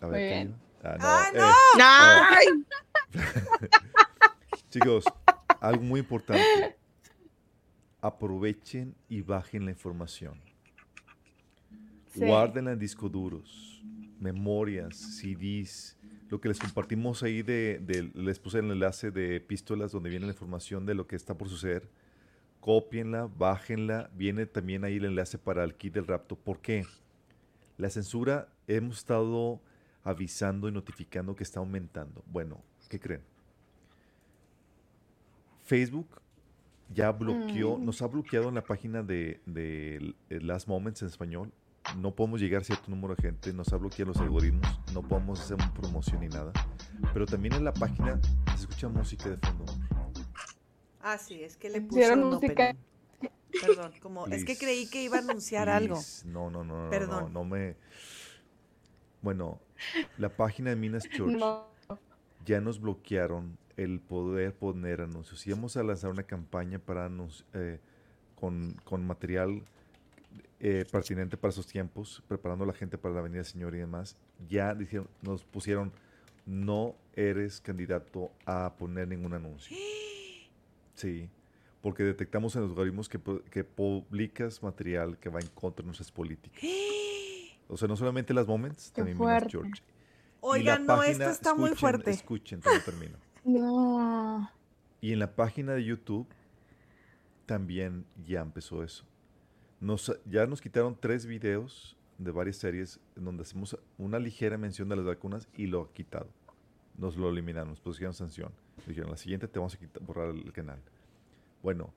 A 0.00 0.06
ver, 0.06 0.20
Muy 0.20 0.28
¿qué 0.28 0.34
bien. 0.34 0.54
Ah, 0.82 0.96
¡Ah, 1.00 1.30
eh, 1.34 1.40
no! 1.78 1.84
¡Ay! 2.36 2.46
chicos, 4.70 5.04
algo 5.60 5.82
muy 5.82 6.00
importante. 6.00 6.76
Aprovechen 8.04 8.94
y 9.08 9.22
bajen 9.22 9.64
la 9.64 9.70
información. 9.70 10.34
Sí. 12.12 12.20
Guárdenla 12.20 12.72
en 12.72 12.78
discos 12.78 13.10
duros, 13.10 13.82
memorias, 14.20 14.94
CDs, 14.94 15.96
lo 16.28 16.38
que 16.38 16.48
les 16.48 16.58
compartimos 16.58 17.22
ahí 17.22 17.42
de, 17.42 17.78
de- 17.78 18.10
les 18.14 18.38
puse 18.38 18.58
el 18.58 18.70
enlace 18.70 19.10
de 19.10 19.36
epístolas 19.36 19.90
donde 19.90 20.10
viene 20.10 20.26
la 20.26 20.32
información 20.32 20.84
de 20.84 20.94
lo 20.94 21.06
que 21.06 21.16
está 21.16 21.36
por 21.38 21.48
suceder. 21.48 21.88
Cópienla, 22.60 23.26
bájenla, 23.38 24.10
viene 24.14 24.44
también 24.44 24.84
ahí 24.84 24.96
el 24.96 25.06
enlace 25.06 25.38
para 25.38 25.64
el 25.64 25.74
kit 25.74 25.94
del 25.94 26.06
rapto. 26.06 26.36
¿Por 26.36 26.60
qué? 26.60 26.84
La 27.78 27.88
censura 27.88 28.48
hemos 28.66 28.98
estado 28.98 29.60
avisando 30.02 30.68
y 30.68 30.72
notificando 30.72 31.34
que 31.34 31.42
está 31.42 31.60
aumentando. 31.60 32.22
Bueno, 32.26 32.60
¿qué 32.90 33.00
creen? 33.00 33.22
Facebook 35.64 36.20
ya 36.92 37.10
bloqueó, 37.12 37.78
Mm. 37.78 37.84
nos 37.84 38.02
ha 38.02 38.06
bloqueado 38.06 38.48
en 38.48 38.54
la 38.56 38.62
página 38.64 39.02
de, 39.02 39.40
de 39.46 40.14
Last 40.28 40.68
Moments 40.68 41.02
en 41.02 41.08
español. 41.08 41.52
No 41.98 42.14
podemos 42.14 42.40
llegar 42.40 42.62
a 42.62 42.64
cierto 42.64 42.90
número 42.90 43.14
de 43.14 43.22
gente, 43.22 43.52
nos 43.52 43.72
ha 43.72 43.76
bloqueado 43.76 44.12
los 44.12 44.20
algoritmos, 44.20 44.66
no 44.94 45.02
podemos 45.02 45.38
hacer 45.40 45.58
promoción 45.78 46.20
ni 46.20 46.28
nada. 46.28 46.52
Pero 47.12 47.26
también 47.26 47.54
en 47.54 47.64
la 47.64 47.74
página 47.74 48.18
se 48.56 48.62
escucha 48.62 48.88
música 48.88 49.28
de 49.28 49.36
fondo. 49.36 49.64
Ah, 51.02 51.18
sí, 51.18 51.42
es 51.42 51.56
que 51.58 51.68
le 51.68 51.82
Pusieron 51.82 52.24
un 52.24 52.30
música. 52.34 52.74
Perdón, 53.60 53.92
como 54.02 54.26
es 54.28 54.44
que 54.44 54.56
creí 54.56 54.86
que 54.88 55.02
iba 55.04 55.16
a 55.18 55.20
anunciar 55.20 55.68
algo. 55.68 55.98
No, 56.24 56.50
no, 56.50 56.64
no, 56.64 56.84
no, 56.84 56.90
Perdón. 56.90 57.24
no, 57.32 57.40
no 57.42 57.44
me... 57.44 57.76
Bueno, 59.22 59.60
la 60.18 60.28
página 60.30 60.70
de 60.70 60.76
Minas 60.76 61.04
Church 61.10 61.36
No. 61.36 61.66
ya 62.44 62.60
nos 62.60 62.80
bloquearon 62.80 63.56
el 63.76 64.00
poder 64.00 64.54
poner 64.54 65.00
anuncios. 65.00 65.46
Íbamos 65.46 65.76
a 65.76 65.82
lanzar 65.82 66.10
una 66.10 66.22
campaña 66.22 66.78
para 66.78 67.08
anunci- 67.08 67.44
eh, 67.54 67.80
con, 68.34 68.72
con 68.84 69.06
material 69.06 69.62
eh, 70.60 70.84
pertinente 70.90 71.36
para 71.36 71.50
esos 71.50 71.66
tiempos, 71.66 72.22
preparando 72.28 72.64
a 72.64 72.66
la 72.68 72.72
gente 72.72 72.96
para 72.98 73.14
la 73.14 73.20
Avenida 73.20 73.38
del 73.38 73.46
Señor 73.46 73.74
y 73.74 73.78
demás. 73.78 74.16
Ya 74.48 74.74
dijeron, 74.74 75.08
nos 75.22 75.44
pusieron, 75.44 75.92
no 76.46 76.94
eres 77.14 77.60
candidato 77.60 78.30
a 78.46 78.74
poner 78.76 79.08
ningún 79.08 79.34
anuncio. 79.34 79.76
Sí, 80.94 81.28
porque 81.82 82.04
detectamos 82.04 82.54
en 82.54 82.62
los 82.62 82.70
algoritmos 82.70 83.08
que, 83.08 83.18
que 83.50 83.64
publicas 83.64 84.62
material 84.62 85.18
que 85.18 85.28
va 85.28 85.40
en 85.40 85.48
contra 85.48 85.82
de 85.82 85.86
nuestras 85.86 86.12
políticas. 86.12 86.62
O 87.66 87.76
sea, 87.78 87.88
no 87.88 87.96
solamente 87.96 88.32
las 88.34 88.46
moments, 88.46 88.90
Qué 88.90 88.96
también 89.00 89.16
fuerte. 89.16 89.48
Church. 89.48 89.82
Oigan, 90.40 90.86
la 90.86 90.94
no, 90.94 91.00
página- 91.00 91.24
esto 91.24 91.30
está 91.30 91.54
muy 91.54 91.70
escuchen, 91.70 91.80
fuerte. 91.80 92.10
Escuchen, 92.10 92.60
no 92.64 92.70
termino. 92.84 93.16
No. 93.44 94.50
Y 95.00 95.12
en 95.12 95.18
la 95.18 95.34
página 95.36 95.74
de 95.74 95.84
YouTube 95.84 96.26
también 97.46 98.06
ya 98.26 98.40
empezó 98.40 98.82
eso. 98.82 99.04
Nos, 99.80 100.18
ya 100.24 100.46
nos 100.46 100.62
quitaron 100.62 100.96
tres 100.98 101.26
videos 101.26 101.96
de 102.16 102.30
varias 102.30 102.56
series 102.56 103.00
en 103.16 103.24
donde 103.24 103.42
hacemos 103.42 103.78
una 103.98 104.18
ligera 104.18 104.56
mención 104.56 104.88
de 104.88 104.96
las 104.96 105.04
vacunas 105.04 105.48
y 105.54 105.66
lo 105.66 105.82
ha 105.82 105.92
quitado. 105.92 106.28
Nos 106.96 107.16
lo 107.16 107.28
eliminaron, 107.28 107.70
nos 107.70 107.80
pusieron 107.80 108.14
sanción. 108.14 108.52
Dijeron, 108.86 109.10
la 109.10 109.16
siguiente 109.16 109.48
te 109.48 109.58
vamos 109.58 109.74
a 109.74 109.98
borrar 110.00 110.30
el 110.30 110.52
canal. 110.52 110.78
Bueno, 111.62 111.92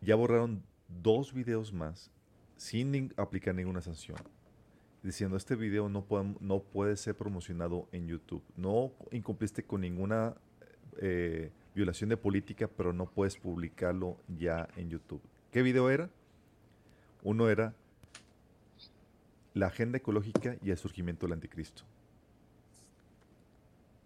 ya 0.00 0.14
borraron 0.14 0.62
dos 1.02 1.32
videos 1.34 1.72
más 1.72 2.10
sin 2.56 3.12
aplicar 3.16 3.54
ninguna 3.54 3.80
sanción. 3.80 4.16
Diciendo, 5.02 5.36
este 5.36 5.56
video 5.56 5.88
no, 5.88 6.06
podem- 6.06 6.38
no 6.40 6.60
puede 6.62 6.96
ser 6.96 7.16
promocionado 7.16 7.88
en 7.92 8.06
YouTube. 8.06 8.42
No 8.56 8.92
incumpliste 9.10 9.62
con 9.64 9.82
ninguna 9.82 10.34
eh, 11.00 11.50
violación 11.74 12.10
de 12.10 12.16
política, 12.16 12.68
pero 12.68 12.92
no 12.92 13.06
puedes 13.06 13.36
publicarlo 13.36 14.16
ya 14.38 14.68
en 14.76 14.90
YouTube. 14.90 15.20
¿Qué 15.50 15.62
video 15.62 15.90
era? 15.90 16.08
Uno 17.22 17.48
era 17.48 17.74
la 19.54 19.66
agenda 19.66 19.98
ecológica 19.98 20.56
y 20.62 20.70
el 20.70 20.76
surgimiento 20.76 21.26
del 21.26 21.34
anticristo. 21.34 21.84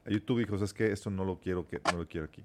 YouTube 0.06 0.38
dijo, 0.38 0.56
es 0.56 0.72
que 0.72 0.90
esto 0.92 1.10
no 1.10 1.24
lo 1.24 1.38
quiero, 1.38 1.66
que, 1.66 1.80
no 1.92 1.98
lo 1.98 2.08
quiero 2.08 2.26
aquí. 2.26 2.42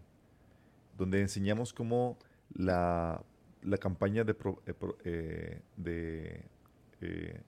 Donde 0.97 1.21
enseñamos 1.21 1.73
cómo 1.73 2.17
la, 2.53 3.21
la 3.61 3.77
campaña 3.77 4.23
de, 4.23 4.33
pro- 4.33 4.61
eh, 4.65 4.73
eh, 5.05 5.61
de, 5.77 6.43
eh, 7.01 7.41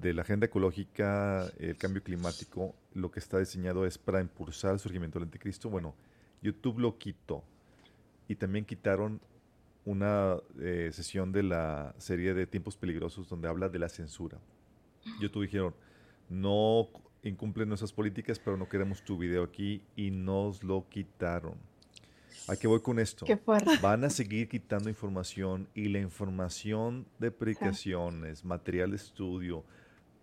de 0.00 0.14
la 0.14 0.22
agenda 0.22 0.46
ecológica, 0.46 1.46
el 1.58 1.76
cambio 1.76 2.02
climático, 2.02 2.74
lo 2.94 3.10
que 3.10 3.18
está 3.18 3.38
diseñado 3.38 3.86
es 3.86 3.98
para 3.98 4.20
impulsar 4.20 4.72
el 4.72 4.78
surgimiento 4.78 5.18
del 5.18 5.26
anticristo. 5.26 5.68
Bueno, 5.70 5.94
YouTube 6.42 6.78
lo 6.78 6.98
quitó. 6.98 7.42
Y 8.28 8.36
también 8.36 8.64
quitaron 8.64 9.20
una 9.84 10.36
eh, 10.60 10.90
sesión 10.92 11.32
de 11.32 11.42
la 11.42 11.94
serie 11.98 12.34
de 12.34 12.46
Tiempos 12.46 12.76
Peligrosos 12.76 13.28
donde 13.28 13.48
habla 13.48 13.68
de 13.68 13.78
la 13.78 13.88
censura. 13.88 14.38
YouTube 15.20 15.44
dijeron, 15.44 15.74
no 16.28 16.88
incumplen 17.22 17.68
nuestras 17.68 17.92
políticas, 17.92 18.38
pero 18.38 18.56
no 18.56 18.68
queremos 18.68 19.02
tu 19.02 19.16
video 19.16 19.42
aquí 19.42 19.82
y 19.96 20.10
nos 20.10 20.62
lo 20.62 20.88
quitaron. 20.88 21.54
¿A 22.48 22.56
qué 22.56 22.66
voy 22.66 22.80
con 22.80 22.98
esto? 22.98 23.26
Van 23.82 24.04
a 24.04 24.10
seguir 24.10 24.48
quitando 24.48 24.88
información 24.88 25.68
y 25.74 25.88
la 25.88 25.98
información 25.98 27.06
de 27.18 27.30
predicaciones, 27.30 28.44
material 28.44 28.90
de 28.90 28.96
estudio, 28.96 29.64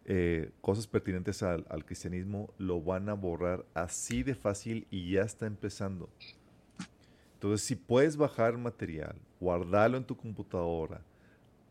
eh, 0.06 0.52
cosas 0.62 0.88
pertinentes 0.88 1.42
al, 1.44 1.66
al 1.70 1.84
cristianismo, 1.86 2.54
lo 2.58 2.82
van 2.82 3.10
a 3.10 3.14
borrar 3.14 3.66
así 3.74 4.24
de 4.24 4.36
fácil 4.36 4.86
y 4.92 5.12
ya 5.12 5.22
está 5.22 5.46
empezando. 5.48 6.10
Entonces, 7.36 7.66
si 7.66 7.76
puedes 7.76 8.16
bajar 8.18 8.58
material, 8.58 9.16
guardarlo 9.40 9.98
en 9.98 10.06
tu 10.06 10.16
computadora, 10.16 11.02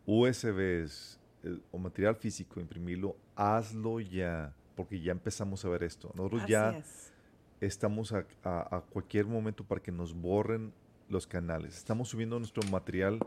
USBs 0.06 1.18
eh, 1.42 1.58
o 1.70 1.78
material 1.78 2.16
físico, 2.16 2.60
imprimirlo, 2.60 3.16
hazlo 3.34 4.00
ya, 4.00 4.54
porque 4.76 5.00
ya 5.00 5.12
empezamos 5.12 5.64
a 5.64 5.68
ver 5.68 5.82
esto. 5.82 6.10
Nosotros 6.14 6.42
Así 6.42 6.52
ya 6.52 6.70
es. 6.78 7.12
estamos 7.60 8.12
a, 8.12 8.26
a- 8.42 8.76
a 8.76 8.80
cualquier 8.82 9.26
momento 9.26 9.64
para 9.64 9.82
que 9.82 9.92
nos 9.92 10.14
borren 10.14 10.72
los 11.08 11.26
canales. 11.26 11.76
Estamos 11.76 12.08
subiendo 12.08 12.38
nuestro 12.38 12.62
material 12.70 13.18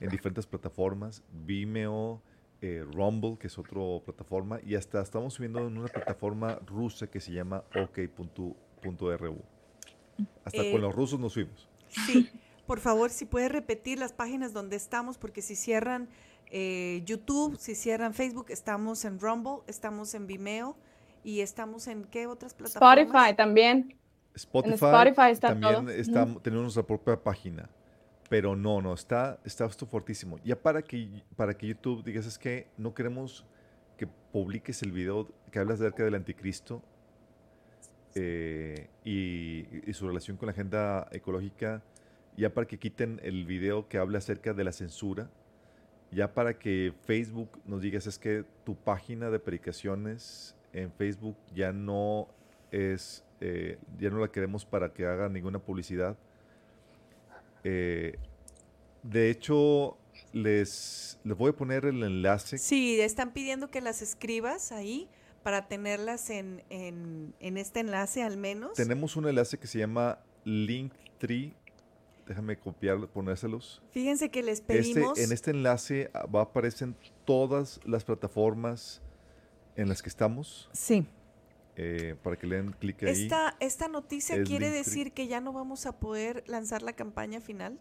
en 0.00 0.10
diferentes 0.10 0.46
plataformas, 0.46 1.22
Vimeo, 1.46 2.22
eh, 2.66 2.84
Rumble, 2.84 3.36
que 3.38 3.46
es 3.46 3.58
otra 3.58 3.80
plataforma, 4.04 4.58
y 4.64 4.74
hasta 4.74 5.00
estamos 5.00 5.34
subiendo 5.34 5.60
en 5.66 5.78
una 5.78 5.88
plataforma 5.88 6.58
rusa 6.66 7.06
que 7.06 7.20
se 7.20 7.32
llama 7.32 7.62
ok.ru. 7.74 8.56
Hasta 10.44 10.62
Eh, 10.62 10.72
con 10.72 10.80
los 10.80 10.94
rusos 10.94 11.20
nos 11.20 11.34
subimos. 11.34 11.68
Sí, 11.88 12.28
por 12.66 12.80
favor, 12.80 13.10
si 13.10 13.24
puedes 13.24 13.52
repetir 13.52 13.98
las 13.98 14.12
páginas 14.12 14.52
donde 14.52 14.74
estamos, 14.74 15.16
porque 15.16 15.42
si 15.42 15.54
cierran 15.54 16.08
eh, 16.50 17.02
YouTube, 17.04 17.56
si 17.56 17.74
cierran 17.74 18.14
Facebook, 18.14 18.46
estamos 18.48 19.04
en 19.04 19.20
Rumble, 19.20 19.58
estamos 19.68 20.14
en 20.14 20.26
Vimeo 20.26 20.76
y 21.22 21.40
estamos 21.40 21.86
en 21.86 22.04
qué 22.04 22.26
otras 22.26 22.54
plataformas? 22.54 22.98
Spotify 23.06 23.36
también. 23.36 23.96
Spotify, 24.34 24.74
Spotify 24.74 25.30
está 25.30 25.48
también 25.48 25.74
todo. 25.74 25.90
está, 25.90 26.26
tenemos 26.42 26.64
nuestra 26.64 26.82
propia 26.82 27.22
página. 27.22 27.70
Pero 28.28 28.56
no, 28.56 28.80
no, 28.80 28.94
está, 28.94 29.38
está 29.44 29.66
esto 29.66 29.86
fortísimo. 29.86 30.38
Ya 30.44 30.56
para 30.56 30.82
que, 30.82 31.22
para 31.36 31.54
que 31.56 31.68
YouTube 31.68 32.04
digas, 32.04 32.26
es 32.26 32.38
que 32.38 32.66
no 32.76 32.94
queremos 32.94 33.44
que 33.96 34.06
publiques 34.06 34.82
el 34.82 34.92
video 34.92 35.28
que 35.50 35.58
hablas 35.58 35.80
acerca 35.80 36.04
del 36.04 36.14
anticristo 36.14 36.82
eh, 38.14 38.88
y, 39.04 39.66
y 39.88 39.92
su 39.92 40.06
relación 40.08 40.36
con 40.36 40.46
la 40.46 40.52
agenda 40.52 41.08
ecológica, 41.12 41.82
ya 42.36 42.52
para 42.52 42.66
que 42.66 42.78
quiten 42.78 43.20
el 43.22 43.46
video 43.46 43.88
que 43.88 43.98
habla 43.98 44.18
acerca 44.18 44.52
de 44.52 44.64
la 44.64 44.72
censura, 44.72 45.30
ya 46.10 46.34
para 46.34 46.58
que 46.58 46.92
Facebook 47.04 47.60
nos 47.64 47.80
digas, 47.80 48.06
es 48.06 48.18
que 48.18 48.44
tu 48.64 48.74
página 48.74 49.30
de 49.30 49.38
predicaciones 49.38 50.56
en 50.72 50.92
Facebook 50.92 51.36
ya 51.54 51.72
no 51.72 52.28
es, 52.70 53.24
eh, 53.40 53.78
ya 53.98 54.10
no 54.10 54.18
la 54.18 54.28
queremos 54.28 54.64
para 54.64 54.92
que 54.92 55.06
haga 55.06 55.28
ninguna 55.28 55.58
publicidad. 55.58 56.16
Eh, 57.68 58.16
de 59.02 59.28
hecho, 59.30 59.96
les, 60.32 61.18
les 61.24 61.36
voy 61.36 61.50
a 61.50 61.52
poner 61.52 61.84
el 61.84 62.00
enlace. 62.02 62.58
Sí, 62.58 63.00
están 63.00 63.32
pidiendo 63.32 63.70
que 63.72 63.80
las 63.80 64.02
escribas 64.02 64.70
ahí 64.70 65.08
para 65.42 65.66
tenerlas 65.66 66.30
en, 66.30 66.62
en, 66.70 67.34
en 67.40 67.56
este 67.56 67.80
enlace 67.80 68.22
al 68.22 68.36
menos. 68.36 68.74
Tenemos 68.74 69.16
un 69.16 69.26
enlace 69.28 69.58
que 69.58 69.66
se 69.66 69.80
llama 69.80 70.20
Linktree. 70.44 71.54
Déjame 72.26 72.56
copiar, 72.56 73.08
ponérselos. 73.08 73.82
Fíjense 73.90 74.30
que 74.30 74.42
les 74.44 74.60
Este, 74.60 74.74
pedimos... 74.74 75.18
en 75.18 75.32
este 75.32 75.50
enlace 75.50 76.10
ah, 76.14 76.26
va 76.26 76.40
a 76.40 76.42
aparecen 76.44 76.96
todas 77.24 77.80
las 77.84 78.04
plataformas 78.04 79.02
en 79.76 79.88
las 79.88 80.02
que 80.02 80.08
estamos 80.08 80.68
Sí. 80.72 81.06
Eh, 81.76 82.16
para 82.22 82.36
que 82.36 82.46
le 82.46 82.56
den 82.56 82.72
clic 82.72 83.02
ahí. 83.02 83.10
Esta, 83.10 83.56
esta 83.60 83.88
noticia 83.88 84.36
Es 84.36 84.48
quiere 84.48 84.70
Linktree. 84.70 84.84
decir 84.84 85.12
que 85.12 85.26
ya 85.26 85.40
no 85.40 85.52
vamos 85.52 85.86
a 85.86 85.98
poder 85.98 86.42
lanzar 86.46 86.82
la 86.82 86.94
campaña 86.94 87.40
final. 87.40 87.78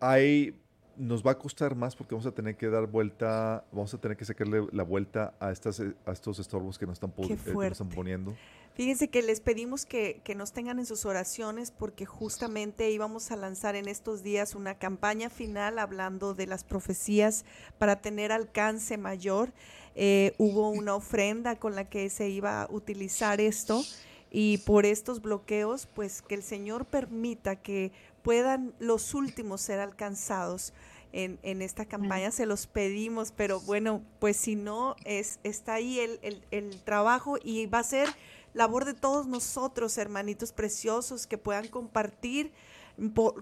Hay 0.00 0.62
nos 0.96 1.24
va 1.24 1.32
a 1.32 1.38
costar 1.38 1.74
más 1.74 1.96
porque 1.96 2.14
vamos 2.14 2.26
a 2.26 2.32
tener 2.32 2.56
que 2.56 2.68
dar 2.68 2.86
vuelta, 2.86 3.64
vamos 3.72 3.92
a 3.94 3.98
tener 3.98 4.16
que 4.16 4.24
sacarle 4.24 4.66
la 4.72 4.82
vuelta 4.82 5.34
a, 5.40 5.50
estas, 5.50 5.80
eh, 5.80 5.94
a 6.06 6.12
estos 6.12 6.38
estorbos 6.38 6.78
que 6.78 6.86
nos 6.86 6.94
están, 6.94 7.10
eh, 7.16 7.36
que 7.42 7.52
nos 7.52 7.64
están 7.64 7.88
poniendo. 7.88 8.36
Fíjense 8.74 9.08
que 9.08 9.22
les 9.22 9.40
pedimos 9.40 9.84
que, 9.84 10.22
que 10.24 10.34
nos 10.34 10.52
tengan 10.52 10.78
en 10.78 10.86
sus 10.86 11.04
oraciones 11.04 11.70
porque 11.70 12.06
justamente 12.06 12.90
íbamos 12.90 13.30
a 13.30 13.36
lanzar 13.36 13.76
en 13.76 13.88
estos 13.88 14.22
días 14.22 14.54
una 14.54 14.78
campaña 14.78 15.28
final 15.28 15.78
hablando 15.78 16.34
de 16.34 16.46
las 16.46 16.64
profecías 16.64 17.44
para 17.78 18.00
tener 18.00 18.32
alcance 18.32 18.96
mayor. 18.96 19.52
Eh, 19.94 20.34
hubo 20.38 20.70
una 20.70 20.94
ofrenda 20.94 21.56
con 21.56 21.74
la 21.74 21.88
que 21.88 22.08
se 22.10 22.28
iba 22.28 22.62
a 22.62 22.68
utilizar 22.70 23.40
esto 23.40 23.84
y 24.30 24.58
por 24.58 24.86
estos 24.86 25.20
bloqueos, 25.20 25.86
pues 25.94 26.22
que 26.22 26.34
el 26.34 26.42
Señor 26.42 26.86
permita 26.86 27.56
que 27.56 27.92
puedan 28.22 28.72
los 28.78 29.12
últimos 29.14 29.60
ser 29.60 29.80
alcanzados 29.80 30.72
en, 31.12 31.38
en 31.42 31.60
esta 31.60 31.84
campaña, 31.84 32.30
se 32.30 32.46
los 32.46 32.66
pedimos, 32.66 33.32
pero 33.36 33.60
bueno, 33.60 34.00
pues 34.18 34.38
si 34.38 34.56
no, 34.56 34.96
es, 35.04 35.40
está 35.42 35.74
ahí 35.74 36.00
el, 36.00 36.40
el- 36.50 36.80
trabajo 36.84 37.36
y 37.44 37.66
va 37.66 37.80
a 37.80 37.84
ser 37.84 38.08
labor 38.54 38.86
de 38.86 38.94
todos 38.94 39.26
nosotros, 39.26 39.98
hermanitos 39.98 40.52
preciosos, 40.52 41.26
que 41.26 41.36
puedan 41.36 41.68
compartir 41.68 42.50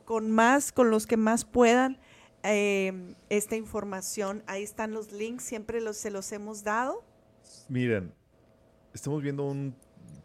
con 0.05 0.31
más, 0.31 0.73
con 0.73 0.91
los 0.91 1.07
que 1.07 1.17
más 1.17 1.45
puedan 1.45 1.99
eh, 2.43 3.15
esta 3.29 3.57
información. 3.57 4.43
Ahí 4.47 4.63
están 4.63 4.93
los 4.93 5.13
links, 5.13 5.45
siempre 5.45 5.81
los, 5.81 5.97
se 5.97 6.11
los 6.11 6.31
hemos 6.33 6.65
dado. 6.65 7.05
Miren, 7.69 8.13
estamos 8.95 9.23
viendo 9.23 9.45
un 9.45 9.75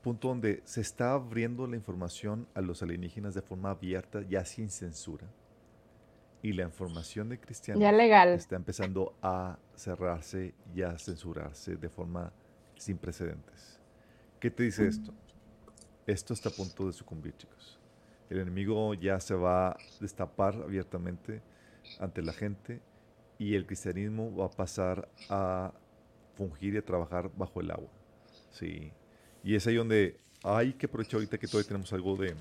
punto 0.02 0.28
donde 0.30 0.62
se 0.66 0.82
está 0.82 1.14
abriendo 1.14 1.68
la 1.68 1.76
información 1.76 2.48
a 2.54 2.62
los 2.62 2.82
alienígenas 2.84 3.34
de 3.34 3.42
forma 3.42 3.72
abierta, 3.72 4.22
ya 4.22 4.46
sin 4.46 4.70
censura. 4.70 5.28
Y 6.42 6.54
la 6.54 6.64
información 6.64 7.30
de 7.30 7.40
cristianos 7.40 7.82
Ya 7.82 7.92
legal. 7.92 8.30
está 8.30 8.56
empezando 8.56 9.16
a 9.22 9.58
cerrarse 9.76 10.54
y 10.76 10.84
a 10.84 10.98
censurarse 11.00 11.76
de 11.76 11.90
forma 11.90 12.32
sin 12.78 12.98
precedentes. 12.98 13.80
¿Qué 14.40 14.52
te 14.52 14.64
dice 14.64 14.88
esto? 14.88 15.12
Esto 16.06 16.34
está 16.34 16.50
a 16.50 16.52
punto 16.52 16.86
de 16.86 16.94
sucumbir, 16.94 17.36
chicos. 17.36 17.80
El 18.30 18.40
enemigo 18.40 18.94
ya 18.94 19.20
se 19.20 19.34
va 19.34 19.70
a 19.70 19.78
destapar 20.00 20.54
abiertamente 20.56 21.42
ante 21.99 22.22
la 22.22 22.34
gente 22.34 22.82
y 23.38 23.56
el 23.56 23.66
cristianismo 23.66 24.36
va 24.36 24.45
a 24.45 24.52
pasar 24.52 25.10
a 25.30 25.74
fungir 26.36 26.76
y 26.76 26.78
a 26.78 26.86
trabajar 26.86 27.32
bajo 27.36 27.62
el 27.62 27.72
agua. 27.72 27.90
Sí. 28.52 28.91
Y 29.44 29.56
es 29.56 29.68
ahí 29.68 29.76
donde 29.76 30.20
hay 30.44 30.74
que 30.74 30.86
aprovechar 30.86 31.16
ahorita 31.16 31.38
que 31.38 31.48
todavía 31.48 31.68
tenemos 31.68 31.91
algo 31.94 32.16
de 32.16 32.36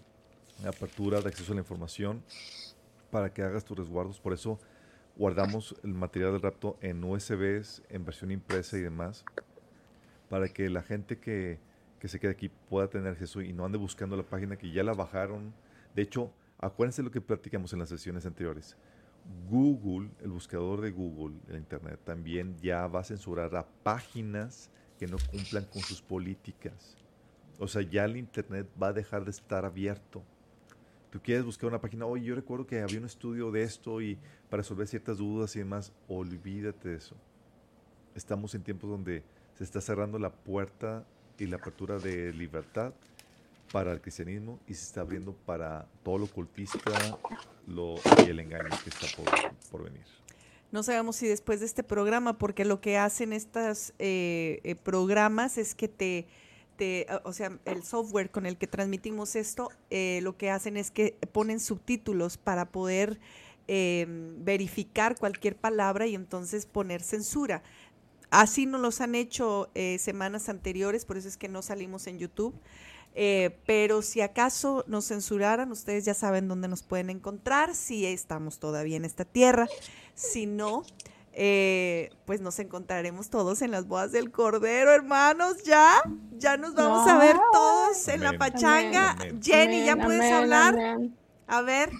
apertura, 0.66 1.20
de 1.20 1.28
acceso 1.28 1.52
a 1.52 1.54
la 1.54 1.60
información, 1.62 2.22
para 3.10 3.32
que 3.32 3.42
hagas 3.42 3.64
tus 3.64 3.78
resguardos. 3.78 4.20
Por 4.20 4.32
eso 4.32 4.58
guardamos 5.16 5.74
el 5.82 5.94
material 5.94 6.32
del 6.32 6.42
rapto 6.42 6.76
en 6.80 7.02
USBs, 7.02 7.82
en 7.88 8.04
versión 8.04 8.30
impresa 8.30 8.76
y 8.76 8.80
demás, 8.80 9.24
para 10.28 10.48
que 10.48 10.68
la 10.68 10.82
gente 10.82 11.18
que, 11.18 11.58
que 12.00 12.08
se 12.08 12.18
quede 12.18 12.32
aquí 12.32 12.48
pueda 12.48 12.88
tener 12.88 13.12
acceso 13.12 13.40
y 13.40 13.52
no 13.52 13.64
ande 13.64 13.78
buscando 13.78 14.16
la 14.16 14.24
página 14.24 14.56
que 14.56 14.70
ya 14.70 14.82
la 14.82 14.92
bajaron. 14.92 15.54
De 15.94 16.02
hecho, 16.02 16.32
acuérdense 16.58 17.02
lo 17.02 17.10
que 17.10 17.20
platicamos 17.20 17.72
en 17.72 17.78
las 17.78 17.88
sesiones 17.88 18.26
anteriores. 18.26 18.76
Google, 19.48 20.10
el 20.22 20.30
buscador 20.30 20.80
de 20.80 20.90
Google, 20.90 21.36
el 21.48 21.56
Internet, 21.56 22.00
también 22.04 22.56
ya 22.60 22.86
va 22.86 23.00
a 23.00 23.04
censurar 23.04 23.54
a 23.56 23.66
páginas 23.82 24.70
que 24.98 25.06
no 25.06 25.16
cumplan 25.30 25.64
con 25.64 25.82
sus 25.82 26.02
políticas. 26.02 26.96
O 27.58 27.68
sea, 27.68 27.82
ya 27.82 28.04
el 28.04 28.16
Internet 28.16 28.68
va 28.80 28.88
a 28.88 28.92
dejar 28.92 29.24
de 29.24 29.30
estar 29.30 29.64
abierto. 29.64 30.22
Tú 31.10 31.20
quieres 31.20 31.44
buscar 31.44 31.68
una 31.68 31.80
página, 31.80 32.06
oye, 32.06 32.24
yo 32.24 32.34
recuerdo 32.34 32.66
que 32.66 32.80
había 32.80 32.98
un 32.98 33.06
estudio 33.06 33.50
de 33.52 33.62
esto 33.62 34.00
y 34.00 34.18
para 34.50 34.62
resolver 34.62 34.88
ciertas 34.88 35.18
dudas 35.18 35.54
y 35.54 35.60
demás, 35.60 35.92
olvídate 36.08 36.88
de 36.88 36.96
eso. 36.96 37.14
Estamos 38.14 38.54
en 38.54 38.62
tiempos 38.62 38.90
donde 38.90 39.22
se 39.54 39.64
está 39.64 39.80
cerrando 39.80 40.18
la 40.18 40.32
puerta 40.32 41.06
y 41.38 41.46
la 41.46 41.56
apertura 41.56 41.98
de 41.98 42.32
libertad 42.32 42.92
para 43.74 43.90
el 43.90 44.00
cristianismo 44.00 44.60
y 44.68 44.74
se 44.74 44.84
está 44.84 45.00
abriendo 45.00 45.32
para 45.32 45.88
todo 46.04 46.18
lo 46.18 46.24
ocultista 46.26 46.78
y 47.66 48.30
el 48.30 48.38
engaño 48.38 48.70
que 48.84 48.90
está 48.90 49.08
por, 49.68 49.82
venir. 49.82 50.04
No 50.70 50.84
sabemos 50.84 51.16
si 51.16 51.26
después 51.26 51.58
de 51.58 51.66
este 51.66 51.82
programa, 51.82 52.38
porque 52.38 52.64
lo 52.64 52.80
que 52.80 52.98
hacen 52.98 53.32
estos 53.32 53.92
programas 54.84 55.58
es 55.58 55.74
que 55.74 55.88
te, 55.88 56.28
o 57.24 57.32
sea, 57.32 57.58
el 57.64 57.82
software 57.82 58.30
con 58.30 58.46
el 58.46 58.56
que 58.56 58.68
transmitimos 58.68 59.34
esto, 59.34 59.70
eh, 59.90 60.20
lo 60.22 60.36
que 60.36 60.50
hacen 60.50 60.76
es 60.76 60.92
que 60.92 61.16
ponen 61.32 61.58
subtítulos 61.58 62.36
para 62.36 62.66
poder 62.66 63.18
eh, 63.66 64.06
verificar 64.38 65.18
cualquier 65.18 65.56
palabra 65.56 66.06
y 66.06 66.14
entonces 66.14 66.66
poner 66.66 67.02
censura. 67.02 67.64
Así 68.30 68.66
nos 68.66 68.80
los 68.80 69.00
han 69.00 69.14
hecho 69.14 69.70
eh, 69.74 69.98
semanas 69.98 70.48
anteriores, 70.48 71.04
por 71.04 71.16
eso 71.16 71.28
es 71.28 71.36
que 71.36 71.48
no 71.48 71.62
salimos 71.62 72.06
en 72.06 72.18
YouTube. 72.18 72.54
Eh, 73.14 73.56
pero 73.64 74.02
si 74.02 74.20
acaso 74.20 74.84
nos 74.88 75.06
censuraran, 75.06 75.70
ustedes 75.70 76.04
ya 76.04 76.14
saben 76.14 76.48
dónde 76.48 76.68
nos 76.68 76.82
pueden 76.82 77.10
encontrar, 77.10 77.74
si 77.74 78.06
estamos 78.06 78.58
todavía 78.58 78.96
en 78.96 79.04
esta 79.04 79.24
tierra. 79.24 79.68
Si 80.14 80.46
no, 80.46 80.82
eh, 81.32 82.10
pues 82.24 82.40
nos 82.40 82.58
encontraremos 82.58 83.30
todos 83.30 83.62
en 83.62 83.70
las 83.70 83.86
bodas 83.86 84.12
del 84.12 84.30
Cordero, 84.32 84.92
hermanos. 84.92 85.62
Ya, 85.64 86.02
ya 86.38 86.56
nos 86.56 86.74
vamos 86.74 87.08
a 87.08 87.18
ver 87.18 87.36
todos 87.52 88.08
en 88.08 88.22
la 88.22 88.30
Amén. 88.30 88.38
pachanga. 88.38 89.10
Amén. 89.12 89.40
Jenny, 89.42 89.84
¿ya 89.84 89.92
Amén, 89.92 90.06
puedes 90.06 90.20
amén, 90.22 90.34
hablar? 90.34 90.74
amén. 90.74 91.18
A 91.46 91.62
ver, 91.62 91.90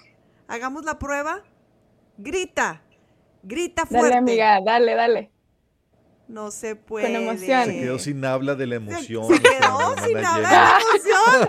hagamos 0.48 0.84
la 0.84 0.98
prueba. 0.98 1.42
Grita, 2.16 2.82
grita 3.42 3.86
fuerte. 3.86 4.08
Dale, 4.08 4.18
amiga, 4.18 4.60
dale, 4.64 4.94
dale. 4.94 5.33
No 6.26 6.50
se 6.50 6.74
puede. 6.74 7.14
emoción. 7.14 7.64
Se 7.66 7.80
quedó 7.80 7.98
sin 7.98 8.24
habla 8.24 8.54
de 8.54 8.66
la 8.66 8.76
emoción. 8.76 9.24
Se 9.24 9.28
nuestra 9.28 9.58
quedó 9.58 10.06
sin 10.06 10.24
hablar 10.24 10.80
de 10.80 10.96
emoción. 10.96 11.48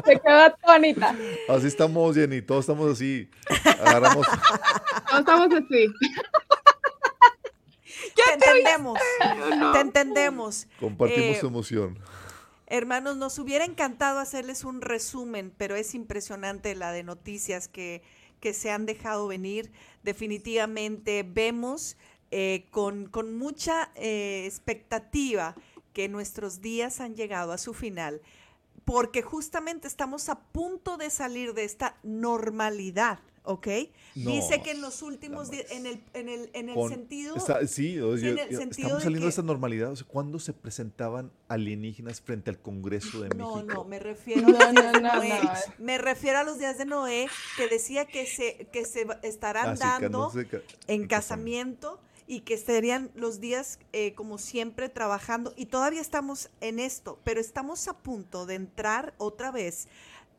Se 0.06 0.20
quedó 0.20 0.38
atónita. 0.40 1.16
Así 1.48 1.66
estamos, 1.66 2.14
Jenny, 2.16 2.40
todos 2.42 2.60
estamos 2.62 2.90
así. 2.92 3.28
Agarramos. 3.80 4.26
No 5.12 5.18
estamos 5.18 5.48
así. 5.52 5.88
Te 8.14 8.32
entendemos. 8.34 8.98
Te 9.72 9.80
entendemos. 9.80 10.66
Compartimos 10.78 11.36
Eh, 11.36 11.40
su 11.40 11.46
emoción. 11.46 11.98
Hermanos, 12.66 13.16
nos 13.16 13.38
hubiera 13.38 13.64
encantado 13.64 14.20
hacerles 14.20 14.64
un 14.64 14.80
resumen, 14.80 15.52
pero 15.56 15.74
es 15.74 15.94
impresionante 15.94 16.74
la 16.74 16.92
de 16.92 17.02
noticias 17.02 17.68
que, 17.68 18.02
que 18.38 18.54
se 18.54 18.70
han 18.70 18.86
dejado 18.86 19.26
venir. 19.26 19.72
Definitivamente 20.02 21.24
vemos 21.26 21.96
eh, 22.30 22.66
con, 22.70 23.06
con 23.06 23.36
mucha 23.36 23.90
eh, 23.96 24.44
expectativa 24.46 25.54
que 25.92 26.08
nuestros 26.08 26.60
días 26.60 27.00
han 27.00 27.14
llegado 27.16 27.52
a 27.52 27.58
su 27.58 27.74
final, 27.74 28.20
porque 28.84 29.22
justamente 29.22 29.88
estamos 29.88 30.28
a 30.28 30.38
punto 30.40 30.96
de 30.96 31.10
salir 31.10 31.52
de 31.54 31.64
esta 31.64 31.96
normalidad, 32.02 33.18
¿ok? 33.44 33.66
No, 34.16 34.30
Dice 34.32 34.62
que 34.62 34.70
en 34.72 34.80
los 34.80 35.02
últimos 35.02 35.50
días, 35.50 35.66
en 35.70 35.86
el, 35.86 36.02
en 36.14 36.28
el, 36.28 36.50
en 36.52 36.68
el 36.68 36.74
Con- 36.74 36.90
sentido... 36.90 37.36
está- 37.36 37.66
sí, 37.66 37.96
en 37.96 38.04
el 38.04 38.56
sentido 38.56 38.58
estamos 38.58 38.70
de 38.70 39.04
saliendo 39.04 39.12
que- 39.12 39.20
de 39.20 39.28
esta 39.28 39.42
normalidad. 39.42 39.90
O 39.92 39.96
sea, 39.96 40.06
¿cuándo 40.06 40.38
se 40.38 40.52
presentaban 40.52 41.32
alienígenas 41.48 42.20
frente 42.20 42.50
al 42.50 42.58
Congreso 42.60 43.20
de 43.22 43.28
No, 43.30 43.56
México? 43.56 43.74
no, 43.74 43.84
me 43.84 43.98
refiero 43.98 44.48
No, 44.48 44.58
a 44.58 44.72
los 44.72 44.72
días 44.72 44.84
no, 44.84 44.92
de 44.92 45.00
no, 45.00 45.14
Noé. 45.16 45.40
no. 45.42 45.50
Me 45.84 45.98
refiero 45.98 46.38
a 46.38 46.44
los 46.44 46.58
días 46.58 46.78
de 46.78 46.84
Noé 46.86 47.26
que 47.56 47.68
decía 47.68 48.04
que 48.06 48.26
se, 48.26 48.68
que 48.72 48.84
se 48.84 49.06
estarán 49.22 49.68
Ah, 49.70 49.76
sí, 49.76 49.82
dando 49.82 50.32
en 50.86 51.06
casamiento 51.06 52.00
y 52.30 52.42
que 52.42 52.54
estarían 52.54 53.10
los 53.16 53.40
días 53.40 53.80
eh, 53.92 54.14
como 54.14 54.38
siempre 54.38 54.88
trabajando. 54.88 55.52
Y 55.56 55.66
todavía 55.66 56.00
estamos 56.00 56.48
en 56.60 56.78
esto, 56.78 57.18
pero 57.24 57.40
estamos 57.40 57.88
a 57.88 57.98
punto 57.98 58.46
de 58.46 58.54
entrar 58.54 59.14
otra 59.18 59.50
vez 59.50 59.88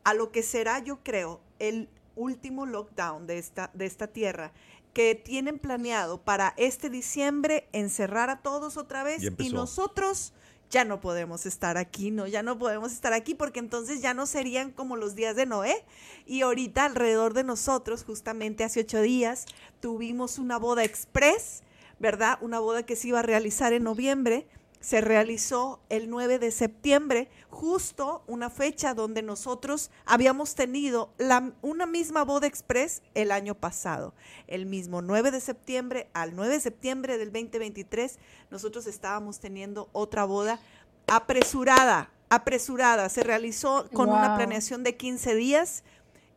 a 0.06 0.14
lo 0.14 0.32
que 0.32 0.42
será, 0.42 0.80
yo 0.80 1.04
creo, 1.04 1.42
el 1.60 1.90
último 2.16 2.66
lockdown 2.66 3.28
de 3.28 3.40
esta, 3.40 3.72
de 3.74 3.88
esta 3.88 4.08
tierra 4.08 4.54
que 4.94 5.16
tienen 5.16 5.60
planeado 5.60 6.22
para 6.22 6.54
este 6.56 6.90
diciembre 6.90 7.68
encerrar 7.74 8.30
a 8.30 8.42
todos 8.42 8.78
otra 8.78 9.04
vez. 9.04 9.24
Y 9.38 9.50
nosotros 9.50 10.32
ya 10.70 10.86
no 10.86 11.02
podemos 11.02 11.46
estar 11.46 11.78
aquí, 11.78 12.10
no, 12.10 12.26
ya 12.26 12.42
no 12.42 12.58
podemos 12.58 12.94
estar 12.94 13.12
aquí 13.12 13.36
porque 13.36 13.60
entonces 13.60 14.02
ya 14.02 14.14
no 14.14 14.28
serían 14.28 14.72
como 14.72 14.96
los 14.96 15.14
días 15.14 15.36
de 15.36 15.46
Noé. 15.46 15.84
Y 16.26 16.44
ahorita 16.44 16.86
alrededor 16.86 17.34
de 17.34 17.44
nosotros, 17.44 18.06
justamente 18.06 18.64
hace 18.64 18.80
ocho 18.80 19.02
días, 19.02 19.46
tuvimos 19.82 20.40
una 20.40 20.58
boda 20.58 20.86
express, 20.86 21.64
¿verdad? 22.02 22.38
Una 22.42 22.60
boda 22.60 22.84
que 22.84 22.96
se 22.96 23.10
iba 23.10 23.20
a 23.20 23.24
realizar 23.24 23.72
en 23.74 23.84
noviembre. 23.84 24.48
Se 24.80 25.00
realizó 25.00 25.80
el 25.90 26.10
9 26.10 26.40
de 26.40 26.50
septiembre, 26.50 27.30
justo 27.52 28.24
una 28.26 28.50
fecha 28.50 28.96
donde 28.96 29.22
nosotros 29.22 29.92
habíamos 30.06 30.56
tenido 30.56 31.14
la- 31.20 31.54
una 31.62 31.86
misma 31.86 32.24
boda 32.26 32.48
express 32.48 33.04
el 33.14 33.32
año 33.32 33.54
pasado. 33.54 34.16
El 34.48 34.66
mismo 34.66 35.04
9 35.04 35.30
de 35.30 35.40
septiembre 35.40 36.10
al 36.14 36.36
9 36.36 36.56
de 36.56 36.60
septiembre 36.62 37.20
del 37.20 37.32
2023, 37.32 38.18
nosotros 38.50 38.88
estábamos 38.88 39.40
teniendo 39.40 39.88
otra 39.94 40.26
boda 40.26 40.60
apresurada, 41.06 42.10
apresurada. 42.30 43.08
Se 43.10 43.22
realizó 43.22 43.88
con 43.94 44.10
una 44.10 44.36
planeación 44.36 44.84
de 44.84 44.96
15 44.98 45.36
días 45.36 45.84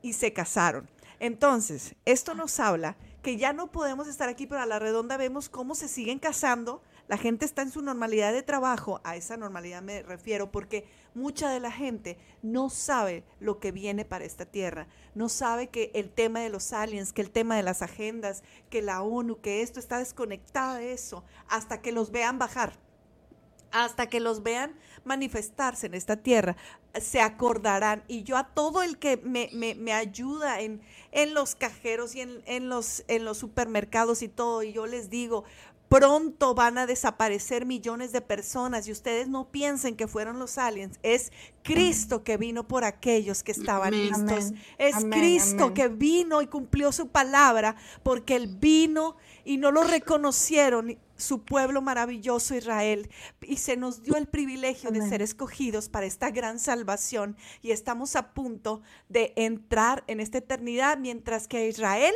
y 0.02 0.12
se 0.12 0.34
casaron. 0.34 0.90
Entonces, 1.18 1.94
esto 2.04 2.34
nos 2.34 2.60
habla 2.60 2.96
que 3.24 3.38
ya 3.38 3.54
no 3.54 3.72
podemos 3.72 4.06
estar 4.06 4.28
aquí, 4.28 4.46
pero 4.46 4.60
a 4.60 4.66
la 4.66 4.78
redonda 4.78 5.16
vemos 5.16 5.48
cómo 5.48 5.74
se 5.74 5.88
siguen 5.88 6.18
casando. 6.18 6.82
La 7.08 7.16
gente 7.16 7.46
está 7.46 7.62
en 7.62 7.70
su 7.70 7.80
normalidad 7.80 8.34
de 8.34 8.42
trabajo, 8.42 9.00
a 9.02 9.16
esa 9.16 9.38
normalidad 9.38 9.80
me 9.80 10.02
refiero, 10.02 10.52
porque 10.52 10.86
mucha 11.14 11.48
de 11.48 11.58
la 11.58 11.72
gente 11.72 12.18
no 12.42 12.68
sabe 12.68 13.24
lo 13.40 13.58
que 13.60 13.72
viene 13.72 14.04
para 14.04 14.26
esta 14.26 14.44
tierra, 14.44 14.88
no 15.14 15.30
sabe 15.30 15.68
que 15.68 15.90
el 15.94 16.10
tema 16.10 16.40
de 16.40 16.50
los 16.50 16.74
aliens, 16.74 17.14
que 17.14 17.22
el 17.22 17.30
tema 17.30 17.56
de 17.56 17.62
las 17.62 17.80
agendas, 17.80 18.44
que 18.68 18.82
la 18.82 19.02
ONU, 19.02 19.40
que 19.40 19.62
esto 19.62 19.80
está 19.80 19.98
desconectada 19.98 20.76
de 20.76 20.92
eso, 20.92 21.24
hasta 21.48 21.80
que 21.80 21.92
los 21.92 22.10
vean 22.10 22.38
bajar 22.38 22.78
hasta 23.74 24.08
que 24.08 24.20
los 24.20 24.44
vean 24.44 24.76
manifestarse 25.04 25.86
en 25.86 25.94
esta 25.94 26.16
tierra, 26.16 26.56
se 27.00 27.20
acordarán. 27.20 28.02
Y 28.08 28.22
yo 28.22 28.36
a 28.36 28.48
todo 28.48 28.82
el 28.82 28.98
que 28.98 29.16
me, 29.18 29.50
me- 29.52 29.74
me 29.74 29.92
ayuda 29.92 30.60
en, 30.60 30.80
en 31.12 31.34
los 31.34 31.54
cajeros 31.54 32.14
y 32.14 32.20
en, 32.20 32.42
en 32.46 32.68
los, 32.68 33.04
en 33.08 33.24
los 33.24 33.38
supermercados 33.38 34.22
y 34.22 34.28
todo, 34.28 34.62
y 34.62 34.72
yo 34.72 34.86
les 34.86 35.10
digo, 35.10 35.44
pronto 35.88 36.54
van 36.54 36.78
a 36.78 36.86
desaparecer 36.86 37.66
millones 37.66 38.10
de 38.10 38.20
personas 38.20 38.88
y 38.88 38.92
ustedes 38.92 39.28
no 39.28 39.48
piensen 39.50 39.94
que 39.96 40.08
fueron 40.08 40.38
los 40.40 40.58
aliens, 40.58 40.98
es 41.02 41.30
Cristo 41.62 42.24
que 42.24 42.36
vino 42.36 42.66
por 42.66 42.84
aquellos 42.84 43.42
que 43.42 43.52
estaban 43.52 43.88
Amén. 43.94 44.08
listos. 44.08 44.44
Amén. 44.48 44.62
Es 44.78 44.96
Amén, 44.96 45.10
Cristo 45.20 45.72
que 45.74 45.88
vino 45.88 46.42
y 46.42 46.46
cumplió 46.46 46.90
su 46.90 47.08
palabra 47.08 47.76
porque 48.02 48.34
él 48.34 48.48
vino 48.48 49.16
y 49.44 49.58
no 49.58 49.70
lo 49.70 49.84
reconocieron 49.84 50.98
su 51.16 51.44
pueblo 51.44 51.82
maravilloso 51.82 52.54
Israel 52.54 53.10
y 53.42 53.58
se 53.58 53.76
nos 53.76 54.02
dio 54.02 54.16
el 54.16 54.26
privilegio 54.26 54.90
de 54.90 55.06
ser 55.08 55.22
escogidos 55.22 55.88
para 55.88 56.06
esta 56.06 56.30
gran 56.30 56.58
salvación 56.58 57.36
y 57.62 57.70
estamos 57.70 58.16
a 58.16 58.32
punto 58.34 58.82
de 59.08 59.32
entrar 59.36 60.02
en 60.06 60.20
esta 60.20 60.38
eternidad 60.38 60.98
mientras 60.98 61.46
que 61.46 61.58
a 61.58 61.66
Israel 61.66 62.14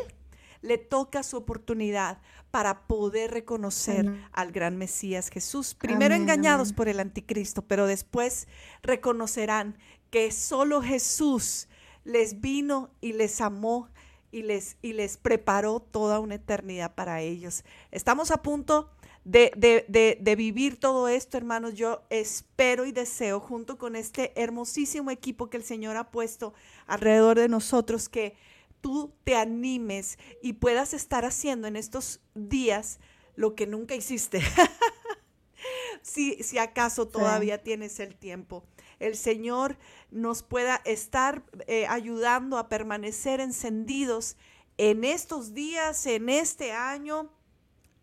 le 0.62 0.78
toca 0.78 1.22
su 1.22 1.36
oportunidad 1.36 2.20
para 2.50 2.86
poder 2.86 3.30
reconocer 3.30 4.00
Amén. 4.00 4.24
al 4.32 4.52
gran 4.52 4.76
Mesías 4.76 5.28
Jesús, 5.28 5.74
primero 5.74 6.14
Amén, 6.14 6.22
engañados 6.22 6.72
por 6.72 6.88
el 6.88 6.98
anticristo, 6.98 7.62
pero 7.62 7.86
después 7.86 8.48
reconocerán 8.82 9.78
que 10.10 10.32
solo 10.32 10.82
Jesús 10.82 11.68
les 12.04 12.40
vino 12.40 12.90
y 13.00 13.12
les 13.12 13.40
amó 13.40 13.90
y 14.30 14.42
les, 14.42 14.76
y 14.82 14.92
les 14.92 15.16
preparó 15.16 15.80
toda 15.80 16.20
una 16.20 16.36
eternidad 16.36 16.94
para 16.94 17.20
ellos. 17.22 17.64
Estamos 17.90 18.30
a 18.30 18.42
punto 18.42 18.90
de, 19.24 19.52
de- 19.56 19.84
de- 19.88 20.18
de 20.20 20.36
vivir 20.36 20.78
todo 20.78 21.08
esto, 21.08 21.36
hermanos. 21.36 21.74
Yo 21.74 22.02
espero 22.10 22.86
y 22.86 22.92
deseo, 22.92 23.40
junto 23.40 23.78
con 23.78 23.96
este 23.96 24.32
hermosísimo 24.40 25.10
equipo 25.10 25.50
que 25.50 25.56
el 25.56 25.64
Señor 25.64 25.96
ha 25.96 26.10
puesto 26.10 26.54
alrededor 26.86 27.38
de 27.38 27.48
nosotros, 27.48 28.08
que 28.08 28.34
tú 28.80 29.12
te 29.24 29.34
animes 29.34 30.18
y 30.42 30.54
puedas 30.54 30.94
estar 30.94 31.24
haciendo 31.24 31.66
en 31.66 31.76
estos 31.76 32.20
días 32.34 33.00
lo 33.34 33.54
que 33.54 33.66
nunca 33.66 33.94
hiciste. 33.94 34.40
si, 36.02 36.42
si 36.42 36.58
acaso 36.58 37.08
todavía 37.08 37.62
tienes 37.62 37.98
el 38.00 38.14
tiempo. 38.16 38.64
El 39.00 39.16
Señor 39.16 39.78
nos 40.10 40.42
pueda 40.42 40.80
estar 40.84 41.42
eh, 41.66 41.86
ayudando 41.86 42.58
a 42.58 42.68
permanecer 42.68 43.40
encendidos 43.40 44.36
en 44.76 45.04
estos 45.04 45.54
días, 45.54 46.06
en 46.06 46.28
este 46.28 46.72
año 46.72 47.30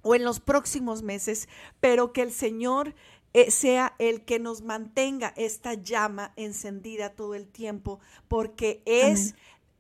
o 0.02 0.16
en 0.16 0.24
los 0.24 0.40
próximos 0.40 1.02
meses, 1.02 1.50
pero 1.80 2.14
que 2.14 2.22
el 2.22 2.32
Señor 2.32 2.94
eh, 3.34 3.52
sea 3.52 3.96
el 4.00 4.24
que 4.24 4.40
nos 4.40 4.62
mantenga 4.62 5.34
esta 5.36 5.74
llama 5.74 6.32
encendida 6.36 7.10
todo 7.10 7.36
el 7.36 7.48
tiempo, 7.48 8.00
porque 8.28 8.82
es... 8.86 9.36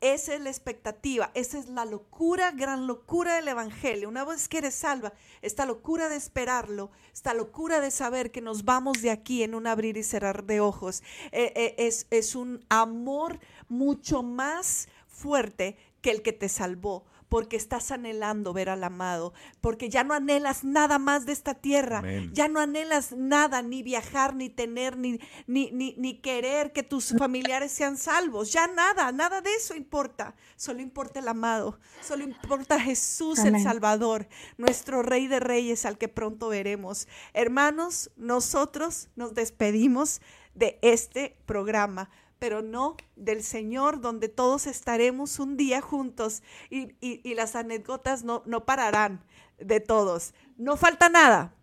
Esa 0.05 0.35
es 0.35 0.41
la 0.41 0.51
expectativa, 0.51 1.31
esa 1.33 1.57
es 1.57 1.67
la 1.67 1.83
locura, 1.83 2.51
gran 2.51 2.85
locura 2.85 3.37
del 3.37 3.47
Evangelio. 3.47 4.07
Una 4.07 4.23
vez 4.23 4.47
que 4.47 4.59
eres 4.59 4.75
salva, 4.75 5.13
esta 5.41 5.65
locura 5.65 6.09
de 6.09 6.15
esperarlo, 6.15 6.91
esta 7.11 7.33
locura 7.33 7.81
de 7.81 7.89
saber 7.89 8.29
que 8.29 8.39
nos 8.39 8.65
vamos 8.65 9.01
de 9.01 9.09
aquí 9.09 9.41
en 9.41 9.55
un 9.55 9.65
abrir 9.65 9.97
y 9.97 10.03
cerrar 10.03 10.43
de 10.43 10.59
ojos, 10.59 11.01
eh, 11.31 11.51
eh, 11.55 11.75
es, 11.79 12.05
es 12.11 12.35
un 12.35 12.63
amor 12.69 13.39
mucho 13.67 14.21
más 14.21 14.89
fuerte 15.07 15.75
que 16.03 16.11
el 16.11 16.21
que 16.21 16.33
te 16.33 16.49
salvó, 16.49 17.03
porque 17.29 17.55
estás 17.55 17.91
anhelando 17.91 18.53
ver 18.53 18.69
al 18.69 18.83
amado, 18.83 19.33
porque 19.61 19.89
ya 19.89 20.03
no 20.03 20.13
anhelas 20.13 20.63
nada 20.63 20.99
más 20.99 21.25
de 21.25 21.33
esta 21.33 21.55
tierra, 21.55 21.99
Amén. 21.99 22.31
ya 22.33 22.47
no 22.47 22.59
anhelas 22.59 23.11
nada, 23.11 23.61
ni 23.61 23.83
viajar, 23.83 24.35
ni 24.35 24.49
tener, 24.49 24.97
ni, 24.97 25.19
ni, 25.47 25.71
ni, 25.71 25.95
ni 25.97 26.19
querer 26.21 26.71
que 26.71 26.83
tus 26.83 27.15
familiares 27.17 27.71
sean 27.71 27.97
salvos, 27.97 28.51
ya 28.51 28.67
nada, 28.67 29.11
nada 29.11 29.41
de 29.41 29.53
eso 29.55 29.75
importa, 29.75 30.35
solo 30.55 30.81
importa 30.81 31.19
el 31.19 31.27
amado, 31.27 31.79
solo 32.01 32.23
importa 32.23 32.79
Jesús 32.79 33.39
el. 33.39 33.63
Salvador, 33.63 34.27
nuestro 34.57 35.01
Rey 35.01 35.27
de 35.27 35.39
Reyes 35.39 35.85
al 35.85 35.97
que 35.97 36.07
pronto 36.07 36.49
veremos. 36.49 37.07
Hermanos, 37.33 38.11
nosotros 38.15 39.09
nos 39.15 39.33
despedimos 39.33 40.21
de 40.53 40.79
este 40.81 41.37
programa 41.45 42.09
pero 42.45 42.61
no 42.61 42.95
del 43.15 43.41
Señor, 43.41 44.01
donde 44.01 44.29
todos 44.29 44.67
estaremos 44.67 45.39
un 45.39 45.57
día 45.57 45.81
juntos 45.81 46.43
y, 46.69 46.89
y- 47.01 47.21
y 47.23 47.33
las 47.33 47.55
anécdotas 47.55 48.23
no, 48.23 48.43
no 48.45 48.65
pararán 48.65 49.23
de 49.57 49.79
todos. 49.79 50.35
No 50.55 50.77
falta 50.77 51.09
nada, 51.09 51.55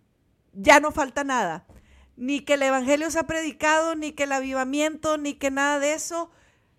ya 0.53 0.81
no 0.81 0.91
falta 0.91 1.23
nada. 1.23 1.67
Ni 2.17 2.41
que 2.41 2.55
el 2.55 2.63
Evangelio 2.65 3.13
se 3.13 3.21
ha 3.21 3.29
predicado, 3.29 3.95
ni 3.95 4.11
que 4.11 4.25
el 4.25 4.33
avivamiento, 4.33 5.19
ni 5.19 5.35
que 5.35 5.53
nada 5.53 5.79
de 5.79 5.95
eso, 5.95 6.33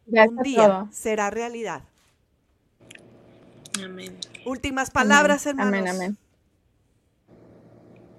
Ya 0.06 0.26
un 0.26 0.42
día 0.42 0.68
todo. 0.68 0.90
será 0.92 1.30
realidad. 1.30 1.84
Amén. 3.84 4.18
Últimas 4.46 4.92
palabras, 4.92 5.48
Amén, 5.58 5.76
hermanos. 5.76 5.80
amén, 5.88 5.88
amén. 5.88 6.18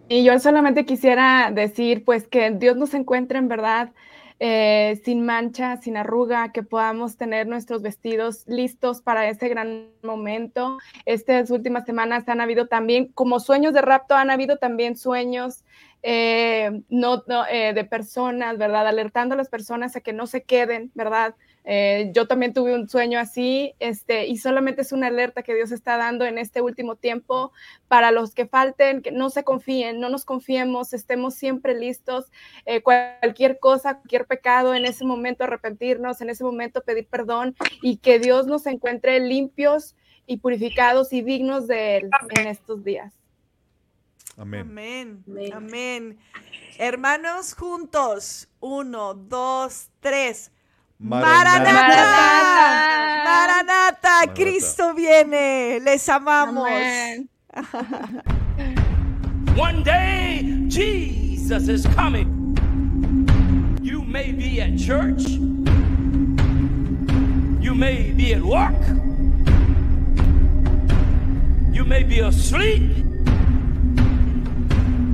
Y 0.08 0.24
yo 0.24 0.38
solamente 0.38 0.84
quisiera 0.84 1.50
decir, 1.50 2.04
pues, 2.04 2.26
que 2.26 2.50
Dios 2.50 2.76
nos 2.76 2.94
encuentre 2.94 3.38
en 3.38 3.48
verdad 3.48 3.92
eh, 4.40 5.00
sin 5.04 5.24
mancha, 5.24 5.76
sin 5.76 5.96
arruga, 5.96 6.52
que 6.52 6.62
podamos 6.62 7.16
tener 7.16 7.46
nuestros 7.46 7.82
vestidos 7.82 8.44
listos 8.46 9.00
para 9.00 9.28
ese 9.28 9.48
gran 9.48 9.90
momento. 10.02 10.78
Estas 11.06 11.50
últimas 11.50 11.84
semanas 11.84 12.28
han 12.28 12.40
habido 12.40 12.66
también, 12.66 13.06
como 13.12 13.40
sueños 13.40 13.72
de 13.72 13.82
rapto, 13.82 14.14
han 14.14 14.30
habido 14.30 14.56
también 14.56 14.96
sueños 14.96 15.64
eh, 16.02 16.82
no, 16.90 17.22
eh, 17.50 17.72
de 17.72 17.84
personas, 17.84 18.58
¿verdad? 18.58 18.86
Alertando 18.86 19.34
a 19.34 19.38
las 19.38 19.48
personas 19.48 19.96
a 19.96 20.00
que 20.00 20.12
no 20.12 20.26
se 20.26 20.42
queden, 20.42 20.90
¿verdad? 20.94 21.34
Eh, 21.64 22.10
yo 22.14 22.26
también 22.28 22.52
tuve 22.52 22.74
un 22.74 22.88
sueño 22.88 23.18
así, 23.18 23.74
este, 23.78 24.26
y 24.26 24.36
solamente 24.36 24.82
es 24.82 24.92
una 24.92 25.06
alerta 25.06 25.42
que 25.42 25.54
Dios 25.54 25.72
está 25.72 25.96
dando 25.96 26.26
en 26.26 26.36
este 26.36 26.60
último 26.60 26.96
tiempo 26.96 27.52
para 27.88 28.10
los 28.10 28.34
que 28.34 28.46
falten, 28.46 29.00
que 29.00 29.12
no 29.12 29.30
se 29.30 29.44
confíen, 29.44 29.98
no 29.98 30.10
nos 30.10 30.26
confiemos, 30.26 30.92
estemos 30.92 31.34
siempre 31.34 31.74
listos. 31.74 32.30
Eh, 32.66 32.82
cualquier 32.82 33.58
cosa, 33.58 33.94
cualquier 33.94 34.26
pecado, 34.26 34.74
en 34.74 34.84
ese 34.84 35.06
momento 35.06 35.44
arrepentirnos, 35.44 36.20
en 36.20 36.30
ese 36.30 36.44
momento 36.44 36.82
pedir 36.82 37.06
perdón 37.06 37.56
y 37.80 37.96
que 37.96 38.18
Dios 38.18 38.46
nos 38.46 38.66
encuentre 38.66 39.18
limpios 39.20 39.96
y 40.26 40.38
purificados 40.38 41.12
y 41.12 41.22
dignos 41.22 41.66
de 41.66 41.96
Él 41.96 42.10
en 42.36 42.46
estos 42.46 42.84
días. 42.84 43.14
Amén. 44.36 44.62
Amén. 44.62 45.24
Amén. 45.26 45.52
Amén. 45.54 46.18
Hermanos, 46.78 47.54
juntos. 47.54 48.48
Uno, 48.58 49.14
dos, 49.14 49.90
tres. 50.00 50.50
Maranata. 51.04 51.68
Maranata. 51.68 53.24
Maranata. 53.24 54.24
Maranata. 54.24 54.34
Cristo 54.34 54.94
viene. 54.94 55.78
Les 55.80 56.08
amamos. 56.08 56.70
One 59.54 59.82
day, 59.82 60.64
Jesus 60.66 61.68
is 61.68 61.84
coming. 61.94 62.56
You 63.82 64.00
may 64.02 64.32
be 64.32 64.62
at 64.62 64.78
church. 64.78 65.24
You 67.60 67.74
may 67.74 68.10
be 68.12 68.32
at 68.32 68.40
work. 68.42 68.80
You 71.70 71.84
may 71.84 72.02
be 72.02 72.20
asleep. 72.20 73.04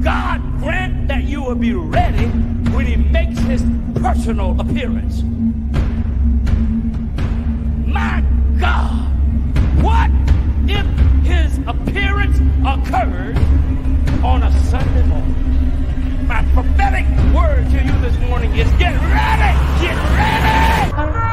God 0.05 0.41
grant 0.61 1.09
that 1.09 1.25
you 1.25 1.43
will 1.43 1.57
be 1.57 1.73
ready 1.75 2.29
when 2.71 2.87
He 2.87 2.95
makes 2.97 3.41
His 3.41 3.65
personal 4.01 4.59
appearance. 4.61 5.25
God. 8.61 8.93
What 9.83 10.11
if 10.69 10.87
his 11.25 11.59
appearance 11.67 12.39
occurred 12.61 13.39
on 14.23 14.43
a 14.43 14.53
Sunday 14.65 15.03
morning? 15.07 16.27
My 16.29 16.45
prophetic 16.53 17.07
word 17.35 17.71
to 17.71 17.83
you 17.83 17.93
this 18.03 18.19
morning 18.29 18.55
is 18.55 18.71
get 18.73 18.93
ready! 19.01 19.87
Get 19.87 19.97
ready! 19.97 21.30